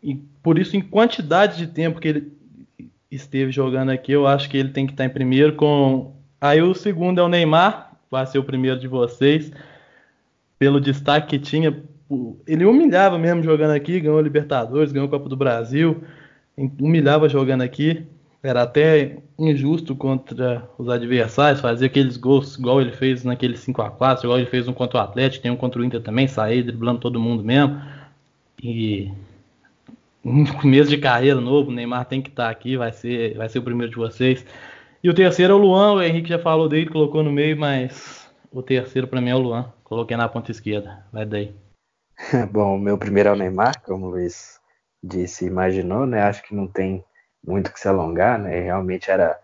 E 0.02 0.29
por 0.42 0.58
isso, 0.58 0.76
em 0.76 0.80
quantidade 0.80 1.56
de 1.58 1.66
tempo 1.66 2.00
que 2.00 2.08
ele 2.08 2.32
esteve 3.10 3.50
jogando 3.50 3.90
aqui, 3.90 4.12
eu 4.12 4.26
acho 4.26 4.48
que 4.48 4.56
ele 4.56 4.70
tem 4.70 4.86
que 4.86 4.92
estar 4.92 5.04
em 5.04 5.10
primeiro 5.10 5.54
com. 5.56 6.14
Aí 6.40 6.62
o 6.62 6.74
segundo 6.74 7.20
é 7.20 7.22
o 7.22 7.28
Neymar, 7.28 7.92
vai 8.10 8.26
ser 8.26 8.38
o 8.38 8.44
primeiro 8.44 8.78
de 8.78 8.88
vocês, 8.88 9.52
pelo 10.58 10.80
destaque 10.80 11.38
que 11.38 11.44
tinha. 11.44 11.82
Ele 12.46 12.64
humilhava 12.64 13.18
mesmo 13.18 13.42
jogando 13.42 13.72
aqui, 13.72 14.00
ganhou 14.00 14.20
Libertadores, 14.20 14.92
ganhou 14.92 15.08
Copa 15.08 15.28
do 15.28 15.36
Brasil, 15.36 16.02
humilhava 16.56 17.28
jogando 17.28 17.62
aqui. 17.62 18.06
Era 18.42 18.62
até 18.62 19.18
injusto 19.38 19.94
contra 19.94 20.66
os 20.78 20.88
adversários, 20.88 21.60
fazia 21.60 21.86
aqueles 21.86 22.16
gols 22.16 22.56
igual 22.56 22.80
ele 22.80 22.92
fez 22.92 23.22
naquele 23.22 23.54
5 23.54 23.82
a 23.82 23.90
4 23.90 24.24
igual 24.24 24.38
ele 24.38 24.48
fez 24.48 24.66
um 24.66 24.72
contra 24.72 24.98
o 24.98 25.02
Atlético, 25.02 25.42
tem 25.42 25.50
um 25.50 25.56
contra 25.56 25.80
o 25.80 25.84
Inter 25.84 26.00
também, 26.00 26.26
sair 26.26 26.62
driblando 26.62 27.00
todo 27.00 27.20
mundo 27.20 27.44
mesmo. 27.44 27.78
E 28.62 29.12
um 30.24 30.44
começo 30.44 30.90
de 30.90 30.98
carreira 30.98 31.40
novo, 31.40 31.70
o 31.70 31.72
Neymar 31.72 32.04
tem 32.04 32.20
que 32.20 32.28
estar 32.28 32.44
tá 32.44 32.50
aqui, 32.50 32.76
vai 32.76 32.92
ser, 32.92 33.36
vai 33.36 33.48
ser 33.48 33.58
o 33.58 33.62
primeiro 33.62 33.90
de 33.90 33.98
vocês. 33.98 34.44
E 35.02 35.08
o 35.08 35.14
terceiro 35.14 35.54
é 35.54 35.56
o 35.56 35.58
Luan, 35.58 35.94
o 35.94 36.02
Henrique 36.02 36.28
já 36.28 36.38
falou 36.38 36.68
dele, 36.68 36.90
colocou 36.90 37.22
no 37.22 37.32
meio, 37.32 37.58
mas 37.58 38.30
o 38.52 38.62
terceiro 38.62 39.08
para 39.08 39.20
mim 39.20 39.30
é 39.30 39.34
o 39.34 39.38
Luan. 39.38 39.72
Coloquei 39.82 40.16
na 40.16 40.28
ponta 40.28 40.50
esquerda, 40.50 41.04
vai 41.12 41.24
daí. 41.24 41.54
Bom, 42.52 42.78
meu 42.78 42.98
primeiro 42.98 43.30
é 43.30 43.32
o 43.32 43.36
Neymar, 43.36 43.80
como 43.82 44.06
o 44.06 44.10
Luiz 44.10 44.60
disse, 45.02 45.46
imaginou, 45.46 46.04
né? 46.04 46.22
Acho 46.22 46.42
que 46.42 46.54
não 46.54 46.66
tem 46.66 47.02
muito 47.44 47.72
que 47.72 47.80
se 47.80 47.88
alongar, 47.88 48.38
né? 48.38 48.60
Realmente 48.60 49.10
era 49.10 49.38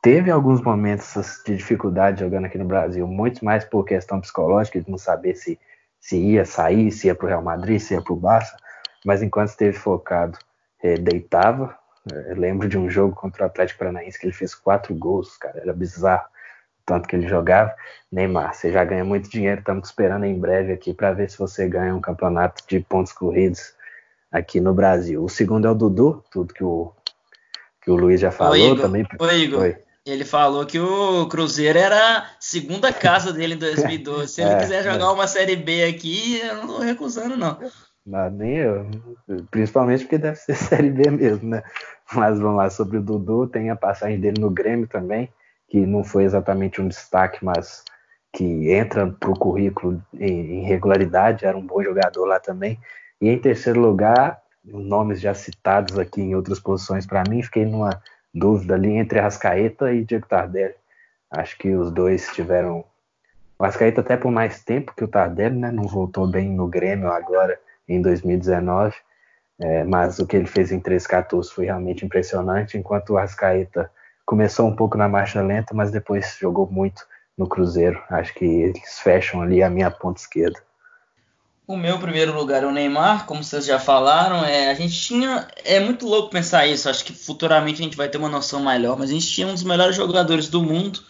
teve 0.00 0.30
alguns 0.30 0.60
momentos 0.62 1.42
de 1.46 1.56
dificuldade 1.56 2.20
jogando 2.20 2.46
aqui 2.46 2.58
no 2.58 2.64
Brasil, 2.64 3.06
muito 3.06 3.44
mais 3.44 3.64
por 3.64 3.84
questão 3.84 4.20
psicológica, 4.20 4.80
de 4.80 4.90
não 4.90 4.98
saber 4.98 5.34
se 5.34 5.58
se 6.00 6.16
ia 6.16 6.44
sair, 6.44 6.90
se 6.90 7.06
ia 7.06 7.14
para 7.14 7.26
o 7.26 7.28
Real 7.28 7.42
Madrid, 7.42 7.78
se 7.78 7.94
ia 7.94 8.02
para 8.02 8.12
o 8.12 8.16
Barça, 8.16 8.56
mas 9.04 9.22
enquanto 9.22 9.48
esteve 9.48 9.76
focado, 9.76 10.38
é, 10.82 10.96
deitava. 10.96 11.76
Eu 12.26 12.36
lembro 12.36 12.68
de 12.68 12.76
um 12.76 12.90
jogo 12.90 13.14
contra 13.14 13.44
o 13.44 13.46
Atlético 13.46 13.78
Paranaense 13.78 14.18
que 14.18 14.26
ele 14.26 14.32
fez 14.32 14.54
quatro 14.54 14.94
gols, 14.94 15.36
cara, 15.36 15.60
era 15.60 15.72
bizarro 15.72 16.32
tanto 16.84 17.08
que 17.08 17.16
ele 17.16 17.28
jogava. 17.28 17.74
Neymar, 18.10 18.54
você 18.54 18.72
já 18.72 18.84
ganha 18.84 19.04
muito 19.04 19.30
dinheiro, 19.30 19.60
estamos 19.60 19.88
esperando 19.88 20.24
em 20.24 20.38
breve 20.38 20.72
aqui 20.72 20.92
para 20.92 21.12
ver 21.12 21.30
se 21.30 21.38
você 21.38 21.68
ganha 21.68 21.94
um 21.94 22.00
campeonato 22.00 22.62
de 22.66 22.80
pontos 22.80 23.12
corridos 23.12 23.74
aqui 24.30 24.60
no 24.60 24.74
Brasil. 24.74 25.22
O 25.22 25.28
segundo 25.28 25.66
é 25.66 25.70
o 25.70 25.74
Dudu, 25.74 26.24
tudo 26.30 26.52
que 26.52 26.64
o 26.64 26.92
que 27.82 27.90
o 27.90 27.96
Luiz 27.96 28.20
já 28.20 28.30
falou 28.30 28.56
Igor, 28.56 28.80
também. 28.80 29.04
Oi, 29.18 29.38
Igor. 29.40 29.60
Oi. 29.62 29.76
Ele 30.06 30.24
falou 30.24 30.64
que 30.64 30.78
o 30.78 31.26
Cruzeiro 31.26 31.78
era 31.78 32.18
a 32.18 32.26
segunda 32.38 32.92
casa 32.92 33.32
dele 33.32 33.54
em 33.54 33.58
2012. 33.58 34.32
Se 34.32 34.40
ele 34.40 34.50
é, 34.50 34.58
quiser 34.58 34.84
jogar 34.84 35.06
é. 35.06 35.08
uma 35.08 35.26
Série 35.26 35.56
B 35.56 35.84
aqui, 35.84 36.40
eu 36.40 36.56
não 36.56 36.66
tô 36.68 36.78
recusando, 36.78 37.36
não. 37.36 37.58
Nem 38.04 38.56
eu. 38.56 38.86
Principalmente 39.50 40.04
porque 40.04 40.18
deve 40.18 40.36
ser 40.36 40.54
Série 40.56 40.90
B 40.90 41.10
mesmo, 41.10 41.48
né? 41.48 41.62
Mas 42.12 42.38
vamos 42.38 42.56
lá, 42.56 42.68
sobre 42.68 42.98
o 42.98 43.02
Dudu, 43.02 43.46
tem 43.46 43.70
a 43.70 43.76
passagem 43.76 44.20
dele 44.20 44.40
no 44.40 44.50
Grêmio 44.50 44.86
também, 44.86 45.28
que 45.68 45.86
não 45.86 46.04
foi 46.04 46.24
exatamente 46.24 46.80
um 46.80 46.88
destaque, 46.88 47.44
mas 47.44 47.84
que 48.32 48.72
entra 48.72 49.06
para 49.08 49.30
o 49.30 49.38
currículo 49.38 50.02
em 50.14 50.62
regularidade, 50.62 51.44
era 51.44 51.56
um 51.56 51.66
bom 51.66 51.82
jogador 51.82 52.24
lá 52.26 52.40
também. 52.40 52.78
E 53.20 53.28
em 53.28 53.38
terceiro 53.38 53.80
lugar, 53.80 54.42
nomes 54.64 55.20
já 55.20 55.34
citados 55.34 55.98
aqui 55.98 56.20
em 56.20 56.34
outras 56.34 56.58
posições 56.58 57.06
para 57.06 57.22
mim, 57.28 57.42
fiquei 57.42 57.64
numa 57.64 58.02
dúvida 58.34 58.74
ali 58.74 58.92
entre 58.92 59.18
Arrascaeta 59.18 59.92
e 59.92 60.04
Diego 60.04 60.26
Tardelli. 60.26 60.74
Acho 61.30 61.56
que 61.58 61.74
os 61.74 61.90
dois 61.90 62.26
tiveram. 62.32 62.84
O 63.58 63.64
Arrascaeta 63.64 64.00
até 64.00 64.16
por 64.16 64.30
mais 64.30 64.62
tempo 64.64 64.94
que 64.96 65.04
o 65.04 65.08
Tardelli, 65.08 65.56
né? 65.58 65.70
Não 65.70 65.84
voltou 65.84 66.26
bem 66.26 66.50
no 66.50 66.66
Grêmio 66.66 67.10
agora 67.10 67.58
em 67.88 68.00
2019. 68.00 68.94
É, 69.60 69.84
mas 69.84 70.18
o 70.18 70.26
que 70.26 70.36
ele 70.36 70.46
fez 70.46 70.72
em 70.72 70.80
3-14 70.80 71.48
foi 71.50 71.66
realmente 71.66 72.04
impressionante, 72.04 72.76
enquanto 72.76 73.10
o 73.10 73.18
Arrascaeta 73.18 73.90
começou 74.24 74.66
um 74.66 74.74
pouco 74.74 74.96
na 74.96 75.08
marcha 75.08 75.40
lenta, 75.40 75.74
mas 75.74 75.90
depois 75.90 76.36
jogou 76.40 76.66
muito 76.66 77.06
no 77.36 77.46
Cruzeiro. 77.46 78.02
Acho 78.10 78.34
que 78.34 78.44
eles 78.44 78.98
fecham 78.98 79.42
ali 79.42 79.62
a 79.62 79.70
minha 79.70 79.90
ponta 79.90 80.20
esquerda. 80.20 80.60
O 81.66 81.76
meu 81.76 81.98
primeiro 81.98 82.34
lugar 82.34 82.64
é 82.64 82.66
o 82.66 82.72
Neymar, 82.72 83.24
como 83.24 83.42
vocês 83.42 83.64
já 83.64 83.78
falaram. 83.78 84.44
É, 84.44 84.70
a 84.70 84.74
gente 84.74 85.00
tinha. 85.00 85.46
É 85.64 85.78
muito 85.78 86.06
louco 86.06 86.30
pensar 86.30 86.66
isso. 86.66 86.88
Acho 86.88 87.04
que 87.04 87.12
futuramente 87.12 87.80
a 87.80 87.84
gente 87.84 87.96
vai 87.96 88.08
ter 88.08 88.18
uma 88.18 88.28
noção 88.28 88.62
melhor. 88.64 88.98
Mas 88.98 89.10
a 89.10 89.12
gente 89.12 89.28
tinha 89.28 89.46
um 89.46 89.54
dos 89.54 89.62
melhores 89.62 89.94
jogadores 89.94 90.48
do 90.48 90.60
mundo 90.62 91.00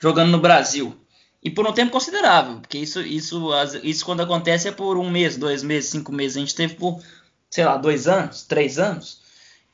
jogando 0.00 0.30
no 0.30 0.38
Brasil. 0.38 0.94
E 1.42 1.50
por 1.50 1.66
um 1.66 1.72
tempo 1.72 1.90
considerável. 1.90 2.60
Porque 2.60 2.78
isso, 2.78 3.00
isso, 3.00 3.50
isso 3.82 4.04
quando 4.04 4.22
acontece 4.22 4.68
é 4.68 4.72
por 4.72 4.96
um 4.96 5.10
mês, 5.10 5.36
dois 5.36 5.62
meses, 5.62 5.90
cinco 5.90 6.12
meses. 6.12 6.36
A 6.36 6.40
gente 6.40 6.54
teve 6.54 6.74
por, 6.74 7.02
sei 7.50 7.64
lá, 7.64 7.76
dois 7.76 8.06
anos, 8.06 8.44
três 8.44 8.78
anos. 8.78 9.20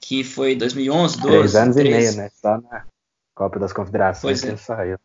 Que 0.01 0.23
foi 0.25 0.55
2011, 0.55 1.19
12. 1.19 1.29
Três 1.29 1.55
anos 1.57 1.77
13. 1.77 1.91
e 1.91 1.97
meio, 1.97 2.17
né? 2.17 2.31
Só 2.41 2.59
na 2.59 2.85
Copa 3.35 3.59
das 3.59 3.73
Confederações 3.73 4.41
pois 4.41 4.41
que 4.41 4.49
é. 4.49 4.57
saiu 4.57 4.99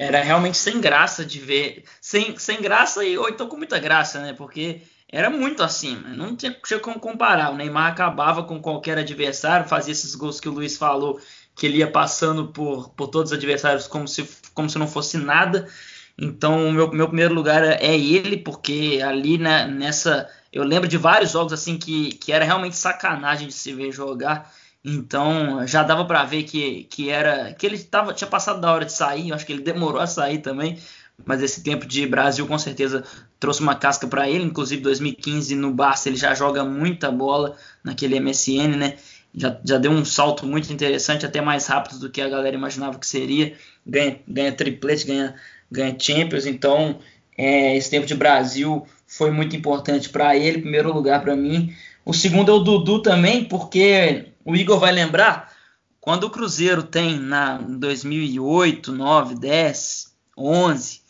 era 0.00 0.22
realmente 0.22 0.56
sem 0.56 0.80
graça 0.80 1.26
de 1.26 1.38
ver. 1.38 1.84
Sem, 2.00 2.34
sem 2.38 2.62
graça 2.62 3.04
e 3.04 3.18
ou 3.18 3.28
então 3.28 3.46
com 3.46 3.58
muita 3.58 3.78
graça, 3.78 4.18
né? 4.18 4.32
Porque 4.32 4.80
era 5.12 5.28
muito 5.28 5.62
acima. 5.62 6.08
Não 6.08 6.34
tinha, 6.34 6.56
tinha 6.64 6.80
como 6.80 6.98
comparar. 6.98 7.50
O 7.50 7.56
Neymar 7.56 7.92
acabava 7.92 8.44
com 8.44 8.62
qualquer 8.62 8.96
adversário, 8.96 9.68
fazia 9.68 9.92
esses 9.92 10.14
gols 10.14 10.40
que 10.40 10.48
o 10.48 10.52
Luiz 10.52 10.78
falou, 10.78 11.20
que 11.60 11.66
ele 11.66 11.76
ia 11.76 11.90
passando 11.90 12.48
por, 12.48 12.88
por 12.94 13.08
todos 13.08 13.32
os 13.32 13.36
adversários 13.36 13.86
como 13.86 14.08
se, 14.08 14.26
como 14.54 14.70
se 14.70 14.78
não 14.78 14.88
fosse 14.88 15.18
nada. 15.18 15.68
Então, 16.16 16.66
o 16.66 16.72
meu, 16.72 16.90
meu 16.90 17.06
primeiro 17.06 17.34
lugar 17.34 17.62
é 17.62 17.98
ele, 17.98 18.38
porque 18.38 18.98
ali 19.04 19.36
na, 19.36 19.66
nessa. 19.66 20.26
Eu 20.50 20.64
lembro 20.64 20.88
de 20.88 20.96
vários 20.96 21.32
jogos 21.32 21.52
assim 21.52 21.76
que, 21.76 22.12
que 22.12 22.32
era 22.32 22.46
realmente 22.46 22.76
sacanagem 22.76 23.46
de 23.46 23.52
se 23.52 23.74
ver 23.74 23.92
jogar. 23.92 24.50
Então 24.82 25.66
já 25.66 25.82
dava 25.82 26.06
para 26.06 26.24
ver 26.24 26.44
que, 26.44 26.84
que 26.84 27.10
era 27.10 27.52
que 27.52 27.66
ele 27.66 27.78
tava, 27.78 28.14
tinha 28.14 28.28
passado 28.30 28.58
da 28.58 28.72
hora 28.72 28.86
de 28.86 28.92
sair. 28.92 29.28
Eu 29.28 29.34
acho 29.34 29.44
que 29.44 29.52
ele 29.52 29.62
demorou 29.62 30.00
a 30.00 30.06
sair 30.06 30.38
também, 30.38 30.78
mas 31.26 31.42
esse 31.42 31.62
tempo 31.62 31.84
de 31.84 32.06
Brasil 32.06 32.46
com 32.46 32.58
certeza 32.58 33.04
trouxe 33.38 33.60
uma 33.60 33.74
casca 33.74 34.06
para 34.06 34.30
ele. 34.30 34.44
Inclusive 34.44 34.80
2015 34.80 35.54
no 35.56 35.74
Barça 35.74 36.08
ele 36.08 36.16
já 36.16 36.34
joga 36.34 36.64
muita 36.64 37.10
bola 37.10 37.54
naquele 37.84 38.18
MSN, 38.18 38.78
né? 38.78 38.96
Já, 39.34 39.60
já 39.64 39.78
deu 39.78 39.92
um 39.92 40.04
salto 40.04 40.44
muito 40.44 40.72
interessante, 40.72 41.24
até 41.24 41.40
mais 41.40 41.66
rápido 41.66 41.98
do 41.98 42.10
que 42.10 42.20
a 42.20 42.28
galera 42.28 42.56
imaginava 42.56 42.98
que 42.98 43.06
seria. 43.06 43.54
Ganha, 43.86 44.20
ganha 44.26 44.52
triplete, 44.52 45.06
ganha, 45.06 45.34
ganha 45.70 45.96
Champions. 45.98 46.46
Então 46.46 46.98
é, 47.36 47.76
esse 47.76 47.90
tempo 47.90 48.06
de 48.06 48.14
Brasil 48.14 48.86
foi 49.06 49.30
muito 49.30 49.54
importante 49.54 50.08
para 50.08 50.36
ele. 50.36 50.62
Primeiro 50.62 50.92
lugar 50.92 51.20
para 51.22 51.36
mim. 51.36 51.74
O 52.04 52.12
segundo 52.12 52.50
é 52.50 52.54
o 52.54 52.60
Dudu 52.60 53.02
também, 53.02 53.44
porque 53.44 54.32
o 54.44 54.56
Igor 54.56 54.78
vai 54.78 54.90
lembrar 54.90 55.52
quando 56.00 56.24
o 56.24 56.30
Cruzeiro 56.30 56.82
tem 56.82 57.18
na 57.18 57.58
2008, 57.58 58.90
9, 58.90 59.34
10, 59.34 60.14
11, 60.36 61.00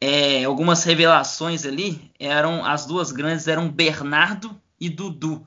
é, 0.00 0.44
algumas 0.44 0.84
revelações 0.84 1.66
ali, 1.66 2.10
eram 2.18 2.64
as 2.64 2.86
duas 2.86 3.10
grandes 3.10 3.48
eram 3.48 3.68
Bernardo 3.68 4.58
e 4.80 4.88
Dudu. 4.88 5.44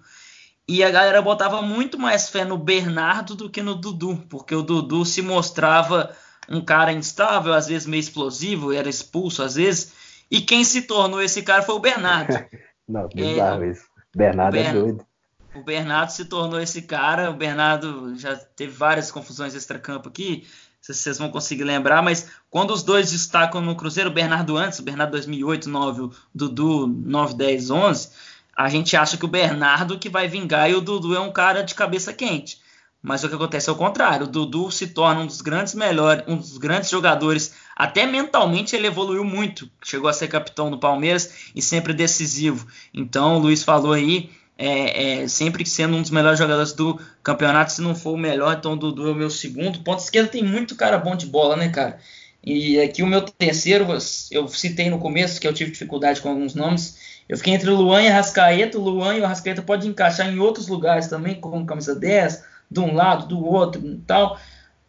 E 0.68 0.84
a 0.84 0.90
galera 0.90 1.22
botava 1.22 1.62
muito 1.62 2.00
mais 2.00 2.30
fé 2.30 2.46
no 2.46 2.58
Bernardo 2.58 3.36
do 3.36 3.50
que 3.50 3.62
no 3.62 3.76
Dudu, 3.76 4.24
porque 4.30 4.56
o 4.56 4.62
Dudu 4.62 5.06
se 5.06 5.22
mostrava 5.22 6.16
um 6.50 6.64
cara 6.64 6.92
instável, 6.92 7.54
às 7.54 7.68
vezes 7.68 7.88
meio 7.88 8.00
explosivo, 8.00 8.72
era 8.72 8.90
expulso 8.90 9.44
às 9.44 9.56
vezes, 9.56 9.94
e 10.32 10.42
quem 10.42 10.64
se 10.64 10.84
tornou 10.84 11.22
esse 11.22 11.42
cara 11.42 11.62
foi 11.62 11.76
o 11.76 11.80
Bernardo. 11.80 12.34
Não, 12.88 13.08
bizarro 13.08 13.64
é, 13.64 13.70
isso. 13.70 13.86
Bernardo 14.16 14.58
é 14.58 14.74
doido 14.74 15.06
o 15.54 15.62
Bernardo 15.62 16.10
se 16.10 16.26
tornou 16.26 16.60
esse 16.60 16.82
cara. 16.82 17.30
O 17.30 17.36
Bernardo 17.36 18.16
já 18.18 18.36
teve 18.36 18.74
várias 18.74 19.12
confusões 19.12 19.56
extra-campo 19.56 20.10
aqui, 20.10 20.46
se 20.82 20.94
vocês 20.94 21.18
vão 21.18 21.30
conseguir 21.30 21.64
lembrar, 21.64 22.02
mas 22.02 22.30
quando 22.50 22.72
os 22.72 22.84
dois 22.84 23.12
destacam 23.12 23.62
no 23.62 23.76
Cruzeiro, 23.76 24.10
o 24.10 24.14
Bernardo 24.14 24.58
antes, 24.58 24.80
o 24.80 24.84
Bernardo 24.84 25.12
2008, 25.12 25.70
9, 25.70 26.02
o 26.02 26.12
Dudu 26.36 26.88
9, 26.88 27.36
10, 27.36 27.70
11, 27.70 28.10
a 28.56 28.70
gente 28.70 28.96
acha 28.96 29.18
que 29.18 29.26
o 29.26 29.30
Bernardo 29.30 29.98
que 29.98 30.10
vai 30.10 30.28
vingar 30.28 30.70
e 30.70 30.76
o 30.76 30.82
Dudu 30.82 31.16
é 31.16 31.20
um 31.20 31.32
cara 31.32 31.64
de 31.64 31.74
cabeça 31.74 32.14
quente. 32.14 32.62
Mas 33.02 33.22
o 33.22 33.28
que 33.28 33.36
acontece 33.36 33.70
é 33.70 33.72
o 33.72 33.76
contrário. 33.76 34.26
O 34.26 34.30
Dudu 34.30 34.72
se 34.72 34.88
torna 34.88 35.22
um 35.22 35.28
dos 35.28 35.42
grandes 35.42 35.74
melhores, 35.74 36.24
um 36.26 36.38
dos 36.38 36.58
grandes 36.58 36.90
jogadores. 36.90 37.54
Até 37.76 38.06
mentalmente 38.06 38.76
ele 38.76 38.88
evoluiu 38.88 39.26
muito. 39.26 39.70
Chegou 39.84 40.10
a 40.10 40.14
ser 40.14 40.30
capitão 40.30 40.72
do 40.72 40.80
Palmeiras 40.80 41.52
e 41.54 41.62
sempre 41.62 41.94
decisivo. 41.94 42.66
Então 42.94 43.36
o 43.36 43.40
Luiz 43.40 43.62
falou 43.62 43.92
aí, 43.92 44.32
é, 44.58 45.24
é, 45.24 45.28
sempre 45.28 45.66
sendo 45.66 45.98
um 45.98 46.02
dos 46.02 46.12
melhores 46.12 46.40
jogadores 46.40 46.72
do 46.72 46.98
campeonato, 47.22 47.74
se 47.74 47.82
não 47.82 47.94
for 47.94 48.14
o 48.14 48.18
melhor, 48.18 48.56
então 48.58 48.74
o 48.74 48.78
Dudu 48.78 49.10
é 49.10 49.12
o 49.12 49.16
meu 49.16 49.30
segundo. 49.30 49.84
Ponto 49.84 50.00
esquerdo 50.00 50.30
tem 50.30 50.44
muito 50.44 50.76
cara 50.76 50.98
bom 50.98 51.16
de 51.16 51.26
bola, 51.26 51.58
né, 51.58 51.68
cara? 51.68 52.00
E 52.42 52.80
aqui 52.80 53.04
o 53.04 53.08
meu 53.08 53.22
terceiro, 53.22 53.88
eu 54.32 54.48
citei 54.48 54.90
no 54.90 55.00
começo 55.00 55.42
que 55.42 55.48
eu 55.48 55.54
tive 55.54 55.72
dificuldade 55.72 56.22
com 56.22 56.30
alguns 56.30 56.54
nomes. 56.56 56.98
Eu 57.28 57.38
fiquei 57.38 57.54
entre 57.54 57.70
o 57.70 57.76
Luan 57.76 58.02
e 58.02 58.08
Arrascaeta. 58.08 58.78
O 58.78 58.82
Luan 58.82 59.16
e 59.16 59.22
o 59.22 59.26
Arrascaeta 59.26 59.62
pode 59.62 59.88
encaixar 59.88 60.28
em 60.28 60.40
outros 60.40 60.68
lugares 60.68 61.08
também, 61.08 61.36
como 61.36 61.66
camisa 61.66 61.96
10, 61.96 62.44
de 62.70 62.80
um 62.80 62.94
lado, 62.94 63.28
do 63.28 63.46
outro 63.46 63.82
e 63.86 63.98
tal. 64.06 64.40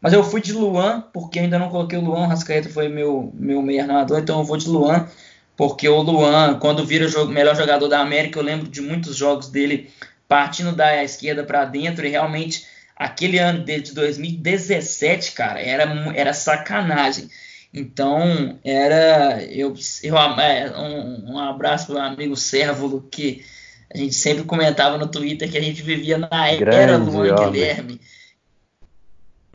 Mas 0.00 0.12
eu 0.12 0.22
fui 0.22 0.40
de 0.40 0.52
Luan, 0.52 1.02
porque 1.12 1.38
ainda 1.38 1.58
não 1.58 1.68
coloquei 1.68 1.98
o 1.98 2.02
Luan. 2.02 2.20
O 2.20 2.24
Arrascaeta 2.24 2.68
foi 2.68 2.88
meu, 2.88 3.32
meu 3.34 3.62
meio 3.62 3.82
armador, 3.82 4.18
então 4.18 4.40
eu 4.40 4.44
vou 4.44 4.56
de 4.56 4.68
Luan 4.68 5.08
porque 5.56 5.88
o 5.88 6.00
Luan, 6.00 6.58
quando 6.58 6.84
vira 6.84 7.06
o 7.20 7.28
melhor 7.28 7.56
jogador 7.56 7.88
da 7.88 8.00
América, 8.00 8.38
eu 8.38 8.42
lembro 8.42 8.68
de 8.68 8.80
muitos 8.80 9.16
jogos 9.16 9.48
dele 9.48 9.90
partindo 10.28 10.72
da 10.72 11.02
esquerda 11.02 11.44
para 11.44 11.64
dentro 11.64 12.04
e 12.04 12.10
realmente 12.10 12.66
aquele 12.96 13.38
ano 13.38 13.64
de 13.64 13.92
2017, 13.92 15.32
cara, 15.32 15.60
era, 15.60 15.84
era 16.14 16.32
sacanagem. 16.32 17.28
Então, 17.74 18.56
era. 18.62 19.42
Eu, 19.42 19.74
eu, 20.04 20.16
é, 20.16 20.78
um, 20.78 21.32
um 21.32 21.38
abraço 21.40 21.88
para 21.88 21.96
o 21.96 21.98
amigo 21.98 22.36
Sérvulo, 22.36 23.02
que 23.10 23.44
a 23.92 23.98
gente 23.98 24.14
sempre 24.14 24.44
comentava 24.44 24.96
no 24.96 25.08
Twitter 25.08 25.50
que 25.50 25.58
a 25.58 25.60
gente 25.60 25.82
vivia 25.82 26.16
na 26.16 26.48
era 26.48 26.96
Luan 26.96 27.34
Guilherme. 27.34 28.00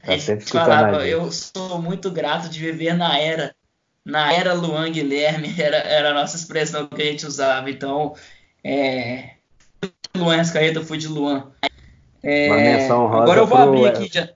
Tá 0.02 0.14
a 0.14 0.18
gente 0.18 0.46
falava, 0.46 1.08
eu 1.08 1.32
sou 1.32 1.82
muito 1.82 2.12
grato 2.12 2.50
de 2.50 2.60
viver 2.60 2.94
na 2.94 3.18
era, 3.18 3.56
na 4.04 4.34
era 4.34 4.54
Luan 4.54 4.91
Guilherme, 4.91 5.56
era, 5.60 5.78
era 5.78 6.10
a 6.10 6.14
nossa 6.14 6.36
expressão 6.36 6.88
que 6.88 7.02
a 7.02 7.06
gente 7.06 7.26
usava. 7.26 7.70
Então, 7.70 8.16
é, 8.62 9.36
Luan 10.14 10.41
Escaeta, 10.41 10.84
fui 10.84 10.98
de 10.98 11.08
Luan. 11.08 11.52
É, 12.22 12.48
Uma 12.48 12.58
menção 12.58 13.08
rosa 13.08 13.24
agora 13.24 13.40
eu 13.40 13.48
vou 13.48 13.58
abrir 13.58 13.88
aqui. 13.88 14.10
Já... 14.12 14.28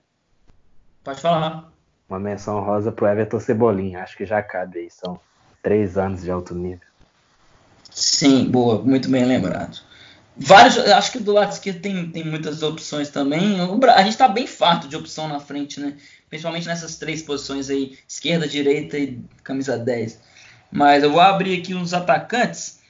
Pode 1.02 1.20
falar. 1.20 1.73
Uma 2.08 2.18
menção 2.18 2.60
rosa 2.60 2.92
pro 2.92 3.06
Everton 3.06 3.40
Cebolinha. 3.40 4.02
Acho 4.02 4.16
que 4.16 4.26
já 4.26 4.42
cabe 4.42 4.80
aí. 4.80 4.90
São 4.90 5.18
três 5.62 5.96
anos 5.96 6.22
de 6.22 6.30
alto 6.30 6.54
nível. 6.54 6.86
Sim, 7.90 8.44
boa. 8.50 8.82
Muito 8.82 9.08
bem 9.08 9.24
lembrado. 9.24 9.80
Vários, 10.36 10.76
acho 10.78 11.12
que 11.12 11.20
do 11.20 11.32
lado 11.32 11.52
esquerdo 11.52 11.80
tem, 11.80 12.10
tem 12.10 12.24
muitas 12.24 12.62
opções 12.62 13.08
também. 13.08 13.56
A 13.60 14.02
gente 14.02 14.10
está 14.10 14.26
bem 14.26 14.46
farto 14.46 14.88
de 14.88 14.96
opção 14.96 15.28
na 15.28 15.38
frente, 15.38 15.78
né? 15.78 15.96
Principalmente 16.28 16.66
nessas 16.66 16.96
três 16.96 17.22
posições 17.22 17.70
aí, 17.70 17.96
esquerda, 18.08 18.48
direita 18.48 18.98
e 18.98 19.20
camisa 19.44 19.78
10. 19.78 20.20
Mas 20.72 21.04
eu 21.04 21.12
vou 21.12 21.20
abrir 21.20 21.60
aqui 21.60 21.72
uns 21.72 21.94
atacantes. 21.94 22.80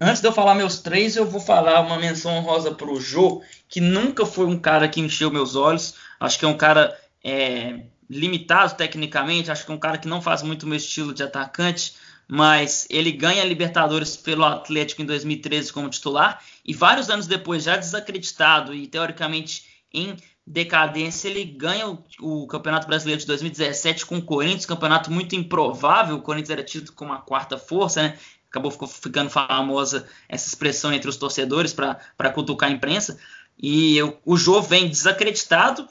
Antes 0.00 0.22
de 0.22 0.28
eu 0.28 0.32
falar 0.32 0.54
meus 0.54 0.78
três, 0.80 1.16
eu 1.16 1.26
vou 1.26 1.40
falar 1.40 1.80
uma 1.80 1.98
menção 1.98 2.32
honrosa 2.32 2.70
para 2.70 2.90
o 2.90 2.98
Jô, 2.98 3.42
que 3.68 3.80
nunca 3.80 4.24
foi 4.24 4.46
um 4.46 4.58
cara 4.58 4.88
que 4.88 5.00
encheu 5.00 5.30
meus 5.30 5.54
olhos. 5.54 5.94
Acho 6.18 6.38
que 6.38 6.46
é 6.46 6.48
um 6.48 6.56
cara 6.56 6.96
é, 7.22 7.80
limitado 8.08 8.74
tecnicamente, 8.74 9.50
acho 9.50 9.64
que 9.64 9.72
é 9.72 9.74
um 9.74 9.78
cara 9.78 9.98
que 9.98 10.08
não 10.08 10.22
faz 10.22 10.42
muito 10.42 10.62
o 10.64 10.66
meu 10.66 10.76
estilo 10.76 11.12
de 11.12 11.22
atacante 11.22 11.94
mas 12.28 12.86
ele 12.90 13.12
ganha 13.12 13.42
a 13.42 13.44
Libertadores 13.44 14.16
pelo 14.16 14.44
Atlético 14.44 15.02
em 15.02 15.06
2013 15.06 15.72
como 15.72 15.88
titular 15.88 16.42
e 16.64 16.74
vários 16.74 17.08
anos 17.08 17.26
depois, 17.26 17.62
já 17.62 17.76
desacreditado 17.76 18.74
e 18.74 18.86
teoricamente 18.86 19.64
em 19.92 20.16
decadência, 20.46 21.28
ele 21.28 21.44
ganha 21.44 21.88
o, 21.88 22.04
o 22.20 22.46
Campeonato 22.46 22.86
Brasileiro 22.86 23.20
de 23.20 23.26
2017 23.26 24.06
com 24.06 24.18
o 24.18 24.22
Corinthians, 24.22 24.66
campeonato 24.66 25.10
muito 25.10 25.34
improvável. 25.34 26.16
O 26.16 26.22
Corinthians 26.22 26.50
era 26.50 26.62
tido 26.62 26.92
como 26.92 27.12
a 27.12 27.18
quarta 27.18 27.58
força, 27.58 28.02
né? 28.02 28.18
Acabou 28.48 28.70
ficando 28.70 29.28
famosa 29.28 30.08
essa 30.28 30.48
expressão 30.48 30.92
entre 30.92 31.10
os 31.10 31.16
torcedores 31.16 31.72
para 31.72 32.30
cutucar 32.32 32.68
a 32.68 32.72
imprensa. 32.72 33.18
E 33.58 33.96
eu, 33.96 34.20
o 34.24 34.36
Jô 34.36 34.62
vem 34.62 34.88
desacreditado, 34.88 35.88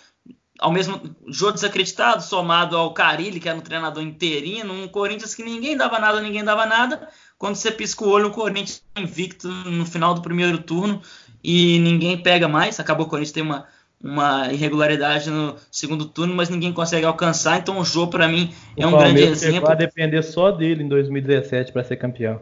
ao 0.60 0.72
mesmo 0.72 1.02
jogo 1.27 1.53
desacreditado, 1.53 2.23
somado 2.23 2.77
ao 2.77 2.94
Carilli, 2.94 3.40
que 3.40 3.49
era 3.49 3.57
um 3.57 3.61
treinador 3.61 4.03
interino, 4.03 4.73
um 4.73 4.88
Corinthians 4.88 5.36
que 5.36 5.44
ninguém 5.44 5.76
dava 5.76 5.99
nada, 5.99 6.22
ninguém 6.22 6.44
dava 6.44 6.65
nada. 6.65 7.07
Quando 7.38 7.56
você 7.56 7.72
pisca 7.72 8.06
o 8.06 8.10
olho, 8.10 8.27
o 8.27 8.32
Corinthians 8.32 8.84
invicto 8.95 9.48
no 9.48 9.86
final 9.86 10.14
do 10.14 10.22
primeiro 10.22 10.57
turno 10.60 11.02
e 11.44 11.80
ninguém 11.80 12.18
pega 12.18 12.48
mais. 12.48 12.80
Acabou 12.80 13.06
o 13.06 13.10
Corinthians 13.10 13.34
tem 13.34 13.44
uma, 13.44 13.65
uma 14.02 14.52
irregularidade 14.52 15.30
no 15.30 15.56
segundo 15.69 16.06
turno, 16.06 16.34
mas 16.34 16.49
ninguém 16.49 16.72
consegue 16.72 17.06
alcançar. 17.06 17.60
Então 17.60 17.77
o 17.77 17.84
jogo 17.84 18.11
para 18.11 18.27
mim 18.27 18.53
é 18.77 18.88
um 18.88 18.91
grande 18.91 19.23
exemplo. 19.23 19.68
Vai 19.68 19.76
depender 19.76 20.23
só 20.23 20.52
dele 20.52 20.84
em 20.84 20.88
2017 20.88 21.73
para 21.73 21.84
ser 21.84 21.98
campeão. 21.98 22.41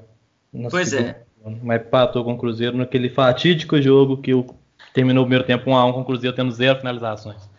Pois 0.70 0.94
é. 0.94 1.24
Mas 1.64 1.82
patou 1.90 2.24
com 2.24 2.34
o 2.34 2.38
Cruzeiro 2.38 2.78
naquele 2.78 3.10
fatídico 3.10 3.82
jogo 3.82 4.18
que 4.18 4.34
o, 4.34 4.46
terminou 4.94 5.24
o 5.24 5.26
primeiro 5.26 5.46
tempo 5.46 5.72
1 5.72 5.76
a 5.76 5.86
1 5.88 5.94
com 5.94 6.02
o 6.02 6.06
Cruzeiro 6.06 6.36
tendo 6.36 6.52
zero 6.52 6.78
finalizações. 6.78 7.53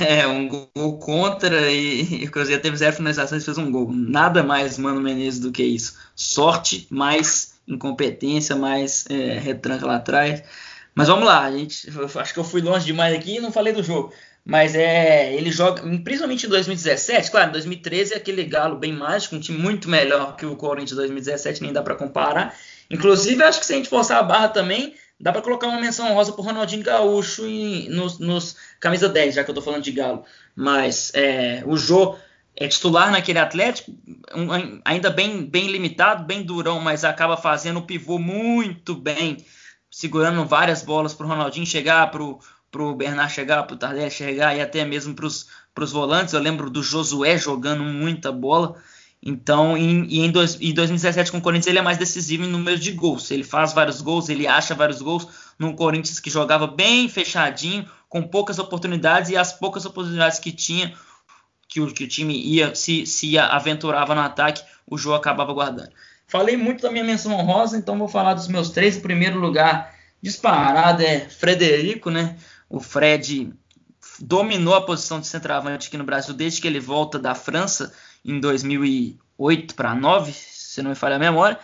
É, 0.00 0.26
um 0.26 0.48
gol 0.48 0.98
contra 0.98 1.70
e, 1.70 2.22
e 2.22 2.26
o 2.26 2.30
Cruzeiro 2.30 2.62
teve 2.62 2.76
zero 2.76 2.96
finalizações 2.96 3.42
e 3.42 3.44
fez 3.44 3.58
um 3.58 3.70
gol. 3.70 3.92
Nada 3.92 4.42
mais, 4.42 4.78
Mano 4.78 5.00
Menezes, 5.00 5.40
do 5.40 5.52
que 5.52 5.62
isso. 5.62 5.98
Sorte, 6.14 6.86
mais 6.90 7.60
incompetência, 7.68 8.56
mais 8.56 9.04
é, 9.10 9.38
retranca 9.38 9.86
lá 9.86 9.96
atrás. 9.96 10.42
Mas 10.94 11.08
vamos 11.08 11.24
lá, 11.24 11.50
gente. 11.50 11.88
Acho 12.16 12.32
que 12.34 12.40
eu 12.40 12.44
fui 12.44 12.60
longe 12.60 12.86
demais 12.86 13.14
aqui 13.14 13.36
e 13.36 13.40
não 13.40 13.52
falei 13.52 13.72
do 13.72 13.82
jogo. 13.82 14.12
Mas 14.44 14.74
é, 14.74 15.32
ele 15.34 15.52
joga, 15.52 15.82
principalmente 16.02 16.46
em 16.46 16.48
2017, 16.48 17.30
claro, 17.30 17.50
em 17.50 17.52
2013 17.52 18.14
é 18.14 18.16
aquele 18.16 18.42
galo 18.44 18.76
bem 18.76 18.92
mágico, 18.92 19.36
um 19.36 19.40
time 19.40 19.56
muito 19.56 19.88
melhor 19.88 20.34
que 20.36 20.44
o 20.44 20.56
Corinthians 20.56 20.90
de 20.90 20.96
2017, 20.96 21.62
nem 21.62 21.72
dá 21.72 21.80
para 21.80 21.94
comparar. 21.94 22.56
Inclusive, 22.90 23.40
acho 23.44 23.60
que 23.60 23.66
se 23.66 23.72
a 23.72 23.76
gente 23.76 23.88
forçar 23.88 24.18
a 24.18 24.22
barra 24.22 24.48
também, 24.48 24.94
Dá 25.22 25.30
para 25.32 25.40
colocar 25.40 25.68
uma 25.68 25.80
menção 25.80 26.12
rosa 26.14 26.32
pro 26.32 26.42
Ronaldinho 26.42 26.82
Gaúcho 26.82 27.46
e 27.46 27.88
nos, 27.88 28.18
nos, 28.18 28.56
camisa 28.80 29.08
10, 29.08 29.36
já 29.36 29.44
que 29.44 29.50
eu 29.52 29.54
tô 29.54 29.62
falando 29.62 29.84
de 29.84 29.92
Galo. 29.92 30.24
Mas 30.56 31.12
é, 31.14 31.62
o 31.64 31.76
Jô 31.76 32.16
é 32.56 32.66
titular 32.66 33.08
naquele 33.12 33.38
Atlético, 33.38 33.92
um, 34.34 34.80
ainda 34.84 35.10
bem, 35.10 35.44
bem 35.44 35.68
limitado, 35.68 36.24
bem 36.24 36.42
durão, 36.42 36.80
mas 36.80 37.04
acaba 37.04 37.36
fazendo 37.36 37.78
o 37.78 37.86
pivô 37.86 38.18
muito 38.18 38.96
bem, 38.96 39.36
segurando 39.88 40.44
várias 40.44 40.82
bolas 40.82 41.14
pro 41.14 41.28
Ronaldinho 41.28 41.66
chegar, 41.66 42.10
pro, 42.10 42.40
pro 42.68 42.92
Bernard 42.92 43.32
chegar, 43.32 43.62
pro 43.62 43.76
Tardelli 43.76 44.10
chegar 44.10 44.56
e 44.56 44.60
até 44.60 44.84
mesmo 44.84 45.14
pros, 45.14 45.46
pros 45.72 45.92
volantes. 45.92 46.34
Eu 46.34 46.40
lembro 46.40 46.68
do 46.68 46.82
Josué 46.82 47.38
jogando 47.38 47.84
muita 47.84 48.32
bola. 48.32 48.74
Então, 49.24 49.76
em, 49.76 50.04
e 50.08 50.20
em, 50.20 50.30
dois, 50.32 50.60
em 50.60 50.74
2017 50.74 51.30
com 51.30 51.38
o 51.38 51.40
Corinthians 51.40 51.68
ele 51.68 51.78
é 51.78 51.82
mais 51.82 51.96
decisivo 51.96 52.44
em 52.44 52.48
número 52.48 52.76
de 52.76 52.90
gols. 52.90 53.30
Ele 53.30 53.44
faz 53.44 53.72
vários 53.72 54.00
gols, 54.00 54.28
ele 54.28 54.48
acha 54.48 54.74
vários 54.74 55.00
gols 55.00 55.28
num 55.56 55.76
Corinthians 55.76 56.18
que 56.18 56.28
jogava 56.28 56.66
bem 56.66 57.08
fechadinho, 57.08 57.88
com 58.08 58.22
poucas 58.22 58.58
oportunidades 58.58 59.30
e 59.30 59.36
as 59.36 59.52
poucas 59.52 59.86
oportunidades 59.86 60.40
que 60.40 60.50
tinha, 60.50 60.92
que 61.68 61.80
o, 61.80 61.86
que 61.94 62.04
o 62.04 62.08
time 62.08 62.36
ia 62.36 62.74
se, 62.74 63.06
se 63.06 63.38
aventurava 63.38 64.12
no 64.14 64.20
ataque, 64.20 64.62
o 64.86 64.98
jogo 64.98 65.14
acabava 65.14 65.52
guardando. 65.52 65.90
Falei 66.26 66.56
muito 66.56 66.82
da 66.82 66.90
minha 66.90 67.04
menção 67.04 67.32
honrosa, 67.32 67.78
então 67.78 67.96
vou 67.96 68.08
falar 68.08 68.34
dos 68.34 68.48
meus 68.48 68.70
três. 68.70 68.96
Em 68.96 69.00
primeiro 69.00 69.38
lugar, 69.38 69.94
disparado 70.20 71.02
é 71.02 71.20
Frederico, 71.20 72.10
né? 72.10 72.36
O 72.68 72.80
Fred 72.80 73.52
dominou 74.18 74.74
a 74.74 74.82
posição 74.82 75.20
de 75.20 75.26
centroavante 75.26 75.88
aqui 75.88 75.96
no 75.96 76.04
Brasil 76.04 76.34
desde 76.34 76.60
que 76.60 76.66
ele 76.66 76.80
volta 76.80 77.18
da 77.18 77.34
França 77.34 77.92
em 78.24 78.38
2008 78.40 79.74
para 79.74 79.94
9, 79.94 80.32
se 80.32 80.82
não 80.82 80.90
me 80.90 80.96
falha 80.96 81.16
a 81.16 81.18
memória. 81.18 81.58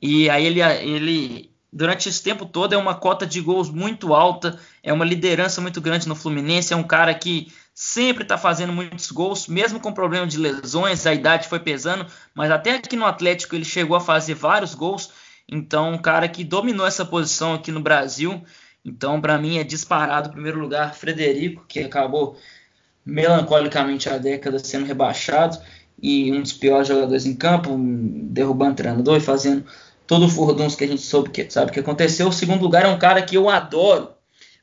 E 0.00 0.28
aí 0.30 0.46
ele, 0.46 0.60
ele 0.60 1.50
durante 1.72 2.08
esse 2.08 2.22
tempo 2.22 2.46
todo 2.46 2.72
é 2.72 2.76
uma 2.76 2.94
cota 2.94 3.26
de 3.26 3.40
gols 3.40 3.68
muito 3.68 4.14
alta, 4.14 4.58
é 4.82 4.92
uma 4.92 5.04
liderança 5.04 5.60
muito 5.60 5.80
grande 5.80 6.08
no 6.08 6.14
Fluminense, 6.14 6.72
é 6.72 6.76
um 6.76 6.84
cara 6.84 7.12
que 7.12 7.52
sempre 7.74 8.22
está 8.22 8.38
fazendo 8.38 8.72
muitos 8.72 9.10
gols, 9.10 9.48
mesmo 9.48 9.80
com 9.80 9.92
problema 9.92 10.26
de 10.26 10.38
lesões, 10.38 11.04
a 11.04 11.12
idade 11.12 11.48
foi 11.48 11.58
pesando, 11.58 12.06
mas 12.32 12.50
até 12.52 12.76
aqui 12.76 12.94
no 12.94 13.04
Atlético 13.04 13.56
ele 13.56 13.64
chegou 13.64 13.96
a 13.96 14.00
fazer 14.00 14.34
vários 14.34 14.74
gols. 14.74 15.10
Então, 15.48 15.92
um 15.92 15.98
cara 15.98 16.28
que 16.28 16.44
dominou 16.44 16.86
essa 16.86 17.04
posição 17.04 17.54
aqui 17.54 17.70
no 17.70 17.80
Brasil. 17.80 18.42
Então, 18.84 19.20
para 19.20 19.36
mim 19.36 19.58
é 19.58 19.64
disparado, 19.64 20.28
em 20.28 20.32
primeiro 20.32 20.60
lugar, 20.60 20.94
Frederico, 20.94 21.64
que 21.66 21.80
acabou 21.80 22.38
melancolicamente 23.04 24.08
a 24.08 24.16
década 24.16 24.58
sendo 24.58 24.86
rebaixado 24.86 25.58
e 26.04 26.30
um 26.30 26.42
dos 26.42 26.52
piores 26.52 26.86
jogadores 26.86 27.24
em 27.24 27.34
campo, 27.34 27.74
derrubando 27.78 28.74
treinador 28.74 29.16
e 29.16 29.20
fazendo 29.20 29.64
todo 30.06 30.26
o 30.26 30.28
furdunço 30.28 30.76
que 30.76 30.84
a 30.84 30.86
gente 30.86 31.00
soube 31.00 31.30
que, 31.30 31.50
sabe 31.50 31.72
que 31.72 31.80
aconteceu. 31.80 32.28
O 32.28 32.32
segundo 32.32 32.60
lugar 32.60 32.84
é 32.84 32.88
um 32.88 32.98
cara 32.98 33.22
que 33.22 33.34
eu 33.34 33.48
adoro, 33.48 34.10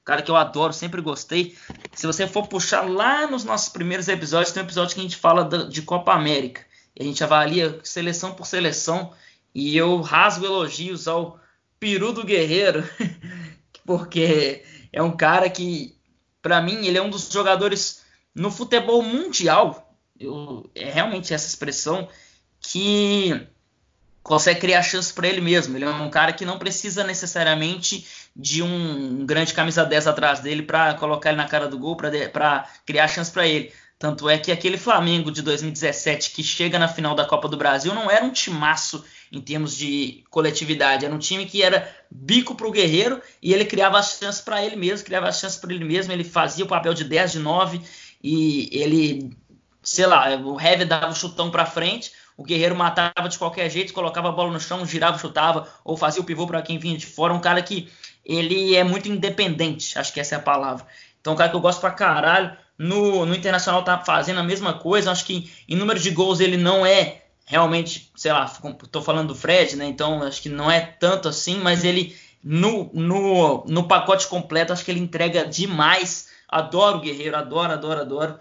um 0.01 0.05
cara 0.05 0.21
que 0.21 0.29
eu 0.29 0.35
adoro, 0.35 0.71
sempre 0.71 1.01
gostei. 1.01 1.57
Se 1.93 2.05
você 2.05 2.27
for 2.27 2.45
puxar 2.45 2.81
lá 2.81 3.25
nos 3.25 3.43
nossos 3.43 3.69
primeiros 3.69 4.07
episódios, 4.07 4.53
tem 4.53 4.61
um 4.61 4.67
episódio 4.67 4.93
que 4.93 4.99
a 4.99 5.03
gente 5.03 5.15
fala 5.15 5.43
de 5.67 5.81
Copa 5.81 6.13
América. 6.13 6.61
E 6.95 7.01
a 7.01 7.05
gente 7.05 7.23
avalia 7.23 7.79
seleção 7.83 8.33
por 8.33 8.45
seleção. 8.45 9.11
E 9.55 9.75
eu 9.75 9.99
rasgo 9.99 10.45
elogios 10.45 11.07
ao 11.07 11.39
Peru 11.79 12.13
do 12.13 12.23
Guerreiro, 12.23 12.87
porque 13.83 14.63
é 14.93 15.01
um 15.01 15.17
cara 15.17 15.49
que, 15.49 15.97
para 16.39 16.61
mim, 16.61 16.85
ele 16.85 16.99
é 16.99 17.01
um 17.01 17.09
dos 17.09 17.31
jogadores 17.31 18.03
no 18.35 18.51
futebol 18.51 19.01
mundial 19.01 19.90
eu, 20.21 20.69
é 20.75 20.89
realmente 20.89 21.33
essa 21.33 21.47
expressão 21.47 22.07
que 22.59 23.47
consegue 24.23 24.59
criar 24.59 24.83
chance 24.83 25.13
para 25.13 25.27
ele 25.27 25.41
mesmo. 25.41 25.75
Ele 25.75 25.85
é 25.85 25.89
um 25.89 26.09
cara 26.09 26.31
que 26.31 26.45
não 26.45 26.59
precisa 26.59 27.03
necessariamente 27.03 28.05
de 28.35 28.61
um, 28.61 29.25
grande 29.25 29.53
camisa 29.53 29.83
10 29.83 30.07
atrás 30.07 30.39
dele 30.39 30.63
para 30.63 30.93
colocar 30.93 31.29
ele 31.29 31.37
na 31.37 31.47
cara 31.47 31.67
do 31.67 31.77
gol, 31.77 31.95
para 31.95 32.69
criar 32.85 33.07
chance 33.07 33.31
para 33.31 33.47
ele. 33.47 33.73
Tanto 34.01 34.27
é 34.27 34.35
que 34.35 34.51
aquele 34.51 34.77
Flamengo 34.77 35.31
de 35.31 35.43
2017 35.43 36.31
que 36.31 36.43
chega 36.43 36.79
na 36.79 36.87
final 36.87 37.13
da 37.13 37.23
Copa 37.23 37.47
do 37.47 37.55
Brasil 37.55 37.93
não 37.93 38.09
era 38.09 38.25
um 38.25 38.31
timaço 38.31 39.05
em 39.31 39.39
termos 39.39 39.77
de 39.77 40.23
coletividade, 40.31 41.05
era 41.05 41.13
um 41.13 41.19
time 41.19 41.45
que 41.45 41.61
era 41.61 41.87
bico 42.09 42.55
para 42.55 42.67
o 42.67 42.71
Guerreiro 42.71 43.21
e 43.39 43.53
ele 43.53 43.63
criava 43.63 43.99
as 43.99 44.17
chances 44.17 44.41
para 44.41 44.65
ele 44.65 44.75
mesmo, 44.75 45.05
criava 45.05 45.27
as 45.27 45.39
chances 45.39 45.59
para 45.59 45.71
ele 45.71 45.85
mesmo, 45.85 46.11
ele 46.11 46.23
fazia 46.23 46.65
o 46.65 46.67
papel 46.67 46.95
de 46.95 47.03
10, 47.03 47.33
de 47.33 47.39
9 47.39 47.79
e 48.23 48.69
ele 48.71 49.37
sei 49.81 50.05
lá, 50.05 50.29
o 50.35 50.59
Heavy 50.59 50.85
dava 50.85 51.11
o 51.11 51.15
chutão 51.15 51.49
para 51.49 51.65
frente, 51.65 52.11
o 52.37 52.43
Guerreiro 52.43 52.75
matava 52.75 53.29
de 53.29 53.37
qualquer 53.37 53.69
jeito, 53.69 53.93
colocava 53.93 54.29
a 54.29 54.31
bola 54.31 54.51
no 54.51 54.59
chão, 54.59 54.85
girava, 54.85 55.17
chutava, 55.17 55.67
ou 55.83 55.95
fazia 55.95 56.21
o 56.21 56.25
pivô 56.25 56.47
para 56.47 56.61
quem 56.61 56.77
vinha 56.77 56.97
de 56.97 57.05
fora. 57.05 57.33
Um 57.33 57.39
cara 57.39 57.61
que 57.61 57.89
ele 58.25 58.75
é 58.75 58.83
muito 58.83 59.09
independente, 59.09 59.97
acho 59.97 60.13
que 60.13 60.19
essa 60.19 60.35
é 60.35 60.37
a 60.37 60.41
palavra. 60.41 60.85
Então, 61.19 61.33
um 61.33 61.35
cara 61.35 61.49
que 61.49 61.55
eu 61.55 61.61
gosto 61.61 61.79
pra 61.79 61.91
caralho. 61.91 62.57
No, 62.77 63.27
no 63.27 63.35
Internacional 63.35 63.83
tá 63.83 63.99
fazendo 63.99 64.39
a 64.39 64.43
mesma 64.43 64.73
coisa. 64.73 65.11
Acho 65.11 65.25
que 65.25 65.51
em 65.69 65.75
número 65.75 65.99
de 65.99 66.09
gols 66.09 66.39
ele 66.39 66.57
não 66.57 66.83
é 66.83 67.21
realmente, 67.45 68.11
sei 68.15 68.31
lá, 68.31 68.45
tô 68.91 69.01
falando 69.01 69.27
do 69.27 69.35
Fred, 69.35 69.75
né? 69.75 69.85
Então 69.85 70.23
acho 70.23 70.41
que 70.41 70.49
não 70.49 70.71
é 70.71 70.79
tanto 70.79 71.27
assim, 71.27 71.59
mas 71.59 71.83
ele 71.83 72.15
no, 72.43 72.89
no, 72.93 73.65
no 73.67 73.87
pacote 73.87 74.27
completo 74.27 74.73
acho 74.73 74.83
que 74.83 74.89
ele 74.89 74.99
entrega 74.99 75.45
demais. 75.45 76.29
Adoro 76.49 76.97
o 76.97 77.01
Guerreiro, 77.01 77.37
adoro, 77.37 77.71
adoro, 77.71 78.01
adoro. 78.01 78.39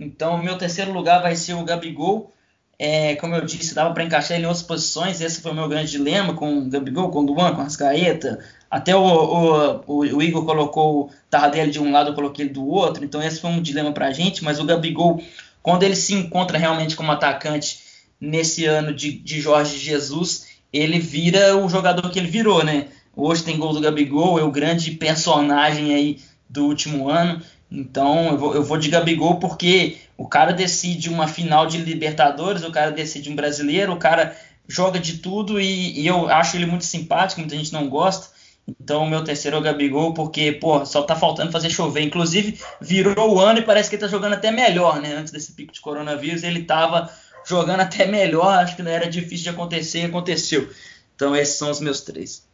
Então, 0.00 0.42
meu 0.42 0.56
terceiro 0.56 0.92
lugar 0.92 1.20
vai 1.20 1.36
ser 1.36 1.52
o 1.54 1.62
Gabigol. 1.62 2.32
É, 2.78 3.14
como 3.16 3.34
eu 3.34 3.44
disse, 3.44 3.74
dava 3.74 3.92
para 3.92 4.02
encaixar 4.02 4.38
ele 4.38 4.46
em 4.46 4.48
outras 4.48 4.64
posições. 4.64 5.20
Esse 5.20 5.42
foi 5.42 5.52
o 5.52 5.54
meu 5.54 5.68
grande 5.68 5.90
dilema 5.90 6.32
com 6.32 6.58
o 6.58 6.70
Gabigol, 6.70 7.10
com 7.10 7.20
o 7.20 7.26
Duan, 7.26 7.54
com 7.54 7.60
a 7.60 7.64
Rascaeta. 7.64 8.38
Até 8.70 8.96
o, 8.96 9.02
o, 9.02 9.84
o, 9.86 9.98
o, 9.98 10.22
Igor 10.22 10.46
colocou 10.46 11.02
o 11.02 11.10
Tardelli 11.28 11.70
de 11.70 11.78
um 11.78 11.92
lado, 11.92 12.10
eu 12.10 12.14
coloquei 12.14 12.46
ele 12.46 12.54
do 12.54 12.66
outro. 12.66 13.04
Então, 13.04 13.22
esse 13.22 13.38
foi 13.38 13.50
um 13.50 13.60
dilema 13.60 13.92
para 13.92 14.06
a 14.06 14.12
gente. 14.12 14.42
Mas 14.42 14.58
o 14.58 14.64
Gabigol, 14.64 15.22
quando 15.62 15.82
ele 15.82 15.94
se 15.94 16.14
encontra 16.14 16.56
realmente 16.56 16.96
como 16.96 17.12
atacante 17.12 17.80
nesse 18.18 18.64
ano 18.64 18.94
de, 18.94 19.12
de 19.12 19.38
Jorge 19.38 19.76
Jesus, 19.76 20.46
ele 20.72 20.98
vira 20.98 21.56
o 21.56 21.68
jogador 21.68 22.08
que 22.10 22.18
ele 22.18 22.28
virou, 22.28 22.64
né? 22.64 22.88
Hoje 23.14 23.42
tem 23.42 23.58
gol 23.58 23.74
do 23.74 23.80
Gabigol, 23.80 24.38
é 24.38 24.42
o 24.42 24.50
grande 24.50 24.92
personagem 24.92 25.94
aí 25.94 26.18
do 26.48 26.64
último 26.64 27.10
ano. 27.10 27.42
Então 27.70 28.28
eu 28.28 28.38
vou, 28.38 28.54
eu 28.54 28.62
vou 28.64 28.76
de 28.76 28.88
Gabigol 28.88 29.38
porque 29.38 29.98
o 30.16 30.26
cara 30.26 30.52
decide 30.52 31.08
uma 31.08 31.28
final 31.28 31.66
de 31.66 31.78
Libertadores, 31.78 32.64
o 32.64 32.72
cara 32.72 32.90
decide 32.90 33.30
um 33.30 33.36
brasileiro, 33.36 33.92
o 33.92 33.98
cara 33.98 34.36
joga 34.68 34.98
de 34.98 35.18
tudo 35.18 35.60
e, 35.60 36.00
e 36.00 36.06
eu 36.06 36.28
acho 36.28 36.56
ele 36.56 36.66
muito 36.66 36.84
simpático, 36.84 37.40
muita 37.40 37.56
gente 37.56 37.72
não 37.72 37.88
gosta. 37.88 38.40
Então, 38.80 39.02
o 39.02 39.08
meu 39.08 39.24
terceiro 39.24 39.56
é 39.56 39.60
o 39.60 39.62
Gabigol, 39.62 40.14
porque, 40.14 40.52
pô, 40.52 40.84
só 40.84 41.02
tá 41.02 41.16
faltando 41.16 41.50
fazer 41.50 41.70
chover. 41.70 42.02
Inclusive, 42.02 42.60
virou 42.80 43.34
o 43.34 43.40
ano 43.40 43.58
e 43.58 43.62
parece 43.62 43.88
que 43.88 43.96
ele 43.96 44.02
tá 44.02 44.08
jogando 44.08 44.34
até 44.34 44.50
melhor, 44.52 45.00
né? 45.00 45.16
Antes 45.16 45.32
desse 45.32 45.52
pico 45.52 45.72
de 45.72 45.80
coronavírus, 45.80 46.42
ele 46.42 46.62
tava 46.62 47.10
jogando 47.44 47.80
até 47.80 48.06
melhor. 48.06 48.58
Acho 48.58 48.76
que 48.76 48.82
não 48.82 48.90
era 48.90 49.10
difícil 49.10 49.44
de 49.44 49.48
acontecer 49.50 50.02
e 50.02 50.04
aconteceu. 50.04 50.70
Então, 51.16 51.34
esses 51.34 51.56
são 51.56 51.70
os 51.70 51.80
meus 51.80 52.02
três. 52.02 52.48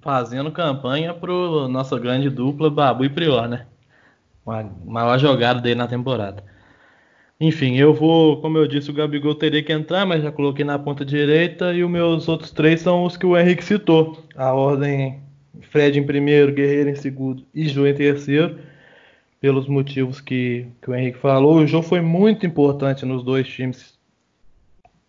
Fazendo 0.00 0.52
campanha 0.52 1.12
pro 1.14 1.68
nossa 1.68 1.98
grande 1.98 2.28
dupla, 2.30 2.70
Babu 2.70 3.04
e 3.04 3.08
Prior, 3.08 3.48
né? 3.48 3.66
A 4.46 4.64
maior 4.84 5.18
jogada 5.18 5.60
dele 5.60 5.76
na 5.76 5.86
temporada. 5.86 6.42
Enfim, 7.40 7.76
eu 7.76 7.92
vou, 7.92 8.40
como 8.40 8.56
eu 8.56 8.68
disse, 8.68 8.90
o 8.90 8.94
Gabigol 8.94 9.34
teria 9.34 9.62
que 9.62 9.72
entrar, 9.72 10.06
mas 10.06 10.22
já 10.22 10.30
coloquei 10.30 10.64
na 10.64 10.78
ponta 10.78 11.04
direita 11.04 11.72
e 11.72 11.82
os 11.82 11.90
meus 11.90 12.28
outros 12.28 12.52
três 12.52 12.80
são 12.80 13.04
os 13.04 13.16
que 13.16 13.26
o 13.26 13.36
Henrique 13.36 13.64
citou. 13.64 14.24
A 14.36 14.52
ordem 14.52 15.20
Fred 15.60 15.98
em 15.98 16.06
primeiro, 16.06 16.52
Guerreiro 16.52 16.90
em 16.90 16.94
segundo 16.94 17.44
e 17.54 17.68
Jô 17.68 17.86
em 17.86 17.94
terceiro, 17.94 18.58
pelos 19.40 19.66
motivos 19.66 20.20
que, 20.20 20.66
que 20.80 20.90
o 20.90 20.94
Henrique 20.94 21.18
falou. 21.18 21.56
O 21.56 21.66
Jô 21.66 21.82
foi 21.82 22.00
muito 22.00 22.46
importante 22.46 23.04
nos 23.04 23.24
dois 23.24 23.48
times 23.48 23.98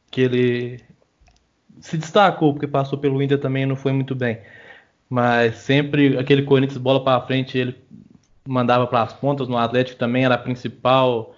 que 0.10 0.22
ele 0.22 0.80
se 1.80 1.98
destacou, 1.98 2.54
porque 2.54 2.68
passou 2.68 2.98
pelo 2.98 3.22
Inter 3.22 3.40
também 3.40 3.66
não 3.66 3.76
foi 3.76 3.92
muito 3.92 4.16
bem. 4.16 4.40
Mas 5.10 5.58
sempre 5.58 6.18
aquele 6.18 6.44
Corinthians 6.44 6.78
bola 6.78 7.04
para 7.04 7.26
frente, 7.26 7.58
ele 7.58 7.76
mandava 8.48 8.88
para 8.88 9.02
as 9.04 9.14
pontas, 9.14 9.48
no 9.48 9.58
Atlético 9.58 9.98
também 9.98 10.26
era 10.26 10.36
a 10.36 10.38
principal 10.38 11.34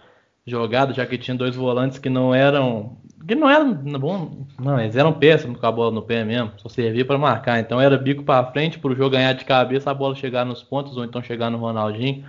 jogada, 0.45 0.93
já 0.93 1.05
que 1.05 1.17
tinha 1.17 1.35
dois 1.35 1.55
volantes 1.55 1.97
que 1.97 2.09
não 2.09 2.33
eram. 2.33 2.97
que 3.27 3.35
não 3.35 3.49
eram 3.49 3.73
bom. 3.73 4.45
Não, 4.59 4.79
eles 4.79 4.95
eram 4.95 5.13
péssimos 5.13 5.59
com 5.59 5.65
a 5.65 5.71
bola 5.71 5.91
no 5.91 6.01
pé 6.01 6.23
mesmo, 6.23 6.51
só 6.57 6.69
servia 6.69 7.05
para 7.05 7.17
marcar. 7.17 7.59
Então 7.59 7.81
era 7.81 7.97
bico 7.97 8.23
para 8.23 8.51
frente 8.51 8.79
para 8.79 8.91
o 8.91 8.95
jogo 8.95 9.11
ganhar 9.11 9.33
de 9.33 9.45
cabeça, 9.45 9.91
a 9.91 9.93
bola 9.93 10.15
chegar 10.15 10.45
nos 10.45 10.63
pontos, 10.63 10.97
ou 10.97 11.03
então 11.03 11.21
chegar 11.21 11.49
no 11.49 11.57
Ronaldinho, 11.57 12.25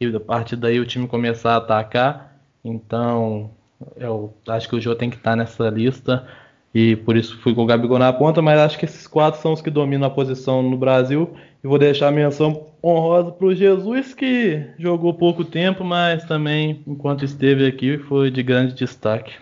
e 0.00 0.06
a 0.06 0.20
partir 0.20 0.56
daí 0.56 0.80
o 0.80 0.86
time 0.86 1.06
começar 1.06 1.54
a 1.54 1.56
atacar. 1.56 2.38
Então 2.64 3.50
eu 3.96 4.34
acho 4.48 4.68
que 4.68 4.76
o 4.76 4.80
jogo 4.80 4.96
tem 4.96 5.10
que 5.10 5.16
estar 5.16 5.32
tá 5.32 5.36
nessa 5.36 5.68
lista. 5.68 6.26
E 6.74 6.96
por 6.96 7.16
isso 7.16 7.40
fui 7.40 7.54
com 7.54 7.62
o 7.62 7.66
Gabigol 7.66 7.98
na 7.98 8.12
ponta, 8.12 8.42
mas 8.42 8.58
acho 8.60 8.78
que 8.78 8.84
esses 8.84 9.06
quatro 9.06 9.40
são 9.40 9.52
os 9.52 9.62
que 9.62 9.70
dominam 9.70 10.06
a 10.06 10.10
posição 10.10 10.62
no 10.62 10.76
Brasil. 10.76 11.34
E 11.62 11.66
vou 11.66 11.78
deixar 11.78 12.08
a 12.08 12.12
menção 12.12 12.68
honrosa 12.84 13.32
para 13.32 13.46
o 13.46 13.54
Jesus, 13.54 14.14
que 14.14 14.70
jogou 14.78 15.14
pouco 15.14 15.44
tempo, 15.44 15.82
mas 15.82 16.24
também, 16.24 16.82
enquanto 16.86 17.24
esteve 17.24 17.66
aqui, 17.66 17.98
foi 17.98 18.30
de 18.30 18.42
grande 18.42 18.74
destaque. 18.74 19.34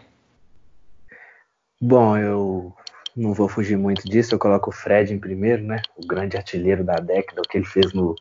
Bom, 1.80 2.16
eu 2.16 2.72
não 3.14 3.34
vou 3.34 3.48
fugir 3.48 3.76
muito 3.76 4.08
disso, 4.08 4.34
eu 4.34 4.38
coloco 4.38 4.70
o 4.70 4.72
Fred 4.72 5.12
em 5.12 5.18
primeiro, 5.18 5.62
né? 5.62 5.82
O 5.96 6.06
grande 6.06 6.36
artilheiro 6.36 6.82
da 6.82 6.96
década, 6.96 7.42
o 7.42 7.48
que 7.48 7.58
ele 7.58 7.66
fez 7.66 7.92
no 7.92 8.14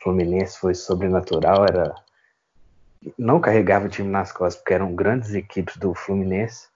Fluminense 0.00 0.58
foi 0.58 0.74
sobrenatural, 0.74 1.64
era 1.68 1.94
não 3.18 3.40
carregava 3.40 3.86
o 3.86 3.88
time 3.88 4.08
nas 4.08 4.30
costas, 4.30 4.60
porque 4.60 4.74
eram 4.74 4.94
grandes 4.94 5.34
equipes 5.34 5.76
do 5.76 5.94
Fluminense, 5.94 6.68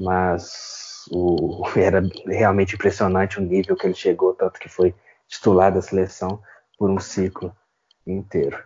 mas 0.00 0.83
o... 1.10 1.62
era 1.76 2.02
realmente 2.26 2.74
impressionante 2.74 3.38
o 3.38 3.42
nível 3.42 3.76
que 3.76 3.86
ele 3.86 3.94
chegou, 3.94 4.34
tanto 4.34 4.58
que 4.58 4.68
foi 4.68 4.94
titular 5.28 5.72
da 5.72 5.82
seleção 5.82 6.40
por 6.78 6.90
um 6.90 6.98
ciclo 6.98 7.54
inteiro. 8.06 8.58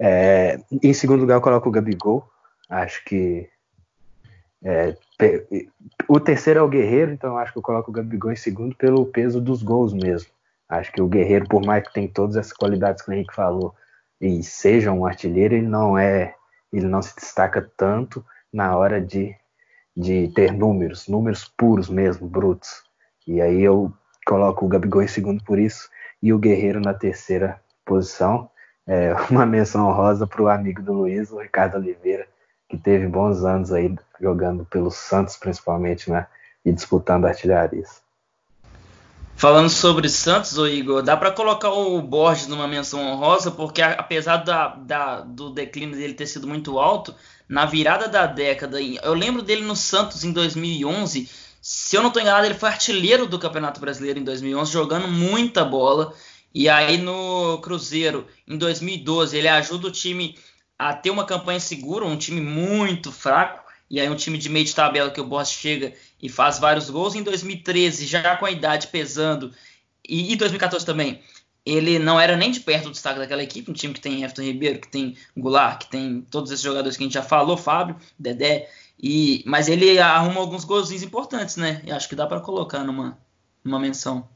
É, 0.00 0.60
em 0.82 0.92
segundo 0.92 1.20
lugar, 1.20 1.36
eu 1.36 1.40
coloco 1.40 1.68
o 1.68 1.72
Gabigol. 1.72 2.28
Acho 2.68 3.04
que 3.04 3.48
é, 4.62 4.96
o 6.08 6.20
terceiro 6.20 6.60
é 6.60 6.62
o 6.62 6.68
Guerreiro, 6.68 7.12
então 7.12 7.38
acho 7.38 7.52
que 7.52 7.58
eu 7.58 7.62
coloco 7.62 7.90
o 7.90 7.94
Gabigol 7.94 8.32
em 8.32 8.36
segundo 8.36 8.74
pelo 8.76 9.06
peso 9.06 9.40
dos 9.40 9.62
gols 9.62 9.92
mesmo. 9.92 10.30
Acho 10.68 10.92
que 10.92 11.00
o 11.00 11.08
Guerreiro, 11.08 11.48
por 11.48 11.64
mais 11.64 11.86
que 11.86 11.94
tenha 11.94 12.08
todas 12.08 12.36
essas 12.36 12.52
qualidades 12.52 13.02
que 13.02 13.10
o 13.10 13.14
Henrique 13.14 13.34
falou 13.34 13.74
e 14.20 14.42
seja 14.42 14.92
um 14.92 15.06
artilheiro, 15.06 15.54
ele 15.54 15.66
não 15.66 15.96
é, 15.96 16.34
ele 16.72 16.86
não 16.86 17.00
se 17.00 17.14
destaca 17.16 17.70
tanto 17.76 18.24
na 18.52 18.76
hora 18.76 19.00
de, 19.00 19.34
de 19.98 20.28
ter 20.28 20.52
números, 20.52 21.08
números 21.08 21.52
puros 21.56 21.88
mesmo, 21.88 22.28
brutos. 22.28 22.84
E 23.26 23.40
aí 23.40 23.60
eu 23.60 23.92
coloco 24.24 24.64
o 24.64 24.68
Gabigol 24.68 25.02
em 25.02 25.08
segundo 25.08 25.42
por 25.42 25.58
isso 25.58 25.90
e 26.22 26.32
o 26.32 26.38
Guerreiro 26.38 26.80
na 26.80 26.94
terceira 26.94 27.60
posição. 27.84 28.48
É, 28.86 29.12
uma 29.28 29.44
menção 29.44 29.88
honrosa 29.88 30.24
para 30.24 30.40
o 30.40 30.48
amigo 30.48 30.80
do 30.80 30.92
Luiz, 30.92 31.32
o 31.32 31.40
Ricardo 31.40 31.78
Oliveira, 31.78 32.28
que 32.68 32.78
teve 32.78 33.08
bons 33.08 33.44
anos 33.44 33.72
aí 33.72 33.92
jogando 34.20 34.64
pelo 34.66 34.90
Santos, 34.90 35.36
principalmente, 35.36 36.08
né? 36.08 36.28
E 36.64 36.70
disputando 36.70 37.24
artilharias. 37.24 38.00
Falando 39.38 39.70
sobre 39.70 40.08
Santos, 40.08 40.58
ô 40.58 40.66
Igor, 40.66 41.00
dá 41.00 41.16
para 41.16 41.30
colocar 41.30 41.70
o 41.70 42.02
Borges 42.02 42.48
numa 42.48 42.66
menção 42.66 43.00
honrosa, 43.00 43.52
porque 43.52 43.80
apesar 43.80 44.38
da, 44.38 44.74
da, 44.74 45.20
do 45.20 45.50
declínio 45.50 45.96
dele 45.96 46.12
ter 46.12 46.26
sido 46.26 46.44
muito 46.44 46.76
alto, 46.76 47.14
na 47.48 47.64
virada 47.64 48.08
da 48.08 48.26
década, 48.26 48.82
eu 48.82 49.14
lembro 49.14 49.40
dele 49.40 49.62
no 49.62 49.76
Santos 49.76 50.24
em 50.24 50.32
2011, 50.32 51.30
se 51.62 51.96
eu 51.96 52.00
não 52.00 52.08
estou 52.08 52.20
enganado, 52.20 52.46
ele 52.46 52.58
foi 52.58 52.68
artilheiro 52.68 53.28
do 53.28 53.38
Campeonato 53.38 53.80
Brasileiro 53.80 54.18
em 54.18 54.24
2011, 54.24 54.72
jogando 54.72 55.06
muita 55.06 55.64
bola. 55.64 56.12
E 56.52 56.68
aí 56.68 56.98
no 56.98 57.58
Cruzeiro, 57.58 58.26
em 58.44 58.58
2012, 58.58 59.36
ele 59.36 59.46
ajuda 59.46 59.86
o 59.86 59.92
time 59.92 60.36
a 60.76 60.92
ter 60.92 61.10
uma 61.10 61.24
campanha 61.24 61.60
segura, 61.60 62.04
um 62.04 62.16
time 62.16 62.40
muito 62.40 63.12
fraco. 63.12 63.67
E 63.90 64.00
aí 64.00 64.08
um 64.08 64.16
time 64.16 64.36
de 64.36 64.48
meio 64.48 64.64
de 64.64 64.74
tabela 64.74 65.10
que 65.10 65.20
o 65.20 65.26
Boss 65.26 65.50
chega 65.50 65.92
e 66.22 66.28
faz 66.28 66.58
vários 66.58 66.90
gols. 66.90 67.14
Em 67.14 67.22
2013, 67.22 68.06
já 68.06 68.36
com 68.36 68.44
a 68.44 68.50
idade 68.50 68.88
pesando, 68.88 69.52
e 70.06 70.32
em 70.32 70.36
2014 70.36 70.84
também, 70.84 71.22
ele 71.64 71.98
não 71.98 72.18
era 72.18 72.36
nem 72.36 72.50
de 72.50 72.60
perto 72.60 72.88
o 72.88 72.90
destaque 72.90 73.18
daquela 73.18 73.42
equipe, 73.42 73.70
um 73.70 73.74
time 73.74 73.92
que 73.92 74.00
tem 74.00 74.22
Everton 74.22 74.42
Ribeiro, 74.42 74.80
que 74.80 74.88
tem 74.88 75.16
Goulart, 75.36 75.80
que 75.80 75.90
tem 75.90 76.22
todos 76.30 76.50
esses 76.50 76.64
jogadores 76.64 76.96
que 76.96 77.02
a 77.02 77.06
gente 77.06 77.14
já 77.14 77.22
falou, 77.22 77.56
Fábio, 77.56 77.96
Dedé. 78.18 78.68
E, 78.98 79.44
mas 79.46 79.68
ele 79.68 79.98
arruma 79.98 80.40
alguns 80.40 80.64
golzinhos 80.64 81.02
importantes, 81.02 81.56
né? 81.56 81.82
E 81.84 81.92
acho 81.92 82.08
que 82.08 82.16
dá 82.16 82.26
para 82.26 82.40
colocar 82.40 82.82
numa, 82.82 83.18
numa 83.62 83.78
menção. 83.78 84.26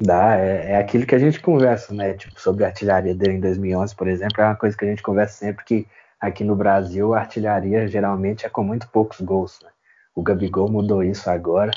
Dá, 0.00 0.36
é, 0.36 0.72
é, 0.72 0.76
aquilo 0.76 1.06
que 1.06 1.14
a 1.14 1.18
gente 1.18 1.40
conversa, 1.40 1.94
né? 1.94 2.14
Tipo, 2.14 2.40
sobre 2.40 2.64
a 2.64 2.68
artilharia 2.68 3.14
dele 3.14 3.34
em 3.34 3.40
2011, 3.40 3.94
por 3.94 4.08
exemplo, 4.08 4.42
é 4.42 4.44
uma 4.44 4.56
coisa 4.56 4.76
que 4.76 4.84
a 4.84 4.88
gente 4.88 5.02
conversa 5.02 5.38
sempre 5.38 5.64
que 5.64 5.86
aqui 6.20 6.44
no 6.44 6.56
Brasil 6.56 7.14
a 7.14 7.20
artilharia 7.20 7.86
geralmente 7.86 8.46
é 8.46 8.48
com 8.48 8.62
muito 8.62 8.88
poucos 8.88 9.20
gols. 9.20 9.58
Né? 9.62 9.70
O 10.14 10.22
Gabigol 10.22 10.70
mudou 10.70 11.02
isso 11.02 11.30
agora, 11.30 11.70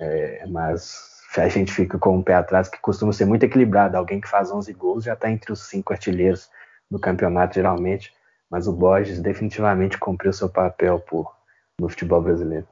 é, 0.00 0.44
mas 0.48 1.16
a 1.36 1.48
gente 1.48 1.72
fica 1.72 1.98
com 1.98 2.16
um 2.16 2.22
pé 2.22 2.34
atrás 2.34 2.68
que 2.68 2.80
costuma 2.80 3.12
ser 3.12 3.26
muito 3.26 3.44
equilibrado. 3.44 3.96
Alguém 3.96 4.20
que 4.20 4.28
faz 4.28 4.50
11 4.50 4.72
gols 4.72 5.04
já 5.04 5.12
está 5.14 5.30
entre 5.30 5.52
os 5.52 5.68
cinco 5.68 5.92
artilheiros 5.92 6.48
do 6.90 6.98
campeonato, 6.98 7.54
geralmente 7.54 8.16
mas 8.50 8.66
o 8.66 8.72
Borges 8.72 9.20
definitivamente 9.20 9.98
cumpriu 9.98 10.32
seu 10.32 10.48
papel 10.48 11.00
por, 11.00 11.34
no 11.78 11.88
futebol 11.88 12.22
brasileiro. 12.22 12.66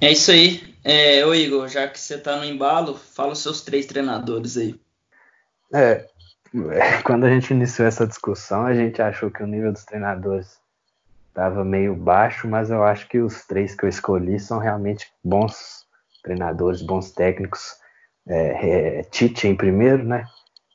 É 0.00 0.10
isso 0.10 0.30
aí. 0.30 0.74
É, 0.84 1.24
ô 1.24 1.34
Igor, 1.34 1.68
já 1.68 1.86
que 1.86 1.98
você 1.98 2.16
está 2.16 2.36
no 2.36 2.44
embalo, 2.44 2.94
fala 2.96 3.32
os 3.32 3.38
seus 3.38 3.60
três 3.60 3.86
treinadores 3.86 4.56
aí. 4.56 4.74
É, 5.72 6.06
quando 7.04 7.24
a 7.24 7.30
gente 7.30 7.52
iniciou 7.52 7.88
essa 7.88 8.06
discussão, 8.06 8.66
a 8.66 8.74
gente 8.74 9.00
achou 9.00 9.30
que 9.30 9.42
o 9.42 9.46
nível 9.46 9.72
dos 9.72 9.84
treinadores 9.84 10.60
estava 11.28 11.64
meio 11.64 11.94
baixo, 11.94 12.46
mas 12.46 12.70
eu 12.70 12.84
acho 12.84 13.08
que 13.08 13.18
os 13.18 13.46
três 13.46 13.74
que 13.74 13.84
eu 13.84 13.88
escolhi 13.88 14.38
são 14.38 14.58
realmente 14.58 15.10
bons 15.24 15.86
treinadores, 16.22 16.82
bons 16.82 17.10
técnicos. 17.10 17.76
É, 18.28 18.98
é, 18.98 19.02
Tite 19.04 19.48
em 19.48 19.56
primeiro, 19.56 20.04
né? 20.04 20.24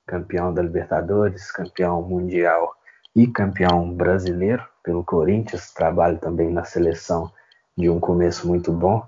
campeão 0.05 0.53
da 0.53 0.61
Libertadores, 0.61 1.51
campeão 1.51 2.01
mundial 2.01 2.73
e 3.15 3.27
campeão 3.27 3.93
brasileiro 3.93 4.63
pelo 4.81 5.03
Corinthians, 5.03 5.73
trabalho 5.73 6.17
também 6.17 6.49
na 6.49 6.63
seleção 6.63 7.29
de 7.77 7.89
um 7.89 7.99
começo 7.99 8.47
muito 8.47 8.71
bom. 8.71 9.05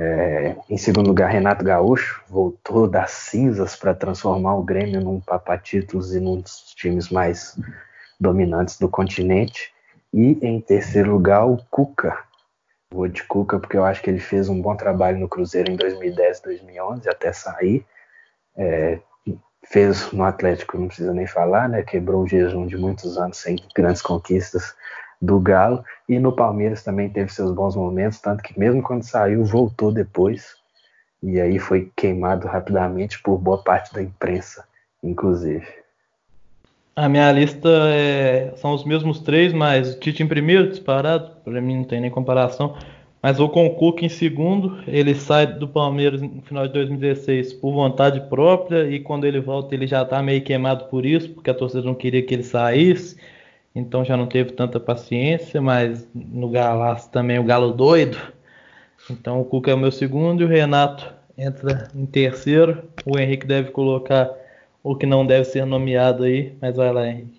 É, 0.00 0.54
em 0.70 0.78
segundo 0.78 1.08
lugar, 1.08 1.28
Renato 1.28 1.64
Gaúcho 1.64 2.22
voltou 2.28 2.86
das 2.86 3.10
cinzas 3.10 3.74
para 3.74 3.92
transformar 3.92 4.54
o 4.54 4.62
Grêmio 4.62 5.00
num 5.00 5.20
papatítulos 5.20 6.14
e 6.14 6.20
num 6.20 6.40
dos 6.40 6.72
times 6.76 7.08
mais 7.08 7.58
dominantes 8.20 8.78
do 8.78 8.88
continente. 8.88 9.74
E 10.14 10.38
em 10.40 10.60
terceiro 10.60 11.10
lugar, 11.10 11.44
o 11.46 11.56
Cuca. 11.68 12.16
Vou 12.92 13.08
de 13.08 13.24
Cuca 13.24 13.58
porque 13.58 13.76
eu 13.76 13.84
acho 13.84 14.00
que 14.00 14.08
ele 14.08 14.20
fez 14.20 14.48
um 14.48 14.62
bom 14.62 14.76
trabalho 14.76 15.18
no 15.18 15.28
Cruzeiro 15.28 15.72
em 15.72 15.76
2010, 15.76 16.40
2011 16.42 17.08
até 17.08 17.32
sair. 17.32 17.84
É, 18.56 19.00
fez 19.66 20.12
no 20.12 20.22
Atlético, 20.22 20.78
não 20.78 20.86
precisa 20.86 21.12
nem 21.12 21.26
falar, 21.26 21.68
né? 21.68 21.82
Quebrou 21.82 22.22
o 22.22 22.28
jejum 22.28 22.68
de 22.68 22.76
muitos 22.76 23.18
anos 23.18 23.38
sem 23.38 23.56
grandes 23.74 24.00
conquistas 24.00 24.76
do 25.20 25.40
Galo 25.40 25.84
e 26.08 26.18
no 26.18 26.32
Palmeiras 26.32 26.82
também 26.82 27.08
teve 27.08 27.32
seus 27.32 27.52
bons 27.52 27.74
momentos, 27.74 28.20
tanto 28.20 28.42
que 28.42 28.58
mesmo 28.58 28.82
quando 28.82 29.02
saiu, 29.02 29.44
voltou 29.44 29.92
depois 29.92 30.56
e 31.22 31.40
aí 31.40 31.58
foi 31.58 31.90
queimado 31.96 32.46
rapidamente 32.46 33.20
por 33.20 33.38
boa 33.38 33.58
parte 33.58 33.92
da 33.92 34.02
imprensa, 34.02 34.64
inclusive. 35.02 35.66
A 36.94 37.08
minha 37.08 37.30
lista 37.32 37.68
é, 37.68 38.52
são 38.56 38.72
os 38.72 38.84
mesmos 38.84 39.20
três, 39.20 39.52
mas 39.52 39.94
o 39.94 40.00
Tite 40.00 40.22
em 40.22 40.26
primeiro, 40.26 40.68
disparado, 40.68 41.30
para 41.44 41.60
mim 41.60 41.76
não 41.76 41.84
tem 41.84 42.00
nem 42.00 42.10
comparação. 42.10 42.76
Mas 43.22 43.38
vou 43.38 43.48
com 43.48 43.66
o 43.66 43.74
Cuca 43.74 44.04
em 44.04 44.08
segundo. 44.08 44.80
Ele 44.86 45.14
sai 45.14 45.46
do 45.46 45.66
Palmeiras 45.68 46.22
no 46.22 46.40
final 46.42 46.66
de 46.66 46.72
2016 46.72 47.52
por 47.54 47.72
vontade 47.72 48.20
própria 48.28 48.88
e 48.88 49.00
quando 49.00 49.24
ele 49.24 49.40
volta 49.40 49.74
ele 49.74 49.86
já 49.86 50.02
está 50.02 50.22
meio 50.22 50.42
queimado 50.42 50.84
por 50.84 51.04
isso, 51.04 51.30
porque 51.30 51.50
a 51.50 51.54
torcida 51.54 51.82
não 51.82 51.94
queria 51.94 52.22
que 52.22 52.34
ele 52.34 52.44
saísse 52.44 53.16
então 53.74 54.04
já 54.04 54.16
não 54.16 54.26
teve 54.26 54.52
tanta 54.52 54.80
paciência, 54.80 55.60
mas 55.60 56.06
no 56.14 56.48
Galaço 56.48 57.10
também 57.10 57.38
o 57.38 57.44
Galo 57.44 57.72
doido. 57.72 58.18
Então 59.10 59.40
o 59.40 59.44
Cuca 59.44 59.70
é 59.70 59.74
o 59.74 59.78
meu 59.78 59.92
segundo 59.92 60.42
e 60.42 60.44
o 60.44 60.48
Renato 60.48 61.12
entra 61.36 61.88
em 61.94 62.04
terceiro. 62.04 62.84
O 63.06 63.18
Henrique 63.18 63.46
deve 63.46 63.70
colocar 63.70 64.30
o 64.82 64.96
que 64.96 65.06
não 65.06 65.26
deve 65.26 65.44
ser 65.44 65.64
nomeado 65.64 66.24
aí, 66.24 66.56
mas 66.60 66.76
vai 66.76 66.92
lá, 66.92 67.06
Henrique. 67.06 67.38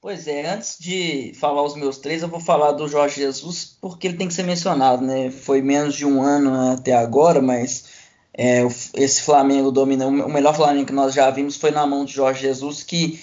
Pois 0.00 0.28
é, 0.28 0.48
antes 0.48 0.78
de 0.78 1.32
falar 1.34 1.62
os 1.62 1.74
meus 1.74 1.98
três, 1.98 2.22
eu 2.22 2.28
vou 2.28 2.38
falar 2.38 2.72
do 2.72 2.86
Jorge 2.86 3.20
Jesus, 3.20 3.76
porque 3.80 4.06
ele 4.06 4.16
tem 4.16 4.28
que 4.28 4.34
ser 4.34 4.44
mencionado, 4.44 5.04
né? 5.04 5.28
Foi 5.30 5.60
menos 5.60 5.94
de 5.96 6.06
um 6.06 6.22
ano 6.22 6.72
até 6.72 6.94
agora, 6.94 7.42
mas 7.42 7.88
é, 8.32 8.62
esse 8.94 9.22
Flamengo 9.22 9.72
domina. 9.72 10.06
O 10.06 10.32
melhor 10.32 10.54
Flamengo 10.54 10.86
que 10.86 10.92
nós 10.92 11.12
já 11.12 11.28
vimos 11.30 11.56
foi 11.56 11.72
na 11.72 11.84
mão 11.84 12.04
de 12.04 12.12
Jorge 12.12 12.42
Jesus, 12.42 12.84
que 12.84 13.18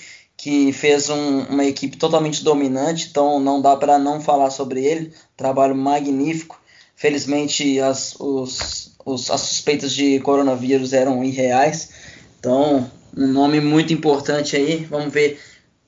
que 0.45 0.71
fez 0.71 1.09
um, 1.09 1.39
uma 1.45 1.65
equipe 1.65 1.97
totalmente 1.97 2.43
dominante, 2.43 3.07
então 3.09 3.39
não 3.39 3.59
dá 3.59 3.75
para 3.75 3.97
não 3.97 4.21
falar 4.21 4.51
sobre 4.51 4.85
ele. 4.85 5.11
Trabalho 5.35 5.73
magnífico. 5.73 6.61
Felizmente 6.95 7.79
as, 7.79 8.15
os, 8.19 8.95
os, 9.03 9.31
as 9.31 9.41
suspeitas 9.41 9.91
de 9.91 10.19
coronavírus 10.19 10.93
eram 10.93 11.23
irreais, 11.23 11.89
então 12.39 12.91
um 13.17 13.25
nome 13.25 13.59
muito 13.59 13.91
importante 13.91 14.55
aí. 14.55 14.85
Vamos 14.85 15.11
ver 15.11 15.41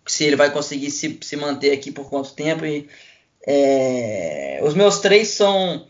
se 0.07 0.23
ele 0.23 0.35
vai 0.35 0.51
conseguir 0.51 0.89
se, 0.89 1.19
se 1.21 1.35
manter 1.35 1.71
aqui 1.71 1.91
por 1.91 2.09
quanto 2.09 2.33
tempo. 2.33 2.65
E, 2.65 2.87
é, 3.45 4.59
os 4.63 4.73
meus 4.73 4.97
três 4.97 5.27
são 5.27 5.85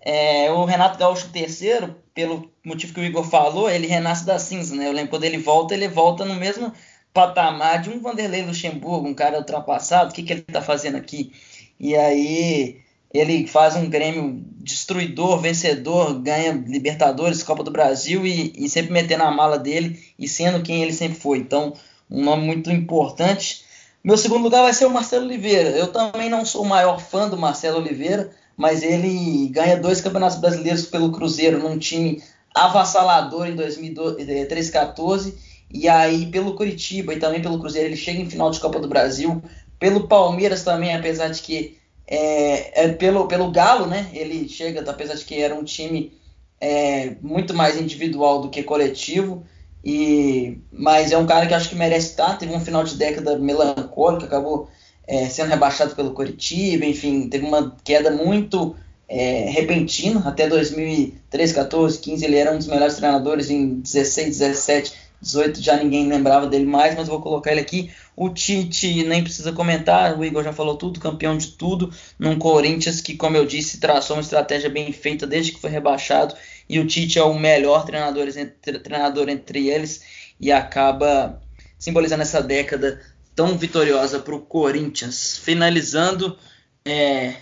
é, 0.00 0.50
o 0.50 0.64
Renato 0.64 0.98
Gaúcho 0.98 1.28
terceiro, 1.28 1.94
pelo 2.12 2.50
motivo 2.64 2.94
que 2.94 3.00
o 3.00 3.04
Igor 3.04 3.22
falou, 3.22 3.70
ele 3.70 3.86
renasce 3.86 4.26
da 4.26 4.40
cinza, 4.40 4.74
né? 4.74 4.88
Eu 4.88 4.92
lembro 4.92 5.10
quando 5.10 5.22
ele 5.22 5.38
volta, 5.38 5.72
ele 5.72 5.86
volta 5.86 6.24
no 6.24 6.34
mesmo 6.34 6.72
patamar 7.18 7.82
de 7.82 7.90
um 7.90 8.00
Vanderlei 8.00 8.44
Luxemburgo, 8.44 9.08
um 9.08 9.14
cara 9.14 9.38
ultrapassado, 9.38 10.10
o 10.10 10.14
que, 10.14 10.22
que 10.22 10.32
ele 10.32 10.44
está 10.46 10.62
fazendo 10.62 10.96
aqui? 10.96 11.32
E 11.80 11.96
aí 11.96 12.80
ele 13.12 13.44
faz 13.48 13.74
um 13.74 13.90
Grêmio 13.90 14.40
destruidor, 14.58 15.40
vencedor, 15.40 16.14
ganha 16.20 16.52
Libertadores, 16.52 17.42
Copa 17.42 17.64
do 17.64 17.72
Brasil 17.72 18.24
e, 18.24 18.52
e, 18.56 18.68
sempre 18.68 18.92
metendo 18.92 19.24
a 19.24 19.32
mala 19.32 19.58
dele 19.58 19.98
e 20.16 20.28
sendo 20.28 20.62
quem 20.62 20.80
ele 20.80 20.92
sempre 20.92 21.18
foi. 21.18 21.38
Então, 21.38 21.72
um 22.08 22.22
nome 22.22 22.44
muito 22.46 22.70
importante. 22.70 23.64
Meu 24.04 24.16
segundo 24.16 24.44
lugar 24.44 24.62
vai 24.62 24.72
ser 24.72 24.86
o 24.86 24.90
Marcelo 24.90 25.24
Oliveira. 25.24 25.70
Eu 25.70 25.88
também 25.88 26.30
não 26.30 26.44
sou 26.44 26.62
o 26.62 26.68
maior 26.68 27.00
fã 27.00 27.28
do 27.28 27.36
Marcelo 27.36 27.78
Oliveira, 27.78 28.30
mas 28.56 28.80
ele 28.80 29.48
ganha 29.48 29.76
dois 29.76 30.00
campeonatos 30.00 30.38
brasileiros 30.38 30.86
pelo 30.86 31.10
Cruzeiro 31.10 31.58
num 31.58 31.78
time 31.78 32.22
avassalador 32.54 33.48
em 33.48 33.56
2013 33.56 34.70
14 34.70 35.47
e 35.70 35.88
aí, 35.88 36.26
pelo 36.26 36.54
Curitiba 36.54 37.12
e 37.12 37.18
também 37.18 37.42
pelo 37.42 37.58
Cruzeiro, 37.58 37.88
ele 37.88 37.96
chega 37.96 38.20
em 38.20 38.30
final 38.30 38.50
de 38.50 38.60
Copa 38.60 38.80
do 38.80 38.88
Brasil. 38.88 39.42
Pelo 39.78 40.08
Palmeiras 40.08 40.62
também, 40.62 40.94
apesar 40.94 41.28
de 41.28 41.42
que. 41.42 41.78
É, 42.06 42.84
é 42.84 42.88
pelo, 42.88 43.28
pelo 43.28 43.50
Galo, 43.50 43.86
né? 43.86 44.08
Ele 44.14 44.48
chega, 44.48 44.88
apesar 44.90 45.14
de 45.14 45.24
que 45.26 45.42
era 45.42 45.54
um 45.54 45.62
time 45.62 46.12
é, 46.58 47.16
muito 47.20 47.52
mais 47.52 47.78
individual 47.78 48.40
do 48.40 48.48
que 48.48 48.62
coletivo. 48.62 49.44
E, 49.84 50.58
mas 50.72 51.12
é 51.12 51.18
um 51.18 51.26
cara 51.26 51.46
que 51.46 51.52
acho 51.52 51.68
que 51.68 51.74
merece 51.74 52.10
estar. 52.10 52.38
Teve 52.38 52.54
um 52.54 52.60
final 52.60 52.82
de 52.82 52.96
década 52.96 53.38
melancólico, 53.38 54.24
acabou 54.24 54.70
é, 55.06 55.28
sendo 55.28 55.50
rebaixado 55.50 55.94
pelo 55.94 56.12
Curitiba, 56.12 56.84
enfim, 56.84 57.28
teve 57.28 57.44
uma 57.46 57.76
queda 57.84 58.10
muito 58.10 58.74
é, 59.06 59.50
repentina. 59.50 60.22
Até 60.26 60.48
2013, 60.48 61.54
14, 61.54 61.98
15, 61.98 62.24
ele 62.24 62.36
era 62.36 62.52
um 62.52 62.58
dos 62.58 62.66
melhores 62.66 62.96
treinadores 62.96 63.50
em 63.50 63.80
16, 63.80 64.38
17 64.38 65.07
18 65.20 65.60
já 65.60 65.76
ninguém 65.76 66.08
lembrava 66.08 66.46
dele 66.46 66.64
mais, 66.64 66.94
mas 66.94 67.08
vou 67.08 67.20
colocar 67.20 67.52
ele 67.52 67.60
aqui. 67.60 67.90
O 68.16 68.30
Tite 68.30 69.04
nem 69.04 69.22
precisa 69.22 69.52
comentar, 69.52 70.18
o 70.18 70.24
Igor 70.24 70.44
já 70.44 70.52
falou 70.52 70.76
tudo, 70.76 71.00
campeão 71.00 71.36
de 71.36 71.48
tudo, 71.48 71.92
num 72.18 72.38
Corinthians 72.38 73.00
que, 73.00 73.16
como 73.16 73.36
eu 73.36 73.46
disse, 73.46 73.80
traçou 73.80 74.16
uma 74.16 74.22
estratégia 74.22 74.70
bem 74.70 74.92
feita 74.92 75.26
desde 75.26 75.52
que 75.52 75.60
foi 75.60 75.70
rebaixado, 75.70 76.34
e 76.68 76.78
o 76.78 76.86
Tite 76.86 77.18
é 77.18 77.22
o 77.22 77.38
melhor 77.38 77.84
treinador 77.84 78.28
entre, 78.28 78.78
treinador 78.78 79.28
entre 79.28 79.68
eles 79.68 80.02
e 80.40 80.52
acaba 80.52 81.40
simbolizando 81.78 82.22
essa 82.22 82.42
década 82.42 83.00
tão 83.34 83.56
vitoriosa 83.56 84.18
para 84.18 84.34
o 84.34 84.40
Corinthians. 84.40 85.38
Finalizando, 85.38 86.36
é, 86.84 87.34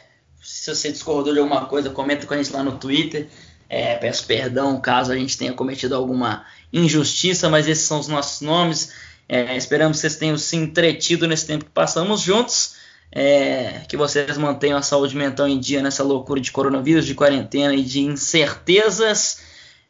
se 0.43 0.75
você 0.75 0.93
discordou 0.93 1.33
de 1.33 1.41
alguma 1.41 1.67
coisa, 1.67 1.91
comenta 1.91 2.27
com 2.27 2.35
a 2.35 2.37
gente 2.37 2.53
lá 2.53 2.63
no 2.63 2.79
Twitter. 2.79 3.29
É, 3.69 3.97
peço 3.97 4.27
perdão 4.27 4.81
caso 4.81 5.13
a 5.13 5.17
gente 5.17 5.37
tenha 5.37 5.53
cometido 5.53 5.95
alguma 5.95 6.45
injustiça, 6.73 7.49
mas 7.49 7.67
esses 7.67 7.85
são 7.85 7.99
os 7.99 8.09
nossos 8.09 8.41
nomes. 8.41 8.93
É, 9.29 9.57
esperamos 9.57 9.97
que 9.97 10.03
vocês 10.03 10.17
tenham 10.17 10.39
se 10.39 10.57
entretido 10.57 11.27
nesse 11.27 11.47
tempo 11.47 11.65
que 11.65 11.71
passamos 11.71 12.21
juntos. 12.21 12.77
É, 13.11 13.83
que 13.89 13.97
vocês 13.97 14.37
mantenham 14.37 14.77
a 14.77 14.83
saúde 14.83 15.17
mental 15.17 15.47
em 15.47 15.61
dia 15.61 15.81
nessa 15.81 16.03
loucura 16.03 16.41
de 16.41 16.51
coronavírus, 16.51 17.07
de 17.07 17.15
quarentena 17.15 17.75
e 17.75 17.83
de 17.83 18.01
incertezas. 18.01 19.41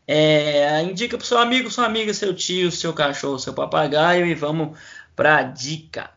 É, 0.07 0.83
indica 0.83 1.17
para 1.17 1.27
seu 1.27 1.39
amigo, 1.39 1.71
sua 1.71 1.87
amiga, 1.87 2.13
seu 2.15 2.35
tio, 2.35 2.71
seu 2.71 2.93
cachorro, 2.93 3.39
seu 3.39 3.53
papagaio 3.53 4.27
e 4.27 4.35
vamos 4.35 4.79
para 5.17 5.39
a 5.39 5.43
dica. 5.43 6.16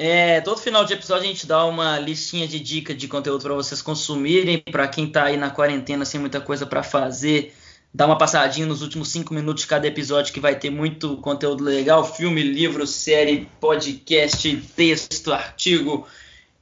É, 0.00 0.40
todo 0.42 0.60
final 0.60 0.84
de 0.84 0.94
episódio 0.94 1.24
a 1.24 1.26
gente 1.26 1.44
dá 1.44 1.64
uma 1.64 1.98
listinha 1.98 2.46
de 2.46 2.60
dicas 2.60 2.96
de 2.96 3.08
conteúdo 3.08 3.42
para 3.42 3.54
vocês 3.54 3.82
consumirem. 3.82 4.60
Para 4.60 4.86
quem 4.86 5.06
está 5.06 5.24
aí 5.24 5.36
na 5.36 5.50
quarentena 5.50 6.04
sem 6.04 6.20
muita 6.20 6.40
coisa 6.40 6.64
para 6.64 6.84
fazer, 6.84 7.52
dá 7.92 8.06
uma 8.06 8.16
passadinha 8.16 8.64
nos 8.64 8.80
últimos 8.80 9.08
cinco 9.08 9.34
minutos 9.34 9.64
de 9.64 9.68
cada 9.68 9.88
episódio 9.88 10.32
que 10.32 10.38
vai 10.38 10.54
ter 10.54 10.70
muito 10.70 11.16
conteúdo 11.16 11.64
legal: 11.64 12.04
filme, 12.04 12.44
livro, 12.44 12.86
série, 12.86 13.48
podcast, 13.60 14.56
texto, 14.76 15.32
artigo 15.32 16.06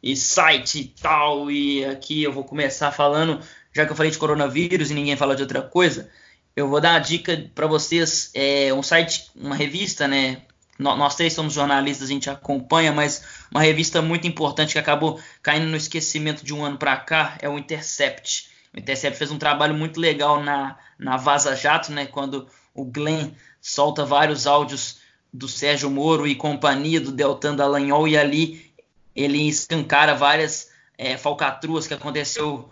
e 0.02 0.16
site 0.16 0.80
e 0.80 0.84
tal. 0.98 1.50
E 1.50 1.84
aqui 1.84 2.22
eu 2.22 2.32
vou 2.32 2.42
começar 2.42 2.90
falando, 2.90 3.38
já 3.70 3.84
que 3.84 3.92
eu 3.92 3.96
falei 3.96 4.10
de 4.10 4.16
coronavírus 4.16 4.90
e 4.90 4.94
ninguém 4.94 5.14
fala 5.14 5.36
de 5.36 5.42
outra 5.42 5.60
coisa. 5.60 6.08
Eu 6.56 6.68
vou 6.68 6.80
dar 6.80 6.94
uma 6.94 7.00
dica 7.00 7.50
para 7.54 7.66
vocês, 7.66 8.30
é 8.32 8.72
um 8.72 8.82
site, 8.82 9.30
uma 9.36 9.54
revista, 9.54 10.08
né? 10.08 10.40
Nós 10.78 11.14
três 11.14 11.32
somos 11.32 11.54
jornalistas, 11.54 12.08
a 12.08 12.12
gente 12.12 12.28
acompanha, 12.28 12.92
mas 12.92 13.22
uma 13.50 13.62
revista 13.62 14.02
muito 14.02 14.26
importante 14.26 14.72
que 14.72 14.78
acabou 14.78 15.20
caindo 15.42 15.66
no 15.66 15.76
esquecimento 15.76 16.44
de 16.44 16.52
um 16.52 16.64
ano 16.64 16.76
para 16.76 16.96
cá 16.96 17.38
é 17.40 17.48
o 17.48 17.58
Intercept. 17.58 18.50
O 18.74 18.78
Intercept 18.78 19.18
fez 19.18 19.30
um 19.30 19.38
trabalho 19.38 19.74
muito 19.74 19.98
legal 19.98 20.42
na, 20.42 20.76
na 20.98 21.16
Vaza 21.16 21.56
Jato, 21.56 21.92
né, 21.92 22.06
quando 22.06 22.46
o 22.74 22.84
Glenn 22.84 23.30
solta 23.60 24.04
vários 24.04 24.46
áudios 24.46 24.98
do 25.32 25.48
Sérgio 25.48 25.90
Moro 25.90 26.26
e 26.26 26.34
companhia, 26.34 27.00
do 27.00 27.10
Deltan 27.10 27.56
Dallagnol, 27.56 28.06
e 28.06 28.16
ali 28.16 28.72
ele 29.14 29.48
escancara 29.48 30.14
várias 30.14 30.70
é, 30.98 31.16
falcatruas 31.16 31.86
que 31.86 31.94
aconteceu 31.94 32.70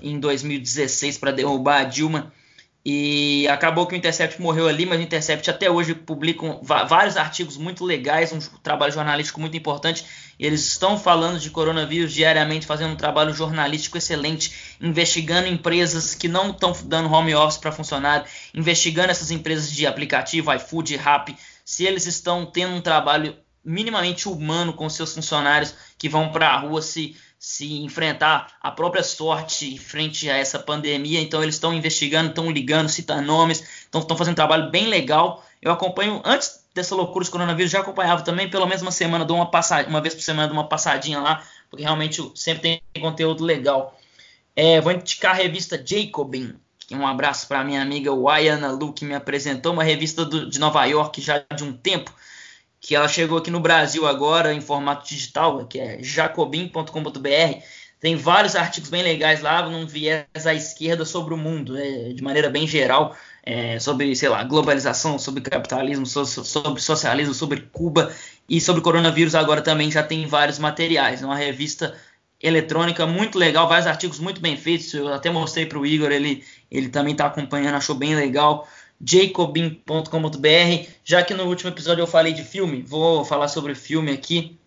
em 0.00 0.18
2016 0.20 1.18
para 1.18 1.32
derrubar 1.32 1.80
a 1.80 1.84
Dilma. 1.84 2.32
E 2.84 3.46
acabou 3.48 3.86
que 3.86 3.94
o 3.94 3.96
Intercept 3.96 4.40
morreu 4.40 4.66
ali, 4.66 4.86
mas 4.86 4.98
o 4.98 5.02
Intercept 5.02 5.50
até 5.50 5.70
hoje 5.70 5.94
publica 5.94 6.58
vários 6.62 7.18
artigos 7.18 7.58
muito 7.58 7.84
legais, 7.84 8.32
um 8.32 8.38
trabalho 8.62 8.92
jornalístico 8.92 9.38
muito 9.38 9.54
importante. 9.54 10.04
Eles 10.38 10.66
estão 10.66 10.98
falando 10.98 11.38
de 11.38 11.50
coronavírus 11.50 12.10
diariamente, 12.10 12.66
fazendo 12.66 12.92
um 12.92 12.96
trabalho 12.96 13.34
jornalístico 13.34 13.98
excelente, 13.98 14.76
investigando 14.80 15.46
empresas 15.46 16.14
que 16.14 16.26
não 16.26 16.50
estão 16.50 16.72
dando 16.84 17.12
home 17.12 17.34
office 17.34 17.58
para 17.58 17.70
funcionário, 17.70 18.24
investigando 18.54 19.10
essas 19.10 19.30
empresas 19.30 19.70
de 19.70 19.86
aplicativo, 19.86 20.50
iFood, 20.54 20.96
Rappi, 20.96 21.36
se 21.62 21.84
eles 21.84 22.06
estão 22.06 22.46
tendo 22.46 22.74
um 22.74 22.80
trabalho 22.80 23.36
minimamente 23.62 24.26
humano 24.26 24.72
com 24.72 24.88
seus 24.88 25.14
funcionários 25.14 25.74
que 25.98 26.08
vão 26.08 26.32
para 26.32 26.48
a 26.48 26.58
rua 26.58 26.80
se, 26.80 27.14
se 27.40 27.80
enfrentar 27.80 28.52
a 28.60 28.70
própria 28.70 29.02
sorte 29.02 29.78
frente 29.78 30.28
a 30.28 30.36
essa 30.36 30.58
pandemia. 30.58 31.22
Então 31.22 31.42
eles 31.42 31.54
estão 31.54 31.72
investigando, 31.72 32.28
estão 32.28 32.50
ligando, 32.50 32.90
citando 32.90 33.22
nomes, 33.22 33.64
estão 33.82 34.14
fazendo 34.14 34.32
um 34.32 34.36
trabalho 34.36 34.70
bem 34.70 34.88
legal. 34.88 35.42
Eu 35.62 35.72
acompanho 35.72 36.20
antes 36.22 36.66
dessa 36.74 36.94
loucura 36.94 37.24
de 37.24 37.30
coronavírus, 37.30 37.72
já 37.72 37.80
acompanhava 37.80 38.22
também, 38.22 38.50
pelo 38.50 38.66
menos 38.66 38.82
uma 38.82 38.90
semana, 38.90 39.24
dou 39.24 39.36
uma 39.36 39.50
passadinha, 39.50 39.88
uma 39.88 40.02
vez 40.02 40.14
por 40.14 40.22
semana, 40.22 40.48
dou 40.48 40.56
uma 40.56 40.68
passadinha 40.68 41.18
lá, 41.18 41.42
porque 41.70 41.82
realmente 41.82 42.30
sempre 42.34 42.82
tem 42.92 43.02
conteúdo 43.02 43.42
legal. 43.42 43.98
É, 44.54 44.78
vou 44.78 44.92
indicar 44.92 45.32
a 45.32 45.34
revista 45.34 45.82
Jacobin, 45.82 46.54
um 46.90 47.06
abraço 47.06 47.48
para 47.48 47.64
minha 47.64 47.80
amiga 47.80 48.14
Wayana 48.14 48.70
Lu, 48.70 48.92
que 48.92 49.04
me 49.04 49.14
apresentou 49.14 49.72
uma 49.72 49.82
revista 49.82 50.26
do, 50.26 50.48
de 50.48 50.58
Nova 50.58 50.84
York 50.84 51.22
já 51.22 51.42
de 51.56 51.64
um 51.64 51.72
tempo 51.72 52.12
que 52.80 52.94
ela 52.94 53.06
chegou 53.06 53.38
aqui 53.38 53.50
no 53.50 53.60
Brasil 53.60 54.06
agora 54.06 54.54
em 54.54 54.60
formato 54.60 55.06
digital, 55.06 55.66
que 55.66 55.78
é 55.78 56.02
jacobin.com.br. 56.02 57.62
Tem 58.00 58.16
vários 58.16 58.56
artigos 58.56 58.88
bem 58.88 59.02
legais 59.02 59.42
lá, 59.42 59.68
num 59.68 59.86
viés 59.86 60.24
à 60.46 60.54
esquerda 60.54 61.04
sobre 61.04 61.34
o 61.34 61.36
mundo, 61.36 61.74
né, 61.74 62.14
de 62.14 62.22
maneira 62.22 62.48
bem 62.48 62.66
geral, 62.66 63.14
é, 63.42 63.78
sobre, 63.78 64.16
sei 64.16 64.30
lá, 64.30 64.42
globalização, 64.42 65.18
sobre 65.18 65.42
capitalismo, 65.42 66.06
so, 66.06 66.24
sobre 66.24 66.80
socialismo, 66.80 67.34
sobre 67.34 67.60
Cuba 67.70 68.10
e 68.48 68.58
sobre 68.58 68.80
coronavírus 68.80 69.34
agora 69.34 69.60
também 69.60 69.90
já 69.90 70.02
tem 70.02 70.26
vários 70.26 70.58
materiais. 70.58 71.22
É 71.22 71.26
uma 71.26 71.36
revista 71.36 71.94
eletrônica 72.42 73.06
muito 73.06 73.38
legal, 73.38 73.68
vários 73.68 73.86
artigos 73.86 74.18
muito 74.18 74.40
bem 74.40 74.56
feitos. 74.56 74.94
Eu 74.94 75.12
até 75.12 75.30
mostrei 75.30 75.66
para 75.66 75.78
o 75.78 75.84
Igor, 75.84 76.10
ele, 76.10 76.42
ele 76.70 76.88
também 76.88 77.12
está 77.12 77.26
acompanhando, 77.26 77.74
achou 77.74 77.94
bem 77.94 78.14
legal 78.14 78.66
jacobin.com.br. 79.00 80.88
Já 81.04 81.22
que 81.22 81.34
no 81.34 81.44
último 81.44 81.70
episódio 81.70 82.02
eu 82.02 82.06
falei 82.06 82.32
de 82.32 82.44
filme, 82.44 82.82
vou 82.82 83.24
falar 83.24 83.48
sobre 83.48 83.74
filme 83.74 84.12
aqui. 84.12 84.58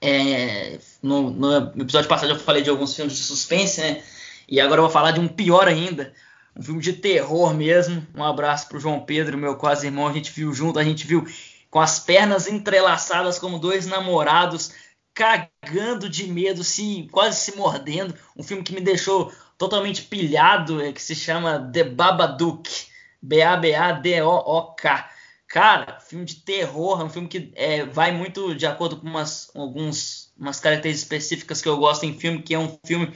É, 0.00 0.78
no, 1.02 1.30
no, 1.30 1.82
episódio 1.82 2.08
passado 2.08 2.30
eu 2.30 2.38
falei 2.38 2.62
de 2.62 2.70
alguns 2.70 2.94
filmes 2.94 3.16
de 3.16 3.22
suspense, 3.22 3.80
né? 3.80 4.02
E 4.48 4.60
agora 4.60 4.78
eu 4.78 4.84
vou 4.84 4.92
falar 4.92 5.12
de 5.12 5.20
um 5.20 5.28
pior 5.28 5.68
ainda, 5.68 6.12
um 6.56 6.62
filme 6.62 6.80
de 6.80 6.94
terror 6.94 7.54
mesmo. 7.54 8.06
Um 8.14 8.24
abraço 8.24 8.68
pro 8.68 8.80
João 8.80 9.00
Pedro, 9.00 9.38
meu 9.38 9.56
quase 9.56 9.86
irmão. 9.86 10.06
A 10.06 10.12
gente 10.12 10.32
viu 10.32 10.52
junto, 10.52 10.78
a 10.78 10.84
gente 10.84 11.06
viu 11.06 11.26
com 11.70 11.80
as 11.80 12.00
pernas 12.00 12.48
entrelaçadas 12.48 13.38
como 13.38 13.58
dois 13.58 13.86
namorados, 13.86 14.72
cagando 15.12 16.08
de 16.08 16.26
medo, 16.26 16.64
se 16.64 17.08
quase 17.12 17.38
se 17.38 17.56
mordendo. 17.56 18.14
Um 18.36 18.42
filme 18.42 18.62
que 18.62 18.74
me 18.74 18.80
deixou 18.80 19.32
totalmente 19.58 20.02
pilhado, 20.02 20.80
é, 20.80 20.92
que 20.92 21.02
se 21.02 21.14
chama 21.14 21.70
The 21.72 21.84
Babadook. 21.84 22.88
B-A-B-A-D-O-O-K. 23.22 25.10
Cara, 25.46 25.98
filme 26.00 26.24
de 26.24 26.36
terror, 26.36 27.00
é 27.00 27.04
um 27.04 27.10
filme 27.10 27.26
que 27.26 27.52
é, 27.54 27.84
vai 27.84 28.12
muito 28.12 28.54
de 28.54 28.66
acordo 28.66 28.98
com 28.98 29.06
umas, 29.06 29.50
alguns, 29.54 30.30
umas 30.38 30.60
características 30.60 31.22
específicas 31.22 31.62
que 31.62 31.68
eu 31.68 31.78
gosto 31.78 32.04
em 32.04 32.18
filme, 32.18 32.42
que 32.42 32.54
é 32.54 32.58
um 32.58 32.78
filme 32.84 33.12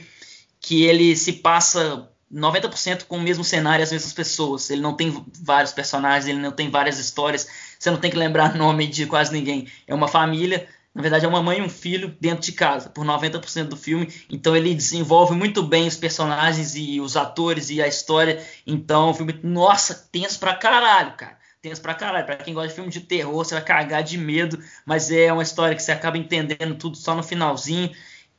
que 0.59 0.83
ele 0.83 1.15
se 1.15 1.33
passa 1.33 2.09
90% 2.33 3.03
com 3.03 3.17
o 3.17 3.21
mesmo 3.21 3.43
cenário 3.43 3.83
e 3.83 3.85
as 3.85 3.91
mesmas 3.91 4.13
pessoas. 4.13 4.69
Ele 4.69 4.81
não 4.81 4.95
tem 4.95 5.23
vários 5.41 5.71
personagens, 5.71 6.27
ele 6.27 6.39
não 6.39 6.51
tem 6.51 6.71
várias 6.71 6.97
histórias, 6.97 7.47
você 7.77 7.91
não 7.91 7.99
tem 7.99 8.09
que 8.09 8.17
lembrar 8.17 8.55
nome 8.57 8.87
de 8.87 9.05
quase 9.05 9.31
ninguém. 9.31 9.67
É 9.85 9.93
uma 9.93 10.07
família 10.07 10.67
na 10.93 11.01
verdade, 11.01 11.25
é 11.25 11.27
uma 11.27 11.41
mãe 11.41 11.57
e 11.57 11.61
um 11.61 11.69
filho 11.69 12.15
dentro 12.21 12.43
de 12.45 12.51
casa, 12.51 12.87
por 12.87 13.03
90% 13.03 13.63
do 13.67 13.75
filme. 13.75 14.07
Então 14.29 14.55
ele 14.55 14.75
desenvolve 14.75 15.33
muito 15.33 15.63
bem 15.63 15.87
os 15.87 15.97
personagens 15.97 16.75
e 16.75 17.01
os 17.01 17.17
atores 17.17 17.71
e 17.71 17.81
a 17.81 17.87
história. 17.87 18.39
Então 18.65 19.09
o 19.09 19.13
filme, 19.13 19.39
nossa, 19.41 20.07
tenso 20.11 20.39
pra 20.39 20.53
caralho, 20.53 21.13
cara. 21.13 21.37
Tenso 21.63 21.81
pra 21.81 21.95
caralho. 21.95 22.27
Pra 22.27 22.35
quem 22.35 22.53
gosta 22.53 22.69
de 22.69 22.75
filme 22.75 22.91
de 22.91 22.99
terror, 22.99 23.43
você 23.43 23.55
vai 23.55 23.63
cagar 23.63 24.03
de 24.03 24.19
medo, 24.19 24.59
mas 24.85 25.09
é 25.09 25.33
uma 25.33 25.41
história 25.41 25.75
que 25.75 25.81
você 25.81 25.91
acaba 25.91 26.17
entendendo 26.17 26.75
tudo 26.75 26.95
só 26.95 27.15
no 27.15 27.23
finalzinho. 27.23 27.89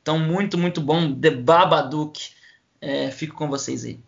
Então, 0.01 0.17
muito, 0.17 0.57
muito 0.57 0.79
bom. 0.79 1.13
The 1.13 1.31
Babadook. 1.31 2.29
É, 2.79 3.11
fico 3.11 3.35
com 3.35 3.49
vocês 3.49 3.83
aí. 3.83 3.99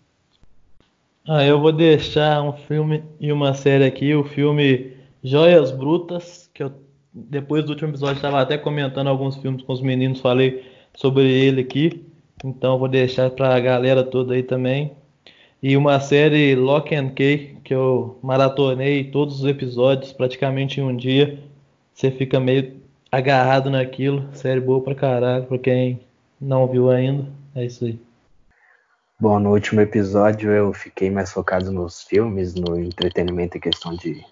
Ah, 1.28 1.44
eu 1.44 1.60
vou 1.60 1.74
deixar 1.74 2.42
um 2.42 2.54
filme 2.54 3.04
e 3.20 3.30
uma 3.34 3.54
série 3.54 3.84
aqui, 3.84 4.14
o 4.14 4.24
filme 4.24 4.96
Joias 5.22 5.72
Brutas, 5.72 6.50
que 6.54 6.64
eu 6.64 6.87
depois 7.14 7.64
do 7.64 7.70
último 7.70 7.90
episódio 7.90 8.16
estava 8.18 8.42
até 8.42 8.58
comentando 8.58 9.08
alguns 9.08 9.36
filmes 9.38 9.64
com 9.64 9.74
os 9.74 9.82
meninos, 9.82 10.20
falei 10.20 10.64
sobre 10.96 11.24
ele 11.24 11.62
aqui. 11.62 12.06
Então 12.44 12.78
vou 12.78 12.88
deixar 12.88 13.30
para 13.32 13.56
a 13.56 13.60
galera 13.60 14.04
toda 14.04 14.34
aí 14.34 14.44
também. 14.44 14.92
E 15.62 15.76
uma 15.76 16.00
série 16.00 16.56
Lock 16.56 16.94
and 16.94 17.10
Key 17.10 17.58
que 17.64 17.74
eu 17.74 18.20
maratonei 18.22 19.06
todos 19.06 19.42
os 19.42 19.46
episódios 19.46 20.14
praticamente 20.14 20.80
em 20.80 20.84
um 20.84 20.96
dia. 20.96 21.40
Você 21.94 22.12
fica 22.12 22.40
meio 22.40 22.80
agarrado 23.12 23.70
naquilo. 23.70 24.30
Série 24.34 24.62
boa 24.62 24.82
pra 24.82 24.94
caralho, 24.94 25.46
pra 25.46 25.58
quem 25.58 26.00
não 26.40 26.68
viu 26.68 26.92
ainda. 26.92 27.28
É 27.56 27.66
isso 27.66 27.86
aí. 27.86 28.00
Bom, 29.20 29.40
no 29.40 29.52
último 29.52 29.82
episódio 29.82 30.52
eu 30.52 30.72
fiquei 30.74 31.10
mais 31.10 31.32
focado 31.32 31.72
nos 31.72 32.04
filmes, 32.04 32.54
no 32.54 32.80
entretenimento 32.80 33.58
e 33.58 33.60
questão 33.60 33.96
de 33.96 34.24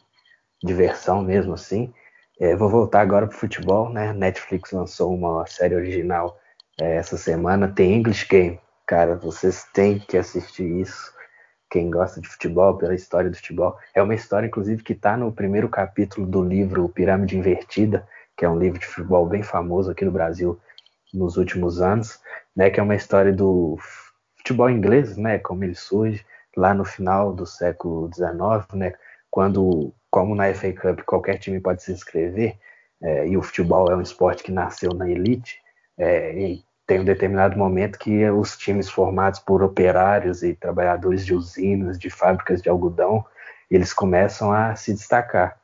diversão 0.63 1.23
mesmo 1.23 1.53
assim. 1.53 1.91
É, 2.39 2.53
vou 2.55 2.69
voltar 2.69 3.01
agora 3.01 3.27
para 3.27 3.35
o 3.35 3.39
futebol, 3.39 3.89
né? 3.89 4.11
Netflix 4.11 4.71
lançou 4.71 5.13
uma 5.13 5.45
série 5.47 5.73
original 5.73 6.37
é, 6.79 6.97
essa 6.97 7.17
semana, 7.17 7.67
tem 7.67 7.93
English 7.95 8.27
Game. 8.27 8.59
Cara, 8.85 9.15
vocês 9.15 9.63
têm 9.73 9.99
que 9.99 10.17
assistir 10.17 10.65
isso. 10.81 11.13
Quem 11.69 11.89
gosta 11.89 12.19
de 12.19 12.27
futebol, 12.27 12.77
pela 12.77 12.93
história 12.93 13.29
do 13.29 13.37
futebol. 13.37 13.77
É 13.93 14.01
uma 14.01 14.13
história, 14.13 14.47
inclusive, 14.47 14.83
que 14.83 14.93
está 14.93 15.15
no 15.15 15.31
primeiro 15.31 15.69
capítulo 15.69 16.27
do 16.27 16.43
livro 16.43 16.89
Pirâmide 16.89 17.37
Invertida, 17.37 18.07
que 18.37 18.43
é 18.43 18.49
um 18.49 18.59
livro 18.59 18.79
de 18.79 18.85
futebol 18.85 19.25
bem 19.25 19.41
famoso 19.41 19.89
aqui 19.91 20.03
no 20.03 20.11
Brasil 20.11 20.59
nos 21.13 21.37
últimos 21.37 21.81
anos, 21.81 22.19
né? 22.55 22.69
Que 22.69 22.81
é 22.81 22.83
uma 22.83 22.95
história 22.95 23.31
do 23.31 23.77
futebol 24.37 24.69
inglês, 24.69 25.15
né? 25.15 25.39
Como 25.39 25.63
ele 25.63 25.75
surge 25.75 26.25
lá 26.55 26.73
no 26.73 26.83
final 26.83 27.33
do 27.33 27.45
século 27.45 28.09
XIX, 28.13 28.73
né? 28.73 28.93
Quando 29.31 29.93
como 30.15 30.33
na 30.33 30.53
FA 30.53 30.71
Cup 30.71 31.01
qualquer 31.01 31.37
time 31.37 31.59
pode 31.59 31.83
se 31.83 31.91
inscrever, 31.91 32.57
é, 33.03 33.27
e 33.27 33.35
o 33.35 33.41
futebol 33.41 33.91
é 33.91 33.97
um 33.97 34.01
esporte 34.01 34.43
que 34.43 34.51
nasceu 34.51 34.93
na 34.93 35.09
elite, 35.09 35.59
é, 35.97 36.55
tem 36.87 37.01
um 37.01 37.03
determinado 37.03 37.57
momento 37.57 37.99
que 37.99 38.23
os 38.29 38.55
times 38.55 38.89
formados 38.89 39.41
por 39.41 39.61
operários 39.61 40.41
e 40.41 40.53
trabalhadores 40.53 41.25
de 41.25 41.33
usinas, 41.33 41.99
de 41.99 42.09
fábricas 42.09 42.61
de 42.61 42.69
algodão, 42.69 43.25
eles 43.69 43.91
começam 43.91 44.53
a 44.53 44.73
se 44.73 44.93
destacar. 44.93 45.59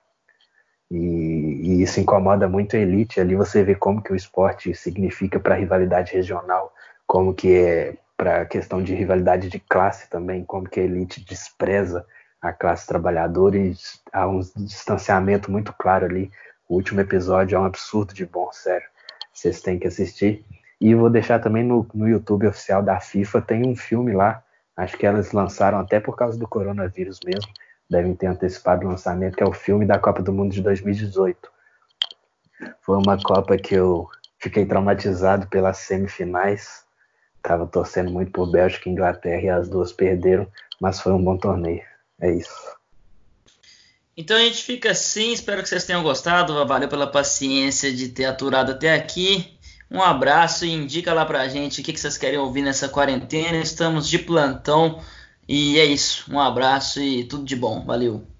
E, 0.89 0.97
e 0.97 1.81
isso 1.81 2.01
incomoda 2.01 2.49
muito 2.49 2.75
a 2.75 2.79
elite. 2.79 3.21
Ali 3.21 3.37
você 3.37 3.63
vê 3.63 3.73
como 3.73 4.01
que 4.01 4.11
o 4.11 4.17
esporte 4.17 4.75
significa 4.75 5.39
para 5.39 5.55
a 5.55 5.57
rivalidade 5.57 6.11
regional, 6.11 6.73
como 7.07 7.33
que 7.33 7.55
é 7.55 7.95
para 8.17 8.41
a 8.41 8.45
questão 8.45 8.83
de 8.83 8.93
rivalidade 8.93 9.47
de 9.47 9.59
classe 9.61 10.09
também, 10.09 10.43
como 10.43 10.67
que 10.67 10.81
a 10.81 10.83
elite 10.83 11.23
despreza 11.23 12.05
a 12.41 12.51
classe 12.51 12.87
trabalhadora 12.87 13.57
e 13.57 13.75
há 14.11 14.27
um 14.27 14.39
distanciamento 14.39 15.51
muito 15.51 15.73
claro 15.73 16.05
ali. 16.05 16.31
O 16.67 16.75
último 16.75 16.99
episódio 16.99 17.55
é 17.55 17.59
um 17.59 17.65
absurdo 17.65 18.13
de 18.13 18.25
bom, 18.25 18.49
sério. 18.51 18.87
Vocês 19.31 19.61
têm 19.61 19.77
que 19.77 19.87
assistir. 19.87 20.43
E 20.79 20.95
vou 20.95 21.09
deixar 21.09 21.39
também 21.39 21.63
no, 21.63 21.85
no 21.93 22.09
YouTube 22.09 22.47
oficial 22.47 22.81
da 22.81 22.99
FIFA, 22.99 23.41
tem 23.41 23.67
um 23.67 23.75
filme 23.75 24.13
lá, 24.13 24.43
acho 24.75 24.97
que 24.97 25.05
elas 25.05 25.31
lançaram 25.31 25.77
até 25.77 25.99
por 25.99 26.15
causa 26.15 26.39
do 26.39 26.47
coronavírus 26.47 27.19
mesmo, 27.23 27.51
devem 27.87 28.15
ter 28.15 28.25
antecipado 28.25 28.87
o 28.87 28.89
lançamento, 28.89 29.37
que 29.37 29.43
é 29.43 29.45
o 29.45 29.53
filme 29.53 29.85
da 29.85 29.99
Copa 29.99 30.23
do 30.23 30.33
Mundo 30.33 30.51
de 30.51 30.61
2018. 30.63 31.37
Foi 32.81 32.97
uma 32.97 33.15
Copa 33.21 33.57
que 33.57 33.75
eu 33.75 34.09
fiquei 34.39 34.65
traumatizado 34.65 35.45
pelas 35.47 35.77
semifinais. 35.77 36.83
Tava 37.43 37.67
torcendo 37.67 38.09
muito 38.09 38.31
por 38.31 38.51
Bélgica 38.51 38.89
e 38.89 38.91
Inglaterra 38.91 39.41
e 39.41 39.49
as 39.49 39.69
duas 39.69 39.91
perderam, 39.91 40.47
mas 40.79 40.99
foi 40.99 41.11
um 41.11 41.23
bom 41.23 41.37
torneio. 41.37 41.90
É 42.21 42.31
isso. 42.31 42.71
Então 44.15 44.37
a 44.37 44.41
gente 44.41 44.63
fica 44.63 44.91
assim, 44.91 45.33
espero 45.33 45.63
que 45.63 45.69
vocês 45.69 45.83
tenham 45.83 46.03
gostado. 46.03 46.65
Valeu 46.65 46.87
pela 46.87 47.07
paciência 47.07 47.91
de 47.91 48.09
ter 48.09 48.25
aturado 48.25 48.71
até 48.71 48.93
aqui. 48.93 49.57
Um 49.89 50.01
abraço 50.01 50.63
e 50.63 50.71
indica 50.71 51.13
lá 51.13 51.25
pra 51.25 51.49
gente 51.49 51.81
o 51.81 51.83
que, 51.83 51.97
vocês 51.97 52.17
querem 52.17 52.39
ouvir 52.39 52.61
nessa 52.61 52.87
quarentena. 52.87 53.57
Estamos 53.57 54.07
de 54.07 54.19
plantão. 54.19 55.01
E 55.47 55.79
é 55.79 55.85
isso. 55.85 56.31
Um 56.31 56.39
abraço 56.39 57.01
e 57.01 57.23
tudo 57.23 57.43
de 57.43 57.55
bom. 57.55 57.83
Valeu. 57.83 58.30